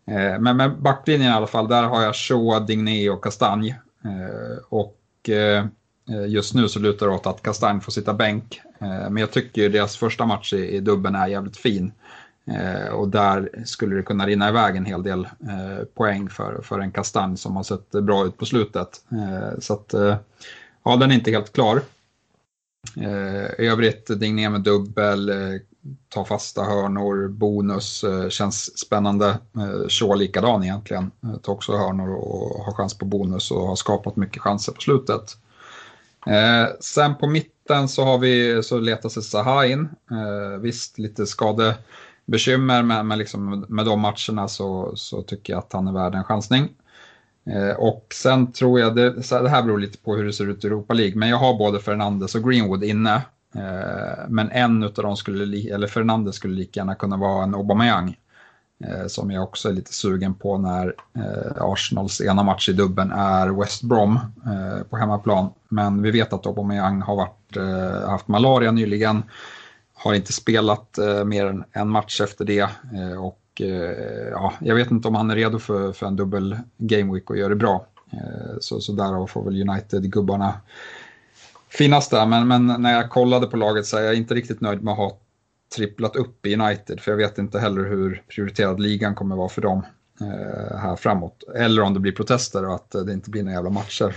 Eh, 0.07 0.41
men 0.41 0.57
med 0.57 0.79
backlinjen 0.79 1.31
i 1.31 1.35
alla 1.35 1.47
fall, 1.47 1.69
där 1.69 1.83
har 1.83 2.03
jag 2.03 2.15
Shaw, 2.15 2.67
Digné 2.67 3.11
och 3.11 3.25
Kastanj. 3.25 3.71
Eh, 4.05 4.65
och 4.69 5.29
eh, 5.29 5.65
just 6.29 6.55
nu 6.55 6.69
så 6.69 6.79
lutar 6.79 7.07
det 7.07 7.13
åt 7.13 7.27
att 7.27 7.43
Kastanj 7.43 7.81
får 7.81 7.93
sitta 7.93 8.15
bänk. 8.15 8.61
Eh, 8.85 9.11
men 9.11 9.17
jag 9.17 9.33
tycker 9.33 9.69
deras 9.69 9.97
första 9.97 10.27
match 10.27 10.53
i 10.53 10.81
dubben 10.81 11.15
är 11.15 11.27
jävligt 11.27 11.57
fin. 11.57 11.93
Eh, 12.47 12.89
och 12.89 13.09
där 13.09 13.51
skulle 13.65 13.97
det 13.97 14.03
kunna 14.03 14.27
rinna 14.27 14.49
iväg 14.49 14.77
en 14.77 14.85
hel 14.85 15.03
del 15.03 15.25
eh, 15.25 15.85
poäng 15.95 16.29
för, 16.29 16.61
för 16.63 16.79
en 16.81 16.93
Kastanj 16.93 17.37
som 17.37 17.57
har 17.57 17.63
sett 17.63 17.91
bra 17.91 18.27
ut 18.27 18.39
på 18.39 18.47
slutet. 18.47 19.01
Så 19.59 19.75
att, 19.75 19.95
ja, 20.85 20.97
den 20.97 21.11
är 21.11 21.15
inte 21.15 21.31
helt 21.31 21.53
klar. 21.53 21.81
Eh, 22.97 23.67
övrigt 23.67 24.09
ner 24.09 24.51
med 24.51 24.61
dubbel, 24.61 25.31
ta 26.09 26.25
fasta 26.25 26.63
hörnor, 26.63 27.29
bonus, 27.29 28.05
eh, 28.05 28.29
känns 28.29 28.79
spännande. 28.79 29.29
Eh, 29.57 29.89
Shaw 29.89 30.17
likadan 30.17 30.65
egentligen, 30.65 31.11
eh, 31.23 31.37
tar 31.37 31.53
också 31.53 31.77
hörnor 31.77 32.15
och 32.15 32.65
har 32.65 32.73
chans 32.73 32.99
på 32.99 33.05
bonus 33.05 33.51
och 33.51 33.67
har 33.67 33.77
skapat 33.77 34.17
mycket 34.17 34.43
chanser 34.43 34.73
på 34.73 34.81
slutet. 34.81 35.37
sen 36.81 37.15
på 37.15 37.27
mitten 37.65 37.89
så 37.89 38.05
har 38.05 38.19
vi, 38.19 38.63
så 38.63 38.79
letar 38.79 39.09
sig 39.09 39.23
Zaha 39.23 39.67
in. 39.67 39.89
Eh, 40.11 40.61
visst, 40.61 40.99
lite 40.99 41.27
skadebekymmer, 41.27 42.83
men, 42.83 43.07
men 43.07 43.19
liksom 43.19 43.67
med 43.69 43.87
de 43.87 44.01
matcherna 44.01 44.49
så, 44.49 44.93
så 44.97 45.23
tycker 45.23 45.53
jag 45.53 45.59
att 45.59 45.73
han 45.73 45.89
är 45.89 45.93
värd 45.93 46.15
en 46.15 46.25
chansning. 46.25 46.69
Eh, 47.47 47.77
och 47.77 48.07
sen 48.15 48.53
tror 48.53 48.81
jag, 48.81 48.97
det, 48.97 49.11
det 49.31 49.49
här 49.49 49.63
beror 49.63 49.79
lite 49.79 49.99
på 49.99 50.17
hur 50.17 50.25
det 50.25 50.33
ser 50.33 50.51
ut 50.51 50.65
i 50.65 50.67
Europa 50.67 50.95
League, 50.95 51.17
men 51.17 51.29
jag 51.29 51.37
har 51.37 51.59
både 51.59 51.81
Fernandes 51.81 52.35
och 52.35 52.51
Greenwood 52.51 52.85
inne. 52.85 53.15
Eh, 53.55 54.29
men 54.29 54.51
en 54.51 54.83
av 54.83 54.93
dem 54.93 55.17
skulle, 55.17 55.75
eller 55.75 55.87
Fernandes 55.87 56.37
skulle 56.37 56.55
lika 56.55 56.81
gärna 56.81 56.95
kunna 56.95 57.17
vara 57.17 57.45
en 57.45 57.55
Aubameyang. 57.55 58.17
Eh, 58.81 59.07
som 59.07 59.31
jag 59.31 59.45
också 59.45 59.69
är 59.69 59.73
lite 59.73 59.93
sugen 59.93 60.35
på 60.35 60.59
när 60.59 60.95
eh, 61.17 61.63
Arsenals 61.63 62.21
ena 62.21 62.43
match 62.43 62.69
i 62.69 62.73
dubben 62.73 63.11
är 63.11 63.49
West 63.49 63.83
Brom 63.83 64.21
eh, 64.47 64.83
på 64.91 64.97
hemmaplan. 64.97 65.51
Men 65.69 66.03
vi 66.03 66.11
vet 66.11 66.33
att 66.33 66.47
Aubameyang 66.47 67.03
har 67.03 67.17
varit, 67.17 67.57
eh, 67.57 68.11
haft 68.11 68.29
malaria 68.29 68.71
nyligen. 68.71 69.23
Har 69.95 70.15
inte 70.15 70.33
spelat 70.33 70.99
mer 71.25 71.47
än 71.47 71.65
en 71.73 71.89
match 71.89 72.21
efter 72.21 72.45
det. 72.45 72.69
och 73.19 73.41
ja, 74.31 74.53
jag 74.61 74.75
vet 74.75 74.91
inte 74.91 75.09
om 75.09 75.15
han 75.15 75.31
är 75.31 75.37
redo 75.37 75.59
för, 75.59 75.93
för 75.93 76.07
en 76.07 76.17
dubbel 76.17 76.59
game 76.77 77.13
week 77.13 77.31
och 77.31 77.37
gör 77.37 77.49
det 77.49 77.57
bra. 77.57 77.87
så, 78.61 78.81
så 78.81 78.93
därav 78.93 79.27
får 79.27 79.45
väl 79.45 79.69
United-gubbarna 79.69 80.55
finnas 81.69 82.09
där. 82.09 82.27
Men, 82.27 82.49
men 82.49 82.67
när 82.67 82.93
jag 82.93 83.11
kollade 83.11 83.47
på 83.47 83.57
laget 83.57 83.87
så 83.87 83.97
är 83.97 84.03
jag 84.03 84.15
inte 84.15 84.35
riktigt 84.35 84.61
nöjd 84.61 84.83
med 84.83 84.93
att 84.93 84.99
ha 84.99 85.19
tripplat 85.77 86.17
upp 86.17 86.47
i 86.47 86.55
United. 86.55 87.01
För 87.01 87.11
jag 87.11 87.19
vet 87.19 87.39
inte 87.39 87.59
heller 87.59 87.85
hur 87.85 88.23
prioriterad 88.29 88.81
ligan 88.81 89.15
kommer 89.15 89.37
vara 89.37 89.49
för 89.49 89.63
dem 89.63 89.87
eh, 90.21 90.77
här 90.77 90.97
framåt. 90.97 91.45
Eller 91.57 91.83
om 91.83 91.95
det 91.95 92.01
blir 92.01 92.13
protester 92.13 92.69
och 92.69 92.75
att 92.75 92.91
det 92.91 93.13
inte 93.13 93.31
blir 93.31 93.43
några 93.43 93.55
jävla 93.55 93.71
matcher. 93.71 94.17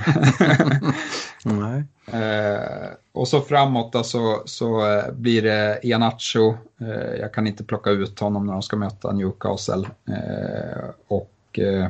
Nej. 1.43 1.83
Eh, 2.23 2.89
och 3.11 3.27
så 3.27 3.41
framåt 3.41 3.93
då, 3.93 4.03
så, 4.03 4.41
så 4.45 4.85
eh, 4.85 5.11
blir 5.11 5.41
det 5.41 5.79
Ianacho. 5.83 6.53
Eh, 6.81 7.19
jag 7.19 7.33
kan 7.33 7.47
inte 7.47 7.63
plocka 7.63 7.89
ut 7.89 8.19
honom 8.19 8.45
när 8.45 8.53
de 8.53 8.61
ska 8.61 8.75
möta 8.75 9.11
Newcastle. 9.11 9.87
Eh, 10.07 10.89
och 11.07 11.59
eh, 11.59 11.87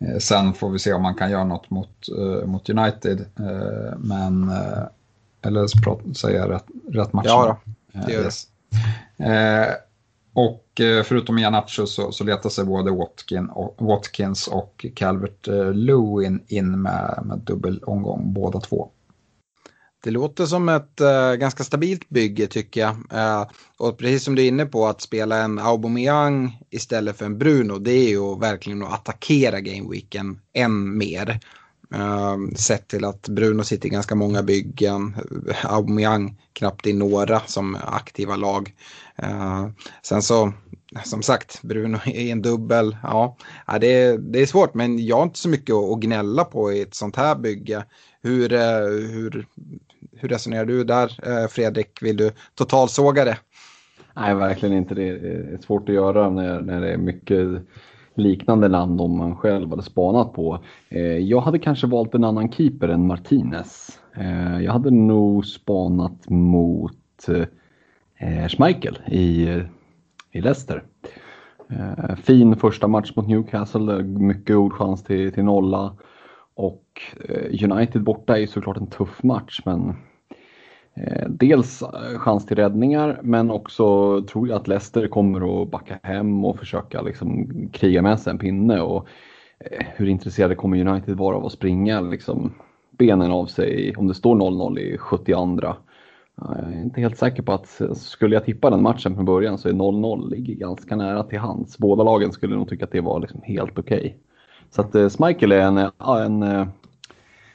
Eh, 0.00 0.18
sen 0.18 0.54
får 0.54 0.70
vi 0.70 0.78
se 0.78 0.92
om 0.92 1.02
man 1.02 1.14
kan 1.14 1.30
göra 1.30 1.44
något 1.44 1.70
mot, 1.70 2.08
mot 2.44 2.70
United. 2.70 3.24
Men, 3.96 4.50
eller 5.42 5.66
säger 6.14 6.38
jag 6.38 6.50
rätt, 6.50 6.64
rätt 6.88 7.12
match? 7.12 7.26
Ja, 7.28 7.58
då, 7.64 7.72
det 8.06 8.12
gör 8.12 8.24
yes. 8.24 8.46
det. 9.16 9.76
och 10.34 10.64
förutom 11.04 11.38
Ianacho 11.38 11.86
så, 11.86 12.12
så 12.12 12.24
letar 12.24 12.50
sig 12.50 12.64
både 12.64 12.90
Watkin 12.90 13.48
och, 13.48 13.74
Watkins 13.78 14.48
och 14.48 14.86
Calvert 14.94 15.46
Lewin 15.74 16.44
in 16.46 16.82
med, 16.82 17.22
med 17.24 17.38
dubbel 17.38 17.82
omgång 17.82 18.32
båda 18.32 18.60
två. 18.60 18.90
Det 20.04 20.10
låter 20.10 20.46
som 20.46 20.68
ett 20.68 21.00
uh, 21.00 21.34
ganska 21.34 21.64
stabilt 21.64 22.08
bygge 22.08 22.46
tycker 22.46 22.80
jag. 22.80 22.90
Uh, 22.90 23.50
och 23.78 23.98
precis 23.98 24.24
som 24.24 24.34
du 24.34 24.42
är 24.42 24.48
inne 24.48 24.66
på 24.66 24.86
att 24.86 25.00
spela 25.00 25.36
en 25.36 25.58
Aubameyang 25.58 26.62
istället 26.70 27.18
för 27.18 27.24
en 27.24 27.38
Bruno 27.38 27.78
det 27.78 27.92
är 27.92 28.08
ju 28.08 28.38
verkligen 28.38 28.82
att 28.82 28.92
attackera 28.92 29.60
gameweeken 29.60 30.40
än 30.52 30.98
mer. 30.98 31.40
Uh, 31.94 32.54
sett 32.56 32.88
till 32.88 33.04
att 33.04 33.28
Bruno 33.28 33.62
sitter 33.62 33.86
i 33.86 33.90
ganska 33.90 34.14
många 34.14 34.42
byggen, 34.42 35.16
Aubameyang 35.64 36.40
knappt 36.52 36.86
i 36.86 36.92
några 36.92 37.40
som 37.40 37.76
aktiva 37.86 38.36
lag. 38.36 38.74
Uh, 39.22 39.68
sen 40.02 40.22
så, 40.22 40.52
som 41.04 41.22
sagt, 41.22 41.62
Bruno 41.62 41.98
i 42.06 42.30
en 42.30 42.42
dubbel, 42.42 42.96
ja, 43.02 43.36
det, 43.80 43.86
är, 43.86 44.18
det 44.18 44.42
är 44.42 44.46
svårt 44.46 44.74
men 44.74 45.06
jag 45.06 45.16
har 45.16 45.22
inte 45.22 45.38
så 45.38 45.48
mycket 45.48 45.74
att 45.74 46.00
gnälla 46.00 46.44
på 46.44 46.72
i 46.72 46.80
ett 46.80 46.94
sånt 46.94 47.16
här 47.16 47.34
bygge. 47.36 47.84
Hur, 48.22 48.52
eh, 48.52 48.80
hur 49.10 49.46
hur 50.20 50.28
resonerar 50.28 50.64
du 50.64 50.84
där 50.84 51.28
eh, 51.28 51.48
Fredrik? 51.48 52.02
Vill 52.02 52.16
du 52.16 52.30
totalsåga 52.54 53.24
det? 53.24 53.38
Nej, 54.16 54.34
verkligen 54.34 54.76
inte. 54.76 54.94
Det 54.94 55.08
är 55.08 55.58
svårt 55.66 55.88
att 55.88 55.94
göra 55.94 56.30
när, 56.30 56.60
när 56.60 56.80
det 56.80 56.92
är 56.92 56.96
mycket 56.96 57.38
liknande 58.18 58.68
land 58.68 59.00
om 59.00 59.18
man 59.18 59.36
själv 59.36 59.70
hade 59.70 59.82
spanat 59.82 60.32
på. 60.32 60.58
Eh, 60.88 61.02
jag 61.02 61.40
hade 61.40 61.58
kanske 61.58 61.86
valt 61.86 62.14
en 62.14 62.24
annan 62.24 62.52
keeper 62.52 62.88
än 62.88 63.06
Martinez. 63.06 64.00
Eh, 64.16 64.60
jag 64.60 64.72
hade 64.72 64.90
nog 64.90 65.46
spanat 65.46 66.28
mot 66.30 67.28
eh, 68.18 68.48
Schmeichel 68.48 68.98
i, 69.06 69.62
i 70.32 70.40
Leicester. 70.40 70.84
Eh, 71.70 72.16
fin 72.16 72.56
första 72.56 72.88
match 72.88 73.12
mot 73.16 73.28
Newcastle, 73.28 74.02
mycket 74.02 74.54
god 74.54 74.72
chans 74.72 75.04
till, 75.04 75.32
till 75.32 75.44
nolla. 75.44 75.96
Och 76.54 76.84
eh, 77.28 77.70
United 77.72 78.02
borta 78.02 78.38
är 78.38 78.46
såklart 78.46 78.76
en 78.76 78.86
tuff 78.86 79.22
match 79.22 79.60
men 79.64 79.96
Eh, 81.06 81.28
dels 81.28 81.82
eh, 81.82 82.18
chans 82.18 82.46
till 82.46 82.56
räddningar 82.56 83.20
men 83.22 83.50
också 83.50 84.22
tror 84.22 84.48
jag 84.48 84.56
att 84.56 84.68
Leicester 84.68 85.08
kommer 85.08 85.62
att 85.62 85.70
backa 85.70 85.98
hem 86.02 86.44
och 86.44 86.58
försöka 86.58 87.02
liksom 87.02 87.48
kriga 87.72 88.02
med 88.02 88.20
sig 88.20 88.30
en 88.30 88.38
pinne. 88.38 88.80
Och 88.80 89.06
eh, 89.58 89.86
hur 89.96 90.08
intresserade 90.08 90.54
kommer 90.54 90.86
United 90.88 91.16
vara 91.16 91.36
av 91.36 91.46
att 91.46 91.52
springa 91.52 92.00
liksom 92.00 92.52
benen 92.90 93.30
av 93.30 93.46
sig 93.46 93.96
om 93.96 94.06
det 94.06 94.14
står 94.14 94.36
0-0 94.36 94.78
i 94.78 94.98
72? 94.98 95.74
Jag 96.40 96.58
är 96.58 96.82
inte 96.82 97.00
helt 97.00 97.18
säker 97.18 97.42
på 97.42 97.52
att 97.52 97.80
skulle 97.94 98.36
jag 98.36 98.44
tippa 98.44 98.70
den 98.70 98.82
matchen 98.82 99.14
från 99.14 99.24
början 99.24 99.58
så 99.58 99.68
är 99.68 99.72
0-0 99.72 100.30
ligger 100.30 100.54
ganska 100.54 100.96
nära 100.96 101.22
till 101.22 101.38
hands. 101.38 101.78
Båda 101.78 102.02
lagen 102.02 102.32
skulle 102.32 102.56
nog 102.56 102.68
tycka 102.68 102.84
att 102.84 102.92
det 102.92 103.00
var 103.00 103.20
liksom 103.20 103.40
helt 103.42 103.78
okej. 103.78 103.98
Okay. 103.98 104.12
Så 104.70 104.80
att 104.80 104.90
Smichael 104.90 105.10
Schmeichel 105.10 105.52
är 105.52 105.60
en, 105.60 105.78
en, 106.42 106.68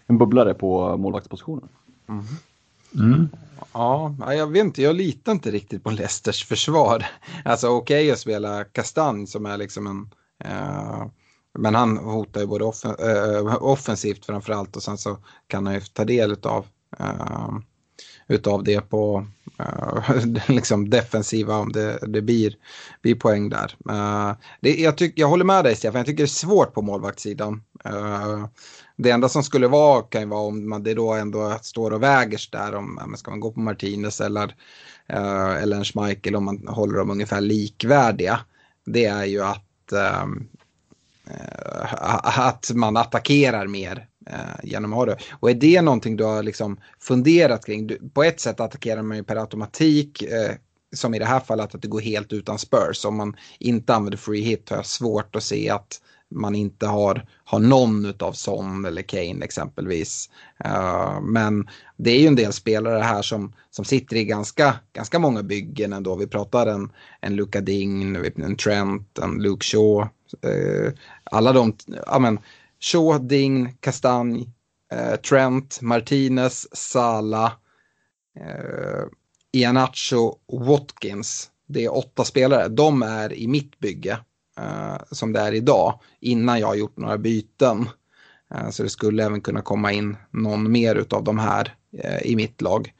en 0.07 0.17
bubblare 0.17 0.53
på 0.53 0.97
målvaktspositionen. 0.97 1.69
Mm. 2.09 2.23
Mm. 2.95 3.29
Ja, 3.73 4.15
jag 4.19 4.47
vet 4.47 4.63
inte, 4.63 4.81
jag 4.81 4.95
litar 4.95 5.31
inte 5.31 5.51
riktigt 5.51 5.83
på 5.83 5.89
Leicesters 5.89 6.45
försvar. 6.45 7.05
Alltså 7.45 7.67
okej 7.67 8.03
okay 8.03 8.11
att 8.11 8.19
spela 8.19 8.63
Kastanj 8.63 9.27
som 9.27 9.45
är 9.45 9.57
liksom 9.57 9.87
en... 9.87 10.09
Uh, 10.51 11.05
men 11.59 11.75
han 11.75 11.97
hotar 11.97 12.41
ju 12.41 12.47
både 12.47 12.65
off 12.65 12.85
uh, 12.85 12.91
eh, 12.91 13.63
offensivt 13.63 14.25
framförallt 14.25 14.75
och 14.75 14.83
sen 14.83 14.97
så 14.97 15.17
kan 15.47 15.65
han 15.65 15.75
ju 15.75 15.81
ta 15.81 16.05
del 16.05 16.37
av 16.43 16.65
uh, 16.99 17.07
eh, 17.07 17.49
utav 18.27 18.63
det 18.63 18.81
på 18.81 19.27
uh, 19.59 20.25
liksom 20.47 20.89
defensiva 20.89 21.57
om 21.57 21.71
det, 21.71 21.99
det 22.07 22.21
blir, 22.21 22.55
blir 23.01 23.15
poäng 23.15 23.49
där. 23.49 23.75
Uh, 23.89 24.33
det, 24.61 24.75
jag, 24.75 24.97
tyck, 24.97 25.13
jag 25.15 25.27
håller 25.27 25.45
med 25.45 25.63
dig 25.63 25.75
Stefan, 25.75 25.99
jag 25.99 26.05
tycker 26.05 26.23
det 26.23 26.25
är 26.25 26.27
svårt 26.27 26.73
på 26.73 26.81
målvaktssidan. 26.81 27.63
Det 28.95 29.11
enda 29.11 29.29
som 29.29 29.43
skulle 29.43 29.67
vara 29.67 30.01
kan 30.01 30.21
ju 30.21 30.27
vara 30.27 30.41
om 30.41 30.69
man 30.69 30.83
det 30.83 30.93
då 30.93 31.13
ändå 31.13 31.57
står 31.61 31.91
och 31.91 32.03
väger 32.03 32.41
där 32.51 32.75
om 32.75 32.99
ja, 33.11 33.17
ska 33.17 33.31
man 33.31 33.39
gå 33.39 33.51
på 33.51 33.59
Martinez 33.59 34.21
eller, 34.21 34.55
eh, 35.07 35.63
eller 35.63 35.77
en 35.77 35.85
Schmeichel 35.85 36.35
om 36.35 36.45
man 36.45 36.67
håller 36.67 36.97
dem 36.97 37.09
ungefär 37.09 37.41
likvärdiga. 37.41 38.39
Det 38.85 39.05
är 39.05 39.25
ju 39.25 39.43
att 39.43 39.91
ehm, 39.91 40.47
eh, 41.29 42.39
att 42.39 42.71
man 42.73 42.97
attackerar 42.97 43.67
mer 43.67 44.07
eh, 44.29 44.59
genom 44.63 44.93
att 44.93 44.97
ha 44.97 45.05
det. 45.05 45.17
Och 45.39 45.49
är 45.49 45.53
det 45.53 45.81
någonting 45.81 46.15
du 46.15 46.23
har 46.23 46.43
liksom 46.43 46.77
funderat 46.99 47.65
kring? 47.65 47.87
Du, 47.87 48.09
på 48.13 48.23
ett 48.23 48.39
sätt 48.39 48.59
attackerar 48.59 49.01
man 49.01 49.17
ju 49.17 49.23
per 49.23 49.35
automatik. 49.35 50.21
Eh, 50.21 50.55
som 50.93 51.13
i 51.13 51.19
det 51.19 51.25
här 51.25 51.39
fallet 51.39 51.75
att 51.75 51.81
det 51.81 51.87
går 51.87 52.01
helt 52.01 52.33
utan 52.33 52.59
Spurs. 52.59 53.05
Om 53.05 53.17
man 53.17 53.35
inte 53.59 53.95
använder 53.95 54.17
free 54.17 54.41
hit 54.41 54.69
har 54.69 54.77
jag 54.77 54.85
svårt 54.85 55.35
att 55.35 55.43
se 55.43 55.69
att 55.69 56.01
man 56.33 56.55
inte 56.55 56.87
har, 56.87 57.25
har 57.43 57.59
någon 57.59 58.13
av 58.19 58.33
Son 58.33 58.85
eller 58.85 59.01
Kane 59.01 59.45
exempelvis. 59.45 60.29
Uh, 60.65 61.21
men 61.21 61.69
det 61.97 62.11
är 62.11 62.19
ju 62.19 62.27
en 62.27 62.35
del 62.35 62.53
spelare 62.53 62.99
här 62.99 63.21
som, 63.21 63.53
som 63.71 63.85
sitter 63.85 64.15
i 64.15 64.25
ganska, 64.25 64.75
ganska 64.93 65.19
många 65.19 65.43
byggen 65.43 65.93
ändå. 65.93 66.15
Vi 66.15 66.27
pratar 66.27 66.67
en, 66.67 66.91
en 67.21 67.35
Luka 67.35 67.61
Ding, 67.61 68.15
en 68.35 68.57
Trent, 68.57 69.19
en 69.19 69.43
Luke 69.43 69.65
Shaw. 69.65 70.07
Uh, 70.45 70.91
alla 71.23 71.53
de, 71.53 71.77
ja 72.05 72.19
men 72.19 72.39
Shaw, 72.79 73.27
Ding, 73.27 73.77
Kastanj, 73.79 74.49
uh, 74.93 74.99
eh, 74.99 75.15
Trent, 75.15 75.81
Martinez, 75.81 76.67
Sala, 76.71 77.51
uh, 78.39 79.05
Ianacho, 79.51 80.35
Watkins. 80.67 81.49
Det 81.67 81.85
är 81.85 81.97
åtta 81.97 82.23
spelare. 82.23 82.67
De 82.67 83.03
är 83.03 83.33
i 83.33 83.47
mitt 83.47 83.79
bygge 83.79 84.19
uh, 84.59 84.97
som 85.11 85.33
det 85.33 85.39
är 85.39 85.53
idag 85.53 85.99
innan 86.19 86.59
jag 86.59 86.67
har 86.67 86.75
gjort 86.75 86.97
några 86.97 87.17
byten. 87.17 87.89
Uh, 88.55 88.69
så 88.69 88.83
det 88.83 88.89
skulle 88.89 89.25
även 89.25 89.41
kunna 89.41 89.61
komma 89.61 89.91
in 89.91 90.17
någon 90.31 90.71
mer 90.71 91.05
av 91.09 91.23
de 91.23 91.39
här 91.39 91.75
uh, 92.03 92.25
i 92.27 92.35
mitt 92.35 92.61
lag. 92.61 92.93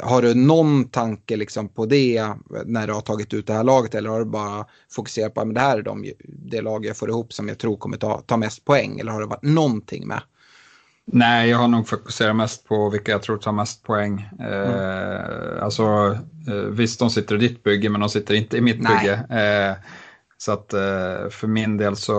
har 0.00 0.22
du 0.22 0.34
någon 0.34 0.88
tanke 0.88 1.36
liksom 1.36 1.68
på 1.68 1.86
det 1.86 2.26
när 2.64 2.86
du 2.86 2.92
har 2.92 3.00
tagit 3.00 3.34
ut 3.34 3.46
det 3.46 3.52
här 3.52 3.64
laget 3.64 3.94
eller 3.94 4.10
har 4.10 4.18
du 4.18 4.24
bara 4.24 4.66
fokuserat 4.90 5.34
på 5.34 5.40
att 5.40 5.54
det 5.54 5.60
här 5.60 5.78
är 5.78 5.82
de, 5.82 6.12
det 6.24 6.60
lag 6.60 6.86
jag 6.86 6.96
får 6.96 7.08
ihop 7.08 7.32
som 7.32 7.48
jag 7.48 7.58
tror 7.58 7.76
kommer 7.76 7.96
ta, 7.96 8.20
ta 8.20 8.36
mest 8.36 8.64
poäng 8.64 9.00
eller 9.00 9.12
har 9.12 9.20
det 9.20 9.26
varit 9.26 9.42
någonting 9.42 10.06
med? 10.06 10.20
Nej, 11.04 11.50
jag 11.50 11.58
har 11.58 11.68
nog 11.68 11.88
fokuserat 11.88 12.36
mest 12.36 12.68
på 12.68 12.90
vilka 12.90 13.12
jag 13.12 13.22
tror 13.22 13.36
tar 13.36 13.52
mest 13.52 13.82
poäng. 13.82 14.28
Mm. 14.38 14.52
Eh, 14.52 15.64
alltså, 15.64 16.18
eh, 16.48 16.54
visst, 16.54 16.98
de 16.98 17.10
sitter 17.10 17.34
i 17.34 17.38
ditt 17.38 17.62
bygge, 17.62 17.88
men 17.88 18.00
de 18.00 18.10
sitter 18.10 18.34
inte 18.34 18.56
i 18.56 18.60
mitt 18.60 18.82
Nej. 18.82 18.98
bygge. 18.98 19.40
Eh, 19.40 19.76
så 20.42 20.52
att 20.52 20.72
eh, 20.72 21.28
för 21.30 21.46
min 21.46 21.76
del 21.76 21.96
så 21.96 22.12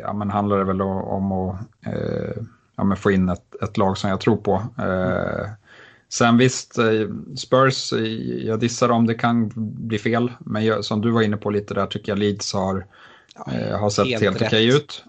ja, 0.00 0.12
men 0.12 0.30
handlar 0.30 0.58
det 0.58 0.64
väl 0.64 0.82
om 0.82 1.32
att 1.32 1.56
eh, 1.86 2.42
ja, 2.76 2.84
men 2.84 2.96
få 2.96 3.10
in 3.10 3.28
ett, 3.28 3.62
ett 3.62 3.76
lag 3.76 3.98
som 3.98 4.10
jag 4.10 4.20
tror 4.20 4.36
på. 4.36 4.62
Eh, 4.78 5.48
sen 6.08 6.38
visst, 6.38 6.78
Spurs, 7.38 7.92
jag 8.42 8.60
dissar 8.60 8.88
om 8.88 9.06
det 9.06 9.14
kan 9.14 9.52
bli 9.56 9.98
fel, 9.98 10.32
men 10.38 10.64
jag, 10.64 10.84
som 10.84 11.00
du 11.00 11.10
var 11.10 11.22
inne 11.22 11.36
på 11.36 11.50
lite 11.50 11.74
där 11.74 11.86
tycker 11.86 12.12
jag 12.12 12.18
Leeds 12.18 12.54
har, 12.54 12.86
ja, 13.46 13.76
har 13.76 13.90
sett 13.90 14.06
helt, 14.06 14.22
helt 14.22 14.42
okej 14.42 14.76
ut. 14.76 15.04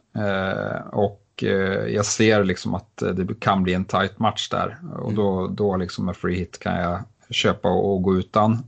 och 0.92 1.44
jag 1.90 2.06
ser 2.06 2.44
liksom 2.44 2.76
att 2.76 3.04
det 3.14 3.40
kan 3.40 3.64
bli 3.64 3.74
en 3.74 3.86
tight 3.86 4.20
match 4.20 4.50
där. 4.50 4.78
Och 5.00 5.14
då, 5.14 5.48
då 5.48 5.78
liksom 5.78 6.06
med 6.06 6.16
free 6.16 6.36
hit 6.36 6.60
kan 6.60 6.76
jag 6.76 7.00
köpa 7.30 7.70
och 7.70 8.02
gå 8.02 8.16
utan. 8.16 8.64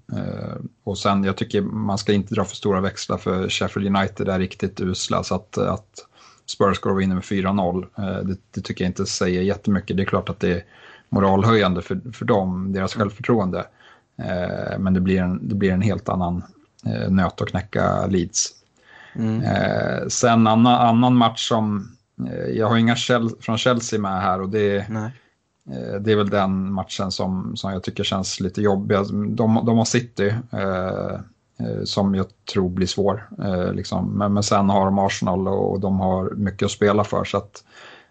Och 0.83 0.97
sen, 0.97 1.23
jag 1.23 1.35
tycker 1.35 1.61
man 1.61 1.97
ska 1.97 2.13
inte 2.13 2.35
dra 2.35 2.45
för 2.45 2.55
stora 2.55 2.81
växlar 2.81 3.17
för 3.17 3.49
Sheffield 3.49 3.97
United 3.97 4.29
är 4.29 4.39
riktigt 4.39 4.81
usla. 4.81 5.23
Så 5.23 5.35
att, 5.35 5.57
att 5.57 6.05
Spurs 6.45 6.79
går 6.79 6.95
vinner 6.95 7.15
med 7.15 7.23
4-0, 7.23 8.23
det, 8.23 8.37
det, 8.51 8.61
tycker 8.61 8.83
jag 8.83 8.89
inte 8.89 9.05
säger 9.05 9.41
jättemycket. 9.41 9.97
Det 9.97 10.03
är 10.03 10.05
klart 10.05 10.29
att 10.29 10.39
det 10.39 10.51
är 10.51 10.63
moralhöjande 11.09 11.81
för, 11.81 12.13
för 12.13 12.25
dem, 12.25 12.73
deras 12.73 12.93
självförtroende. 12.93 13.65
Men 14.79 14.93
det 14.93 14.99
blir 14.99 15.21
en, 15.21 15.49
det 15.49 15.55
blir 15.55 15.71
en 15.71 15.81
helt 15.81 16.09
annan 16.09 16.43
nöt 17.09 17.41
att 17.41 17.49
knäcka 17.49 18.07
Leeds. 18.07 18.57
Mm. 19.17 19.43
Eh, 19.43 20.07
sen 20.07 20.47
annan, 20.47 20.67
annan 20.67 21.15
match 21.15 21.47
som, 21.47 21.91
eh, 22.29 22.49
jag 22.57 22.69
har 22.69 22.77
inga 22.77 22.95
från 23.39 23.57
Chelsea 23.57 23.99
med 23.99 24.21
här 24.21 24.41
och 24.41 24.49
det, 24.49 24.75
eh, 24.75 25.07
Eh, 25.71 25.99
det 26.01 26.11
är 26.11 26.15
väl 26.15 26.29
den 26.29 26.71
matchen 26.73 27.11
som, 27.11 27.55
som 27.55 27.71
jag 27.71 27.83
tycker 27.83 28.03
känns 28.03 28.39
lite 28.39 28.61
jobbig. 28.61 28.95
Alltså, 28.95 29.13
de, 29.13 29.65
de 29.65 29.77
har 29.77 29.85
City 29.85 30.33
eh, 30.51 31.13
eh, 31.59 31.83
som 31.83 32.15
jag 32.15 32.25
tror 32.53 32.69
blir 32.69 32.87
svår. 32.87 33.29
Eh, 33.43 33.73
liksom. 33.73 34.17
men, 34.17 34.33
men 34.33 34.43
sen 34.43 34.69
har 34.69 34.85
de 34.85 34.99
Arsenal 34.99 35.47
och 35.47 35.79
de 35.79 35.99
har 35.99 36.29
mycket 36.29 36.65
att 36.65 36.71
spela 36.71 37.03
för. 37.03 37.23
Så 37.23 37.37
att, 37.37 37.63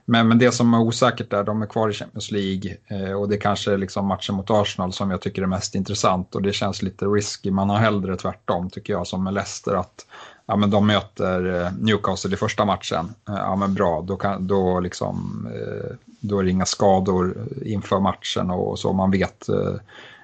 men, 0.04 0.28
men 0.28 0.38
det 0.38 0.52
som 0.52 0.74
är 0.74 0.80
osäkert 0.80 1.32
är 1.32 1.44
de 1.44 1.62
är 1.62 1.66
kvar 1.66 1.90
i 1.90 1.92
Champions 1.92 2.30
League 2.30 2.76
eh, 2.86 3.12
och 3.12 3.28
det 3.28 3.34
är 3.34 3.40
kanske 3.40 3.76
liksom 3.76 4.06
matchen 4.06 4.34
mot 4.34 4.50
Arsenal 4.50 4.92
som 4.92 5.10
jag 5.10 5.20
tycker 5.20 5.42
är 5.42 5.46
mest 5.46 5.74
intressant 5.74 6.34
och 6.34 6.42
det 6.42 6.52
känns 6.52 6.82
lite 6.82 7.04
risky. 7.04 7.50
Man 7.50 7.70
har 7.70 7.78
hellre 7.78 8.16
tvärtom 8.16 8.70
tycker 8.70 8.92
jag 8.92 9.06
som 9.06 9.24
med 9.24 9.34
Leicester 9.34 9.74
att 9.74 10.06
ja, 10.46 10.56
men 10.56 10.70
de 10.70 10.86
möter 10.86 11.62
eh, 11.64 11.72
Newcastle 11.80 12.34
i 12.34 12.36
första 12.36 12.64
matchen. 12.64 13.14
Eh, 13.28 13.34
ja, 13.34 13.56
men 13.56 13.74
bra, 13.74 14.04
då, 14.06 14.16
kan, 14.16 14.46
då, 14.46 14.80
liksom, 14.80 15.48
eh, 15.54 15.96
då 16.20 16.38
är 16.38 16.44
det 16.44 16.50
inga 16.50 16.66
skador 16.66 17.48
inför 17.64 18.00
matchen 18.00 18.50
och 18.50 18.78
så. 18.78 18.92
Man 18.92 19.10
vet 19.10 19.48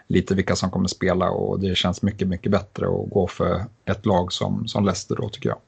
lite 0.06 0.34
vilka 0.34 0.56
som 0.56 0.70
kommer 0.70 0.88
spela 0.88 1.30
och 1.30 1.60
det 1.60 1.74
känns 1.76 2.02
mycket, 2.02 2.28
mycket 2.28 2.52
bättre 2.52 2.86
att 2.86 3.10
gå 3.10 3.26
för 3.26 3.64
ett 3.84 4.06
lag 4.06 4.32
som, 4.32 4.68
som 4.68 4.84
Leicester 4.84 5.16
då 5.16 5.28
tycker 5.28 5.48
jag. 5.48 5.58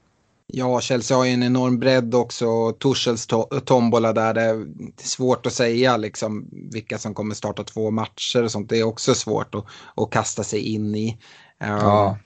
Ja, 0.46 0.80
Chelsea 0.80 1.16
har 1.16 1.24
ju 1.24 1.30
en 1.30 1.42
enorm 1.42 1.78
bredd 1.78 2.14
också. 2.14 2.72
Tuchels 2.72 3.26
to 3.26 3.42
tombola 3.64 4.12
där. 4.12 4.34
Det 4.34 4.40
är 4.40 4.66
svårt 4.96 5.46
att 5.46 5.52
säga 5.52 5.96
liksom, 5.96 6.48
vilka 6.72 6.98
som 6.98 7.14
kommer 7.14 7.34
starta 7.34 7.64
två 7.64 7.90
matcher 7.90 8.42
och 8.42 8.50
sånt. 8.50 8.68
Det 8.68 8.78
är 8.78 8.84
också 8.84 9.14
svårt 9.14 9.54
att, 9.54 9.64
att 9.96 10.10
kasta 10.10 10.44
sig 10.44 10.60
in 10.60 10.94
i. 10.94 11.18
Ja. 11.58 12.18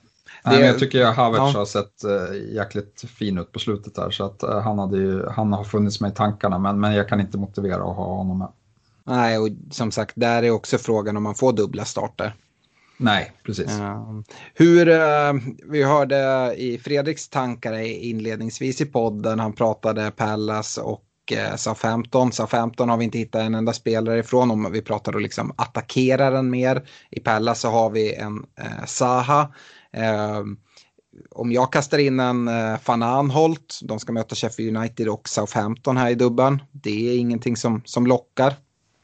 Nej, 0.44 0.58
men 0.58 0.66
jag 0.66 0.78
tycker 0.78 1.04
Havertz 1.04 1.54
ja. 1.54 1.58
har 1.58 1.66
sett 1.66 2.04
uh, 2.04 2.54
jäkligt 2.54 3.04
fin 3.08 3.38
ut 3.38 3.52
på 3.52 3.58
slutet 3.58 3.94
där 3.94 4.10
så 4.10 4.24
att 4.24 4.44
uh, 4.44 4.60
han, 4.60 4.78
hade 4.78 4.98
ju, 4.98 5.26
han 5.26 5.52
har 5.52 5.64
funnits 5.64 6.00
med 6.00 6.10
i 6.12 6.14
tankarna 6.14 6.58
men, 6.58 6.80
men 6.80 6.94
jag 6.94 7.08
kan 7.08 7.20
inte 7.20 7.38
motivera 7.38 7.76
att 7.76 7.96
ha 7.96 8.14
honom 8.14 8.38
med. 8.38 8.48
Nej, 9.04 9.38
och 9.38 9.48
som 9.70 9.90
sagt 9.90 10.12
där 10.16 10.42
är 10.42 10.50
också 10.50 10.78
frågan 10.78 11.16
om 11.16 11.22
man 11.22 11.34
får 11.34 11.52
dubbla 11.52 11.84
starter. 11.84 12.34
Nej, 13.00 13.32
precis. 13.42 13.80
Uh, 13.80 14.20
hur, 14.54 14.88
uh, 14.88 15.40
vi 15.70 15.82
hörde 15.82 16.54
i 16.56 16.78
Fredriks 16.78 17.28
tankar 17.28 17.72
inledningsvis 17.82 18.80
i 18.80 18.86
podden, 18.86 19.40
han 19.40 19.52
pratade 19.52 20.10
Pallas 20.10 20.78
och 20.78 21.04
uh, 21.32 21.56
Southampton. 21.56 22.32
Southampton 22.32 22.88
har 22.88 22.96
vi 22.96 23.04
inte 23.04 23.18
hittat 23.18 23.42
en 23.42 23.54
enda 23.54 23.72
spelare 23.72 24.18
ifrån 24.18 24.50
om 24.50 24.72
vi 24.72 24.82
pratar 24.82 25.12
då 25.12 25.18
liksom 25.18 25.52
attackeraren 25.56 26.50
mer. 26.50 26.82
I 27.10 27.20
Pallas 27.20 27.60
så 27.60 27.68
har 27.68 27.90
vi 27.90 28.14
en 28.14 28.46
Saha 28.86 29.48
om 31.30 31.52
jag 31.52 31.72
kastar 31.72 31.98
in 31.98 32.20
en 32.20 32.48
eh, 32.48 32.78
Van 32.86 33.02
Anholt, 33.02 33.80
de 33.82 34.00
ska 34.00 34.12
möta 34.12 34.34
Sheffield 34.34 34.76
United 34.76 35.08
och 35.08 35.28
Southampton 35.28 35.96
här 35.96 36.10
i 36.10 36.14
dubben. 36.14 36.62
Det 36.72 37.10
är 37.10 37.18
ingenting 37.18 37.56
som, 37.56 37.82
som 37.84 38.06
lockar. 38.06 38.54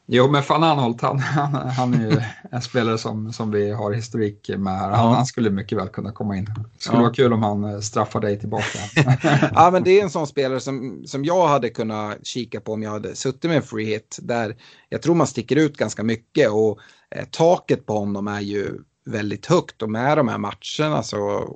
Jo, 0.07 0.31
men 0.31 0.43
Van 0.49 0.63
Anholt, 0.63 1.01
han, 1.01 1.19
han, 1.19 1.69
han 1.69 1.93
är 1.93 2.11
ju 2.11 2.21
en 2.51 2.61
spelare 2.61 2.97
som, 2.97 3.33
som 3.33 3.51
vi 3.51 3.71
har 3.71 3.91
historik 3.91 4.49
med 4.57 4.79
här. 4.79 4.91
Han, 4.91 5.15
han 5.15 5.25
skulle 5.25 5.49
mycket 5.49 5.77
väl 5.77 5.87
kunna 5.87 6.11
komma 6.11 6.37
in. 6.37 6.45
Det 6.45 6.81
skulle 6.81 6.97
ja. 6.97 7.01
vara 7.01 7.13
kul 7.13 7.33
om 7.33 7.43
han 7.43 7.63
eh, 7.63 7.79
straffar 7.79 8.21
dig 8.21 8.39
tillbaka. 8.39 8.79
ja, 9.53 9.69
men 9.71 9.83
det 9.83 9.99
är 9.99 10.03
en 10.03 10.09
sån 10.09 10.27
spelare 10.27 10.59
som, 10.59 11.03
som 11.05 11.25
jag 11.25 11.47
hade 11.47 11.69
kunnat 11.69 12.25
kika 12.27 12.61
på 12.61 12.73
om 12.73 12.83
jag 12.83 12.91
hade 12.91 13.15
suttit 13.15 13.43
med 13.43 13.57
en 13.57 13.63
free 13.63 13.85
hit. 13.85 14.17
Där 14.21 14.55
jag 14.89 15.01
tror 15.01 15.15
man 15.15 15.27
sticker 15.27 15.55
ut 15.55 15.77
ganska 15.77 16.03
mycket 16.03 16.49
och 16.49 16.79
eh, 17.15 17.25
taket 17.31 17.85
på 17.85 17.93
honom 17.93 18.27
är 18.27 18.41
ju 18.41 18.79
väldigt 19.05 19.45
högt 19.45 19.81
och 19.81 19.89
med 19.89 20.17
de 20.17 20.27
här 20.27 20.37
matcherna 20.37 21.03
så 21.03 21.49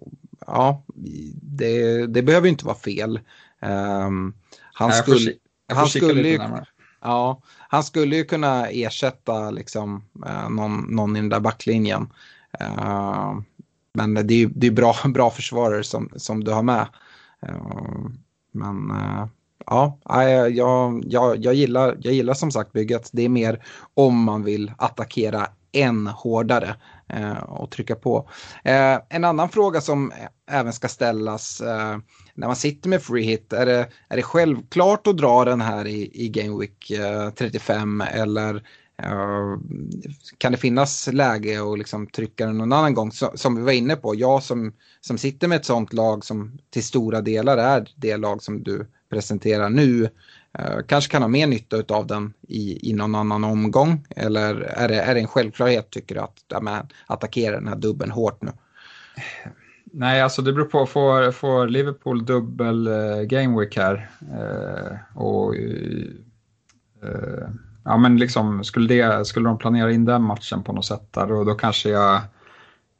ja, 0.48 0.84
det, 1.42 2.06
det 2.08 2.22
behöver 2.22 2.48
inte 2.48 2.66
vara 2.66 2.76
fel. 2.76 3.20
Um, 3.62 4.34
han, 4.74 4.90
Nej, 4.90 5.02
skulle, 5.02 5.34
han 5.74 5.88
skulle 5.88 6.30
ju, 6.30 6.40
ja, 7.02 7.42
han 7.70 7.84
skulle 7.84 8.16
ju 8.16 8.26
kunna 8.26 8.68
ersätta 8.68 9.52
liksom, 9.52 10.04
uh, 10.26 10.50
någon, 10.50 10.86
någon 10.90 11.16
i 11.16 11.20
den 11.20 11.30
där 11.30 11.40
backlinjen. 11.40 12.14
Uh, 12.62 13.40
men 13.94 14.14
det 14.14 14.34
är, 14.34 14.50
det 14.56 14.68
är 14.68 14.72
bra, 14.72 14.96
bra 15.06 15.30
försvarare 15.30 15.84
som, 15.84 16.10
som 16.16 16.44
du 16.44 16.52
har 16.52 16.64
med. 16.64 16.88
Uh, 17.50 18.10
men 18.52 18.92
ja, 19.66 20.00
jag, 20.50 21.06
jag, 21.06 21.38
jag, 21.46 21.54
gillar, 21.54 21.98
jag 22.00 22.14
gillar 22.14 22.34
som 22.34 22.52
sagt 22.52 22.72
bygget. 22.72 23.10
Det 23.14 23.26
är 23.26 23.30
mer 23.30 23.66
om 23.94 24.24
man 24.24 24.44
vill 24.44 24.72
attackera 24.78 25.48
än 25.72 26.08
hårdare 26.08 26.68
eh, 26.68 26.76
Eh, 27.14 27.44
och 27.44 27.72
trycka 27.72 27.96
på. 27.96 28.30
Eh, 28.64 29.00
en 29.10 29.24
annan 29.24 29.50
fråga 29.50 29.82
som 29.82 30.12
även 30.52 30.74
ska 30.74 30.88
ställas 30.88 31.62
eh, 31.62 31.98
när 32.34 32.48
man 32.48 32.56
sitter 32.56 32.90
med 32.90 33.02
free 33.02 33.24
hit, 33.24 33.54
är 33.54 33.66
det, 33.66 33.90
är 34.10 34.16
det 34.16 34.22
självklart 34.22 35.08
att 35.08 35.18
dra 35.18 35.46
den 35.46 35.62
här 35.62 35.88
i, 35.88 36.26
i 36.26 36.30
Game 36.30 36.60
Week 36.60 36.92
eh, 36.92 37.30
35 37.30 38.02
eller 38.02 38.56
eh, 39.02 39.58
kan 40.38 40.52
det 40.52 40.58
finnas 40.58 41.08
läge 41.12 41.72
att 41.72 41.78
liksom 41.78 42.08
trycka 42.08 42.46
den 42.46 42.58
någon 42.58 42.74
annan 42.74 42.94
gång? 42.94 43.12
Som 43.12 43.56
vi 43.56 43.62
var 43.62 43.72
inne 43.72 43.96
på, 43.96 44.16
jag 44.16 44.44
som, 44.44 44.74
som 45.02 45.18
sitter 45.18 45.48
med 45.48 45.56
ett 45.56 45.66
sånt 45.66 45.94
lag 45.94 46.26
som 46.26 46.60
till 46.70 46.84
stora 46.84 47.22
delar 47.22 47.58
är 47.58 47.88
det 47.96 48.18
lag 48.18 48.44
som 48.44 48.64
du 48.64 48.88
presenterar 49.10 49.70
nu 49.70 50.10
Eh, 50.60 50.80
kanske 50.88 51.12
kan 51.12 51.22
ha 51.22 51.30
mer 51.30 51.48
nytta 51.48 51.96
av 51.96 52.08
den 52.08 52.34
i, 52.48 52.90
i 52.90 52.94
någon 52.94 53.16
annan 53.16 53.44
omgång. 53.44 54.06
Eller 54.10 54.56
är 54.56 54.88
det, 54.88 55.02
är 55.02 55.14
det 55.14 55.20
en 55.20 55.28
självklarhet 55.28 55.90
tycker 55.90 56.16
du 56.16 56.22
att 56.22 56.44
ja, 56.48 56.62
men, 56.62 56.88
attackera 57.08 57.56
den 57.56 57.68
här 57.68 57.76
dubben 57.76 58.12
hårt 58.12 58.42
nu? 58.42 58.52
Nej, 59.92 60.22
alltså 60.22 60.42
det 60.42 60.54
beror 60.54 60.66
på. 60.66 60.86
Får, 60.86 61.32
får 61.32 61.68
Liverpool 61.68 62.26
dubbel 62.26 62.88
eh, 62.88 63.22
game 63.22 63.60
week 63.60 63.78
här 63.78 64.10
eh, 64.22 65.18
och 65.22 65.56
eh, 65.56 67.48
ja, 67.84 67.98
men 67.98 68.18
liksom, 68.18 68.64
skulle, 68.64 68.88
det, 68.88 69.26
skulle 69.26 69.50
de 69.50 69.58
planera 69.58 69.92
in 69.92 70.06
den 70.06 70.22
matchen 70.22 70.64
på 70.64 70.74
något 70.74 70.86
sätt 70.86 71.14
där 71.14 71.32
och 71.32 71.46
då 71.46 71.56
kanske 71.56 71.90
jag 71.90 72.22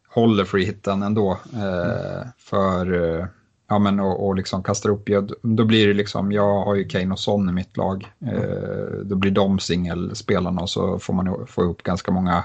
håller 0.08 0.46
free 0.46 0.66
hitten 0.66 1.04
ändå. 1.04 1.40
Mm. 1.54 2.28
För 2.38 3.18
eh, 3.20 3.26
ja, 3.70 3.80
men, 3.80 4.00
och, 4.00 4.28
och 4.28 4.36
liksom 4.36 4.64
kastar 4.64 4.90
upp, 4.90 5.10
ja, 5.10 5.24
då 5.42 5.66
blir 5.66 5.88
det 5.88 5.94
liksom, 5.94 6.32
jag 6.32 6.64
har 6.64 6.76
ju 6.76 6.88
Kane 6.88 7.12
och 7.12 7.20
Son 7.20 7.50
i 7.50 7.52
mitt 7.52 7.78
lag. 7.78 8.12
Eh, 8.26 9.00
då 9.04 9.16
blir 9.16 9.32
de 9.32 9.60
singelspelarna 9.60 10.62
och 10.62 10.70
så 10.70 11.00
får 11.00 11.14
man 11.14 11.48
få 11.48 11.64
upp 11.64 11.84
ganska 11.84 12.12
många, 12.12 12.44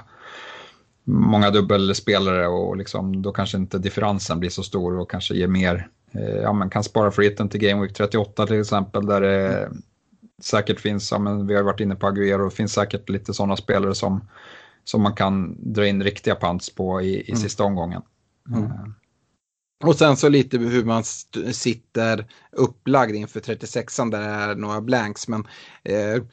många 1.03 1.51
dubbelspelare 1.51 2.47
och 2.47 2.77
liksom, 2.77 3.21
då 3.21 3.31
kanske 3.31 3.57
inte 3.57 3.77
differensen 3.79 4.39
blir 4.39 4.49
så 4.49 4.63
stor 4.63 4.99
och 4.99 5.11
kanske 5.11 5.35
ger 5.35 5.47
mer. 5.47 5.87
Eh, 6.11 6.35
ja, 6.35 6.53
man 6.53 6.69
kan 6.69 6.83
spara 6.83 7.11
friheten 7.11 7.49
till 7.49 7.59
Game 7.59 7.81
Week 7.81 7.93
38 7.93 8.47
till 8.47 8.59
exempel 8.59 9.05
där 9.05 9.21
det 9.21 9.69
säkert 10.41 10.79
finns, 10.79 11.11
ja, 11.11 11.19
men 11.19 11.47
vi 11.47 11.55
har 11.55 11.63
varit 11.63 11.79
inne 11.79 11.95
på 11.95 12.07
Aguero, 12.07 12.49
det 12.49 12.55
finns 12.55 12.73
säkert 12.73 13.09
lite 13.09 13.33
sådana 13.33 13.57
spelare 13.57 13.95
som, 13.95 14.27
som 14.83 15.01
man 15.01 15.13
kan 15.13 15.55
dra 15.73 15.87
in 15.87 16.03
riktiga 16.03 16.35
pants 16.35 16.75
på 16.75 17.01
i, 17.01 17.15
i 17.15 17.31
mm. 17.31 17.41
sista 17.41 17.63
omgången. 17.63 18.01
Mm. 18.49 18.69
Eh, 19.83 19.87
och 19.87 19.95
sen 19.95 20.17
så 20.17 20.29
lite 20.29 20.57
hur 20.57 20.85
man 20.85 21.03
sitter 21.53 22.27
upplagd 22.51 23.15
inför 23.15 23.39
36an 23.39 24.11
där 24.11 24.19
det 24.19 24.25
är 24.25 24.55
några 24.55 24.81
blanks. 24.81 25.27
Men 25.27 25.47
eh, 25.83 26.23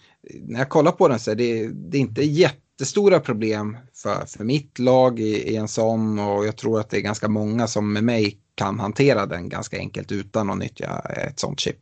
när 0.40 0.58
jag 0.58 0.68
kollar 0.68 0.92
på 0.92 1.08
den 1.08 1.18
så 1.18 1.30
är 1.30 1.34
det, 1.34 1.68
det 1.68 1.96
är 1.96 2.00
inte 2.00 2.22
jättestora 2.22 3.20
problem 3.20 3.76
för, 3.94 4.26
för 4.26 4.44
mitt 4.44 4.78
lag 4.78 5.20
i, 5.20 5.52
i, 5.52 5.56
en 5.56 5.68
sån 5.68 6.18
och 6.18 6.46
jag 6.46 6.56
tror 6.56 6.80
att 6.80 6.90
det 6.90 6.96
är 6.96 7.00
ganska 7.00 7.28
många 7.28 7.66
som 7.66 7.92
med 7.92 8.04
mig 8.04 8.38
kan 8.54 8.80
hantera 8.80 9.26
den 9.26 9.48
ganska 9.48 9.78
enkelt 9.78 10.12
utan 10.12 10.50
att 10.50 10.58
nyttja 10.58 10.98
ett 10.98 11.38
sånt 11.38 11.60
chip. 11.60 11.76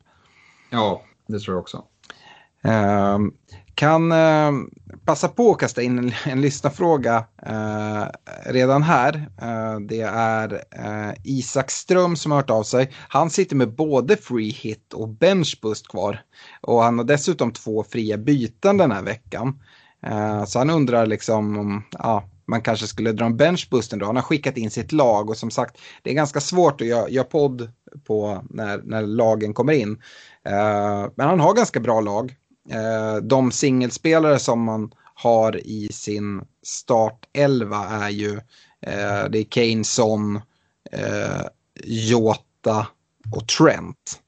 Ja, 0.70 1.02
det 1.26 1.40
tror 1.40 1.54
jag 1.54 1.60
också. 1.60 1.84
Um, 2.62 3.34
kan 3.80 4.12
eh, 4.12 4.52
passa 5.04 5.28
på 5.28 5.50
att 5.50 5.58
kasta 5.58 5.82
in 5.82 5.98
en, 5.98 6.12
en 6.26 6.40
lyssnarfråga 6.40 7.24
eh, 7.46 8.04
redan 8.46 8.82
här. 8.82 9.28
Eh, 9.42 9.80
det 9.80 10.00
är 10.14 10.52
eh, 10.70 11.14
Isak 11.24 11.70
Ström 11.70 12.16
som 12.16 12.32
har 12.32 12.38
hört 12.38 12.50
av 12.50 12.62
sig. 12.62 12.90
Han 13.08 13.30
sitter 13.30 13.56
med 13.56 13.74
både 13.74 14.16
free 14.16 14.50
hit 14.50 14.92
och 14.94 15.08
benchboost 15.08 15.88
kvar. 15.88 16.22
Och 16.60 16.82
han 16.82 16.98
har 16.98 17.04
dessutom 17.04 17.52
två 17.52 17.84
fria 17.84 18.16
byten 18.16 18.76
den 18.76 18.92
här 18.92 19.02
veckan. 19.02 19.60
Eh, 20.06 20.44
så 20.44 20.58
han 20.58 20.70
undrar 20.70 21.06
liksom 21.06 21.58
om, 21.58 21.84
ja, 21.90 22.24
man 22.46 22.62
kanske 22.62 22.86
skulle 22.86 23.12
dra 23.12 23.24
en 23.24 23.36
benchboost 23.36 23.92
ändå. 23.92 24.06
Han 24.06 24.16
har 24.16 24.22
skickat 24.22 24.56
in 24.56 24.70
sitt 24.70 24.92
lag 24.92 25.30
och 25.30 25.36
som 25.36 25.50
sagt 25.50 25.78
det 26.02 26.10
är 26.10 26.14
ganska 26.14 26.40
svårt 26.40 26.80
att 26.80 26.86
göra, 26.86 27.08
göra 27.08 27.24
podd 27.24 27.70
på 28.06 28.44
när, 28.50 28.80
när 28.84 29.02
lagen 29.02 29.54
kommer 29.54 29.72
in. 29.72 29.92
Eh, 30.46 31.10
men 31.14 31.28
han 31.28 31.40
har 31.40 31.54
ganska 31.54 31.80
bra 31.80 32.00
lag. 32.00 32.36
Eh, 32.70 33.16
de 33.16 33.52
singelspelare 33.52 34.38
som 34.38 34.62
man 34.62 34.94
har 35.14 35.56
i 35.56 35.88
sin 35.92 36.44
startelva 36.62 37.84
är 37.84 38.08
ju 38.08 38.36
eh, 38.80 39.24
det 39.30 39.38
är 39.38 39.44
Kane, 39.44 39.84
Son, 39.84 40.36
eh, 40.92 41.42
Jota 41.84 42.86
och 43.32 43.48
Trent. 43.48 44.20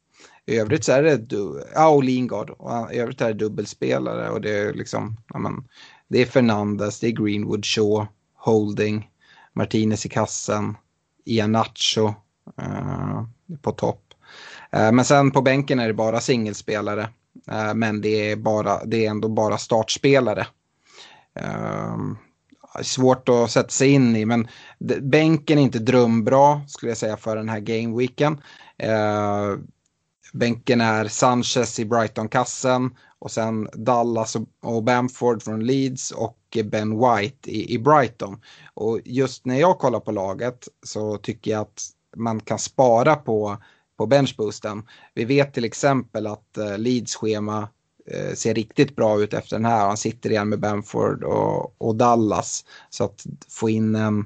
I 0.46 0.56
övrigt 0.56 0.84
så 0.84 0.92
är 0.92 1.02
det, 1.02 1.26
ja 1.74 1.88
och 1.88 2.04
Lingard, 2.04 2.50
och 2.50 2.92
i 2.92 2.98
övrigt 2.98 3.20
är 3.20 3.28
det 3.28 3.32
dubbelspelare 3.32 4.30
och 4.30 4.40
det 4.40 4.58
är 4.58 4.74
liksom, 4.74 5.16
ja, 5.32 5.38
men, 5.38 5.68
det 6.08 6.22
är 6.22 6.26
Fernandes, 6.26 7.00
det 7.00 7.06
är 7.06 7.10
Greenwood, 7.10 7.64
Shaw, 7.64 8.06
Holding, 8.34 9.10
Martinez 9.52 10.06
i 10.06 10.08
kassen, 10.08 10.76
Ianacho 11.24 12.14
eh, 12.58 13.22
på 13.62 13.72
topp. 13.72 14.14
Eh, 14.72 14.92
men 14.92 15.04
sen 15.04 15.30
på 15.30 15.42
bänken 15.42 15.78
är 15.80 15.86
det 15.86 15.94
bara 15.94 16.20
singelspelare, 16.20 17.08
Eh, 17.50 17.74
men 17.74 18.00
det 18.00 18.30
är, 18.30 18.36
bara, 18.36 18.84
det 18.84 19.06
är 19.06 19.10
ändå 19.10 19.28
bara 19.28 19.58
startspelare. 19.58 20.46
Ehm, 21.34 22.16
svårt 22.82 23.28
att 23.28 23.50
sätta 23.50 23.68
sig 23.68 23.88
in 23.88 24.16
i, 24.16 24.24
men 24.24 24.48
bänken 25.00 25.58
är 25.58 25.62
inte 25.62 25.78
drömbra 25.78 26.60
skulle 26.66 26.90
jag 26.90 26.98
säga 26.98 27.16
för 27.16 27.36
den 27.36 27.48
här 27.48 27.60
gameweeken. 27.60 28.42
Ehm, 28.78 29.66
bänken 30.32 30.80
är 30.80 31.08
Sanchez 31.08 31.78
i 31.78 31.84
Brighton-kassen 31.84 32.90
och 33.18 33.30
sen 33.30 33.68
Dallas 33.72 34.36
och 34.62 34.82
Bamford 34.82 35.42
från 35.42 35.66
Leeds 35.66 36.10
och 36.10 36.58
Ben 36.64 36.98
White 36.98 37.50
i, 37.50 37.74
i 37.74 37.78
Brighton. 37.78 38.40
Och 38.74 39.00
just 39.04 39.46
när 39.46 39.60
jag 39.60 39.78
kollar 39.78 40.00
på 40.00 40.12
laget 40.12 40.68
så 40.82 41.16
tycker 41.16 41.50
jag 41.50 41.60
att 41.60 41.82
man 42.16 42.40
kan 42.40 42.58
spara 42.58 43.16
på, 43.16 43.56
på 44.02 44.06
benchboosten. 44.06 44.82
Vi 45.14 45.24
vet 45.24 45.54
till 45.54 45.64
exempel 45.64 46.26
att 46.26 46.58
eh, 46.58 46.78
Leeds 46.78 47.16
schema 47.16 47.68
eh, 48.10 48.34
ser 48.34 48.54
riktigt 48.54 48.96
bra 48.96 49.22
ut 49.22 49.34
efter 49.34 49.56
den 49.56 49.64
här. 49.64 49.86
Han 49.86 49.96
sitter 49.96 50.30
igen 50.30 50.48
med 50.48 50.60
Bamford 50.60 51.24
och, 51.24 51.74
och 51.78 51.96
Dallas. 51.96 52.64
Så 52.90 53.04
att 53.04 53.26
få 53.48 53.70
in 53.70 53.94
en, 53.94 54.18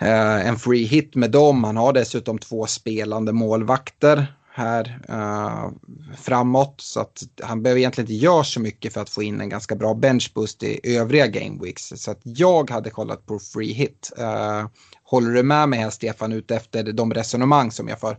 eh, 0.00 0.48
en 0.48 0.56
free 0.56 0.84
hit 0.84 1.14
med 1.14 1.30
dem. 1.30 1.64
Han 1.64 1.76
har 1.76 1.92
dessutom 1.92 2.38
två 2.38 2.66
spelande 2.66 3.32
målvakter 3.32 4.26
här 4.50 5.00
eh, 5.08 5.70
framåt. 6.16 6.80
Så 6.80 7.00
att 7.00 7.22
han 7.42 7.62
behöver 7.62 7.78
egentligen 7.78 8.10
inte 8.10 8.24
göra 8.24 8.44
så 8.44 8.60
mycket 8.60 8.92
för 8.92 9.00
att 9.00 9.10
få 9.10 9.22
in 9.22 9.40
en 9.40 9.48
ganska 9.48 9.74
bra 9.76 9.94
benchboost 9.94 10.62
i 10.62 10.96
övriga 10.96 11.26
gameweeks. 11.26 11.92
Så 11.96 12.10
att 12.10 12.20
jag 12.22 12.70
hade 12.70 12.90
kollat 12.90 13.26
på 13.26 13.38
free 13.38 13.72
hit. 13.72 14.12
Eh, 14.18 14.66
håller 15.02 15.30
du 15.30 15.42
med 15.42 15.68
mig 15.68 15.78
här 15.78 15.90
Stefan 15.90 16.32
ute 16.32 16.56
efter 16.56 16.92
de 16.92 17.14
resonemang 17.14 17.70
som 17.70 17.88
jag 17.88 18.00
för? 18.00 18.18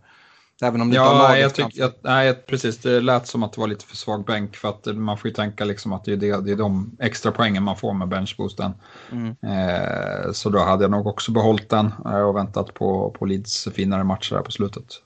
Även 0.62 0.82
om 0.82 0.90
det 0.90 0.96
ja, 0.96 1.38
jag 1.38 1.56
tycker, 1.56 1.80
jag, 1.80 1.92
nej, 2.02 2.34
precis. 2.34 2.78
Det 2.78 3.02
lät 3.02 3.28
som 3.28 3.44
att 3.44 3.54
det 3.54 3.62
var 3.62 3.68
lite 3.68 3.86
för 3.86 3.96
svag 3.96 4.26
bänk 4.26 4.56
för 4.56 4.70
att 4.70 4.86
man 4.86 5.18
får 5.18 5.28
ju 5.28 5.34
tänka 5.34 5.66
liksom 5.66 5.94
att 5.94 6.06
det 6.06 6.12
är, 6.12 6.18
det, 6.18 6.42
det 6.42 6.52
är 6.52 6.56
de 6.56 6.98
extra 7.00 7.32
poängen 7.32 7.64
man 7.64 7.78
får 7.78 7.94
med 7.94 8.08
benchboosten. 8.08 8.72
Mm. 9.12 9.28
Eh, 9.28 10.32
så 10.32 10.50
då 10.50 10.60
hade 10.60 10.84
jag 10.84 10.92
nog 10.92 11.08
också 11.08 11.32
behållit 11.32 11.70
den 11.70 11.92
och 11.92 12.36
väntat 12.36 12.74
på, 12.74 13.16
på 13.20 13.26
Leeds 13.26 13.68
finare 13.74 14.04
matcher 14.04 14.36
här 14.36 14.42
på 14.42 14.52
slutet 14.52 15.02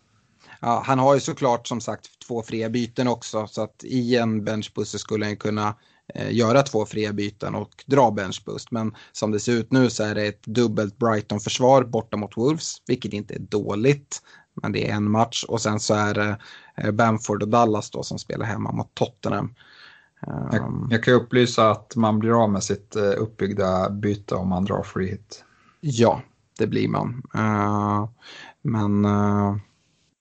ja, 0.63 0.83
han 0.85 0.99
har 0.99 1.13
ju 1.13 1.19
såklart 1.19 1.67
som 1.67 1.81
sagt 1.81 2.09
två 2.27 2.43
fria 2.43 2.69
byten 2.69 3.07
också 3.07 3.47
så 3.47 3.63
att 3.63 3.83
i 3.83 4.15
en 4.15 4.43
benchboost 4.43 4.99
skulle 4.99 5.25
han 5.25 5.37
kunna 5.37 5.75
eh, 6.15 6.33
göra 6.33 6.61
två 6.61 6.85
fria 6.85 7.13
byten 7.13 7.55
och 7.55 7.83
dra 7.85 8.11
benchboost. 8.11 8.71
Men 8.71 8.95
som 9.11 9.31
det 9.31 9.39
ser 9.39 9.51
ut 9.51 9.71
nu 9.71 9.89
så 9.89 10.03
är 10.03 10.15
det 10.15 10.25
ett 10.25 10.43
dubbelt 10.43 10.97
Brighton-försvar 10.97 11.83
borta 11.83 12.17
mot 12.17 12.37
Wolves, 12.37 12.77
vilket 12.87 13.13
inte 13.13 13.33
är 13.33 13.39
dåligt. 13.39 14.21
Men 14.61 14.71
det 14.71 14.89
är 14.89 14.95
en 14.95 15.11
match 15.11 15.43
och 15.43 15.61
sen 15.61 15.79
så 15.79 15.93
är 15.93 16.13
det 16.13 16.37
eh, 16.77 16.91
Bamford 16.91 17.43
och 17.43 17.49
Dallas 17.49 17.91
då 17.91 18.03
som 18.03 18.19
spelar 18.19 18.45
hemma 18.45 18.71
mot 18.71 18.95
Tottenham. 18.95 19.53
Jag, 20.25 20.55
ehm. 20.55 20.87
jag 20.89 21.03
kan 21.03 21.13
upplysa 21.13 21.71
att 21.71 21.95
man 21.95 22.19
blir 22.19 22.43
av 22.43 22.49
med 22.49 22.63
sitt 22.63 22.95
eh, 22.95 23.11
uppbyggda 23.17 23.89
byte 23.89 24.35
om 24.35 24.49
man 24.49 24.65
drar 24.65 24.83
free 24.83 25.09
hit. 25.09 25.43
Ja, 25.81 26.21
det 26.57 26.67
blir 26.67 26.87
man. 26.87 27.23
Uh, 27.35 28.09
men 28.61 29.05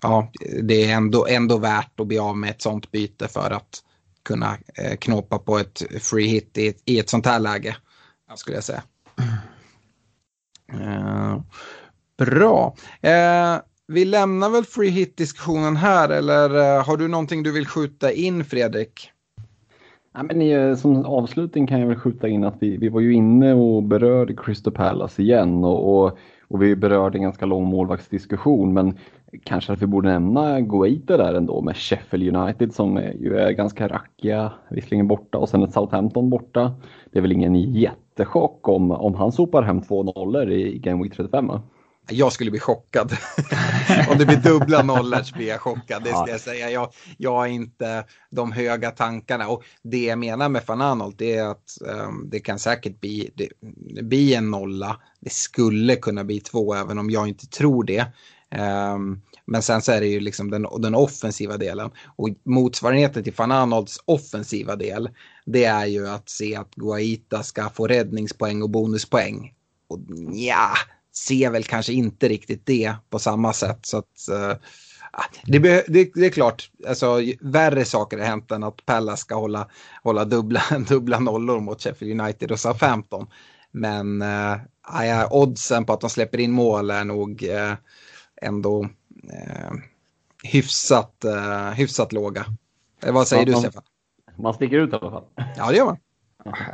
ja, 0.02 0.30
det 0.62 0.84
är 0.84 0.96
ändå, 0.96 1.26
ändå 1.26 1.58
värt 1.58 2.00
att 2.00 2.06
bli 2.06 2.18
av 2.18 2.36
med 2.36 2.50
ett 2.50 2.62
sånt 2.62 2.90
byte 2.90 3.28
för 3.28 3.50
att 3.50 3.82
kunna 4.22 4.56
eh, 4.74 4.96
knåpa 4.96 5.38
på 5.38 5.58
ett 5.58 5.82
free 6.00 6.26
hit 6.26 6.58
i, 6.58 6.74
i 6.84 6.98
ett 6.98 7.10
sånt 7.10 7.26
här 7.26 7.38
läge. 7.38 7.76
Skulle 8.34 8.56
jag 8.56 8.64
säga. 8.64 8.82
Eh, 10.72 11.40
bra. 12.18 12.76
Vi 13.86 14.04
lämnar 14.04 14.50
väl 14.50 14.64
free 14.64 14.90
hit-diskussionen 14.90 15.76
här 15.76 16.08
eller 16.08 16.76
eh, 16.78 16.86
har 16.86 16.96
du 16.96 17.08
någonting 17.08 17.42
du 17.42 17.52
vill 17.52 17.66
skjuta 17.66 18.12
in 18.12 18.44
Fredrik? 18.44 19.10
Ja, 20.14 20.22
men 20.22 20.40
eh, 20.40 20.76
som 20.76 21.04
avslutning 21.04 21.66
kan 21.66 21.80
jag 21.80 21.86
väl 21.86 21.98
skjuta 21.98 22.28
in 22.28 22.44
att 22.44 22.56
vi, 22.60 22.76
vi 22.76 22.88
var 22.88 23.00
ju 23.00 23.14
inne 23.14 23.54
och 23.54 23.82
berörde 23.82 24.34
Crystal 24.34 24.72
Palace 24.72 25.22
igen 25.22 25.64
och, 25.64 26.04
och, 26.04 26.18
och 26.48 26.62
vi 26.62 26.76
berörde 26.76 27.18
en 27.18 27.22
ganska 27.22 27.46
lång 27.46 27.64
målvaktsdiskussion 27.64 28.72
men 28.72 28.98
kanske 29.44 29.72
att 29.72 29.82
vi 29.82 29.86
borde 29.86 30.08
nämna 30.08 30.60
Guaita 30.60 31.16
där 31.16 31.34
ändå 31.34 31.60
med 31.60 31.76
Sheffield 31.76 32.36
United 32.36 32.74
som 32.74 32.96
eh, 32.96 33.14
ju 33.20 33.36
är 33.36 33.50
ganska 33.50 33.88
rackiga, 33.88 34.52
visserligen 34.70 35.08
borta 35.08 35.38
och 35.38 35.48
sen 35.48 35.62
ett 35.62 35.72
Southampton 35.72 36.30
borta. 36.30 36.74
Det 37.12 37.18
är 37.18 37.22
väl 37.22 37.32
ingen 37.32 37.54
jättechock 37.54 38.68
om, 38.68 38.90
om 38.90 39.14
han 39.14 39.32
sopar 39.32 39.62
hem 39.62 39.80
två 39.80 40.02
nollor 40.02 40.50
i 40.50 40.78
Game 40.78 41.02
Week 41.02 41.16
35? 41.16 41.46
Va? 41.46 41.62
Jag 42.10 42.32
skulle 42.32 42.50
bli 42.50 42.60
chockad. 42.60 43.16
om 44.08 44.18
det 44.18 44.26
blir 44.26 44.36
dubbla 44.36 44.82
nollor 44.82 45.22
så 45.22 45.34
blir 45.34 45.48
jag 45.48 45.60
chockad. 45.60 46.04
Det 46.04 46.10
ska 46.10 46.28
jag 46.28 46.40
säga. 46.40 46.70
Jag, 46.70 46.92
jag 47.18 47.32
har 47.32 47.46
inte 47.46 48.04
de 48.30 48.52
höga 48.52 48.90
tankarna. 48.90 49.48
Och 49.48 49.62
det 49.82 50.04
jag 50.04 50.18
menar 50.18 50.48
med 50.48 50.62
van 50.66 50.80
Anolt 50.80 51.20
är 51.20 51.42
att 51.42 51.78
um, 51.80 52.28
det 52.30 52.40
kan 52.40 52.58
säkert 52.58 53.00
bli, 53.00 53.30
det, 53.34 53.48
bli 54.02 54.34
en 54.34 54.50
nolla. 54.50 54.96
Det 55.20 55.32
skulle 55.32 55.96
kunna 55.96 56.24
bli 56.24 56.40
två 56.40 56.74
även 56.74 56.98
om 56.98 57.10
jag 57.10 57.28
inte 57.28 57.46
tror 57.46 57.84
det. 57.84 58.06
Um, 58.94 59.22
men 59.44 59.62
sen 59.62 59.82
så 59.82 59.92
är 59.92 60.00
det 60.00 60.06
ju 60.06 60.20
liksom 60.20 60.50
den, 60.50 60.66
den 60.78 60.94
offensiva 60.94 61.56
delen. 61.56 61.90
Och 62.16 62.28
motsvarigheten 62.44 63.24
till 63.24 63.34
van 63.36 63.52
Arnolds 63.52 63.98
offensiva 64.04 64.76
del, 64.76 65.08
det 65.46 65.64
är 65.64 65.86
ju 65.86 66.08
att 66.08 66.28
se 66.28 66.56
att 66.56 66.74
Guaita 66.74 67.42
ska 67.42 67.68
få 67.68 67.86
räddningspoäng 67.86 68.62
och 68.62 68.70
bonuspoäng. 68.70 69.54
Och 69.88 69.98
ja, 70.32 70.70
ser 71.12 71.50
väl 71.50 71.64
kanske 71.64 71.92
inte 71.92 72.28
riktigt 72.28 72.66
det 72.66 72.94
på 73.10 73.18
samma 73.18 73.52
sätt. 73.52 73.78
Så 73.82 73.98
att, 73.98 74.28
uh, 74.30 74.52
det, 75.44 75.58
det, 75.58 76.10
det, 76.14 76.26
är 76.26 76.30
klart, 76.30 76.70
alltså, 76.88 77.20
värre 77.40 77.84
saker 77.84 78.18
har 78.18 78.24
hänt 78.24 78.50
än 78.50 78.62
att 78.62 78.86
Pella 78.86 79.16
ska 79.16 79.34
hålla, 79.34 79.68
hålla 80.02 80.24
dubbla, 80.24 80.62
dubbla 80.88 81.18
nollor 81.18 81.60
mot 81.60 81.82
Sheffield 81.82 82.20
United 82.20 82.52
och 82.52 82.60
Southampton. 82.60 83.26
Men 83.70 84.22
uh, 84.22 84.56
ja, 84.92 85.28
oddsen 85.30 85.84
på 85.84 85.92
att 85.92 86.00
de 86.00 86.10
släpper 86.10 86.40
in 86.40 86.52
mål 86.52 86.90
är 86.90 87.04
nog 87.04 87.42
uh, 87.42 87.74
ändå 88.42 88.88
eh, 89.32 89.72
hyfsat, 90.42 91.24
eh, 91.24 91.70
hyfsat 91.70 92.12
låga. 92.12 92.46
Eh, 93.02 93.12
vad 93.12 93.28
säger 93.28 93.46
man, 93.46 93.54
du 93.54 93.60
Stefan? 93.60 93.82
Man 94.36 94.54
sticker 94.54 94.78
ut 94.78 94.92
i 94.92 94.96
alla 94.96 95.10
fall. 95.10 95.24
Ja, 95.56 95.70
det 95.70 95.76
gör 95.76 95.84
man. 95.84 95.96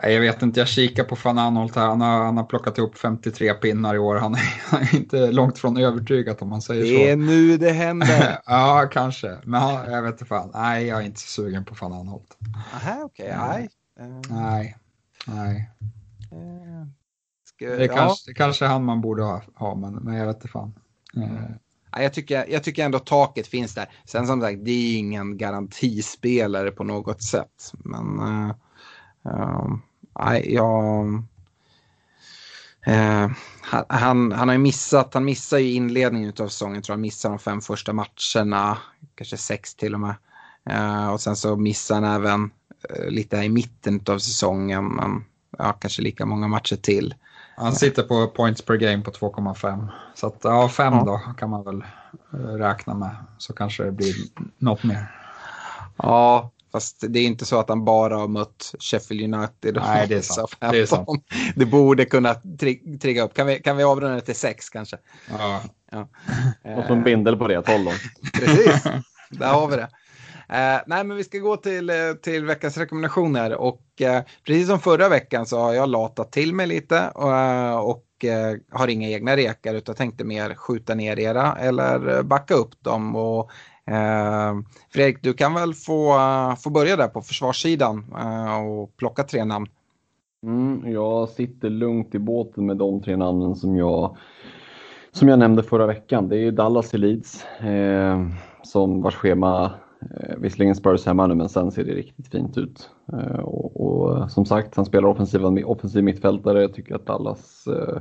Jag 0.02 0.20
vet 0.20 0.42
inte, 0.42 0.60
jag 0.60 0.68
kikar 0.68 1.04
på 1.04 1.16
van 1.24 1.38
Anholt 1.38 1.76
här. 1.76 1.86
Han 1.86 2.00
har, 2.00 2.24
han 2.24 2.36
har 2.36 2.44
plockat 2.44 2.78
ihop 2.78 2.98
53 2.98 3.54
pinnar 3.54 3.94
i 3.94 3.98
år. 3.98 4.16
Han 4.16 4.34
är, 4.34 4.62
han 4.70 4.82
är 4.82 4.94
inte 4.94 5.32
långt 5.32 5.58
från 5.58 5.76
övertygad 5.76 6.36
om 6.40 6.48
man 6.48 6.62
säger 6.62 6.84
så. 6.84 6.90
Det 6.90 7.10
är 7.10 7.16
nu 7.16 7.56
det 7.56 7.70
händer. 7.70 8.38
ja, 8.46 8.88
kanske. 8.92 9.38
Men 9.44 9.92
jag 9.92 10.02
vet 10.02 10.12
inte 10.12 10.24
fan. 10.24 10.50
Nej, 10.54 10.86
jag 10.86 10.98
är 10.98 11.06
inte 11.06 11.20
så 11.20 11.26
sugen 11.26 11.64
på 11.64 11.74
van 11.80 11.92
Anholt. 11.92 12.38
Aha, 12.74 13.00
okej. 13.04 13.26
Okay. 13.26 13.48
Nej. 13.48 13.68
Nej. 14.28 14.76
Nej. 15.26 15.70
Uh, 16.32 16.86
det, 17.58 17.84
är 17.84 17.88
kanske, 17.88 18.30
det 18.30 18.34
kanske 18.34 18.64
är 18.64 18.68
han 18.68 18.84
man 18.84 19.00
borde 19.00 19.22
ha, 19.22 19.42
ha 19.54 19.74
men, 19.74 19.94
men 19.94 20.14
jag 20.14 20.26
vet 20.26 20.36
inte 20.36 20.48
fan. 20.48 20.74
Mm. 21.16 21.36
Jag 21.96 22.14
tycker, 22.14 22.46
jag 22.48 22.64
tycker 22.64 22.84
ändå 22.84 22.98
taket 22.98 23.46
finns 23.46 23.74
där. 23.74 23.86
Sen 24.04 24.26
som 24.26 24.40
sagt, 24.40 24.64
det 24.64 24.70
är 24.70 24.98
ingen 24.98 25.36
garantispelare 25.36 26.70
på 26.70 26.84
något 26.84 27.22
sätt. 27.22 27.72
Men 27.72 28.20
uh, 29.26 29.66
uh, 30.20 30.38
jag... 30.38 31.06
Uh, 32.88 33.30
han, 33.88 34.32
han 34.32 34.48
har 34.48 34.52
ju 34.52 34.58
missat, 34.58 35.14
han 35.14 35.24
missar 35.24 35.58
ju 35.58 35.72
inledningen 35.72 36.32
av 36.40 36.48
säsongen, 36.48 36.82
tror 36.82 36.94
jag, 36.94 37.00
missar 37.00 37.28
de 37.28 37.38
fem 37.38 37.60
första 37.60 37.92
matcherna, 37.92 38.78
kanske 39.14 39.36
sex 39.36 39.74
till 39.74 39.94
och 39.94 40.00
med. 40.00 40.14
Uh, 40.70 41.08
och 41.08 41.20
sen 41.20 41.36
så 41.36 41.56
missar 41.56 41.94
han 41.94 42.04
även 42.04 42.42
uh, 42.44 43.10
lite 43.10 43.36
i 43.36 43.48
mitten 43.48 44.00
av 44.08 44.18
säsongen, 44.18 44.88
men 44.88 45.24
ja, 45.58 45.72
kanske 45.72 46.02
lika 46.02 46.26
många 46.26 46.48
matcher 46.48 46.76
till. 46.76 47.14
Han 47.58 47.72
sitter 47.72 48.02
på 48.02 48.26
points 48.26 48.62
per 48.62 48.76
game 48.76 49.02
på 49.02 49.10
2,5. 49.10 49.88
Så 50.14 50.26
att, 50.26 50.40
ja, 50.42 50.68
fem 50.68 50.94
ja. 50.94 51.04
då 51.04 51.32
kan 51.38 51.50
man 51.50 51.64
väl 51.64 51.84
eh, 52.32 52.38
räkna 52.38 52.94
med. 52.94 53.16
Så 53.38 53.52
kanske 53.52 53.84
det 53.84 53.92
blir 53.92 54.14
något 54.58 54.84
mer. 54.84 55.14
Ja, 55.96 56.50
Fast 56.72 57.04
det 57.08 57.18
är 57.18 57.24
inte 57.24 57.44
så 57.44 57.60
att 57.60 57.68
han 57.68 57.84
bara 57.84 58.16
har 58.16 58.28
mött 58.28 58.74
Sheffield 58.78 59.34
United. 59.34 59.76
Och 59.76 59.82
Nej, 59.82 60.06
det 60.08 60.16
är 60.16 60.20
sant. 60.22 60.56
Det, 60.60 60.78
är 60.78 60.86
sant. 60.86 61.08
det 61.56 61.66
borde 61.66 62.04
kunna 62.04 62.34
tri 62.34 62.98
trigga 62.98 63.22
upp. 63.22 63.34
Kan 63.34 63.46
vi, 63.46 63.58
kan 63.58 63.76
vi 63.76 63.82
avrunda 63.82 64.14
det 64.14 64.20
till 64.20 64.34
sex 64.34 64.68
kanske? 64.70 64.96
Ja. 65.30 65.62
ja. 65.90 66.08
Och 66.76 66.84
så 66.86 66.92
en 66.92 67.02
bindel 67.02 67.36
på 67.36 67.48
det, 67.48 67.62
12 67.62 67.86
Precis, 68.34 68.82
där 69.30 69.52
har 69.52 69.68
vi 69.68 69.76
det. 69.76 69.88
Eh, 70.50 70.80
nej, 70.86 71.04
men 71.04 71.16
vi 71.16 71.24
ska 71.24 71.38
gå 71.38 71.56
till, 71.56 71.90
eh, 71.90 71.96
till 72.22 72.44
veckans 72.44 72.76
rekommendationer 72.76 73.54
och 73.54 74.02
eh, 74.02 74.22
precis 74.46 74.66
som 74.66 74.80
förra 74.80 75.08
veckan 75.08 75.46
så 75.46 75.58
har 75.58 75.74
jag 75.74 75.88
latat 75.88 76.32
till 76.32 76.54
mig 76.54 76.66
lite 76.66 77.08
och, 77.08 77.36
eh, 77.36 77.78
och 77.78 78.24
eh, 78.24 78.56
har 78.70 78.88
inga 78.88 79.08
egna 79.08 79.36
rekar 79.36 79.74
utan 79.74 79.94
tänkte 79.94 80.24
mer 80.24 80.54
skjuta 80.54 80.94
ner 80.94 81.18
era 81.18 81.56
eller 81.60 82.22
backa 82.22 82.54
upp 82.54 82.84
dem. 82.84 83.16
Och, 83.16 83.40
eh, 83.40 83.77
Eh, 83.88 84.54
Fredrik, 84.90 85.22
du 85.22 85.32
kan 85.32 85.54
väl 85.54 85.74
få, 85.74 86.16
eh, 86.16 86.56
få 86.56 86.70
börja 86.70 86.96
där 86.96 87.08
på 87.08 87.20
försvarssidan 87.20 88.04
eh, 88.18 88.66
och 88.66 88.96
plocka 88.96 89.22
tre 89.22 89.44
namn. 89.44 89.66
Mm, 90.42 90.92
jag 90.92 91.28
sitter 91.28 91.70
lugnt 91.70 92.14
i 92.14 92.18
båten 92.18 92.66
med 92.66 92.76
de 92.76 93.02
tre 93.02 93.16
namnen 93.16 93.56
som 93.56 93.76
jag, 93.76 94.16
som 95.12 95.28
jag 95.28 95.38
nämnde 95.38 95.62
förra 95.62 95.86
veckan. 95.86 96.28
Det 96.28 96.36
är 96.36 96.52
Dallas 96.52 96.94
i 96.94 96.98
Leeds, 96.98 97.44
eh, 97.44 98.26
som 98.62 99.02
vars 99.02 99.14
schema 99.14 99.72
Eh, 100.00 100.36
visserligen 100.38 100.74
Spurs 100.74 101.06
hemma 101.06 101.26
nu 101.26 101.34
men 101.34 101.48
sen 101.48 101.70
ser 101.70 101.84
det 101.84 101.94
riktigt 101.94 102.28
fint 102.28 102.58
ut. 102.58 102.90
Eh, 103.12 103.40
och, 103.40 103.80
och, 103.80 104.30
som 104.30 104.44
sagt, 104.44 104.76
han 104.76 104.84
spelar 104.84 105.08
offensiv, 105.08 105.44
offensiv 105.64 106.04
mittfältare. 106.04 106.62
Jag 106.62 106.74
tycker 106.74 106.94
att 106.94 107.06
Dallas, 107.06 107.66
eh, 107.66 107.98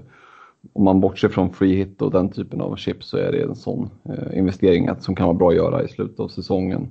om 0.74 0.84
man 0.84 1.00
bortser 1.00 1.30
från 1.30 1.54
free 1.54 1.76
hit 1.76 2.02
och 2.02 2.12
den 2.12 2.30
typen 2.30 2.62
av 2.62 2.76
chips 2.76 3.10
så 3.10 3.18
är 3.18 3.32
det 3.32 3.44
en 3.44 3.56
sån 3.56 3.90
eh, 4.10 4.38
investering 4.38 4.90
som 5.00 5.16
kan 5.16 5.26
vara 5.26 5.38
bra 5.38 5.50
att 5.50 5.56
göra 5.56 5.84
i 5.84 5.88
slutet 5.88 6.20
av 6.20 6.28
säsongen. 6.28 6.88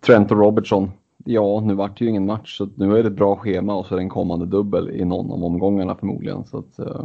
Trent 0.00 0.30
och 0.30 0.38
Robertson, 0.38 0.90
ja 1.24 1.60
nu 1.60 1.74
vart 1.74 1.98
det 1.98 2.04
ju 2.04 2.10
ingen 2.10 2.26
match 2.26 2.58
så 2.58 2.68
nu 2.74 2.98
är 2.98 3.02
det 3.02 3.08
ett 3.08 3.16
bra 3.16 3.36
schema 3.36 3.74
och 3.74 3.86
så 3.86 3.94
är 3.94 3.96
det 3.96 4.02
en 4.02 4.08
kommande 4.08 4.46
dubbel 4.46 4.90
i 4.90 5.04
någon 5.04 5.32
av 5.32 5.44
omgångarna 5.44 5.94
förmodligen. 5.94 6.44
Så 6.44 6.58
att, 6.58 6.78
eh, 6.78 7.04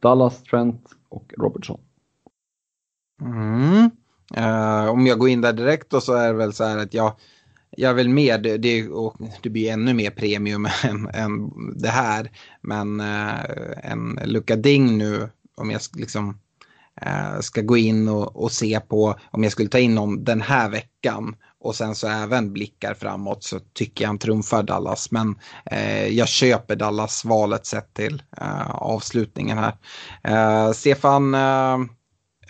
Dallas, 0.00 0.42
Trent 0.42 0.90
och 1.08 1.34
Robertson. 1.38 1.80
Mm. 3.22 3.90
Uh, 4.36 4.90
om 4.90 5.06
jag 5.06 5.18
går 5.18 5.28
in 5.28 5.40
där 5.40 5.52
direkt 5.52 5.90
då 5.90 6.00
så 6.00 6.14
är 6.14 6.26
det 6.26 6.38
väl 6.38 6.52
så 6.52 6.64
här 6.64 6.78
att 6.78 6.94
jag, 6.94 7.12
jag 7.76 7.90
är 7.90 7.94
väl 7.94 8.08
med, 8.08 8.42
det, 8.42 8.56
det, 8.56 8.88
det 9.42 9.50
blir 9.50 9.72
ännu 9.72 9.94
mer 9.94 10.10
premium 10.10 10.68
än, 10.84 11.08
än 11.14 11.50
det 11.76 11.88
här. 11.88 12.30
Men 12.60 13.00
uh, 13.00 13.40
en 13.82 14.20
Luka 14.24 14.56
Ding 14.56 14.98
nu, 14.98 15.28
om 15.56 15.70
jag 15.70 15.80
liksom 15.94 16.38
uh, 17.06 17.40
ska 17.40 17.60
gå 17.60 17.76
in 17.76 18.08
och, 18.08 18.42
och, 18.42 18.52
se 18.52 18.80
på, 18.80 19.18
om 19.30 19.42
jag 19.42 19.52
skulle 19.52 19.68
ta 19.68 19.78
in 19.78 19.94
någon 19.94 20.24
den 20.24 20.40
här 20.40 20.70
veckan 20.70 21.36
och 21.60 21.74
sen 21.74 21.94
så 21.94 22.08
även 22.08 22.52
blickar 22.52 22.94
framåt 22.94 23.44
så 23.44 23.60
tycker 23.72 24.04
jag 24.04 24.08
han 24.08 24.18
trumfar 24.18 24.62
Dallas. 24.62 25.10
Men 25.10 25.34
jag 26.10 26.28
köper 26.28 26.76
Dallas-valet 26.76 27.66
sett 27.66 27.94
till 27.94 28.22
avslutningen 28.68 29.58
här. 29.58 30.72
Stefan, 30.72 31.34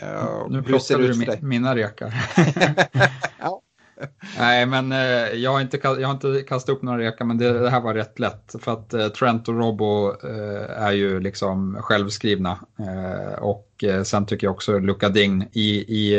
Uh, 0.02 0.50
nu 0.50 0.62
plockar 0.62 0.98
du 0.98 1.14
mi 1.14 1.26
mina 1.40 1.76
rekar. 1.76 2.14
ja. 3.38 3.62
Nej, 4.38 4.66
men 4.66 4.92
eh, 4.92 5.34
jag, 5.34 5.52
har 5.52 5.60
inte, 5.60 5.78
jag 5.82 6.08
har 6.08 6.14
inte 6.14 6.44
kastat 6.48 6.76
upp 6.76 6.82
några 6.82 6.98
rekar, 6.98 7.24
men 7.24 7.38
det, 7.38 7.58
det 7.58 7.70
här 7.70 7.80
var 7.80 7.94
rätt 7.94 8.18
lätt. 8.18 8.54
För 8.60 8.72
att 8.72 8.94
eh, 8.94 9.08
Trent 9.08 9.48
och 9.48 9.58
Robbo 9.58 10.08
eh, 10.08 10.82
är 10.82 10.92
ju 10.92 11.20
liksom 11.20 11.76
självskrivna. 11.82 12.58
Eh, 12.78 13.42
och 13.42 13.84
eh, 13.84 14.02
sen 14.02 14.26
tycker 14.26 14.46
jag 14.46 14.54
också 14.54 14.78
Luka 14.78 15.08
Ding 15.08 15.48
i, 15.52 15.68
i 15.70 16.18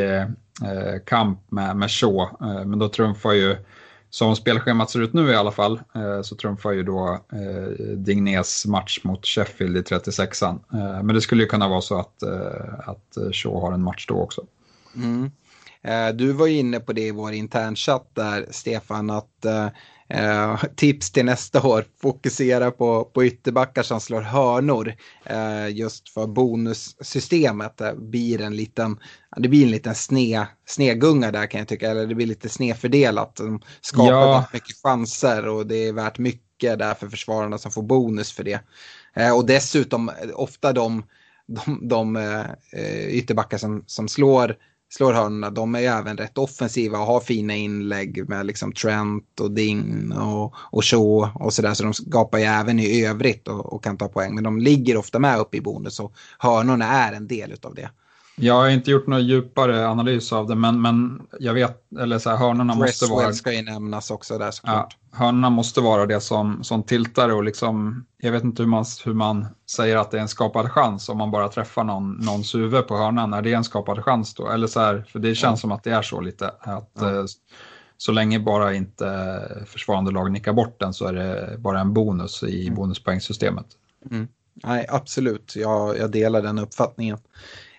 kamp 1.06 1.50
med, 1.50 1.76
med 1.76 1.90
Shaw. 1.90 2.28
men 2.40 2.78
då 2.78 2.88
trumfar 2.88 3.32
ju 3.32 3.56
som 4.14 4.36
spelschemat 4.36 4.90
ser 4.90 5.00
ut 5.00 5.12
nu 5.12 5.30
i 5.30 5.34
alla 5.34 5.52
fall 5.52 5.80
eh, 5.94 6.22
så 6.22 6.36
trumfar 6.36 6.72
ju 6.72 6.82
då 6.82 7.20
eh, 7.32 7.68
Dignes 7.96 8.66
match 8.66 9.00
mot 9.02 9.26
Sheffield 9.26 9.76
i 9.76 9.80
36an. 9.80 10.58
Eh, 10.72 11.02
men 11.02 11.14
det 11.14 11.20
skulle 11.20 11.42
ju 11.42 11.48
kunna 11.48 11.68
vara 11.68 11.80
så 11.80 11.98
att, 11.98 12.22
att 12.84 13.18
Shaw 13.32 13.60
har 13.60 13.72
en 13.72 13.82
match 13.82 14.06
då 14.08 14.14
också. 14.14 14.42
Mm. 14.96 15.30
Du 16.14 16.32
var 16.32 16.46
ju 16.46 16.58
inne 16.58 16.80
på 16.80 16.92
det 16.92 17.06
i 17.06 17.10
vår 17.10 17.32
internchatt 17.32 18.10
där, 18.14 18.46
Stefan, 18.50 19.10
att 19.10 19.46
Eh, 20.08 20.64
tips 20.76 21.10
till 21.10 21.24
nästa 21.24 21.66
år, 21.66 21.84
fokusera 22.02 22.70
på, 22.70 23.04
på 23.04 23.24
ytterbackar 23.24 23.82
som 23.82 24.00
slår 24.00 24.20
hörnor. 24.20 24.94
Eh, 25.24 25.68
just 25.68 26.08
för 26.08 26.26
bonussystemet 26.26 27.76
det 27.76 27.94
blir 27.98 28.40
en 28.40 28.56
liten, 28.56 28.98
det 29.36 29.48
blir 29.48 29.64
en 29.64 29.70
liten 29.70 29.94
sne, 29.94 30.46
snegunga 30.66 31.30
där 31.30 31.46
kan 31.46 31.58
jag 31.58 31.68
tycka, 31.68 31.90
eller 31.90 32.06
det 32.06 32.14
blir 32.14 32.26
lite 32.26 32.48
snedfördelat. 32.48 33.36
De 33.36 33.60
skapar 33.80 34.12
ja. 34.12 34.44
mycket 34.52 34.76
chanser 34.82 35.48
och 35.48 35.66
det 35.66 35.88
är 35.88 35.92
värt 35.92 36.18
mycket 36.18 36.78
där 36.78 36.94
för 36.94 37.08
försvararna 37.08 37.58
som 37.58 37.72
får 37.72 37.82
bonus 37.82 38.32
för 38.32 38.44
det. 38.44 38.60
Eh, 39.16 39.36
och 39.36 39.46
dessutom 39.46 40.10
ofta 40.34 40.72
de, 40.72 41.06
de, 41.46 41.88
de 41.88 42.16
eh, 42.16 43.08
ytterbackar 43.08 43.58
som, 43.58 43.84
som 43.86 44.08
slår 44.08 44.56
slår 44.90 45.12
hörnorna, 45.12 45.50
de 45.50 45.74
är 45.74 45.80
ju 45.80 45.86
även 45.86 46.16
rätt 46.16 46.38
offensiva 46.38 46.98
och 46.98 47.06
har 47.06 47.20
fina 47.20 47.54
inlägg 47.54 48.28
med 48.28 48.46
liksom 48.46 48.72
Trent 48.72 49.40
och 49.40 49.50
Ding 49.50 50.12
och, 50.12 50.54
och 50.56 50.84
Shaw 50.84 51.30
och 51.34 51.52
sådär. 51.52 51.74
Så 51.74 51.82
de 51.82 51.94
skapar 51.94 52.38
ju 52.38 52.44
även 52.44 52.78
i 52.78 53.06
övrigt 53.06 53.48
och, 53.48 53.72
och, 53.72 53.84
kan 53.84 53.96
ta 53.96 54.08
poäng. 54.08 54.34
Men 54.34 54.44
de 54.44 54.58
ligger 54.58 54.96
ofta 54.96 55.18
med 55.18 55.38
uppe 55.38 55.56
i 55.56 55.60
bonus 55.60 56.00
och 56.00 56.12
hörnorna 56.38 56.86
är 56.86 57.12
en 57.12 57.26
del 57.26 57.54
av 57.62 57.74
det. 57.74 57.90
Jag 58.36 58.54
har 58.54 58.68
inte 58.68 58.90
gjort 58.90 59.06
någon 59.06 59.26
djupare 59.26 59.88
analys 59.88 60.32
av 60.32 60.46
det, 60.46 60.54
men, 60.54 60.82
men 60.82 61.22
jag 61.40 61.54
vet, 61.54 61.92
eller 62.00 62.18
så 62.18 62.30
här, 62.30 62.36
hörnorna 62.36 62.74
måste 62.74 63.06
vara... 63.06 63.32
ska 63.32 63.52
ju 63.52 63.62
nämnas 63.62 64.10
också 64.10 64.38
där 64.38 64.50
såklart. 64.50 64.96
Ja, 65.10 65.18
hörnorna 65.18 65.50
måste 65.50 65.80
vara 65.80 66.06
det 66.06 66.20
som, 66.20 66.64
som 66.64 66.82
tiltar 66.82 67.28
och 67.28 67.44
liksom, 67.44 68.04
jag 68.18 68.32
vet 68.32 68.44
inte 68.44 68.62
hur 68.62 68.68
man, 68.68 68.84
hur 69.04 69.14
man 69.14 69.46
säger 69.70 69.96
att 69.96 70.10
det 70.10 70.16
är 70.16 70.22
en 70.22 70.28
skapad 70.28 70.72
chans 70.72 71.08
om 71.08 71.18
man 71.18 71.30
bara 71.30 71.48
träffar 71.48 71.84
någon, 71.84 72.12
någons 72.12 72.54
huvud 72.54 72.86
på 72.86 72.96
hörnan. 72.96 73.34
Är 73.34 73.42
det 73.42 73.52
en 73.52 73.64
skapad 73.64 74.04
chans 74.04 74.34
då? 74.34 74.48
Eller 74.48 74.66
så 74.66 74.80
här, 74.80 75.04
för 75.08 75.18
det 75.18 75.34
känns 75.34 75.58
ja. 75.58 75.60
som 75.60 75.72
att 75.72 75.84
det 75.84 75.90
är 75.90 76.02
så 76.02 76.20
lite. 76.20 76.48
Att, 76.60 76.90
ja. 77.00 77.10
eh, 77.10 77.24
så 77.96 78.12
länge 78.12 78.38
bara 78.38 78.74
inte 78.74 79.40
försvarande 79.66 80.10
lag 80.10 80.32
nickar 80.32 80.52
bort 80.52 80.80
den 80.80 80.94
så 80.94 81.06
är 81.06 81.12
det 81.12 81.58
bara 81.58 81.80
en 81.80 81.94
bonus 81.94 82.42
i 82.42 82.62
mm. 82.62 82.74
bonuspoängsystemet. 82.74 83.66
Mm. 84.10 84.28
Nej, 84.54 84.86
absolut. 84.88 85.56
Jag, 85.56 85.98
jag 85.98 86.10
delar 86.10 86.42
den 86.42 86.58
uppfattningen. 86.58 87.18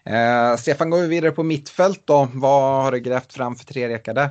Eh, 0.09 0.57
Stefan, 0.57 0.89
går 0.89 1.01
vi 1.01 1.07
vidare 1.07 1.31
på 1.31 1.43
mittfält 1.43 2.01
då. 2.05 2.27
Vad 2.33 2.83
har 2.83 2.91
du 2.91 2.99
grävt 2.99 3.33
fram 3.33 3.55
för 3.55 3.65
tre 3.65 3.89
rekar 3.89 4.13
där? 4.13 4.29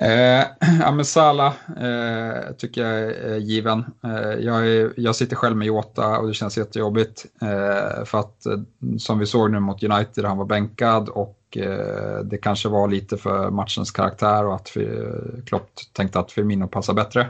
Eh, 0.00 0.44
ja, 0.80 0.92
men 0.92 1.04
Sala 1.04 1.46
eh, 1.80 2.52
tycker 2.58 2.84
jag 2.84 3.00
är 3.10 3.36
given. 3.36 3.84
Eh, 4.04 4.44
jag, 4.44 4.66
är, 4.66 4.92
jag 4.96 5.16
sitter 5.16 5.36
själv 5.36 5.56
med 5.56 5.66
Jota 5.66 6.18
och 6.18 6.28
det 6.28 6.34
känns 6.34 6.58
jättejobbigt. 6.58 7.26
Eh, 7.42 8.04
för 8.04 8.18
att 8.18 8.46
eh, 8.46 8.58
som 8.98 9.18
vi 9.18 9.26
såg 9.26 9.50
nu 9.50 9.60
mot 9.60 9.82
United, 9.82 10.24
han 10.24 10.38
var 10.38 10.44
bänkad 10.44 11.08
och 11.08 11.56
eh, 11.56 12.18
det 12.24 12.38
kanske 12.38 12.68
var 12.68 12.88
lite 12.88 13.16
för 13.16 13.50
matchens 13.50 13.90
karaktär 13.90 14.46
och 14.46 14.54
att 14.54 14.76
eh, 14.76 15.44
Klopp 15.46 15.70
tänkte 15.92 16.18
att 16.18 16.32
Firmino 16.32 16.68
passar 16.68 16.94
bättre. 16.94 17.26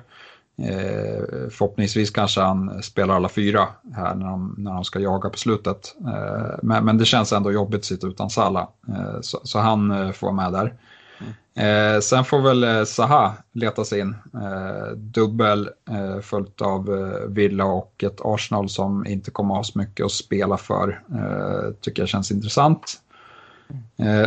Eh, 0.58 1.48
förhoppningsvis 1.50 2.10
kanske 2.10 2.40
han 2.40 2.82
spelar 2.82 3.14
alla 3.14 3.28
fyra 3.28 3.68
här 3.94 4.14
när 4.14 4.26
de, 4.26 4.54
när 4.58 4.72
de 4.72 4.84
ska 4.84 5.00
jaga 5.00 5.30
på 5.30 5.38
slutet. 5.38 5.94
Eh, 6.06 6.58
men, 6.62 6.84
men, 6.84 6.98
det 6.98 7.04
känns 7.04 7.32
ändå 7.32 7.52
jobbigt 7.52 7.78
att 7.78 7.84
sitta 7.84 8.06
utan 8.06 8.30
Salah. 8.30 8.68
Eh, 8.88 9.20
så, 9.20 9.40
så, 9.42 9.58
han 9.58 10.12
får 10.12 10.32
med 10.32 10.52
där. 10.52 10.74
Mm. 11.54 12.02
sen 12.02 12.24
får 12.24 12.40
väl 12.40 12.86
Zaha 12.86 13.34
leta 13.52 13.84
sig 13.84 14.00
in. 14.00 14.16
Dubbel 14.96 15.70
följt 16.22 16.62
av 16.62 16.88
Villa 17.28 17.64
och 17.64 18.04
ett 18.04 18.20
Arsenal 18.24 18.68
som 18.68 19.06
inte 19.06 19.30
kommer 19.30 19.54
ha 19.54 19.64
så 19.64 19.78
mycket 19.78 20.06
att 20.06 20.12
spela 20.12 20.56
för. 20.56 21.00
tycker 21.80 22.02
jag 22.02 22.08
känns 22.08 22.30
intressant. 22.30 23.00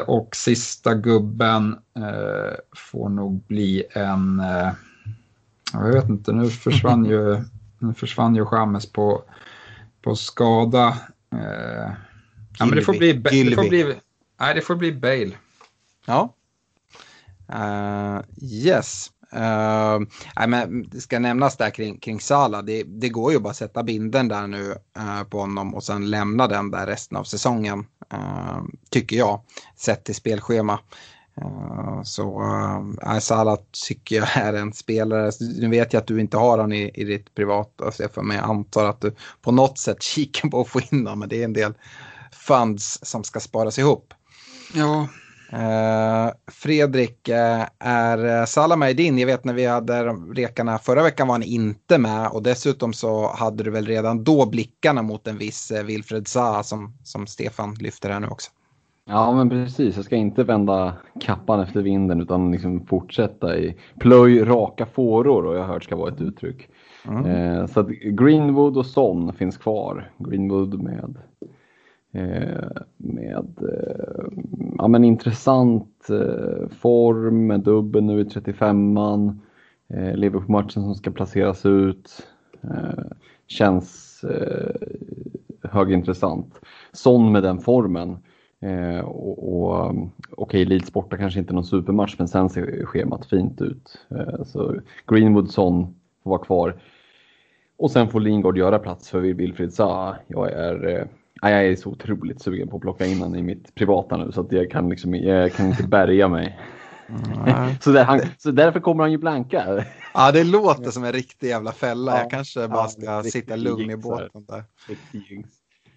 och 0.05 0.35
sista 0.35 0.93
gubben 0.93 1.75
får 2.91 3.09
nog 3.09 3.43
bli 3.47 3.83
en 3.91 4.41
jag 5.73 5.93
vet 5.93 6.09
inte, 6.09 6.31
nu 6.31 6.49
försvann 6.49 7.05
ju, 7.05 7.43
nu 7.79 7.93
försvann 7.93 8.35
ju 8.35 8.45
Chamez 8.45 8.91
på, 8.91 9.23
på 10.01 10.15
skada. 10.15 10.97
Eh, 11.33 11.91
ja, 12.59 12.65
men 12.65 12.75
det 12.75 12.81
får 12.81 12.93
bli, 12.93 13.13
det 13.13 13.55
får 13.55 13.69
bli, 13.69 13.95
nej, 14.39 14.55
det 14.55 14.61
får 14.61 14.75
bli 14.75 14.93
Bale. 14.93 15.31
Ja. 16.05 16.35
Uh, 17.53 18.21
yes. 18.41 19.11
Uh, 19.33 20.07
nej, 20.35 20.47
men 20.47 20.89
det 20.89 21.01
ska 21.01 21.19
nämnas 21.19 21.57
där 21.57 21.69
kring, 21.69 21.99
kring 21.99 22.19
Sala. 22.19 22.61
Det, 22.61 22.83
det 22.83 23.09
går 23.09 23.31
ju 23.31 23.39
bara 23.39 23.49
att 23.49 23.55
sätta 23.55 23.83
binden 23.83 24.27
där 24.27 24.47
nu 24.47 24.75
uh, 24.97 25.23
på 25.29 25.39
honom 25.39 25.75
och 25.75 25.83
sen 25.83 26.09
lämna 26.09 26.47
den 26.47 26.71
där 26.71 26.87
resten 26.87 27.17
av 27.17 27.23
säsongen. 27.23 27.79
Uh, 28.13 28.63
tycker 28.89 29.17
jag, 29.17 29.41
sett 29.75 30.03
till 30.03 30.15
spelschema. 30.15 30.79
Uh, 31.41 32.03
så 32.03 32.41
uh, 32.41 33.19
Salah 33.19 33.57
tycker 33.87 34.15
jag 34.15 34.37
är 34.37 34.53
en 34.53 34.73
spelare, 34.73 35.31
nu 35.59 35.69
vet 35.69 35.93
jag 35.93 36.01
att 36.01 36.07
du 36.07 36.19
inte 36.19 36.37
har 36.37 36.49
honom 36.49 36.73
i, 36.73 36.91
i 36.93 37.03
ditt 37.03 37.35
privata 37.35 37.91
Stefan, 37.91 38.27
men 38.27 38.37
jag 38.37 38.49
antar 38.49 38.85
att 38.85 39.01
du 39.01 39.15
på 39.41 39.51
något 39.51 39.77
sätt 39.77 40.03
kikar 40.03 40.49
på 40.49 40.61
att 40.61 40.67
få 40.67 40.79
in 40.79 40.87
honom, 40.91 41.19
men 41.19 41.29
det 41.29 41.41
är 41.41 41.45
en 41.45 41.53
del 41.53 41.73
funds 42.31 42.99
som 43.01 43.23
ska 43.23 43.39
sparas 43.39 43.79
ihop. 43.79 44.13
Ja, 44.73 45.07
Uh, 45.53 46.31
Fredrik, 46.51 47.29
uh, 47.29 47.65
är 47.79 48.45
Salah 48.45 48.77
med 48.77 48.91
i 48.91 48.93
din? 48.93 49.17
Jag 49.17 49.27
vet 49.27 49.43
när 49.43 49.53
vi 49.53 49.65
hade 49.65 50.03
rekarna 50.13 50.77
förra 50.77 51.03
veckan 51.03 51.27
var 51.27 51.33
han 51.33 51.43
inte 51.43 51.97
med 51.97 52.27
och 52.27 52.43
dessutom 52.43 52.93
så 52.93 53.33
hade 53.33 53.63
du 53.63 53.71
väl 53.71 53.85
redan 53.85 54.23
då 54.23 54.45
blickarna 54.45 55.01
mot 55.01 55.27
en 55.27 55.37
viss 55.37 55.71
uh, 55.71 55.83
Wilfred 55.83 56.27
Zaha 56.27 56.63
som, 56.63 56.97
som 57.03 57.27
Stefan 57.27 57.75
lyfter 57.75 58.09
här 58.09 58.19
nu 58.19 58.27
också. 58.27 58.51
Ja 59.11 59.33
men 59.33 59.49
precis, 59.49 59.95
jag 59.95 60.05
ska 60.05 60.15
inte 60.15 60.43
vända 60.43 60.93
kappan 61.19 61.59
efter 61.59 61.81
vinden 61.81 62.21
utan 62.21 62.51
liksom 62.51 62.85
fortsätta 62.85 63.57
i 63.57 63.75
plöj 63.99 64.43
raka 64.43 64.85
fåror 64.85 65.45
och 65.45 65.55
jag 65.55 65.61
har 65.61 65.73
hört 65.73 65.83
ska 65.83 65.95
vara 65.95 66.13
ett 66.13 66.21
uttryck. 66.21 66.67
Mm. 67.07 67.25
Eh, 67.25 67.65
så 67.65 67.79
att 67.79 67.89
Greenwood 67.89 68.77
och 68.77 68.85
Son 68.85 69.33
finns 69.33 69.57
kvar. 69.57 70.11
Greenwood 70.17 70.83
med, 70.83 71.17
eh, 72.11 72.81
med 72.97 73.57
eh, 73.61 74.31
ja, 74.77 74.87
men 74.87 75.03
intressant 75.03 76.09
eh, 76.09 76.69
form, 76.69 77.47
med 77.47 77.59
dubbel 77.59 78.03
nu 78.03 78.21
i 78.21 78.23
35an. 78.23 79.39
Eh, 79.87 80.15
Liverpool-matchen 80.15 80.83
som 80.83 80.95
ska 80.95 81.11
placeras 81.11 81.65
ut. 81.65 82.27
Eh, 82.61 83.05
känns 83.47 84.23
eh, 84.23 84.75
högintressant. 85.63 86.59
Son 86.91 87.31
med 87.31 87.43
den 87.43 87.59
formen 87.59 88.17
Eh, 88.61 88.99
och, 88.99 89.63
och, 89.63 89.85
Okej, 89.85 90.11
okay, 90.37 90.65
Leeds 90.65 90.93
borta 90.93 91.17
kanske 91.17 91.39
inte 91.39 91.53
någon 91.53 91.65
supermatch, 91.65 92.15
men 92.17 92.27
sen 92.27 92.49
ser 92.49 92.85
schemat 92.85 93.25
fint 93.25 93.61
ut. 93.61 94.05
Eh, 94.09 94.43
så 94.43 94.75
Greenwoodson 95.07 95.95
får 96.23 96.29
vara 96.29 96.43
kvar. 96.43 96.81
Och 97.77 97.91
sen 97.91 98.09
får 98.09 98.19
Lingard 98.19 98.57
göra 98.57 98.79
plats 98.79 99.09
för 99.09 99.19
Wilfried 99.19 99.73
Zaha. 99.73 100.15
Jag 100.27 100.51
är, 100.51 100.87
eh, 100.87 101.05
jag 101.41 101.65
är 101.65 101.75
så 101.75 101.89
otroligt 101.89 102.41
sugen 102.41 102.67
på 102.67 102.75
att 102.75 102.81
plocka 102.81 103.05
in 103.05 103.19
honom 103.19 103.35
i 103.35 103.41
mitt 103.41 103.75
privata 103.75 104.17
nu 104.17 104.31
så 104.31 104.41
att 104.41 104.51
jag 104.51 104.71
kan, 104.71 104.89
liksom, 104.89 105.15
jag 105.15 105.53
kan 105.53 105.67
inte 105.67 105.83
bärga 105.87 106.27
mig. 106.27 106.59
Mm. 107.09 107.75
så, 107.81 107.91
där, 107.91 108.03
han, 108.03 108.19
så 108.37 108.51
därför 108.51 108.79
kommer 108.79 109.03
han 109.03 109.11
ju 109.11 109.17
blanka. 109.17 109.85
Ja, 110.13 110.31
det 110.31 110.43
låter 110.43 110.91
som 110.91 111.03
en 111.03 111.11
riktig 111.11 111.47
jävla 111.47 111.71
fälla. 111.71 112.11
Ja, 112.11 112.21
jag 112.21 112.31
kanske 112.31 112.67
bara 112.67 112.87
ska 112.87 113.05
ja, 113.05 113.23
sitta 113.23 113.55
lugn 113.55 113.89
i 113.89 113.97
båten 113.97 114.45
där. 114.47 114.63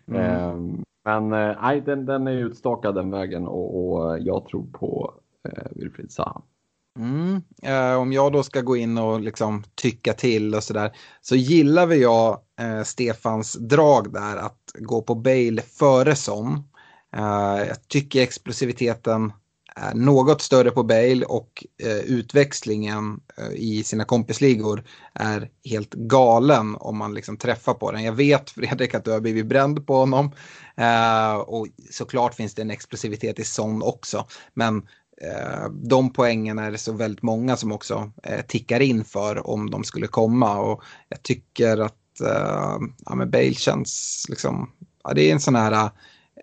Mm. 0.07 0.53
Um, 0.55 0.85
men 1.05 1.33
eh, 1.33 1.57
nej, 1.63 1.81
den, 1.81 2.07
den 2.07 2.27
är 2.27 2.33
utstakad 2.33 2.95
den 2.95 3.11
vägen 3.11 3.47
och, 3.47 3.93
och 3.93 4.17
eh, 4.17 4.23
jag 4.25 4.47
tror 4.47 4.67
på 4.73 5.15
eh, 5.49 5.65
Wilfried 5.71 6.13
Zaha. 6.13 6.43
Mm. 6.99 7.43
Eh, 7.63 7.95
om 7.95 8.13
jag 8.13 8.33
då 8.33 8.43
ska 8.43 8.61
gå 8.61 8.77
in 8.77 8.99
och 8.99 9.21
liksom 9.21 9.65
tycka 9.75 10.13
till 10.13 10.55
och 10.55 10.63
sådär 10.63 10.93
så 11.21 11.37
gillar 11.37 11.87
vi 11.87 12.03
jag 12.03 12.41
eh, 12.61 12.83
Stefans 12.83 13.53
drag 13.53 14.13
där 14.13 14.37
att 14.37 14.59
gå 14.75 15.03
på 15.03 15.15
Bale 15.15 15.63
före 15.63 16.15
Son. 16.15 16.55
Eh, 17.17 17.69
jag 17.69 17.89
tycker 17.89 18.23
explosiviteten 18.23 19.33
är 19.77 19.95
något 19.95 20.43
större 20.43 20.71
på 20.71 20.83
Bale 20.83 21.25
och 21.25 21.67
eh, 21.83 21.97
utväxlingen 21.97 23.21
eh, 23.37 23.53
i 23.53 23.85
sina 23.85 24.05
kompisligor 24.05 24.85
är 25.15 25.51
helt 25.65 25.95
galen 25.95 26.77
om 26.77 26.99
man 26.99 27.15
liksom 27.15 27.37
träffar 27.37 27.75
på 27.75 27.93
den. 27.93 28.05
Jag 28.05 28.13
vet 28.13 28.51
Fredrik 28.51 28.95
att 28.95 29.05
du 29.05 29.11
har 29.11 29.21
blivit 29.21 29.47
bränd 29.47 29.87
på 29.87 29.95
honom 29.95 30.33
eh, 30.77 31.35
och 31.35 31.67
såklart 31.91 32.35
finns 32.35 32.55
det 32.55 32.63
en 32.63 32.71
explosivitet 32.71 33.39
i 33.39 33.45
sån 33.45 33.83
också. 33.83 34.27
Men 34.55 34.77
eh, 35.23 35.69
de 35.71 36.13
poängen 36.13 36.59
är 36.59 36.71
det 36.71 36.79
så 36.79 36.93
väldigt 36.93 37.23
många 37.23 37.57
som 37.57 37.73
också 37.73 38.13
eh, 38.23 38.41
tickar 38.47 38.81
in 38.81 39.05
för 39.05 39.47
om 39.47 39.71
de 39.71 39.85
skulle 39.85 40.07
komma 40.07 40.59
och 40.59 40.83
jag 41.09 41.23
tycker 41.23 41.79
att 41.79 42.21
eh, 42.21 42.77
ja, 43.05 43.15
men 43.15 43.31
Bale 43.31 43.55
känns 43.55 44.27
liksom, 44.29 44.71
ja, 45.05 45.13
det 45.15 45.23
är 45.29 45.33
en 45.33 45.41
sån 45.41 45.55
här, 45.55 45.73
eh, 45.73 45.91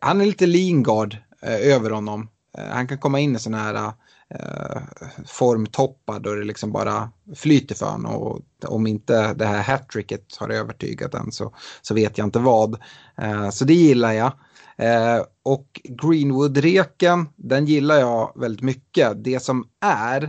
han 0.02 0.22
är 0.22 0.26
lite 0.26 0.46
Lingard 0.46 1.18
eh, 1.42 1.74
över 1.74 1.90
honom 1.90 2.28
Eh, 2.58 2.66
han 2.70 2.88
kan 2.88 2.97
komma 2.97 3.20
in 3.20 3.36
i 3.36 3.39
sådana 3.39 3.64
här 3.64 3.91
eh, 4.30 4.82
formtoppar 5.26 6.20
då 6.20 6.34
det 6.36 6.43
liksom 6.43 6.72
bara 6.72 7.10
flyter 7.36 7.76
för 7.76 7.86
honom. 7.86 8.16
Och 8.16 8.41
om 8.66 8.88
inte 8.88 9.34
det 9.34 9.45
här 9.45 9.64
hattricket 9.64 10.36
har 10.38 10.50
övertygat 10.50 11.14
en 11.14 11.32
så, 11.32 11.54
så 11.82 11.93
vet 11.93 12.18
jag 12.18 12.28
inte 12.28 12.39
vad. 12.39 12.78
Eh, 13.18 13.50
så 13.50 13.66
det 13.66 13.74
gillar 13.74 14.12
jag. 14.12 14.32
Eh, 14.78 15.24
och 15.43 15.82
Greenwood-reken, 15.84 17.26
den 17.36 17.66
gillar 17.66 18.00
jag 18.00 18.32
väldigt 18.36 18.64
mycket. 18.64 19.24
Det 19.24 19.39
som 19.39 19.68
är, 19.82 20.24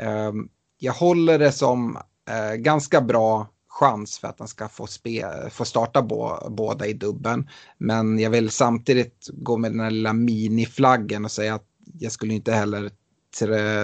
eh, 0.00 0.32
jag 0.78 0.92
håller 0.92 1.38
det 1.38 1.52
som 1.52 1.96
eh, 2.30 2.54
ganska 2.54 3.00
bra 3.00 3.48
chans 3.70 4.18
för 4.18 4.28
att 4.28 4.38
han 4.38 4.48
ska 4.48 4.68
få, 4.68 4.86
spe, 4.86 5.50
få 5.50 5.64
starta 5.64 6.02
bo, 6.02 6.50
båda 6.50 6.86
i 6.86 6.92
dubben. 6.92 7.48
Men 7.78 8.18
jag 8.18 8.30
vill 8.30 8.50
samtidigt 8.50 9.28
gå 9.32 9.56
med 9.56 9.70
den 9.70 9.80
här 9.80 9.90
lilla 9.90 10.12
miniflaggen 10.12 11.24
och 11.24 11.30
säga 11.30 11.54
att 11.54 11.66
jag 11.98 12.12
skulle 12.12 12.34
inte 12.34 12.52
heller 12.52 12.90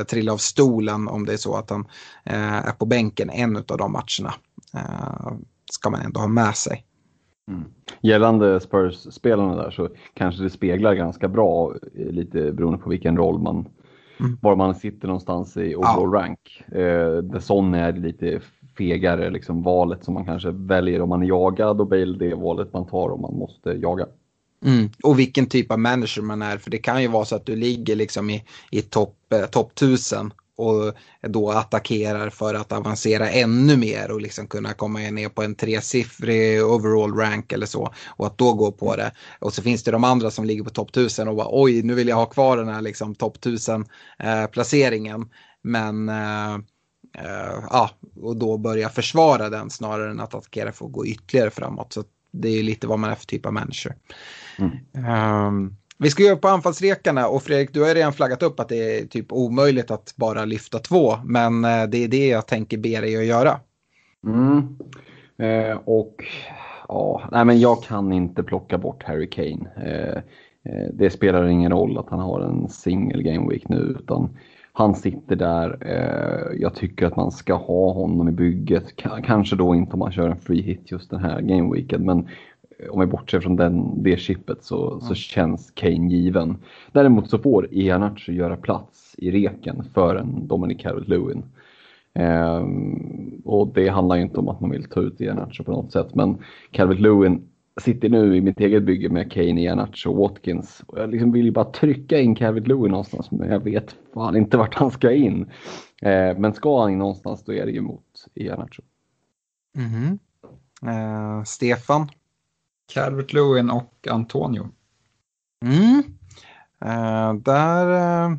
trilla 0.04 0.32
av 0.32 0.36
stolen 0.36 1.08
om 1.08 1.26
det 1.26 1.32
är 1.32 1.36
så 1.36 1.56
att 1.56 1.70
han 1.70 1.86
eh, 2.24 2.68
är 2.68 2.72
på 2.72 2.86
bänken 2.86 3.30
en 3.30 3.56
av 3.56 3.78
de 3.78 3.92
matcherna. 3.92 4.34
Eh, 4.74 5.32
ska 5.72 5.90
man 5.90 6.00
ändå 6.00 6.20
ha 6.20 6.28
med 6.28 6.56
sig. 6.56 6.84
Mm. 7.48 7.64
Gällande 8.00 8.60
Spurs-spelarna 8.60 9.56
där 9.56 9.70
så 9.70 9.88
kanske 10.14 10.42
det 10.42 10.50
speglar 10.50 10.94
ganska 10.94 11.28
bra, 11.28 11.74
eh, 11.94 12.10
lite 12.10 12.52
beroende 12.52 12.78
på 12.78 12.90
vilken 12.90 13.16
roll 13.16 13.38
man, 13.38 13.68
mm. 14.20 14.38
var 14.42 14.56
man 14.56 14.74
sitter 14.74 15.08
någonstans 15.08 15.56
i 15.56 15.74
overall 15.74 16.10
ja. 16.12 16.20
rank. 16.20 16.62
Eh, 16.72 17.40
Son 17.40 17.74
är 17.74 17.92
lite 17.92 18.40
fegare 18.78 19.30
liksom 19.30 19.62
valet 19.62 20.04
som 20.04 20.14
man 20.14 20.24
kanske 20.24 20.50
väljer 20.50 21.02
om 21.02 21.08
man 21.08 21.22
är 21.22 21.26
jagad 21.26 21.80
och 21.80 21.86
Bale 21.86 22.18
det 22.18 22.34
valet 22.34 22.72
man 22.72 22.86
tar 22.86 23.10
om 23.10 23.20
man 23.20 23.34
måste 23.34 23.70
jaga. 23.70 24.06
Mm. 24.64 24.90
Och 25.02 25.18
vilken 25.18 25.46
typ 25.46 25.70
av 25.70 25.78
manager 25.78 26.22
man 26.22 26.42
är, 26.42 26.58
för 26.58 26.70
det 26.70 26.78
kan 26.78 27.02
ju 27.02 27.08
vara 27.08 27.24
så 27.24 27.36
att 27.36 27.46
du 27.46 27.56
ligger 27.56 27.96
liksom 27.96 28.30
i, 28.30 28.44
i 28.70 28.82
topp 28.82 29.32
eh, 29.32 29.46
top 29.46 29.72
1000 29.72 30.32
och 30.56 30.94
då 31.28 31.50
attackerar 31.50 32.30
för 32.30 32.54
att 32.54 32.72
avancera 32.72 33.30
ännu 33.30 33.76
mer 33.76 34.10
och 34.10 34.20
liksom 34.20 34.46
kunna 34.46 34.72
komma 34.72 34.98
ner 34.98 35.28
på 35.28 35.42
en 35.42 35.54
tresiffrig 35.54 36.64
overall 36.64 37.14
rank 37.14 37.52
eller 37.52 37.66
så 37.66 37.94
och 38.06 38.26
att 38.26 38.38
då 38.38 38.52
gå 38.52 38.72
på 38.72 38.96
det. 38.96 39.12
Och 39.38 39.54
så 39.54 39.62
finns 39.62 39.82
det 39.84 39.90
de 39.90 40.04
andra 40.04 40.30
som 40.30 40.44
ligger 40.44 40.64
på 40.64 40.70
topp 40.70 40.90
1000 40.90 41.28
och 41.28 41.36
bara 41.36 41.48
oj 41.50 41.82
nu 41.82 41.94
vill 41.94 42.08
jag 42.08 42.16
ha 42.16 42.26
kvar 42.26 42.56
den 42.56 42.68
här 42.68 42.82
liksom 42.82 43.14
topp 43.14 43.36
1000 43.36 43.84
eh, 44.18 44.46
placeringen. 44.46 45.28
Men 45.62 46.08
eh, 46.08 46.58
ja, 47.70 47.90
och 48.22 48.36
då 48.36 48.58
börja 48.58 48.88
försvara 48.88 49.50
den 49.50 49.70
snarare 49.70 50.10
än 50.10 50.20
att 50.20 50.34
attackera 50.34 50.72
för 50.72 50.86
att 50.86 50.92
gå 50.92 51.06
ytterligare 51.06 51.50
framåt. 51.50 51.92
Så 51.92 52.04
det 52.30 52.48
är 52.48 52.62
lite 52.62 52.86
vad 52.86 52.98
man 52.98 53.10
är 53.10 53.14
för 53.14 53.26
typ 53.26 53.46
av 53.46 53.52
manager. 53.52 53.94
Mm. 54.58 55.46
Um, 55.46 55.76
vi 55.98 56.10
ska 56.10 56.22
göra 56.22 56.36
på 56.36 56.48
anfallsrekarna 56.48 57.28
och 57.28 57.42
Fredrik, 57.42 57.74
du 57.74 57.82
har 57.82 57.94
redan 57.94 58.12
flaggat 58.12 58.42
upp 58.42 58.60
att 58.60 58.68
det 58.68 58.98
är 58.98 59.06
typ 59.06 59.32
omöjligt 59.32 59.90
att 59.90 60.14
bara 60.16 60.44
lyfta 60.44 60.78
två, 60.78 61.16
men 61.24 61.64
eh, 61.64 61.84
det 61.84 62.04
är 62.04 62.08
det 62.08 62.26
jag 62.26 62.46
tänker 62.46 62.78
be 62.78 63.00
dig 63.00 63.16
att 63.16 63.24
göra. 63.24 63.60
Mm. 64.26 64.78
Eh, 65.38 65.78
och 65.84 66.24
ja, 66.88 67.28
nej 67.32 67.44
men 67.44 67.60
jag 67.60 67.82
kan 67.82 68.12
inte 68.12 68.42
plocka 68.42 68.78
bort 68.78 69.02
Harry 69.02 69.30
Kane. 69.30 69.70
Eh, 69.76 70.16
eh, 70.72 70.88
det 70.92 71.10
spelar 71.10 71.46
ingen 71.46 71.72
roll 71.72 71.98
att 71.98 72.10
han 72.10 72.20
har 72.20 72.40
en 72.40 72.68
single 72.68 73.22
game 73.22 73.50
week 73.50 73.68
nu, 73.68 73.96
utan 74.00 74.38
han 74.78 74.94
sitter 74.94 75.36
där. 75.36 75.78
Eh, 75.80 76.60
jag 76.60 76.74
tycker 76.74 77.06
att 77.06 77.16
man 77.16 77.30
ska 77.30 77.54
ha 77.54 77.92
honom 77.92 78.28
i 78.28 78.32
bygget. 78.32 79.02
K 79.02 79.10
kanske 79.24 79.56
då 79.56 79.74
inte 79.74 79.92
om 79.92 79.98
man 79.98 80.12
kör 80.12 80.28
en 80.28 80.36
free 80.36 80.62
hit 80.62 80.90
just 80.90 81.10
den 81.10 81.20
här 81.20 81.40
gameweeken, 81.40 82.04
men 82.04 82.28
om 82.90 83.00
vi 83.00 83.06
bortser 83.06 83.40
från 83.40 83.56
den, 83.56 84.02
det 84.02 84.16
chippet 84.16 84.64
så, 84.64 84.90
mm. 84.90 85.00
så 85.00 85.14
känns 85.14 85.70
Kane 85.70 86.08
given. 86.08 86.56
Däremot 86.92 87.30
så 87.30 87.38
får 87.38 87.74
Iheanacho 87.74 88.32
göra 88.32 88.56
plats 88.56 89.14
i 89.18 89.30
reken 89.30 89.84
för 89.94 90.16
en 90.16 90.46
Dominic 90.46 90.78
Calvert-Lewin. 90.78 91.42
Ehm, 92.14 93.42
och 93.44 93.68
det 93.74 93.88
handlar 93.88 94.16
ju 94.16 94.22
inte 94.22 94.40
om 94.40 94.48
att 94.48 94.60
man 94.60 94.70
vill 94.70 94.84
ta 94.84 95.00
ut 95.00 95.20
Iheanacho 95.20 95.64
på 95.64 95.72
något 95.72 95.92
sätt, 95.92 96.14
men 96.14 96.38
Calvert-Lewin 96.72 97.40
sitter 97.80 98.08
nu 98.08 98.36
i 98.36 98.40
mitt 98.40 98.60
eget 98.60 98.82
bygge 98.82 99.08
med 99.08 99.32
Kane, 99.32 99.60
Iheanacho 99.60 100.10
och 100.10 100.16
Watkins. 100.16 100.82
Och 100.86 100.98
jag 100.98 101.10
liksom 101.10 101.32
vill 101.32 101.44
ju 101.44 101.50
bara 101.50 101.72
trycka 101.72 102.18
in 102.18 102.36
Calvert-Lewin 102.36 102.88
någonstans, 102.88 103.30
men 103.30 103.50
jag 103.50 103.60
vet 103.60 103.96
fan 104.14 104.36
inte 104.36 104.56
vart 104.56 104.74
han 104.74 104.90
ska 104.90 105.12
in. 105.12 105.50
Ehm, 106.02 106.40
men 106.40 106.54
ska 106.54 106.80
han 106.80 106.90
in 106.90 106.98
någonstans 106.98 107.44
då 107.44 107.52
är 107.52 107.66
det 107.66 107.72
ju 107.72 107.80
mot 107.80 108.26
Iheanacho. 108.34 108.82
Mm. 109.76 110.18
Uh, 110.84 111.44
Stefan? 111.44 112.08
Calvert 112.92 113.32
Lewin 113.32 113.70
och 113.70 114.08
Antonio. 114.10 114.68
Mm. 115.64 116.02
Uh, 116.84 117.34
där, 117.34 117.86
uh, 118.30 118.36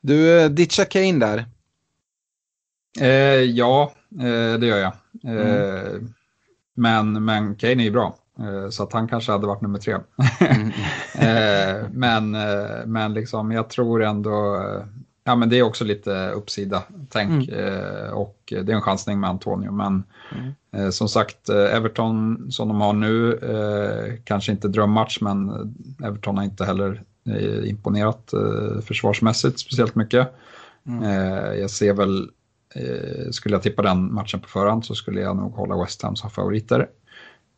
du 0.00 0.44
uh, 0.44 0.50
ditchar 0.50 0.84
Kane 0.84 1.18
där. 1.18 1.46
Uh, 3.00 3.42
ja, 3.42 3.92
det 4.60 4.66
gör 4.66 4.78
jag. 4.78 4.92
Mm. 5.24 6.14
men, 6.74 7.24
men 7.24 7.54
Kane 7.54 7.72
är 7.72 7.84
ju 7.84 7.90
bra. 7.90 8.16
Så 8.70 8.82
att 8.82 8.92
han 8.92 9.08
kanske 9.08 9.32
hade 9.32 9.46
varit 9.46 9.60
nummer 9.60 9.78
tre. 9.78 9.96
mm. 10.40 10.72
men, 11.92 12.30
men 12.92 13.14
liksom, 13.14 13.52
jag 13.52 13.68
tror 13.68 14.02
ändå 14.02 14.62
Ja, 15.28 15.36
men 15.36 15.48
det 15.48 15.58
är 15.58 15.62
också 15.62 15.84
lite 15.84 16.30
uppsida 16.30 16.82
tänk 17.08 17.48
mm. 17.48 17.64
eh, 17.64 18.10
och 18.10 18.36
det 18.46 18.72
är 18.72 18.76
en 18.76 18.82
chansning 18.82 19.20
med 19.20 19.30
Antonio. 19.30 19.72
Men 19.72 20.04
mm. 20.32 20.52
eh, 20.72 20.90
som 20.90 21.08
sagt, 21.08 21.48
eh, 21.48 21.76
Everton 21.76 22.46
som 22.50 22.68
de 22.68 22.80
har 22.80 22.92
nu, 22.92 23.32
eh, 23.34 24.14
kanske 24.24 24.52
inte 24.52 24.68
drömmatch, 24.68 25.20
men 25.20 25.50
Everton 26.04 26.36
har 26.36 26.44
inte 26.44 26.64
heller 26.64 27.02
eh, 27.28 27.68
imponerat 27.68 28.32
eh, 28.32 28.80
försvarsmässigt 28.80 29.58
speciellt 29.58 29.94
mycket. 29.94 30.28
Mm. 30.86 31.02
Eh, 31.02 31.54
jag 31.54 31.70
ser 31.70 31.92
väl, 31.92 32.30
eh, 32.74 33.30
skulle 33.30 33.54
jag 33.54 33.62
tippa 33.62 33.82
den 33.82 34.14
matchen 34.14 34.40
på 34.40 34.48
förhand 34.48 34.84
så 34.84 34.94
skulle 34.94 35.20
jag 35.20 35.36
nog 35.36 35.52
hålla 35.52 35.82
West 35.82 36.02
Ham 36.02 36.16
som 36.16 36.30
favoriter. 36.30 36.88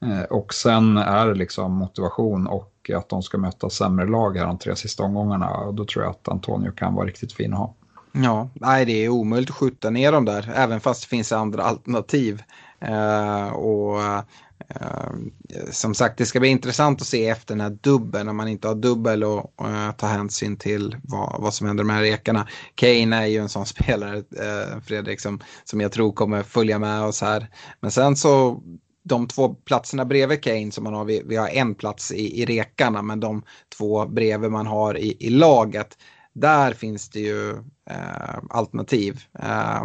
Eh, 0.03 0.23
och 0.23 0.55
sen 0.55 0.97
är 0.97 1.27
det 1.27 1.35
liksom 1.35 1.73
motivation 1.73 2.47
och 2.47 2.91
att 2.95 3.09
de 3.09 3.23
ska 3.23 3.39
möta 3.39 3.71
sämre 3.71 4.07
lag 4.07 4.37
här 4.37 4.47
de 4.47 4.59
tre 4.59 4.77
sista 4.77 5.03
omgångarna. 5.03 5.51
Och 5.51 5.75
då 5.75 5.85
tror 5.85 6.05
jag 6.05 6.11
att 6.11 6.29
Antonio 6.29 6.71
kan 6.71 6.95
vara 6.95 7.07
riktigt 7.07 7.33
fin 7.33 7.53
att 7.53 7.59
ha. 7.59 7.75
Ja, 8.13 8.51
nej 8.55 8.85
det 8.85 9.05
är 9.05 9.09
omöjligt 9.09 9.51
att 9.51 9.57
skjuta 9.57 9.91
ner 9.91 10.13
dem 10.13 10.25
där, 10.25 10.53
även 10.55 10.81
fast 10.81 11.03
det 11.03 11.09
finns 11.09 11.33
andra 11.33 11.63
alternativ. 11.63 12.43
Uh, 12.89 13.49
och 13.49 13.99
uh, 13.99 14.21
som 15.71 15.95
sagt, 15.95 16.19
det 16.19 16.27
ska 16.27 16.41
bli 16.41 16.49
intressant 16.49 17.01
att 17.01 17.07
se 17.07 17.29
efter 17.29 17.55
den 17.55 17.61
här 17.61 17.79
dubbeln, 17.81 18.29
om 18.29 18.37
man 18.37 18.49
inte 18.49 18.69
har 18.69 18.75
dubbel 18.75 19.25
och 19.25 19.53
uh, 19.65 19.93
ta 19.93 20.07
hänsyn 20.07 20.57
till 20.57 20.97
vad, 21.03 21.41
vad 21.41 21.55
som 21.55 21.67
händer 21.67 21.85
med 21.85 21.97
de 21.97 21.99
här 21.99 22.11
rekarna. 22.11 22.49
Kane 22.75 23.17
är 23.17 23.27
ju 23.27 23.39
en 23.39 23.49
sån 23.49 23.67
spelare, 23.77 24.23
Fredrik, 24.85 25.21
som, 25.21 25.41
som 25.65 25.81
jag 25.81 25.93
tror 25.93 26.13
kommer 26.13 26.43
följa 26.43 26.79
med 26.79 27.03
oss 27.03 27.21
här. 27.21 27.49
Men 27.81 27.91
sen 27.91 28.17
så 28.17 28.63
de 29.09 29.29
två 29.29 29.55
platserna 29.55 30.05
bredvid 30.05 30.43
Kane 30.43 30.71
som 30.71 30.85
man 30.85 30.95
har, 30.95 31.05
vi, 31.05 31.23
vi 31.27 31.37
har 31.37 31.49
en 31.49 31.75
plats 31.75 32.13
i, 32.13 32.43
i 32.43 32.47
rekarna, 32.47 33.03
men 33.03 33.21
de 33.21 33.43
två 33.79 34.07
bredvid 34.07 34.51
man 34.51 34.67
har 34.67 34.99
i, 34.99 35.17
i 35.21 35.31
laget, 35.31 35.99
där 36.33 36.73
finns 36.73 37.09
det 37.09 37.21
ju 37.21 37.51
eh, 37.91 38.39
alternativ. 38.51 39.21
Eh, 39.39 39.83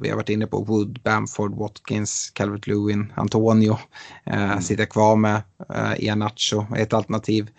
vi 0.00 0.08
har 0.08 0.16
varit 0.16 0.28
inne 0.28 0.46
på 0.46 0.60
Wood, 0.62 1.00
Bamford, 1.04 1.54
Watkins, 1.54 2.30
Calvert 2.34 2.66
Lewin, 2.66 3.12
Antonio. 3.16 3.78
Eh, 4.26 4.50
mm. 4.50 4.62
Sitta 4.62 4.86
kvar 4.86 5.16
med 5.16 5.42
eh, 5.74 6.04
Ianacho, 6.04 6.66
ett 6.76 6.92
alternativ. 6.92 7.50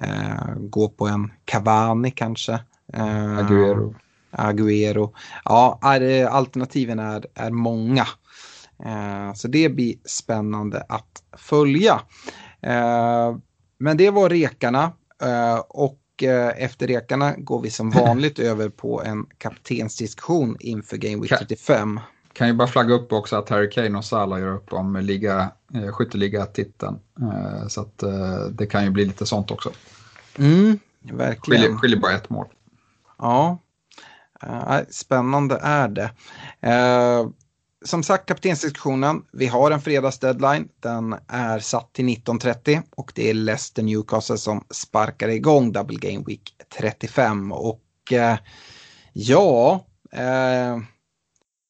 Eh, 0.00 0.54
gå 0.58 0.88
på 0.88 1.06
en 1.08 1.32
Cavani 1.44 2.10
kanske. 2.10 2.52
Eh, 2.92 3.38
Aguero. 3.38 3.94
Aguero. 4.30 5.14
Ja, 5.44 5.78
alternativen 6.30 6.98
är, 6.98 7.26
är 7.34 7.50
många. 7.50 8.06
Eh, 8.84 9.34
så 9.34 9.48
det 9.48 9.68
blir 9.68 9.94
spännande 10.04 10.84
att 10.88 11.22
följa. 11.36 12.00
Eh, 12.60 13.36
men 13.78 13.96
det 13.96 14.10
var 14.10 14.28
rekarna 14.28 14.92
eh, 15.22 15.58
och 15.68 16.00
efter 16.56 16.86
rekarna 16.86 17.34
går 17.36 17.60
vi 17.62 17.70
som 17.70 17.90
vanligt 18.06 18.38
över 18.38 18.68
på 18.68 19.02
en 19.02 19.26
kaptensdiskussion 19.38 20.56
inför 20.60 20.96
Game 20.96 21.22
Week 21.22 21.38
35. 21.38 22.00
Kan 22.32 22.48
ju 22.48 22.54
bara 22.54 22.68
flagga 22.68 22.94
upp 22.94 23.12
också 23.12 23.36
att 23.36 23.48
Harry 23.48 23.70
Kane 23.70 23.98
och 23.98 24.04
Salah 24.04 24.40
gör 24.40 24.54
upp 24.54 24.72
om 24.72 24.96
liga, 24.96 25.50
skytteliga-titeln. 25.92 26.98
Så 27.68 27.80
att 27.80 28.02
det 28.50 28.66
kan 28.66 28.84
ju 28.84 28.90
bli 28.90 29.04
lite 29.04 29.26
sånt 29.26 29.50
också. 29.50 29.70
Mm, 30.38 30.78
verkligen. 31.02 31.62
Skiljer, 31.62 31.78
skiljer 31.78 32.00
bara 32.00 32.12
ett 32.12 32.30
mål. 32.30 32.46
Ja, 33.18 33.58
spännande 34.90 35.58
är 35.62 35.88
det 35.88 36.10
som 37.84 38.02
sagt 38.02 38.26
kaptensdiskussionen. 38.28 39.22
Vi 39.32 39.46
har 39.46 39.70
en 39.70 39.80
fredagsdeadline. 39.80 40.68
Den 40.80 41.16
är 41.28 41.58
satt 41.58 41.92
till 41.92 42.04
19.30 42.04 42.82
och 42.96 43.12
det 43.14 43.30
är 43.30 43.34
Leicester 43.34 43.82
Newcastle 43.82 44.38
som 44.38 44.64
sparkar 44.70 45.28
igång 45.28 45.72
Double 45.72 45.98
Game 45.98 46.24
Week 46.26 46.54
35. 46.78 47.52
Och 47.52 48.12
eh, 48.12 48.36
ja, 49.12 49.86
eh, 50.12 50.78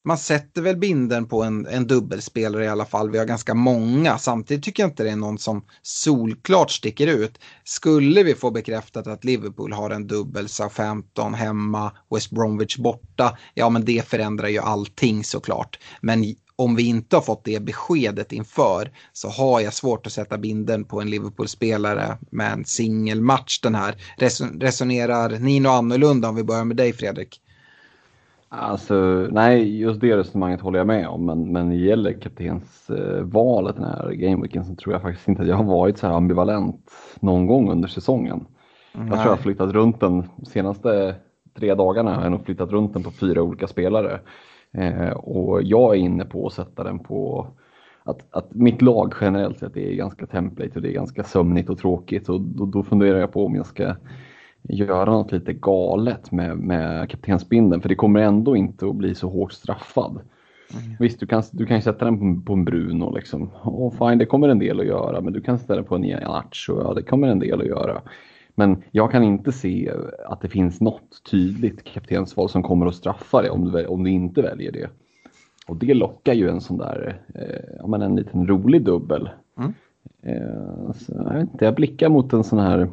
man 0.05 0.17
sätter 0.17 0.61
väl 0.61 0.77
binden 0.77 1.25
på 1.25 1.43
en, 1.43 1.67
en 1.67 1.87
dubbelspelare 1.87 2.65
i 2.65 2.67
alla 2.67 2.85
fall. 2.85 3.09
Vi 3.09 3.17
har 3.17 3.25
ganska 3.25 3.53
många. 3.53 4.17
Samtidigt 4.17 4.63
tycker 4.63 4.83
jag 4.83 4.89
inte 4.89 5.03
det 5.03 5.09
är 5.09 5.15
någon 5.15 5.37
som 5.37 5.65
solklart 5.81 6.71
sticker 6.71 7.07
ut. 7.07 7.39
Skulle 7.63 8.23
vi 8.23 8.35
få 8.35 8.51
bekräftat 8.51 9.07
att 9.07 9.23
Liverpool 9.23 9.73
har 9.73 9.89
en 9.89 10.07
dubbel 10.07 10.49
Southampton 10.49 11.33
hemma, 11.33 11.91
West 12.15 12.31
Bromwich 12.31 12.77
borta, 12.77 13.37
ja 13.53 13.69
men 13.69 13.85
det 13.85 14.07
förändrar 14.07 14.47
ju 14.47 14.59
allting 14.59 15.23
såklart. 15.23 15.79
Men 16.01 16.35
om 16.55 16.75
vi 16.75 16.83
inte 16.83 17.15
har 17.15 17.21
fått 17.21 17.45
det 17.45 17.59
beskedet 17.59 18.31
inför 18.31 18.91
så 19.13 19.29
har 19.29 19.61
jag 19.61 19.73
svårt 19.73 20.07
att 20.07 20.13
sätta 20.13 20.37
binden 20.37 20.85
på 20.85 21.01
en 21.01 21.09
Liverpool-spelare 21.09 22.17
med 22.29 22.51
en 22.51 22.65
singelmatch 22.65 23.59
den 23.59 23.75
här. 23.75 23.95
Resonerar 24.59 25.39
ni 25.39 25.59
något 25.59 25.71
annorlunda 25.71 26.29
om 26.29 26.35
vi 26.35 26.43
börjar 26.43 26.65
med 26.65 26.77
dig 26.77 26.93
Fredrik? 26.93 27.41
Alltså, 28.59 29.27
nej, 29.31 29.79
just 29.79 30.01
det 30.01 30.17
resonemanget 30.17 30.61
håller 30.61 30.79
jag 30.79 30.87
med 30.87 31.07
om, 31.07 31.25
men, 31.25 31.51
men 31.51 31.69
när 31.69 31.75
det 31.75 31.81
gäller 31.81 32.13
kaptensvalet 32.13 33.75
den 33.75 33.85
här 33.85 34.11
gameweeken 34.11 34.65
så 34.65 34.75
tror 34.75 34.93
jag 34.93 35.01
faktiskt 35.01 35.27
inte 35.27 35.41
att 35.41 35.47
jag 35.47 35.55
har 35.55 35.63
varit 35.63 35.97
så 35.97 36.07
här 36.07 36.13
ambivalent 36.13 36.91
någon 37.19 37.47
gång 37.47 37.71
under 37.71 37.87
säsongen. 37.87 38.45
Nej. 38.93 39.07
Jag 39.07 39.13
tror 39.13 39.25
jag 39.25 39.31
har 39.31 39.37
flyttat 39.37 39.71
runt 39.71 39.99
den 39.99 40.23
senaste 40.47 41.15
tre 41.59 41.75
dagarna, 41.75 42.15
har 42.15 42.23
jag 42.23 42.31
nog 42.31 42.45
flyttat 42.45 42.71
runt 42.71 42.93
den 42.93 43.03
på 43.03 43.11
fyra 43.11 43.41
olika 43.41 43.67
spelare. 43.67 44.19
Eh, 44.71 45.11
och 45.11 45.63
jag 45.63 45.95
är 45.95 45.99
inne 45.99 46.25
på 46.25 46.47
att 46.47 46.53
sätta 46.53 46.83
den 46.83 46.99
på 46.99 47.47
att, 48.03 48.19
att 48.31 48.53
mitt 48.53 48.81
lag 48.81 49.13
generellt 49.21 49.59
sett 49.59 49.77
är 49.77 49.93
ganska 49.93 50.25
template 50.25 50.71
och 50.75 50.81
det 50.81 50.89
är 50.89 50.93
ganska 50.93 51.23
sömnigt 51.23 51.69
och 51.69 51.77
tråkigt 51.77 52.29
och 52.29 52.41
då, 52.41 52.65
då 52.65 52.83
funderar 52.83 53.19
jag 53.19 53.31
på 53.31 53.45
om 53.45 53.55
jag 53.55 53.65
ska 53.65 53.95
göra 54.69 55.11
något 55.11 55.31
lite 55.31 55.53
galet 55.53 56.31
med, 56.31 56.57
med 56.57 57.09
kaptensbindeln 57.09 57.81
för 57.81 57.89
det 57.89 57.95
kommer 57.95 58.19
ändå 58.19 58.55
inte 58.55 58.87
att 58.87 58.95
bli 58.95 59.15
så 59.15 59.29
hårt 59.29 59.51
straffad. 59.51 60.19
Mm. 60.73 60.95
Visst, 60.99 61.19
du 61.19 61.27
kan, 61.27 61.43
du 61.51 61.65
kan 61.65 61.81
sätta 61.81 62.05
den 62.05 62.19
på, 62.19 62.45
på 62.45 62.53
en 62.53 62.65
Bruno 62.65 63.15
liksom. 63.15 63.49
Oh, 63.63 63.91
fine, 63.91 64.17
det 64.17 64.25
kommer 64.25 64.49
en 64.49 64.59
del 64.59 64.79
att 64.79 64.85
göra, 64.85 65.21
men 65.21 65.33
du 65.33 65.41
kan 65.41 65.59
sätta 65.59 65.75
den 65.75 65.83
på 65.83 65.95
en 65.95 66.05
Ianacho, 66.05 66.81
ja 66.83 66.93
det 66.93 67.01
kommer 67.01 67.27
en 67.27 67.39
del 67.39 67.61
att 67.61 67.67
göra. 67.67 68.01
Men 68.55 68.83
jag 68.91 69.11
kan 69.11 69.23
inte 69.23 69.51
se 69.51 69.91
att 70.25 70.41
det 70.41 70.49
finns 70.49 70.81
något 70.81 71.23
tydligt 71.31 71.83
kaptensval 71.83 72.49
som 72.49 72.63
kommer 72.63 72.85
att 72.85 72.95
straffa 72.95 73.41
dig 73.41 73.51
om 73.51 73.71
du, 73.71 73.85
om 73.85 74.03
du 74.03 74.09
inte 74.09 74.41
väljer 74.41 74.71
det. 74.71 74.89
Och 75.67 75.75
det 75.75 75.93
lockar 75.93 76.33
ju 76.33 76.49
en 76.49 76.61
sån 76.61 76.77
där, 76.77 77.21
eh, 77.35 77.75
ja, 77.79 77.87
men 77.87 78.01
en 78.01 78.15
liten 78.15 78.47
rolig 78.47 78.85
dubbel. 78.85 79.29
Mm. 79.57 79.73
Eh, 80.21 80.91
så, 80.91 81.13
jag, 81.13 81.33
vet 81.33 81.51
inte, 81.51 81.65
jag 81.65 81.75
blickar 81.75 82.09
mot 82.09 82.33
en 82.33 82.43
sån 82.43 82.59
här 82.59 82.89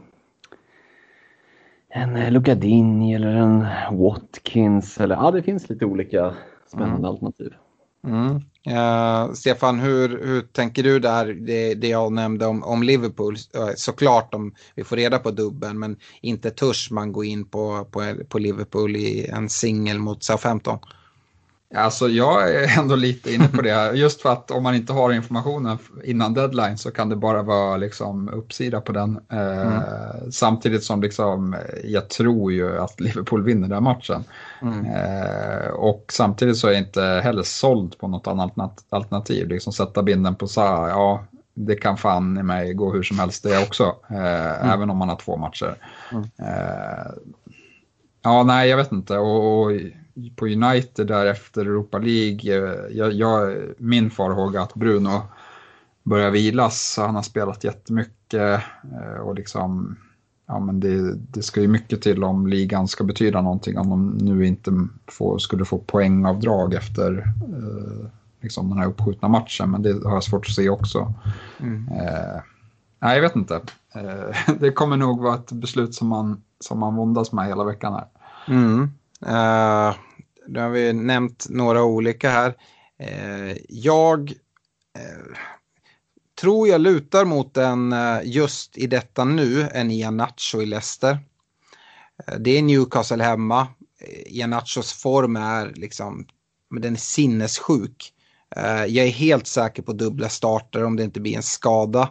en 1.95 2.16
eh, 2.16 2.30
Lucadini 2.30 3.14
eller 3.14 3.34
en 3.34 3.66
Watkins. 3.99 5.01
Eller, 5.01 5.14
ja, 5.14 5.30
det 5.30 5.43
finns 5.43 5.68
lite 5.68 5.84
olika 5.84 6.34
spännande 6.68 6.97
mm. 6.97 7.05
alternativ. 7.05 7.53
Mm. 8.07 8.40
Uh, 8.70 9.32
Stefan, 9.32 9.80
hur, 9.80 10.09
hur 10.26 10.43
tänker 10.43 10.82
du 10.82 10.99
där, 10.99 11.26
det, 11.26 11.74
det 11.74 11.88
jag 11.88 12.12
nämnde 12.12 12.47
om, 12.47 12.62
om 12.62 12.82
Liverpool? 12.82 13.36
Såklart 13.76 14.34
om 14.34 14.55
vi 14.74 14.84
får 14.84 14.97
reda 14.97 15.18
på 15.18 15.30
dubben, 15.30 15.78
men 15.78 15.97
inte 16.20 16.51
törs 16.51 16.90
man 16.90 17.12
gå 17.12 17.24
in 17.24 17.49
på, 17.49 17.86
på, 17.90 18.14
på 18.28 18.38
Liverpool 18.38 18.97
i 18.97 19.26
en 19.26 19.49
singel 19.49 19.99
mot 19.99 20.22
Southampton. 20.22 20.78
Alltså 21.74 22.08
jag 22.08 22.50
är 22.50 22.78
ändå 22.78 22.96
lite 22.96 23.34
inne 23.34 23.48
på 23.48 23.62
det, 23.62 23.92
just 23.94 24.22
för 24.22 24.32
att 24.32 24.50
om 24.50 24.62
man 24.62 24.74
inte 24.74 24.92
har 24.92 25.12
informationen 25.12 25.78
innan 26.04 26.34
deadline 26.34 26.78
så 26.78 26.90
kan 26.90 27.08
det 27.08 27.16
bara 27.16 27.42
vara 27.42 27.76
liksom 27.76 28.28
uppsida 28.28 28.80
på 28.80 28.92
den. 28.92 29.20
Eh, 29.32 29.62
mm. 29.62 29.82
samtidigt 30.32 30.84
som 30.84 31.02
liksom, 31.02 31.56
jag 31.84 32.08
tror 32.08 32.52
ju 32.52 32.78
att 32.78 33.00
Liverpool 33.00 33.44
vinner 33.44 33.68
den 33.68 33.82
matchen. 33.82 34.24
Mm. 34.62 34.86
Eh, 34.86 35.68
och 35.68 36.04
samtidigt 36.08 36.56
så 36.56 36.68
är 36.68 36.72
jag 36.72 36.80
inte 36.80 37.02
heller 37.02 37.42
såld 37.42 37.98
på 37.98 38.08
något 38.08 38.26
annat 38.26 38.54
alternativ. 38.88 39.48
Liksom 39.48 39.72
sätta 39.72 40.02
binden 40.02 40.34
på 40.34 40.46
Zaha, 40.46 40.88
ja 40.88 41.24
det 41.54 41.76
kan 41.76 41.96
fan 41.96 42.38
i 42.38 42.42
mig 42.42 42.74
gå 42.74 42.92
hur 42.92 43.02
som 43.02 43.18
helst 43.18 43.42
det 43.42 43.62
också. 43.62 43.96
Eh, 44.10 44.60
mm. 44.60 44.70
Även 44.70 44.90
om 44.90 44.96
man 44.96 45.08
har 45.08 45.16
två 45.16 45.36
matcher. 45.36 45.76
Mm. 46.12 46.24
Eh, 46.38 47.12
ja, 48.22 48.42
nej 48.42 48.68
jag 48.68 48.76
vet 48.76 48.92
inte. 48.92 49.18
och, 49.18 49.62
och 49.62 49.72
på 50.36 50.46
United 50.46 51.06
där 51.06 51.26
efter 51.26 51.60
Europa 51.60 51.98
League. 51.98 52.56
Eh, 52.56 52.96
jag, 52.96 53.12
jag, 53.12 53.58
min 53.78 54.10
farhåga 54.10 54.62
att 54.62 54.74
Bruno 54.74 55.22
börjar 56.02 56.30
vilas. 56.30 56.94
Han 56.98 57.14
har 57.14 57.22
spelat 57.22 57.64
jättemycket 57.64 58.62
eh, 58.92 59.20
och 59.20 59.34
liksom, 59.34 59.96
ja 60.46 60.58
men 60.60 60.80
det, 60.80 61.14
det 61.14 61.42
ska 61.42 61.61
ju 61.61 61.68
mycket 61.68 62.03
till 62.03 62.24
om 62.24 62.46
ligan 62.46 62.88
ska 62.88 63.04
betyda 63.04 63.41
någonting 63.41 63.78
om 63.78 63.91
de 63.91 64.08
nu 64.08 64.46
inte 64.46 64.88
får, 65.07 65.38
skulle 65.38 65.64
få 65.64 65.78
poängavdrag 65.78 66.74
efter 66.74 67.18
eh, 67.42 68.07
liksom 68.41 68.68
den 68.68 68.78
här 68.78 68.87
uppskjutna 68.87 69.28
matchen. 69.28 69.70
Men 69.70 69.82
det 69.82 70.04
har 70.04 70.14
jag 70.14 70.24
svårt 70.24 70.46
att 70.46 70.54
se 70.54 70.68
också. 70.68 71.14
Mm. 71.61 71.88
Eh, 71.88 72.41
nej, 72.99 73.14
jag 73.14 73.22
vet 73.22 73.37
inte. 73.37 73.61
Eh, 73.95 74.54
det 74.61 74.72
kommer 74.72 74.96
nog 74.96 75.20
vara 75.22 75.34
ett 75.34 75.53
beslut 75.53 75.95
som 75.95 76.08
man, 76.08 76.42
som 76.61 76.78
man 76.78 76.96
våndas 76.96 77.32
med 77.32 77.46
hela 77.46 77.64
veckan 77.64 77.92
här. 77.92 78.07
Mm. 78.49 78.91
Uh, 79.26 79.94
nu 80.49 80.61
har 80.61 80.70
vi 80.70 80.92
nämnt 80.92 81.46
några 81.49 81.84
olika 81.84 82.30
här. 82.30 82.54
Uh, 83.03 83.57
jag 83.68 84.30
uh, 84.99 85.36
tror 86.40 86.68
jag 86.68 86.80
lutar 86.80 87.24
mot 87.24 87.57
en 87.57 87.94
just 88.24 88.78
i 88.78 88.86
detta 88.86 89.24
nu, 89.24 89.68
en 89.72 89.90
Ianacho 89.90 90.62
i 90.62 90.66
Leicester. 90.66 91.18
Det 92.38 92.58
är 92.58 92.62
Newcastle 92.62 93.24
hemma. 93.24 93.66
Ianachos 94.26 94.92
form 94.92 95.36
är 95.36 95.72
liksom, 95.74 96.26
den 96.80 96.92
är 96.92 96.99
sinnessjuk. 96.99 98.12
Jag 98.86 98.96
är 99.07 99.11
helt 99.11 99.46
säker 99.46 99.82
på 99.82 99.92
dubbla 99.92 100.28
starter 100.28 100.84
om 100.84 100.96
det 100.96 101.03
inte 101.04 101.20
blir 101.20 101.36
en 101.36 101.42
skada. 101.42 102.08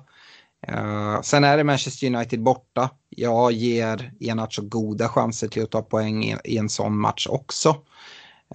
Uh, 0.69 1.21
sen 1.21 1.43
är 1.43 1.57
det 1.57 1.63
Manchester 1.63 2.07
United 2.07 2.43
borta. 2.43 2.89
Jag 3.09 3.51
ger 3.51 4.13
Enacho 4.19 4.61
goda 4.61 5.09
chanser 5.09 5.47
till 5.47 5.63
att 5.63 5.71
ta 5.71 5.81
poäng 5.81 6.23
i, 6.23 6.37
i 6.43 6.57
en 6.57 6.69
sån 6.69 6.97
match 6.97 7.27
också. 7.29 7.75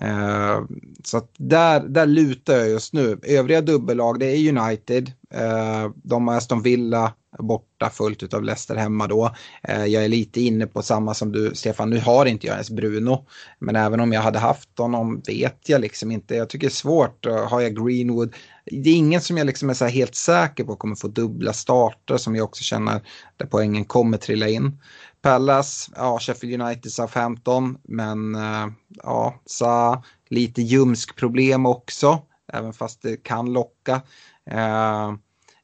Eh, 0.01 0.61
så 1.05 1.17
att 1.17 1.31
där, 1.39 1.81
där 1.81 2.07
lutar 2.07 2.57
jag 2.57 2.69
just 2.69 2.93
nu. 2.93 3.19
Övriga 3.23 3.61
dubbellag 3.61 4.19
det 4.21 4.27
är 4.27 4.59
United. 4.59 5.13
eh, 5.31 5.91
de 5.95 6.29
har 6.29 6.37
Aston 6.37 6.63
Villa 6.63 7.13
borta 7.39 7.91
fullt 7.91 8.35
av 8.35 8.45
Leicester 8.45 8.77
hemma 8.77 9.07
då. 9.07 9.35
Eh, 9.63 9.85
jag 9.85 10.05
är 10.05 10.09
lite 10.09 10.41
inne 10.41 10.67
på 10.67 10.83
samma 10.83 11.15
som 11.15 11.33
du 11.33 11.55
Stefan. 11.55 11.91
Nu 11.91 12.01
har 12.01 12.27
inte 12.27 12.47
jag 12.47 12.55
ens 12.55 12.71
Bruno. 12.71 13.27
Men 13.59 13.77
även 13.77 14.01
om 14.01 14.13
jag 14.13 14.21
hade 14.21 14.39
haft 14.39 14.79
honom 14.79 15.23
vet 15.27 15.69
jag 15.69 15.81
liksom 15.81 16.11
inte. 16.11 16.35
Jag 16.35 16.49
tycker 16.49 16.67
det 16.67 16.71
är 16.71 16.75
svårt. 16.75 17.27
Eh, 17.27 17.49
har 17.49 17.61
jag 17.61 17.87
Greenwood? 17.87 18.35
Det 18.71 18.91
är 18.91 18.95
ingen 18.95 19.21
som 19.21 19.37
jag 19.37 19.47
liksom 19.47 19.71
är 19.71 19.75
så 19.75 19.87
helt 19.87 20.15
säker 20.15 20.65
på 20.65 20.77
kommer 20.77 20.97
få 20.97 21.09
dubbla 21.09 21.53
starter 21.53 22.17
som 22.17 22.37
jag 22.37 22.45
också 22.45 22.63
känner 22.63 23.01
där 23.37 23.47
poängen 23.47 23.85
kommer 23.85 24.19
trilla 24.19 24.49
in. 24.49 24.79
Palace, 25.27 25.93
ja, 25.97 26.19
Sheffield 26.19 26.63
United, 26.63 26.93
Southampton, 26.93 27.79
men 27.83 28.35
eh, 28.35 28.67
ja, 28.89 29.41
sa 29.47 30.03
lite 30.29 30.63
ljumsk 30.63 31.17
problem 31.17 31.67
också, 31.67 32.23
även 32.53 32.73
fast 32.73 33.03
det 33.03 33.17
kan 33.17 33.53
locka. 33.53 34.03
Eh, 34.51 35.15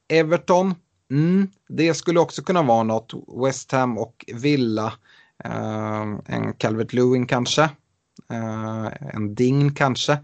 Everton, 0.09 0.75
mm, 1.11 1.49
det 1.69 1.95
skulle 1.95 2.21
också 2.21 2.43
kunna 2.43 2.63
vara 2.63 2.83
något. 2.83 3.13
West 3.45 3.73
Ham 3.73 3.99
och 3.99 4.25
Villa. 4.35 4.93
eh, 5.45 6.03
en 6.27 6.53
Calvert 6.59 6.93
Lewin 6.93 7.27
kanske. 7.27 7.63
Eh, 8.31 9.15
en 9.15 9.35
Ding 9.35 9.75
kanske 9.75 10.19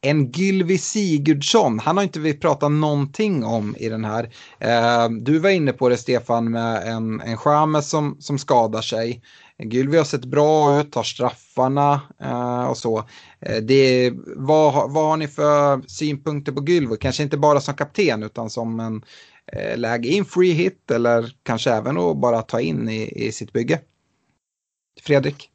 en 0.00 0.30
Gylvi 0.32 0.78
Sigurdsson, 0.78 1.78
han 1.78 1.96
har 1.96 2.04
inte 2.04 2.20
vi 2.20 2.34
pratat 2.34 2.72
någonting 2.72 3.44
om 3.44 3.76
i 3.78 3.88
den 3.88 4.04
här. 4.04 4.30
Eh, 4.58 5.08
du 5.10 5.38
var 5.38 5.50
inne 5.50 5.72
på 5.72 5.88
det 5.88 5.96
Stefan 5.96 6.50
med 6.50 6.88
en, 6.88 7.20
en 7.20 7.36
Chamez 7.36 7.88
som, 7.88 8.16
som 8.20 8.38
skadar 8.38 8.82
sig. 8.82 9.22
Gylvi 9.64 9.96
har 9.96 10.04
sett 10.04 10.24
bra 10.24 10.80
ut, 10.80 10.92
tar 10.92 11.02
straffarna 11.02 12.00
eh, 12.20 12.64
och 12.64 12.76
så. 12.76 12.98
Eh, 13.40 13.56
det, 13.56 14.12
vad, 14.36 14.92
vad 14.92 15.04
har 15.04 15.16
ni 15.16 15.28
för 15.28 15.88
synpunkter 15.88 16.52
på 16.52 16.64
Gylvi? 16.64 16.96
Kanske 16.96 17.22
inte 17.22 17.36
bara 17.36 17.60
som 17.60 17.74
kapten 17.74 18.22
utan 18.22 18.50
som 18.50 18.80
en 18.80 19.02
eh, 19.52 19.78
läge 19.78 20.08
in 20.08 20.24
free 20.24 20.52
hit 20.52 20.90
eller 20.90 21.32
kanske 21.42 21.70
även 21.70 21.98
att 21.98 22.16
bara 22.16 22.42
ta 22.42 22.60
in 22.60 22.88
i, 22.88 23.26
i 23.26 23.32
sitt 23.32 23.52
bygge. 23.52 23.80
Fredrik? 25.02 25.50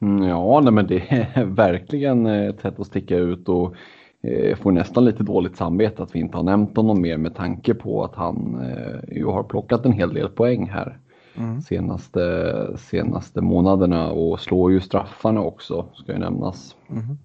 Mm, 0.00 0.28
ja, 0.28 0.60
nej, 0.60 0.72
men 0.72 0.86
det 0.86 1.12
är 1.12 1.44
verkligen 1.54 2.26
ett 2.26 2.60
sätt 2.60 2.80
att 2.80 2.86
sticka 2.86 3.16
ut 3.16 3.48
och 3.48 3.74
eh, 4.22 4.56
får 4.56 4.72
nästan 4.72 5.04
lite 5.04 5.22
dåligt 5.22 5.56
samvete 5.56 6.02
att 6.02 6.14
vi 6.14 6.18
inte 6.20 6.36
har 6.36 6.44
nämnt 6.44 6.76
honom 6.76 7.02
mer 7.02 7.16
med 7.16 7.34
tanke 7.34 7.74
på 7.74 8.04
att 8.04 8.14
han 8.14 8.60
eh, 8.60 9.16
ju 9.16 9.24
har 9.24 9.42
plockat 9.42 9.86
en 9.86 9.92
hel 9.92 10.14
del 10.14 10.28
poäng 10.28 10.68
här 10.68 10.98
mm. 11.36 11.60
senaste, 11.60 12.76
senaste 12.78 13.40
månaderna 13.40 14.10
och 14.10 14.40
slår 14.40 14.72
ju 14.72 14.80
straffarna 14.80 15.40
också 15.40 15.86
ska 15.94 16.12
ju 16.12 16.18
nämnas. 16.18 16.76
Mm. 16.90 17.18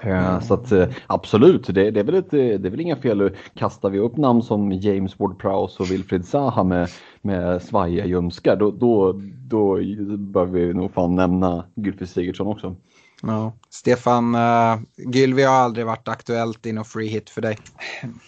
Mm. 0.00 0.40
Så 0.40 0.54
att 0.54 0.72
eh, 0.72 0.88
absolut, 1.06 1.66
det, 1.66 1.90
det, 1.90 2.00
är 2.00 2.04
väl 2.04 2.14
ett, 2.14 2.30
det 2.30 2.54
är 2.54 2.70
väl 2.70 2.80
inga 2.80 2.96
fel. 2.96 3.36
Kastar 3.54 3.90
vi 3.90 3.98
upp 3.98 4.16
namn 4.16 4.42
som 4.42 4.72
James 4.72 5.16
Ward-Prowse 5.16 5.80
och 5.80 5.90
Wilfried 5.90 6.24
Zaha 6.24 6.64
med, 6.64 6.88
med 7.22 7.62
svajiga 7.62 8.06
ljumskar 8.06 8.56
då, 8.56 8.70
då, 8.70 9.20
då 9.48 9.76
bör 10.16 10.44
vi 10.44 10.74
nog 10.74 10.92
fan 10.92 11.14
nämna 11.14 11.64
Gylfi 11.74 12.06
Sigurdsson 12.06 12.46
också. 12.46 12.76
Ja. 13.22 13.52
Stefan, 13.70 14.34
uh, 14.34 14.78
Gylvi 14.96 15.42
har 15.42 15.54
aldrig 15.54 15.86
varit 15.86 16.08
aktuellt 16.08 16.66
i 16.66 16.72
någon 16.72 16.84
free 16.84 17.08
hit 17.08 17.30
för 17.30 17.42
dig. 17.42 17.58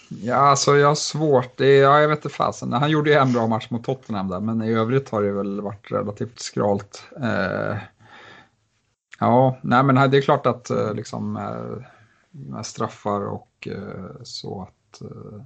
Ja, 0.08 0.34
alltså 0.34 0.76
jag 0.76 0.88
har 0.88 0.94
svårt. 0.94 1.56
Det 1.56 1.66
är, 1.66 1.82
ja, 1.82 2.00
jag 2.00 2.08
vet 2.08 2.18
inte 2.18 2.36
fasen. 2.36 2.72
Han 2.72 2.90
gjorde 2.90 3.10
ju 3.10 3.16
en 3.16 3.32
bra 3.32 3.46
match 3.46 3.70
mot 3.70 3.84
Tottenham 3.84 4.28
där, 4.28 4.40
men 4.40 4.62
i 4.62 4.72
övrigt 4.72 5.08
har 5.08 5.22
det 5.22 5.32
väl 5.32 5.60
varit 5.60 5.92
relativt 5.92 6.40
skralt. 6.40 7.02
Uh, 7.16 7.76
Ja, 9.18 9.58
nej 9.62 9.82
men 9.82 10.10
det 10.10 10.16
är 10.16 10.22
klart 10.22 10.46
att 10.46 10.70
eh, 10.70 10.94
liksom 10.94 11.38
med 12.30 12.66
straffar 12.66 13.20
och 13.20 13.68
eh, 13.70 14.22
så 14.22 14.62
att 14.62 15.00
eh, 15.00 15.42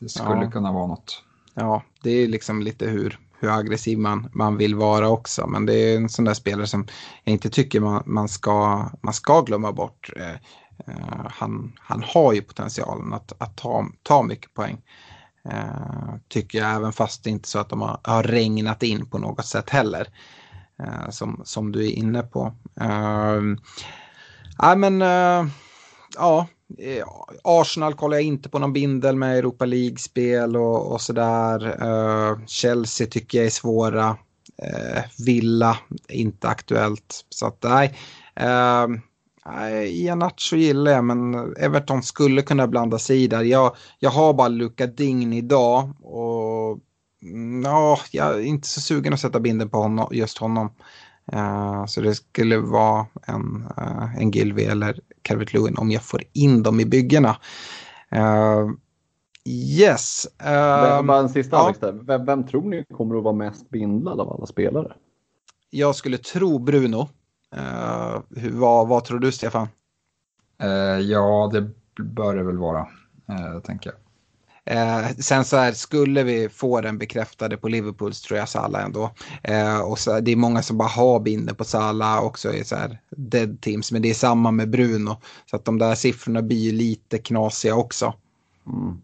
det 0.00 0.08
skulle 0.08 0.44
ja. 0.44 0.50
kunna 0.50 0.72
vara 0.72 0.86
något. 0.86 1.24
Ja, 1.54 1.82
det 2.02 2.10
är 2.10 2.28
liksom 2.28 2.62
lite 2.62 2.86
hur, 2.86 3.18
hur 3.40 3.58
aggressiv 3.58 3.98
man, 3.98 4.28
man 4.32 4.56
vill 4.56 4.74
vara 4.74 5.08
också. 5.08 5.46
Men 5.46 5.66
det 5.66 5.74
är 5.74 5.96
en 5.96 6.08
sån 6.08 6.24
där 6.24 6.34
spelare 6.34 6.66
som 6.66 6.86
jag 7.24 7.32
inte 7.32 7.50
tycker 7.50 7.80
man, 7.80 8.02
man, 8.06 8.28
ska, 8.28 8.86
man 9.00 9.14
ska 9.14 9.40
glömma 9.40 9.72
bort. 9.72 10.10
Uh, 10.16 11.26
han, 11.30 11.72
han 11.78 12.02
har 12.06 12.32
ju 12.32 12.42
potentialen 12.42 13.12
att, 13.12 13.32
att 13.38 13.56
ta, 13.56 13.86
ta 14.02 14.22
mycket 14.22 14.54
poäng. 14.54 14.82
Uh, 15.52 16.14
tycker 16.28 16.58
jag, 16.58 16.74
även 16.76 16.92
fast 16.92 17.24
det 17.24 17.30
inte 17.30 17.48
så 17.48 17.58
att 17.58 17.68
de 17.68 17.80
har, 17.80 18.00
har 18.04 18.22
regnat 18.22 18.82
in 18.82 19.06
på 19.06 19.18
något 19.18 19.46
sätt 19.46 19.70
heller. 19.70 20.08
Eh, 20.82 21.10
som, 21.10 21.40
som 21.44 21.72
du 21.72 21.86
är 21.86 21.90
inne 21.90 22.22
på. 22.22 22.52
Uh, 22.80 23.56
men 24.76 25.02
uh, 25.02 25.50
ja, 26.16 26.46
eh, 26.78 27.04
Arsenal 27.44 27.94
kollar 27.94 28.16
jag 28.16 28.24
inte 28.24 28.48
på 28.48 28.58
någon 28.58 28.72
bindel 28.72 29.16
med 29.16 29.38
Europa 29.38 29.64
League-spel 29.64 30.56
och, 30.56 30.92
och 30.92 31.00
sådär. 31.00 31.84
Uh, 31.86 32.46
Chelsea 32.46 33.06
tycker 33.06 33.38
jag 33.38 33.46
är 33.46 33.50
svåra. 33.50 34.08
Uh, 34.08 35.24
Villa, 35.26 35.78
inte 36.08 36.48
aktuellt. 36.48 37.24
Så 37.28 37.46
att 37.46 37.62
nej. 37.62 37.98
Ehm, 38.34 39.00
uh, 39.46 39.84
Ianacho 39.84 40.56
gillar 40.56 40.92
jag, 40.92 41.04
men 41.04 41.34
Everton 41.56 42.02
skulle 42.02 42.42
kunna 42.42 42.66
blanda 42.66 42.98
sig 42.98 43.22
i 43.22 43.26
där. 43.26 43.42
Jag, 43.42 43.76
jag 43.98 44.10
har 44.10 44.34
bara 44.34 44.48
Luka 44.48 44.86
Dign 44.86 45.32
idag 45.32 45.90
och 46.02 46.78
ja, 47.64 47.98
jag 48.10 48.34
är 48.34 48.40
inte 48.40 48.68
så 48.68 48.80
sugen 48.80 49.12
att 49.12 49.20
sätta 49.20 49.40
binden 49.40 49.70
på 49.70 49.78
honom, 49.78 50.08
just 50.10 50.38
honom. 50.38 50.70
Uh, 51.34 51.86
så 51.86 52.00
det 52.00 52.14
skulle 52.14 52.58
vara 52.58 53.06
en, 53.26 53.68
uh, 53.78 54.18
en 54.18 54.30
Gilvi 54.30 54.64
eller 54.64 55.00
Calvert 55.22 55.52
Lewin 55.52 55.76
om 55.76 55.90
jag 55.90 56.02
får 56.02 56.22
in 56.32 56.62
dem 56.62 56.80
i 56.80 56.84
byggena. 56.84 57.36
Uh, 58.16 58.70
yes. 59.48 60.26
Uh, 60.42 61.02
Bara 61.02 61.18
en 61.18 61.28
sista 61.28 61.56
ja. 61.56 61.62
Alex 61.62 61.78
där. 61.78 61.92
Vem, 61.92 62.24
vem, 62.26 62.46
tror 62.46 62.62
ni 62.62 62.84
kommer 62.84 63.16
att 63.16 63.24
vara 63.24 63.34
mest 63.34 63.70
bindlad 63.70 64.20
av 64.20 64.32
alla 64.32 64.46
spelare? 64.46 64.92
Jag 65.70 65.94
skulle 65.96 66.18
tro 66.18 66.58
Bruno. 66.58 67.08
hur, 68.36 68.50
vad, 68.50 68.88
vad 68.88 69.04
tror 69.04 69.18
du 69.18 69.32
Stefan? 69.32 69.68
ja, 71.02 71.50
det 71.52 71.70
bör 72.02 72.36
det 72.36 72.42
väl 72.42 72.58
vara, 72.58 72.86
tänker 73.64 73.90
jag. 73.90 74.01
Eh, 74.64 75.06
sen 75.18 75.44
så 75.44 75.56
här, 75.56 75.72
skulle 75.72 76.22
vi 76.22 76.48
få 76.48 76.80
den 76.80 76.98
bekräftade 76.98 77.56
på 77.56 77.68
Liverpools 77.68 78.22
tror 78.22 78.38
jag 78.38 78.48
Salah 78.48 78.84
ändå. 78.84 79.10
Eh, 79.42 79.80
och 79.80 79.98
så, 79.98 80.20
det 80.20 80.32
är 80.32 80.36
många 80.36 80.62
som 80.62 80.78
bara 80.78 80.88
har 80.88 81.20
binder 81.20 81.54
på 81.54 81.64
Salah 81.64 82.24
också 82.24 82.52
i 82.52 82.64
så 82.64 82.76
här 82.76 82.98
dead 83.10 83.60
teams. 83.60 83.92
Men 83.92 84.02
det 84.02 84.10
är 84.10 84.14
samma 84.14 84.50
med 84.50 84.70
Bruno. 84.70 85.16
Så 85.50 85.56
att 85.56 85.64
de 85.64 85.78
där 85.78 85.94
siffrorna 85.94 86.42
blir 86.42 86.56
ju 86.56 86.72
lite 86.72 87.18
knasiga 87.18 87.76
också. 87.76 88.14
Mm. 88.66 88.96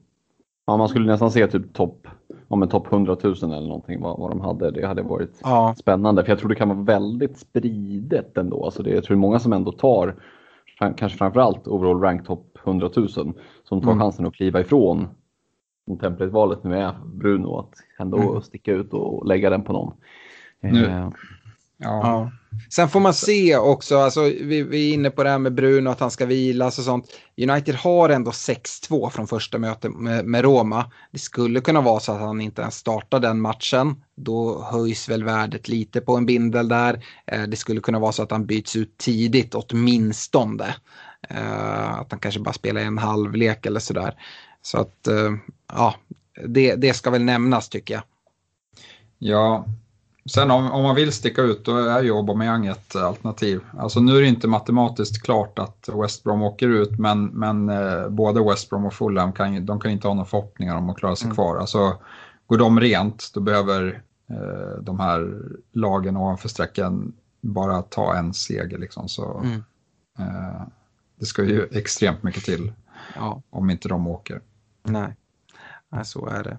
Ja, 0.67 0.77
man 0.77 0.89
skulle 0.89 1.07
nästan 1.07 1.31
se 1.31 1.47
typ 1.47 1.75
topp 1.75 2.07
om 2.49 2.63
en 2.63 2.69
topp 2.69 2.93
100 2.93 3.17
000 3.23 3.35
eller 3.43 3.61
någonting 3.61 4.01
vad, 4.01 4.19
vad 4.19 4.31
de 4.31 4.41
hade. 4.41 4.71
Det 4.71 4.87
hade 4.87 5.03
varit 5.03 5.41
ja. 5.43 5.75
spännande. 5.79 6.25
För 6.25 6.33
jag 6.33 6.39
tror 6.39 6.49
det 6.49 6.55
kan 6.55 6.69
vara 6.69 6.83
väldigt 6.83 7.39
spridet 7.39 8.39
ändå. 8.39 8.65
Alltså 8.65 8.83
det, 8.83 8.91
jag 8.91 9.05
tror 9.05 9.17
det 9.17 9.19
är 9.19 9.21
många 9.21 9.39
som 9.39 9.53
ändå 9.53 9.73
tar, 9.73 10.15
kanske 10.97 11.19
framförallt 11.19 11.69
overall 11.69 12.01
rank 12.01 12.27
topp 12.27 12.59
100 12.65 12.91
000, 12.97 13.09
som 13.09 13.35
tar 13.69 13.77
mm. 13.83 13.99
chansen 13.99 14.27
att 14.27 14.35
kliva 14.35 14.61
ifrån 14.61 15.09
templatvalet 15.97 16.65
nu 16.65 16.77
är 16.79 16.95
Bruno 17.05 17.59
att 17.59 17.75
ändå 17.99 18.31
mm. 18.31 18.43
sticka 18.43 18.73
ut 18.73 18.93
och 18.93 19.27
lägga 19.27 19.51
den 19.51 19.65
på 19.65 19.73
någon. 19.73 19.97
Nu. 20.61 20.87
Eh, 20.87 21.11
ja. 21.79 22.31
Sen 22.71 22.89
får 22.89 23.01
man 23.01 23.15
se 23.15 23.57
också, 23.57 23.99
alltså, 23.99 24.21
vi, 24.23 24.63
vi 24.63 24.91
är 24.91 24.95
inne 24.95 25.11
på 25.11 25.23
det 25.23 25.31
här 25.31 25.39
med 25.39 25.55
Bruno, 25.55 25.91
att 25.91 26.01
han 26.01 26.11
ska 26.11 26.27
vilas 26.27 26.79
och 26.79 26.85
sånt. 26.85 27.07
United 27.37 27.75
har 27.75 28.09
ändå 28.09 28.31
6-2 28.31 29.11
från 29.11 29.27
första 29.27 29.59
mötet 29.59 29.95
med, 29.95 30.25
med, 30.25 30.45
Roma. 30.45 30.91
Det 31.13 31.19
skulle 31.19 31.61
kunna 31.61 31.81
vara 31.81 32.01
så 32.01 32.13
att 32.13 32.21
han 32.21 32.41
inte 32.41 32.63
ens 32.63 32.75
startar 32.75 33.21
den 33.21 33.41
matchen. 33.41 34.03
Då 34.15 34.63
höjs 34.63 35.09
väl 35.09 35.25
värdet 35.25 35.69
lite 35.69 36.01
på 36.01 36.17
en 36.17 36.27
bindel 36.27 36.69
där. 36.69 37.05
Eh, 37.27 37.43
det 37.43 37.57
skulle 37.57 37.81
kunna 37.81 37.99
vara 37.99 38.13
så 38.13 38.23
att 38.23 38.31
han 38.31 38.47
byts 38.47 38.77
ut 38.77 38.99
tidigt 38.99 39.55
åtminstone. 39.55 40.75
Eh, 41.29 41.99
att 41.99 42.11
han 42.11 42.21
kanske 42.21 42.41
bara 42.41 42.53
spelar 42.53 42.81
en 42.81 42.99
halvlek 42.99 43.67
eller 43.67 43.81
sådär. 43.81 44.15
Så 44.63 44.79
att 44.79 45.07
eh, 45.07 45.33
ja, 45.73 45.95
det, 46.47 46.75
det 46.75 46.95
ska 46.95 47.11
väl 47.11 47.25
nämnas 47.25 47.69
tycker 47.69 47.95
jag. 47.95 48.03
Ja, 49.19 49.65
sen 50.31 50.51
om, 50.51 50.71
om 50.71 50.83
man 50.83 50.95
vill 50.95 51.13
sticka 51.13 51.43
ut 51.43 51.65
då 51.65 51.77
är 51.77 52.03
ju 52.03 52.13
Aubameyang 52.13 52.67
ett 52.67 52.97
alternativ. 52.97 53.61
Alltså 53.79 54.01
nu 54.01 54.17
är 54.17 54.21
det 54.21 54.29
inte 54.29 54.49
matematiskt 54.49 55.23
klart 55.23 55.59
att 55.59 55.89
West 56.03 56.25
Brom 56.25 56.43
åker 56.43 56.69
ut 56.69 56.99
men, 56.99 57.25
men 57.25 57.69
eh, 57.69 58.09
både 58.09 58.45
West 58.45 58.71
Brom 58.71 58.85
och 58.85 58.95
Fulham 58.95 59.33
kan, 59.33 59.67
de 59.67 59.81
kan 59.81 59.91
inte 59.91 60.09
ha 60.09 60.15
några 60.15 60.29
förhoppningar 60.29 60.77
om 60.77 60.91
att 60.91 60.97
klara 60.97 61.17
sig 61.17 61.25
mm. 61.25 61.35
kvar. 61.35 61.57
Alltså, 61.57 61.97
går 62.47 62.59
de 62.59 62.81
rent 62.81 63.31
då 63.35 63.41
behöver 63.41 64.03
eh, 64.31 64.83
de 64.83 65.01
här 65.01 65.43
lagen 65.73 66.17
ovanför 66.17 66.49
strecken 66.49 67.13
bara 67.41 67.83
ta 67.83 68.15
en 68.15 68.35
seger. 68.35 68.79
Liksom, 68.79 69.09
så, 69.09 69.39
mm. 69.39 69.65
eh, 70.19 70.63
det 71.19 71.27
ska 71.27 71.45
ju 71.45 71.69
extremt 71.73 72.23
mycket 72.23 72.45
till 72.45 72.73
ja. 73.15 73.43
om 73.51 73.71
inte 73.71 73.89
de 73.89 74.07
åker. 74.07 74.41
Nej. 74.83 75.17
Nej, 75.89 76.05
så 76.05 76.27
är 76.27 76.43
det. 76.43 76.59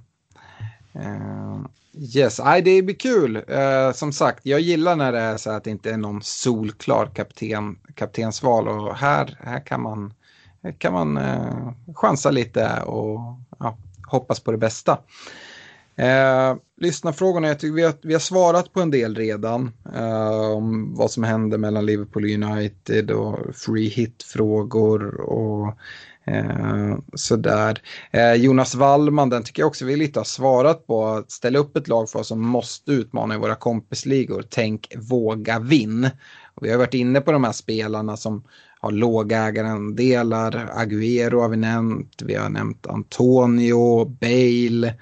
Uh, 0.96 1.66
yes, 1.94 2.40
Nej, 2.44 2.62
det 2.62 2.82
blir 2.82 2.96
kul. 2.96 3.38
Uh, 3.38 3.92
som 3.94 4.14
sagt, 4.14 4.46
jag 4.46 4.60
gillar 4.60 4.96
när 4.96 5.12
det 5.12 5.20
är 5.20 5.38
så 5.38 5.52
att 5.52 5.64
det 5.64 5.70
inte 5.70 5.92
är 5.92 5.98
någon 5.98 6.22
solklar 6.22 7.06
kapten, 7.06 7.80
kaptensval 7.96 8.68
och 8.68 8.96
här, 8.96 9.38
här 9.42 9.66
kan 9.66 9.82
man, 9.82 10.14
här 10.64 10.72
kan 10.72 10.94
man 10.94 11.18
uh, 11.18 11.72
chansa 11.96 12.32
lite 12.32 12.82
och 12.82 13.20
ja, 13.60 13.78
hoppas 14.08 14.40
på 14.40 14.52
det 14.52 14.58
bästa. 14.58 14.98
Eh, 16.00 16.56
lyssnarfrågorna, 16.78 17.48
jag 17.48 17.60
tycker 17.60 17.74
vi 17.74 17.84
har, 17.84 17.94
vi 18.02 18.14
har 18.14 18.20
svarat 18.20 18.74
på 18.74 18.82
en 18.82 18.92
del 18.92 19.16
redan. 19.16 19.72
Eh, 19.96 20.52
om 20.52 20.96
vad 20.96 21.12
som 21.12 21.24
händer 21.24 21.58
mellan 21.58 21.86
Liverpool 21.86 22.44
United 22.44 23.12
och 23.12 23.56
free 23.56 23.88
hit-frågor 23.88 25.22
och 25.22 25.78
eh, 26.30 26.98
sådär. 27.14 27.82
Eh, 28.12 28.34
Jonas 28.34 28.76
Wallman, 28.76 29.30
den 29.30 29.44
tycker 29.44 29.62
jag 29.62 29.68
också 29.68 29.86
vi 29.86 29.96
lite 29.96 30.20
har 30.20 30.26
svarat 30.26 30.88
på. 30.88 31.08
Att 31.08 31.32
ställa 31.32 31.60
upp 31.60 31.78
ett 31.78 31.88
lag 31.88 32.10
för 32.10 32.20
oss 32.20 32.28
som 32.28 32.42
måste 32.42 32.92
utmana 32.92 33.36
i 33.36 33.38
våra 33.38 33.56
kompisligor. 33.56 34.44
Tänk 34.50 34.94
våga 34.98 35.60
vinn. 35.60 36.10
Och 36.56 36.66
vi 36.66 36.72
har 36.72 36.78
varit 36.78 36.94
inne 36.94 37.22
på 37.22 37.32
de 37.32 37.44
här 37.44 37.52
spelarna 37.52 38.18
som 38.18 38.44
har 38.80 38.92
låga 38.92 39.48
ägarandelar. 39.48 40.72
Agüero 40.76 41.42
har 41.42 41.50
vi 41.50 41.58
nämnt, 41.58 42.22
vi 42.22 42.36
har 42.36 42.50
nämnt 42.50 42.88
Antonio, 42.88 44.06
Bale. 44.06 44.94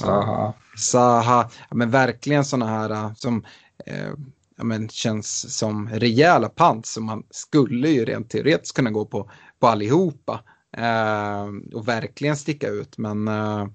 Saha. 0.00 0.54
Saha, 0.76 1.50
ja, 1.68 1.76
men 1.76 1.90
verkligen 1.90 2.44
sådana 2.44 2.66
här 2.66 2.90
äh, 2.90 3.14
som 3.14 3.44
eh, 3.86 4.10
ja, 4.56 4.64
men 4.64 4.88
känns 4.88 5.58
som 5.58 5.88
rejäla 5.88 6.48
pants 6.48 6.92
som 6.92 7.04
man 7.04 7.22
skulle 7.30 7.88
ju 7.88 8.04
rent 8.04 8.30
teoretiskt 8.30 8.76
kunna 8.76 8.90
gå 8.90 9.04
på, 9.04 9.30
på 9.60 9.68
allihopa 9.68 10.44
eh, 10.76 11.48
och 11.74 11.88
verkligen 11.88 12.36
sticka 12.36 12.68
ut. 12.68 12.98
Men 12.98 13.28
eh, 13.28 13.66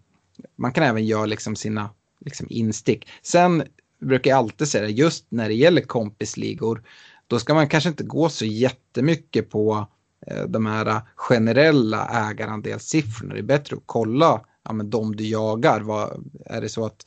man 0.56 0.72
kan 0.72 0.84
även 0.84 1.06
göra 1.06 1.26
liksom 1.26 1.56
sina 1.56 1.90
liksom 2.20 2.48
instick. 2.49 3.07
Sen 3.22 3.64
brukar 4.02 4.32
jag 4.32 4.38
alltid 4.38 4.68
säga 4.68 4.84
det, 4.84 4.91
just 4.91 5.26
när 5.30 5.48
det 5.48 5.56
gäller 5.56 5.82
kompisligor, 5.82 6.84
då 7.28 7.40
ska 7.40 7.53
man 7.53 7.68
kanske 7.68 7.90
inte 7.90 8.03
gå 8.03 8.30
så 8.30 8.45
jättemycket 8.45 9.49
på 9.49 9.88
eh, 10.28 10.44
de 10.44 10.66
här 10.66 11.02
generella 11.16 12.30
ägarandelssiffrorna. 12.30 13.34
Det 13.34 13.40
är 13.40 13.44
bättre 13.44 13.76
att 13.76 13.84
kolla 13.86 14.41
ja, 14.64 14.74
men 14.74 14.90
de 14.90 15.16
du 15.16 15.28
jagar. 15.28 15.82
Vad, 15.82 16.32
är 16.45 16.62
det 16.62 16.70
så 16.70 16.86
att 16.86 17.06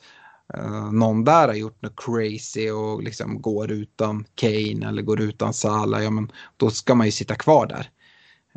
eh, 0.53 0.91
någon 0.91 1.23
där 1.23 1.47
har 1.47 1.55
gjort 1.55 1.81
något 1.81 1.95
crazy 1.95 2.71
och 2.71 3.03
liksom 3.03 3.41
går 3.41 3.71
utan 3.71 4.25
Kane 4.35 4.87
eller 4.87 5.01
går 5.01 5.21
utan 5.21 5.53
Salah, 5.53 6.03
ja, 6.03 6.09
men 6.09 6.31
då 6.57 6.69
ska 6.69 6.95
man 6.95 7.05
ju 7.05 7.11
sitta 7.11 7.35
kvar 7.35 7.67
där, 7.67 7.89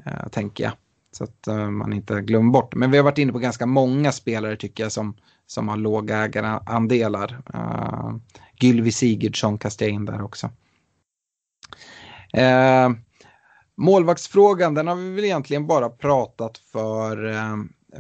Eh, 0.07 0.29
tänker 0.29 0.65
jag. 0.65 0.73
Så 1.13 1.25
att 1.25 1.47
eh, 1.47 1.71
man 1.71 1.93
inte 1.93 2.21
glömmer 2.21 2.53
bort 2.53 2.75
Men 2.75 2.91
vi 2.91 2.97
har 2.97 3.05
varit 3.05 3.19
inne 3.19 3.33
på 3.33 3.39
ganska 3.39 3.67
många 3.67 4.13
spelare 4.13 4.57
tycker 4.57 4.83
jag 4.83 4.93
som, 4.93 5.17
som 5.47 5.69
har 5.69 5.77
låga 5.77 6.25
ägarandelar. 6.25 7.43
Eh, 7.55 7.61
uh, 7.61 8.17
Gylvi 8.61 8.93
Sigurdsson 8.93 9.59
kastar 9.59 9.87
jag 9.87 9.95
in 9.95 10.05
där 10.05 10.23
också. 10.23 10.47
Uh, 12.39 12.97
målvaktsfrågan, 13.77 14.75
den 14.75 14.89
har 14.89 14.97
vi 14.97 15.11
väl 15.11 15.25
egentligen 15.25 15.67
bara 15.67 15.91
pratat 15.91 16.59
för 16.59 17.17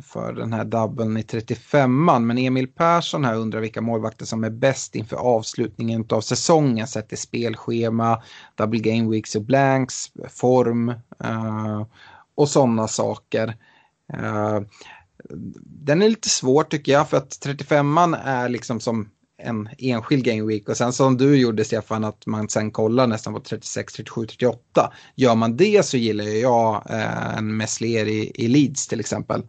för 0.02 0.32
den 0.32 0.52
här 0.52 0.64
dubbeln 0.64 1.16
i 1.16 1.23
35an. 1.23 2.20
Men 2.20 2.39
Emil 2.39 2.69
Persson 2.69 3.24
här 3.24 3.36
undrar 3.36 3.60
vilka 3.60 3.81
målvakter 3.81 4.27
som 4.27 4.44
är 4.44 4.51
bäst 4.51 4.94
inför 4.94 5.16
avslutningen 5.16 6.06
av 6.09 6.20
säsongen 6.20 6.86
sett 6.86 7.09
till 7.09 7.19
spelschema, 7.19 8.23
double 8.55 8.81
game 8.81 9.10
weeks 9.10 9.36
och 9.36 9.43
blanks, 9.43 10.10
form 10.31 10.89
uh, 11.24 11.86
och 12.35 12.48
sådana 12.48 12.89
saker. 12.89 13.56
Uh, 14.14 14.60
den 15.64 16.02
är 16.02 16.09
lite 16.09 16.28
svår 16.28 16.64
tycker 16.64 16.93
jag 16.93 17.09
för 17.09 17.16
att 17.16 17.39
35an 17.47 18.19
är 18.24 18.48
liksom 18.48 18.81
som 18.81 19.10
en 19.43 19.69
enskild 19.78 20.24
game 20.24 20.43
week 20.43 20.69
och 20.69 20.77
sen 20.77 20.93
som 20.93 21.16
du 21.16 21.36
gjorde 21.36 21.64
Stefan 21.64 22.05
att 22.05 22.27
man 22.27 22.48
sen 22.48 22.70
kollar 22.70 23.06
nästan 23.06 23.35
på 23.35 23.40
36, 23.40 23.93
37, 23.93 24.27
38. 24.27 24.93
Gör 25.14 25.35
man 25.35 25.56
det 25.56 25.86
så 25.86 25.97
gillar 25.97 26.24
jag 26.24 26.90
eh, 26.90 27.36
en 27.36 27.56
Messler 27.56 28.06
i, 28.06 28.32
i 28.35 28.48
Leeds 28.48 28.89
till 28.89 29.01
exempel. 29.01 29.43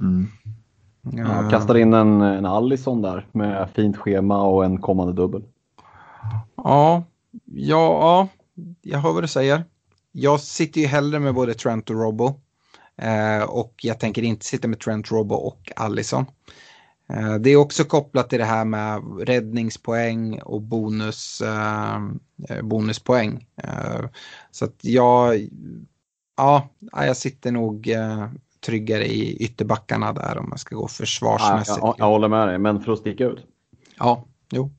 Mm. 0.00 0.28
Ja, 1.12 1.50
kastar 1.50 1.74
in 1.74 1.94
en, 1.94 2.20
en 2.20 2.46
Allison 2.46 3.02
där 3.02 3.26
med 3.32 3.68
fint 3.74 3.96
schema 3.96 4.42
och 4.42 4.64
en 4.64 4.80
kommande 4.80 5.12
dubbel. 5.12 5.42
Ja, 6.56 7.04
ja, 7.44 8.28
jag 8.82 8.98
hör 8.98 9.12
vad 9.12 9.22
du 9.22 9.28
säger. 9.28 9.64
Jag 10.12 10.40
sitter 10.40 10.80
ju 10.80 10.86
hellre 10.86 11.20
med 11.20 11.34
både 11.34 11.54
Trent 11.54 11.90
och 11.90 11.96
Robbo. 11.96 12.40
Eh, 12.96 13.42
och 13.42 13.74
jag 13.82 14.00
tänker 14.00 14.22
inte 14.22 14.46
sitta 14.46 14.68
med 14.68 14.80
Trent, 14.80 15.10
Robbo 15.10 15.34
och 15.34 15.72
Allison. 15.76 16.26
Eh, 17.08 17.34
det 17.34 17.50
är 17.50 17.56
också 17.56 17.84
kopplat 17.84 18.30
till 18.30 18.38
det 18.38 18.44
här 18.44 18.64
med 18.64 19.02
räddningspoäng 19.28 20.40
och 20.42 20.62
bonus, 20.62 21.40
eh, 21.40 22.00
bonuspoäng. 22.62 23.46
Eh, 23.56 24.04
så 24.50 24.64
att 24.64 24.78
jag, 24.80 25.48
ja, 26.36 26.68
jag 26.92 27.16
sitter 27.16 27.52
nog 27.52 27.88
eh, 27.88 28.28
tryggare 28.64 29.04
i 29.04 29.36
ytterbackarna 29.36 30.12
där 30.12 30.38
om 30.38 30.48
man 30.48 30.58
ska 30.58 30.76
gå 30.76 30.88
försvarsmässigt. 30.88 31.78
Ja, 31.80 31.86
jag, 31.86 32.06
jag 32.06 32.12
håller 32.12 32.28
med 32.28 32.48
dig, 32.48 32.58
men 32.58 32.80
för 32.80 32.92
att 32.92 32.98
sticka 32.98 33.24
ut. 33.24 33.46
Ja, 33.98 34.24
jo. 34.50 34.70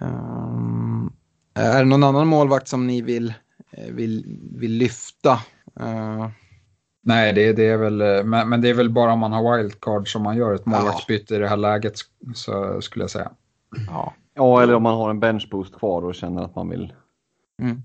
Um, 0.00 1.12
är 1.54 1.78
det 1.78 1.84
någon 1.84 2.04
annan 2.04 2.26
målvakt 2.26 2.68
som 2.68 2.86
ni 2.86 3.02
vill, 3.02 3.34
eh, 3.70 3.92
vill, 3.92 4.38
vill 4.52 4.72
lyfta? 4.72 5.32
Uh, 5.80 6.28
Nej, 7.08 7.32
det, 7.32 7.52
det, 7.52 7.66
är 7.66 7.76
väl, 7.76 8.00
eh, 8.00 8.24
men, 8.24 8.48
men, 8.48 8.60
det 8.60 8.68
är 8.68 8.74
väl 8.74 8.90
bara 8.90 9.12
om 9.12 9.18
man 9.18 9.32
har 9.32 9.56
wildcard 9.56 10.12
som 10.12 10.22
man 10.22 10.36
gör 10.36 10.54
ett 10.54 10.66
målvaktsbyte 10.66 11.34
ja. 11.34 11.36
i 11.36 11.40
det 11.40 11.48
här 11.48 11.56
läget, 11.56 11.94
så 12.34 12.80
skulle 12.80 13.02
jag 13.02 13.10
säga. 13.10 13.30
Ja. 13.86 14.14
ja, 14.34 14.62
eller 14.62 14.74
om 14.74 14.82
man 14.82 14.94
har 14.94 15.10
en 15.10 15.20
benchboost 15.20 15.78
kvar 15.78 16.04
och 16.04 16.14
känner 16.14 16.42
att 16.42 16.54
man 16.54 16.68
vill. 16.68 16.92
Mm. 17.62 17.82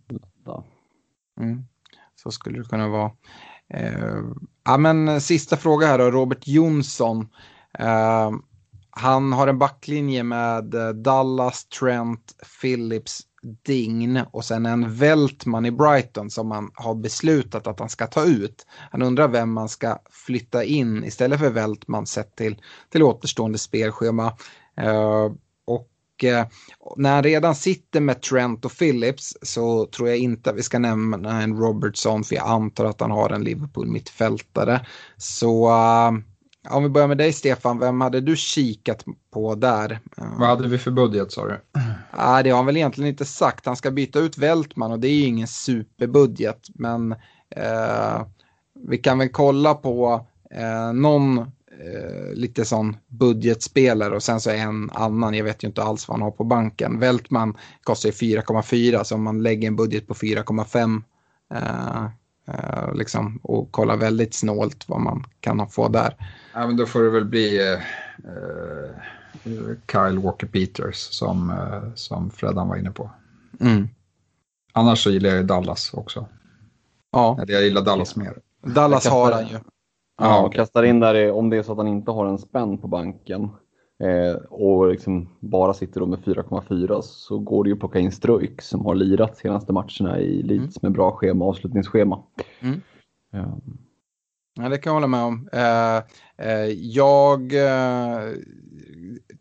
Mm. 1.40 1.65
Så 2.15 2.31
skulle 2.31 2.57
det 2.57 2.69
kunna 2.69 2.88
vara. 2.88 3.11
Eh, 3.74 4.22
ja, 4.66 4.78
men 4.78 5.22
sista 5.22 5.58
fråga 5.58 5.88
här 5.88 5.98
då, 5.98 6.12
Robert 6.12 6.48
Jonsson. 6.48 7.28
Eh, 7.80 8.32
han 8.90 9.34
har 9.34 9.48
en 9.48 9.60
backlinje 9.60 10.24
med 10.24 10.76
eh, 10.76 10.90
Dallas, 10.90 11.66
Trent, 11.66 12.36
Phillips, 12.62 13.22
Dign 13.66 14.22
och 14.32 14.45
sen 14.45 14.66
en 14.66 14.95
Veltman 14.95 15.66
i 15.66 15.72
Brighton 15.72 16.30
som 16.30 16.48
man 16.48 16.72
har 16.74 16.95
beslutat 16.95 17.68
att 17.68 17.80
han 17.80 17.90
ska 17.90 18.08
ta 18.08 18.26
ut. 18.26 18.66
Han 18.91 19.02
undrar 19.02 19.28
vem 19.28 19.52
man 19.52 19.70
ska 19.70 19.98
flytta 20.12 20.64
in 20.64 21.04
istället 21.04 21.40
för 21.40 21.50
Veltman 21.50 22.06
sett 22.06 22.36
till, 22.36 22.62
till 22.90 23.04
återstående 23.04 23.58
spelschema. 23.58 24.26
Uh, 24.82 25.34
Eh, 26.24 26.45
när 26.98 27.14
han 27.14 27.24
redan 27.24 27.56
sitter 27.56 28.00
med 28.02 28.22
Trent 28.22 28.66
och 28.66 28.78
Phillips 28.78 29.38
så 29.41 29.86
tror 29.86 30.10
jag 30.10 30.18
inte 30.18 30.50
att 30.50 30.56
vi 30.56 30.64
ska 30.64 30.80
nämna 30.80 31.41
en 31.41 31.58
Robertson 31.58 32.24
för 32.24 32.36
jag 32.36 32.48
antar 32.48 32.86
att 32.86 33.02
han 33.02 33.12
har 33.12 33.30
en 33.30 33.44
Liverpool-mittfältare. 33.44 34.86
Så 35.18 35.68
uh, 35.68 36.12
om 36.70 36.84
vi 36.84 36.90
börjar 36.90 37.08
med 37.08 37.18
dig 37.18 37.34
Stefan, 37.34 37.80
vem 37.80 38.02
hade 38.02 38.22
du 38.22 38.36
kikat 38.36 39.06
på 39.34 39.56
där? 39.56 39.91
Uh, 39.91 40.40
Vad 40.40 40.48
hade 40.48 40.68
vi 40.68 40.78
för 40.78 40.91
budget 40.91 41.32
sa 41.32 41.45
du? 41.45 41.54
Uh, 41.54 42.44
det 42.44 42.50
har 42.50 42.56
han 42.56 42.66
väl 42.66 42.78
egentligen 42.78 43.10
inte 43.10 43.26
sagt. 43.26 43.66
Han 43.66 43.76
ska 43.76 43.91
byta 43.91 44.20
ut 44.20 44.38
Weltman 44.38 44.91
och 44.91 45.00
det 45.00 45.08
är 45.08 45.16
ju 45.16 45.26
ingen 45.26 45.48
superbudget. 45.48 46.68
Men 46.76 47.12
uh, 47.58 48.26
vi 48.88 48.98
kan 48.98 49.18
väl 49.18 49.30
kolla 49.30 49.74
på 49.74 50.28
någon 50.94 51.52
eh, 51.80 52.34
lite 52.34 52.66
sån 52.66 52.98
budgetspelare 53.08 54.16
och 54.16 54.24
sen 54.24 54.40
så 54.40 54.50
en 54.50 54.90
annan, 54.90 55.34
jag 55.34 55.44
vet 55.44 55.64
ju 55.64 55.68
inte 55.68 55.84
alls 55.84 56.08
vad 56.08 56.18
han 56.18 56.22
har 56.22 56.32
på 56.32 56.44
banken. 56.44 57.00
Weltman 57.00 57.58
kostar 57.84 58.10
ju 58.10 58.14
4,4 58.14 59.04
så 59.04 59.16
om 59.16 59.24
man 59.24 59.44
lägger 59.44 59.68
en 59.68 59.76
budget 59.76 60.08
på 60.08 60.14
4,5 60.14 61.02
eh, 61.54 62.06
eh, 62.48 62.94
liksom, 62.94 63.40
och 63.44 63.72
kollar 63.72 63.98
väldigt 63.98 64.34
snålt 64.34 64.90
vad 64.90 65.02
man 65.02 65.26
kan 65.40 65.70
få 65.70 65.88
där. 65.88 66.16
Ja, 66.54 66.68
men 66.68 66.78
då 66.78 66.86
får 66.86 67.04
det 67.04 67.10
väl 67.10 67.26
bli 67.26 67.72
eh, 67.72 67.80
eh, 68.24 68.90
Kyle 69.91 70.20
Walker 70.20 70.48
Peters 70.48 70.95
som, 70.95 71.50
eh, 71.50 71.94
som 71.95 72.32
Freddan 72.32 72.68
var 72.68 72.76
inne 72.76 72.91
på. 72.91 73.12
Mm. 73.60 73.88
Annars 74.74 75.04
så 75.04 75.12
gillar 75.12 75.30
jag 75.30 75.45
Dallas 75.45 75.94
också. 75.94 76.28
Ja. 77.12 77.40
Eller 77.41 77.54
jag 77.54 77.64
gillar 77.64 77.82
Dallas 77.82 78.16
mer. 78.16 78.38
Dallas 78.62 79.08
har 79.08 79.32
han 79.32 79.48
ju. 79.48 79.60
Ja, 80.18 80.45
och 80.45 80.53
kastar 80.53 80.84
in 80.84 80.99
där 80.99 81.31
om 81.31 81.49
det 81.49 81.57
är 81.57 81.64
så 81.64 81.72
att 81.72 81.77
han 81.77 81.88
inte 81.88 82.11
har 82.11 82.26
en 82.26 82.38
spänn 82.38 82.77
på 82.77 82.88
banken 82.88 83.49
eh, 84.03 84.35
och 84.35 84.88
liksom 84.88 85.30
bara 85.40 85.73
sitter 85.73 85.99
då 85.99 86.06
med 86.06 86.19
4,4 86.19 87.02
så 87.02 87.40
går 87.40 87.64
det 87.64 87.68
ju 87.68 87.73
att 87.73 87.80
plocka 87.80 87.99
in 87.99 88.11
Struik 88.11 88.61
som 88.61 88.85
har 88.85 88.95
lirat 88.95 89.38
senaste 89.38 89.73
matcherna 89.73 90.19
i 90.19 90.41
Leeds 90.44 90.77
mm. 90.77 90.80
med 90.81 90.91
bra 90.91 91.11
schema, 91.11 91.45
avslutningsschema. 91.45 92.23
Mm. 92.60 92.81
Ja. 93.31 93.60
ja. 94.56 94.69
det 94.69 94.77
kan 94.77 94.90
jag 94.90 94.95
hålla 94.95 95.07
med 95.07 95.23
om. 95.23 95.49
Eh, 95.53 95.98
eh, 96.48 96.68
jag 96.72 97.53
eh, 97.53 98.30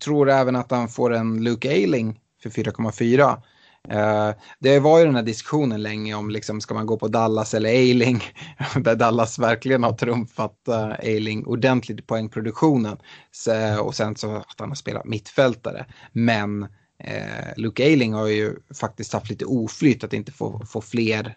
tror 0.04 0.30
även 0.30 0.56
att 0.56 0.70
han 0.70 0.88
får 0.88 1.14
en 1.14 1.44
Luke 1.44 1.68
Ailing 1.68 2.20
för 2.42 2.50
4,4. 2.50 3.42
Eh, 3.88 4.30
det 4.58 4.80
var 4.80 4.98
ju 4.98 5.04
den 5.04 5.14
här 5.14 5.22
diskussionen 5.22 5.82
länge 5.82 6.14
om 6.14 6.30
liksom, 6.30 6.60
ska 6.60 6.74
man 6.74 6.86
gå 6.86 6.96
på 6.96 7.08
Dallas 7.08 7.54
eller 7.54 7.70
Eiling. 7.70 8.22
Där 8.76 8.94
Dallas 8.94 9.38
verkligen 9.38 9.82
har 9.82 9.92
trumfat 9.92 10.68
eh, 10.68 10.92
Eiling 10.92 11.46
ordentligt 11.46 11.98
i 11.98 12.02
poängproduktionen. 12.02 12.96
Så, 13.30 13.82
och 13.82 13.94
sen 13.94 14.16
så 14.16 14.36
att 14.36 14.54
han 14.58 14.68
har 14.68 14.76
spelat 14.76 15.04
mittfältare. 15.04 15.86
Men 16.12 16.62
eh, 16.98 17.56
Luke 17.56 17.84
Eiling 17.84 18.12
har 18.12 18.26
ju 18.26 18.56
faktiskt 18.80 19.12
haft 19.12 19.30
lite 19.30 19.44
oflyt 19.44 20.04
att 20.04 20.12
inte 20.12 20.32
få, 20.32 20.62
få 20.66 20.80
fler 20.80 21.36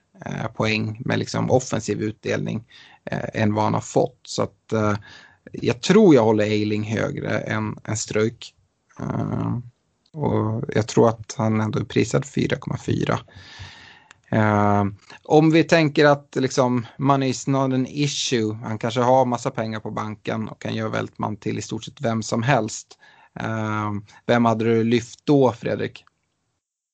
poäng 0.55 1.01
med 1.05 1.19
liksom 1.19 1.51
offensiv 1.51 2.01
utdelning 2.01 2.63
än 3.33 3.53
vad 3.53 3.63
han 3.63 3.73
har 3.73 3.81
fått. 3.81 4.19
Så 4.23 4.43
att 4.43 4.73
jag 5.51 5.81
tror 5.81 6.15
jag 6.15 6.23
håller 6.23 6.43
Eiling 6.43 6.83
högre 6.83 7.39
än, 7.39 7.77
än 7.83 7.97
Ströjk. 7.97 8.55
Och 10.15 10.63
jag 10.67 10.87
tror 10.87 11.09
att 11.09 11.35
han 11.37 11.61
ändå 11.61 11.79
är 11.79 11.83
prisad 11.83 12.23
4,4. 12.23 13.19
Uh, 14.33 14.91
om 15.23 15.51
vi 15.51 15.63
tänker 15.63 16.05
att 16.05 16.37
liksom, 16.39 16.85
money 16.97 17.29
is 17.29 17.47
not 17.47 17.73
an 17.73 17.85
issue, 17.89 18.53
han 18.63 18.77
kanske 18.77 19.01
har 19.01 19.25
massa 19.25 19.51
pengar 19.51 19.79
på 19.79 19.91
banken 19.91 20.49
och 20.49 20.61
kan 20.61 20.75
göra 20.75 20.89
Vältman 20.89 21.35
till 21.35 21.57
i 21.57 21.61
stort 21.61 21.83
sett 21.83 22.01
vem 22.01 22.23
som 22.23 22.43
helst. 22.43 22.99
Uh, 23.43 23.91
vem 24.25 24.45
hade 24.45 24.65
du 24.65 24.83
lyft 24.83 25.25
då, 25.25 25.51
Fredrik? 25.51 26.05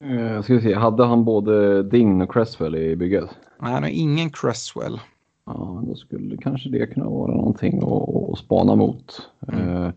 Uh, 0.04 0.42
ska 0.42 0.62
se, 0.62 0.76
hade 0.76 1.06
han 1.06 1.26
både 1.26 1.84
Ding 1.84 2.22
och 2.22 2.34
Cresswell 2.34 2.76
i 2.76 2.96
bygget? 2.96 3.30
Nej, 3.62 3.72
han 3.72 3.84
har 3.84 3.90
ingen 3.90 4.30
Cresswell. 4.30 5.00
Ja, 5.46 5.84
då 5.88 5.96
skulle 5.96 6.38
kanske 6.38 6.70
det 6.70 6.88
kunna 6.88 7.10
vara 7.10 7.34
någonting 7.34 7.78
att, 7.78 8.32
att 8.32 8.40
spana 8.40 8.76
mot. 8.76 9.30
Mm. 9.48 9.92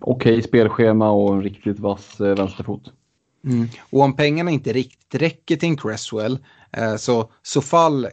Okej 0.00 0.32
okay 0.32 0.42
spelschema 0.42 1.10
och 1.10 1.34
en 1.34 1.42
riktigt 1.42 1.78
vass 1.78 2.20
eh, 2.20 2.36
vänsterfot. 2.36 2.92
Mm. 3.46 3.68
Och 3.90 4.00
om 4.00 4.16
pengarna 4.16 4.50
inte 4.50 4.72
riktigt 4.72 5.22
räcker 5.22 5.56
till 5.56 5.68
en 5.68 5.76
Cresswell 5.76 6.38
eh, 6.72 6.96
så 6.96 7.30
Sofall 7.42 8.08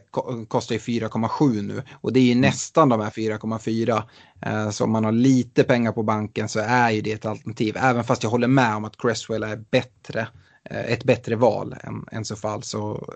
kostar 0.48 0.74
ju 0.74 0.78
4,7 0.78 1.62
nu 1.62 1.82
och 1.92 2.12
det 2.12 2.20
är 2.20 2.24
ju 2.24 2.32
mm. 2.32 2.40
nästan 2.40 2.88
de 2.88 3.00
här 3.00 3.10
4,4. 3.10 4.02
Eh, 4.42 4.70
så 4.70 4.84
om 4.84 4.92
man 4.92 5.04
har 5.04 5.12
lite 5.12 5.64
pengar 5.64 5.92
på 5.92 6.02
banken 6.02 6.48
så 6.48 6.60
är 6.60 6.90
ju 6.90 7.00
det 7.00 7.12
ett 7.12 7.26
alternativ. 7.26 7.76
Även 7.76 8.04
fast 8.04 8.22
jag 8.22 8.30
håller 8.30 8.48
med 8.48 8.76
om 8.76 8.84
att 8.84 8.96
Cresswell 8.96 9.42
är 9.42 9.56
bättre, 9.70 10.28
eh, 10.64 10.92
ett 10.92 11.04
bättre 11.04 11.36
val 11.36 11.74
än, 11.82 12.04
än 12.12 12.24
Sofall 12.24 12.62
så 12.62 13.14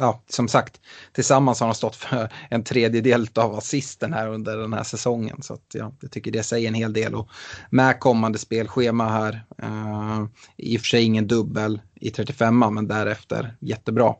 ja, 0.00 0.22
som 0.28 0.48
sagt, 0.48 0.80
tillsammans 1.12 1.60
har 1.60 1.66
de 1.66 1.74
stått 1.74 1.96
för 1.96 2.32
en 2.50 2.64
tredjedel 2.64 3.28
av 3.34 3.54
assisten 3.54 4.12
här 4.12 4.28
under 4.28 4.56
den 4.56 4.72
här 4.72 4.82
säsongen. 4.82 5.42
Så 5.42 5.54
att, 5.54 5.66
ja, 5.74 5.92
jag 6.00 6.10
tycker 6.10 6.30
det 6.30 6.42
säger 6.42 6.68
en 6.68 6.74
hel 6.74 6.92
del. 6.92 7.14
Och 7.14 7.28
med 7.70 8.00
kommande 8.00 8.38
spelschema 8.38 9.08
här, 9.08 9.44
eh, 9.62 10.24
i 10.56 10.76
och 10.76 10.80
för 10.80 10.86
sig 10.86 11.02
ingen 11.02 11.26
dubbel 11.26 11.80
i 11.94 12.10
35 12.10 12.58
men 12.74 12.88
därefter 12.88 13.56
jättebra. 13.60 14.14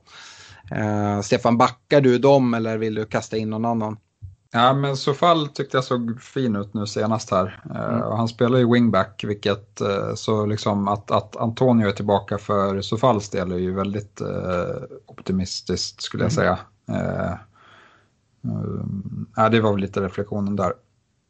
Eh, 0.70 1.20
Stefan, 1.20 1.58
backar 1.58 2.00
du 2.00 2.18
dem 2.18 2.54
eller 2.54 2.78
vill 2.78 2.94
du 2.94 3.06
kasta 3.06 3.36
in 3.36 3.50
någon 3.50 3.64
annan? 3.64 3.96
Ja, 4.52 4.72
men 4.72 4.96
Sofall 4.96 5.48
tyckte 5.48 5.76
jag 5.76 5.84
såg 5.84 6.22
fin 6.22 6.56
ut 6.56 6.74
nu 6.74 6.86
senast 6.86 7.30
här. 7.30 7.62
Eh, 7.74 7.84
mm. 7.84 8.02
Uh, 8.02 8.16
han 8.16 8.28
spelar 8.28 8.58
ju 8.58 8.72
wingback, 8.72 9.24
vilket 9.24 9.80
uh, 9.80 10.14
så 10.14 10.46
liksom 10.46 10.88
att, 10.88 11.10
att 11.10 11.36
Antonio 11.36 11.88
är 11.88 11.92
tillbaka 11.92 12.38
för 12.38 12.80
Sofalls 12.80 13.28
del 13.28 13.52
är 13.52 13.56
ju 13.56 13.74
väldigt 13.74 14.20
uh, 14.20 14.82
optimistiskt 15.06 16.02
skulle 16.02 16.24
jag 16.24 16.32
mm. 16.32 16.36
säga. 16.36 16.58
Ja, 19.36 19.48
det 19.48 19.60
var 19.60 19.72
väl 19.72 19.80
lite 19.80 20.00
reflektionen 20.00 20.56
där. 20.56 20.72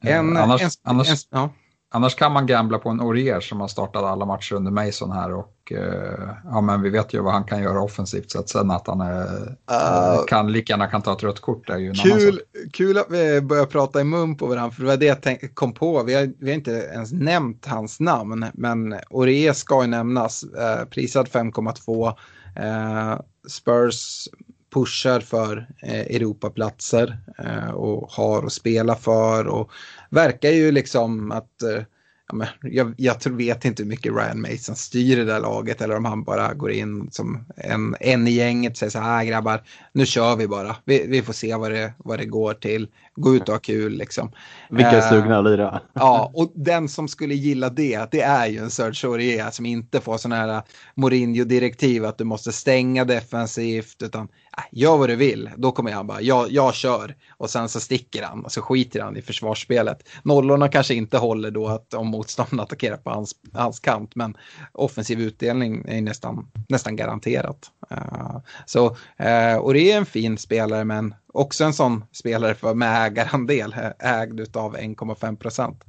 En, 0.02 0.36
annars, 0.36 0.62
en, 0.62 0.70
annars, 0.82 1.10
en, 1.10 1.16
ja. 1.30 1.50
Annars 1.92 2.14
kan 2.14 2.32
man 2.32 2.46
gambla 2.46 2.78
på 2.78 2.88
en 2.88 3.00
Orier 3.00 3.40
som 3.40 3.60
har 3.60 3.68
startat 3.68 4.04
alla 4.04 4.26
matcher 4.26 4.54
under 4.54 4.70
Mason 4.70 5.12
här 5.12 5.32
och 5.34 5.72
eh, 5.72 6.28
ja 6.44 6.60
men 6.60 6.82
vi 6.82 6.90
vet 6.90 7.14
ju 7.14 7.20
vad 7.20 7.32
han 7.32 7.44
kan 7.44 7.62
göra 7.62 7.82
offensivt 7.82 8.30
så 8.30 8.38
att 8.38 8.48
sen 8.48 8.70
att 8.70 8.86
han 8.86 9.00
är, 9.00 9.22
uh, 9.70 10.24
kan 10.26 10.52
lika 10.52 10.72
gärna 10.72 10.86
kan 10.86 11.02
ta 11.02 11.12
ett 11.12 11.22
rött 11.22 11.40
kort 11.40 11.70
är 11.70 11.78
ju 11.78 11.88
en 11.88 11.94
kul, 11.94 12.40
kul 12.72 12.98
att 12.98 13.06
vi 13.10 13.40
börjar 13.40 13.66
prata 13.66 14.00
i 14.00 14.04
mun 14.04 14.36
på 14.36 14.46
varandra 14.46 14.70
för 14.70 14.82
det 14.82 14.88
var 14.88 14.96
det 14.96 15.06
jag 15.06 15.22
tänk, 15.22 15.54
kom 15.54 15.72
på. 15.74 16.02
Vi 16.02 16.14
har, 16.14 16.32
vi 16.38 16.50
har 16.50 16.54
inte 16.54 16.70
ens 16.70 17.12
nämnt 17.12 17.66
hans 17.66 18.00
namn 18.00 18.46
men 18.54 18.94
Orier 19.10 19.52
ska 19.52 19.82
ju 19.82 19.88
nämnas. 19.88 20.42
Eh, 20.42 20.84
prisad 20.84 21.28
5,2. 21.28 22.14
Eh, 22.56 23.20
Spurs 23.48 24.28
pushar 24.74 25.20
för 25.20 25.66
eh, 25.82 26.00
Europaplatser 26.00 27.18
eh, 27.38 27.70
och 27.70 28.12
har 28.12 28.46
att 28.46 28.52
spela 28.52 28.94
för 28.94 29.46
och 29.46 29.70
verkar 30.10 30.50
ju 30.50 30.72
liksom 30.72 31.32
att 31.32 31.62
eh, 31.62 31.82
ja, 32.28 32.34
men 32.34 32.48
jag, 32.62 32.94
jag 32.96 33.20
tror, 33.20 33.36
vet 33.36 33.64
inte 33.64 33.82
hur 33.82 33.88
mycket 33.90 34.12
Ryan 34.12 34.40
Mason 34.40 34.76
styr 34.76 35.16
det 35.16 35.24
där 35.24 35.40
laget 35.40 35.80
eller 35.80 35.96
om 35.96 36.04
han 36.04 36.24
bara 36.24 36.54
går 36.54 36.70
in 36.70 37.10
som 37.10 37.46
en, 37.56 37.96
en 38.00 38.28
i 38.28 38.30
gänget 38.30 38.72
och 38.72 38.76
säger 38.76 38.90
så 38.90 38.98
här 38.98 39.20
ah, 39.20 39.24
grabbar, 39.24 39.62
nu 39.92 40.06
kör 40.06 40.36
vi 40.36 40.48
bara. 40.48 40.76
Vi, 40.84 41.06
vi 41.06 41.22
får 41.22 41.32
se 41.32 41.54
vad 41.54 41.70
det, 41.70 41.94
vad 41.98 42.18
det 42.18 42.26
går 42.26 42.54
till. 42.54 42.88
Gå 43.16 43.34
ut 43.34 43.42
och 43.42 43.54
ha 43.54 43.58
kul 43.58 43.92
liksom. 43.92 44.32
Vilka 44.70 44.90
är 44.90 45.00
sugna 45.00 45.38
att 45.38 45.44
lira. 45.44 45.80
Ja, 45.92 46.30
och 46.34 46.52
den 46.54 46.88
som 46.88 47.08
skulle 47.08 47.34
gilla 47.34 47.70
det, 47.70 48.10
det 48.10 48.20
är 48.20 48.46
ju 48.46 48.58
en 48.58 48.70
Serge 48.70 49.08
Aurier 49.08 49.50
som 49.50 49.66
inte 49.66 50.00
får 50.00 50.18
sådana 50.18 50.52
här 50.52 50.62
Mourinho-direktiv 50.94 52.04
att 52.04 52.18
du 52.18 52.24
måste 52.24 52.52
stänga 52.52 53.04
defensivt 53.04 54.02
utan 54.02 54.28
äh, 54.56 54.64
gör 54.72 54.96
vad 54.96 55.08
du 55.08 55.16
vill. 55.16 55.50
Då 55.56 55.72
kommer 55.72 55.92
han 55.92 56.06
bara, 56.06 56.20
jag, 56.20 56.50
jag 56.50 56.74
kör. 56.74 57.14
Och 57.36 57.50
sen 57.50 57.68
så 57.68 57.80
sticker 57.80 58.22
han 58.22 58.44
och 58.44 58.52
så 58.52 58.62
skiter 58.62 59.00
han 59.00 59.16
i 59.16 59.22
försvarsspelet. 59.22 60.08
Nollorna 60.22 60.68
kanske 60.68 60.94
inte 60.94 61.18
håller 61.18 61.50
då 61.50 61.68
att 61.68 61.94
om 61.94 62.06
motståndarna 62.06 62.62
attackerar 62.62 62.96
på 62.96 63.10
hans, 63.10 63.32
hans 63.52 63.80
kant, 63.80 64.14
men 64.14 64.36
offensiv 64.72 65.20
utdelning 65.20 65.84
är 65.88 66.00
nästan, 66.02 66.50
nästan 66.68 66.96
garanterat. 66.96 67.70
Uh, 67.92 68.38
så, 68.66 68.86
uh, 68.86 69.56
och 69.60 69.74
det 69.74 69.92
är 69.92 69.96
en 69.96 70.06
fin 70.06 70.38
spelare, 70.38 70.84
men 70.84 71.14
också 71.32 71.64
en 71.64 71.72
sån 71.72 72.04
spelare 72.12 72.54
för 72.54 72.74
med 72.74 73.06
ägarandel, 73.06 73.74
ägd 73.98 74.56
av 74.56 74.76
1,5 74.76 75.36
procent. 75.36 75.84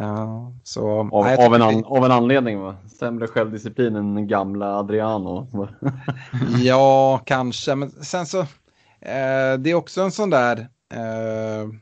Uh, 0.00 0.48
så, 0.64 1.10
av, 1.12 1.24
nej, 1.24 1.46
av, 1.46 1.54
en 1.54 1.62
an, 1.62 1.84
av 1.84 2.04
en 2.04 2.12
anledning 2.12 2.60
va? 2.60 2.76
Sämre 2.98 3.26
självdisciplin 3.26 3.96
än 3.96 4.28
gamla 4.28 4.78
Adriano. 4.78 5.48
ja, 6.62 7.20
kanske, 7.26 7.74
men 7.74 7.90
sen 7.90 8.26
så, 8.26 8.40
uh, 8.40 8.46
det 9.58 9.70
är 9.70 9.74
också 9.74 10.02
en 10.02 10.10
sån 10.10 10.30
där, 10.30 10.58
uh, 10.94 11.74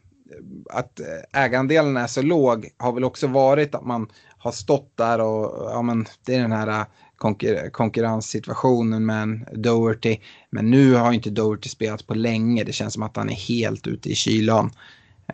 att 0.71 1.01
ägarandelen 1.33 1.97
är 1.97 2.07
så 2.07 2.23
låg 2.23 2.69
har 2.79 2.93
väl 2.93 3.05
också 3.05 3.27
varit 3.27 3.75
att 3.75 3.87
man 3.87 4.09
har 4.39 4.53
stått 4.53 4.97
där 4.97 5.21
och, 5.21 5.71
ja 5.73 5.83
men 5.83 6.07
det 6.27 6.35
är 6.35 6.41
den 6.41 6.53
här 6.53 6.87
konkur 7.23 7.71
konkurrenssituationen 7.71 9.07
med 9.07 9.23
en 9.23 9.47
Doherty. 9.53 10.17
Men 10.51 10.71
nu 10.71 10.95
har 10.95 11.13
inte 11.13 11.31
Doherty 11.31 11.69
spelat 11.69 12.07
på 12.07 12.15
länge. 12.15 12.65
Det 12.65 12.73
känns 12.73 12.95
som 12.95 13.03
att 13.03 13.17
han 13.17 13.31
är 13.31 13.35
helt 13.35 13.87
ute 13.87 14.11
i 14.11 14.15
kylan. 14.15 14.71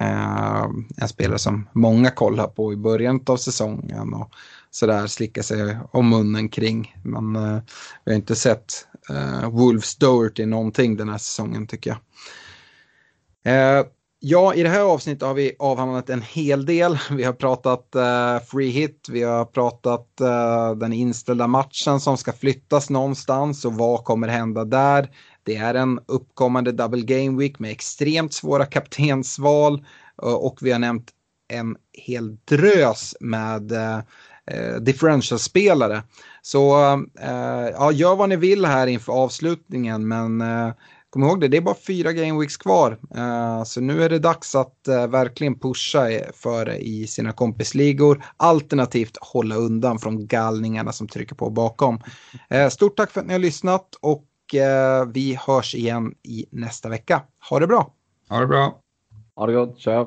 Uh, 0.01 0.67
en 0.97 1.09
spelare 1.09 1.39
som 1.39 1.69
många 1.73 2.11
kollar 2.11 2.47
på 2.47 2.73
i 2.73 2.77
början 2.77 3.21
av 3.27 3.37
säsongen 3.37 4.15
och 4.15 4.31
sådär 4.71 5.07
slickar 5.07 5.43
sig 5.43 5.79
om 5.91 6.09
munnen 6.09 6.49
kring. 6.49 6.97
Men 7.05 7.37
uh, 7.37 7.59
vi 8.05 8.13
har 8.13 8.17
inte 8.17 8.37
sett 8.37 8.87
uh, 9.11 9.51
Wolves 9.51 9.97
Doherty 9.97 10.47
någonting 10.47 10.97
den 10.97 11.09
här 11.09 11.19
säsongen 11.19 11.67
tycker 11.67 11.91
jag. 11.91 11.99
Uh, 13.81 13.87
Ja, 14.21 14.55
i 14.55 14.63
det 14.63 14.69
här 14.69 14.81
avsnittet 14.81 15.23
har 15.23 15.35
vi 15.35 15.57
avhandlat 15.59 16.11
en 16.11 16.23
hel 16.23 16.67
del. 16.67 16.99
Vi 17.11 17.25
har 17.25 17.33
pratat 17.33 17.89
uh, 17.97 18.47
free 18.47 18.71
hit, 18.71 19.09
vi 19.11 19.23
har 19.23 19.45
pratat 19.45 20.09
uh, 20.21 20.79
den 20.79 20.93
inställda 20.93 21.47
matchen 21.47 22.01
som 22.01 22.17
ska 22.17 22.33
flyttas 22.33 22.91
någonstans 22.91 23.65
och 23.65 23.75
vad 23.75 24.05
kommer 24.05 24.29
hända 24.29 24.65
där. 24.65 25.11
Det 25.43 25.57
är 25.57 25.75
en 25.75 26.01
uppkommande 26.07 26.73
double 26.73 27.03
game 27.03 27.39
week 27.39 27.59
med 27.59 27.71
extremt 27.71 28.33
svåra 28.33 28.67
kaptensval 28.67 29.85
uh, 30.23 30.35
och 30.35 30.59
vi 30.61 30.73
har 30.73 30.79
nämnt 30.79 31.11
en 31.49 31.77
hel 31.93 32.37
drös 32.37 33.17
med 33.21 33.73
eh, 33.73 34.01
differentialspelare. 34.81 36.03
Så 36.43 36.75
ja, 37.73 37.93
gör 37.93 38.17
vad 38.17 38.29
ni 38.29 38.37
vill 38.37 38.65
här 38.65 38.87
inför 38.87 39.13
avslutningen 39.13 40.09
men 40.09 40.43
Kom 41.11 41.23
ihåg 41.23 41.41
det, 41.41 41.49
det 41.49 41.57
är 41.57 41.61
bara 41.61 41.75
fyra 41.75 42.13
gameweeks 42.13 42.57
kvar. 42.57 42.99
Uh, 43.17 43.65
så 43.65 43.81
nu 43.81 44.03
är 44.03 44.09
det 44.09 44.19
dags 44.19 44.55
att 44.55 44.77
uh, 44.89 45.07
verkligen 45.07 45.59
pusha 45.59 46.09
före 46.35 46.79
i 46.79 47.07
sina 47.07 47.33
kompisligor. 47.33 48.25
Alternativt 48.37 49.17
hålla 49.21 49.55
undan 49.55 49.99
från 49.99 50.27
galningarna 50.27 50.93
som 50.93 51.09
trycker 51.09 51.35
på 51.35 51.51
bakom. 51.51 52.01
Uh, 52.55 52.69
stort 52.69 52.97
tack 52.97 53.11
för 53.11 53.21
att 53.21 53.27
ni 53.27 53.33
har 53.33 53.41
lyssnat 53.41 53.95
och 54.01 54.25
vi 55.13 55.39
hörs 55.47 55.75
igen 55.75 56.15
i 56.23 56.47
nästa 56.51 56.89
vecka. 56.89 57.23
Ha 57.51 57.59
det 57.59 57.67
bra! 57.67 57.95
Ha 58.29 58.41
det 58.41 58.47
bra! 58.47 58.81
Ha 59.35 59.47
det 59.47 59.53
gott, 59.53 59.79
tja! 59.79 60.07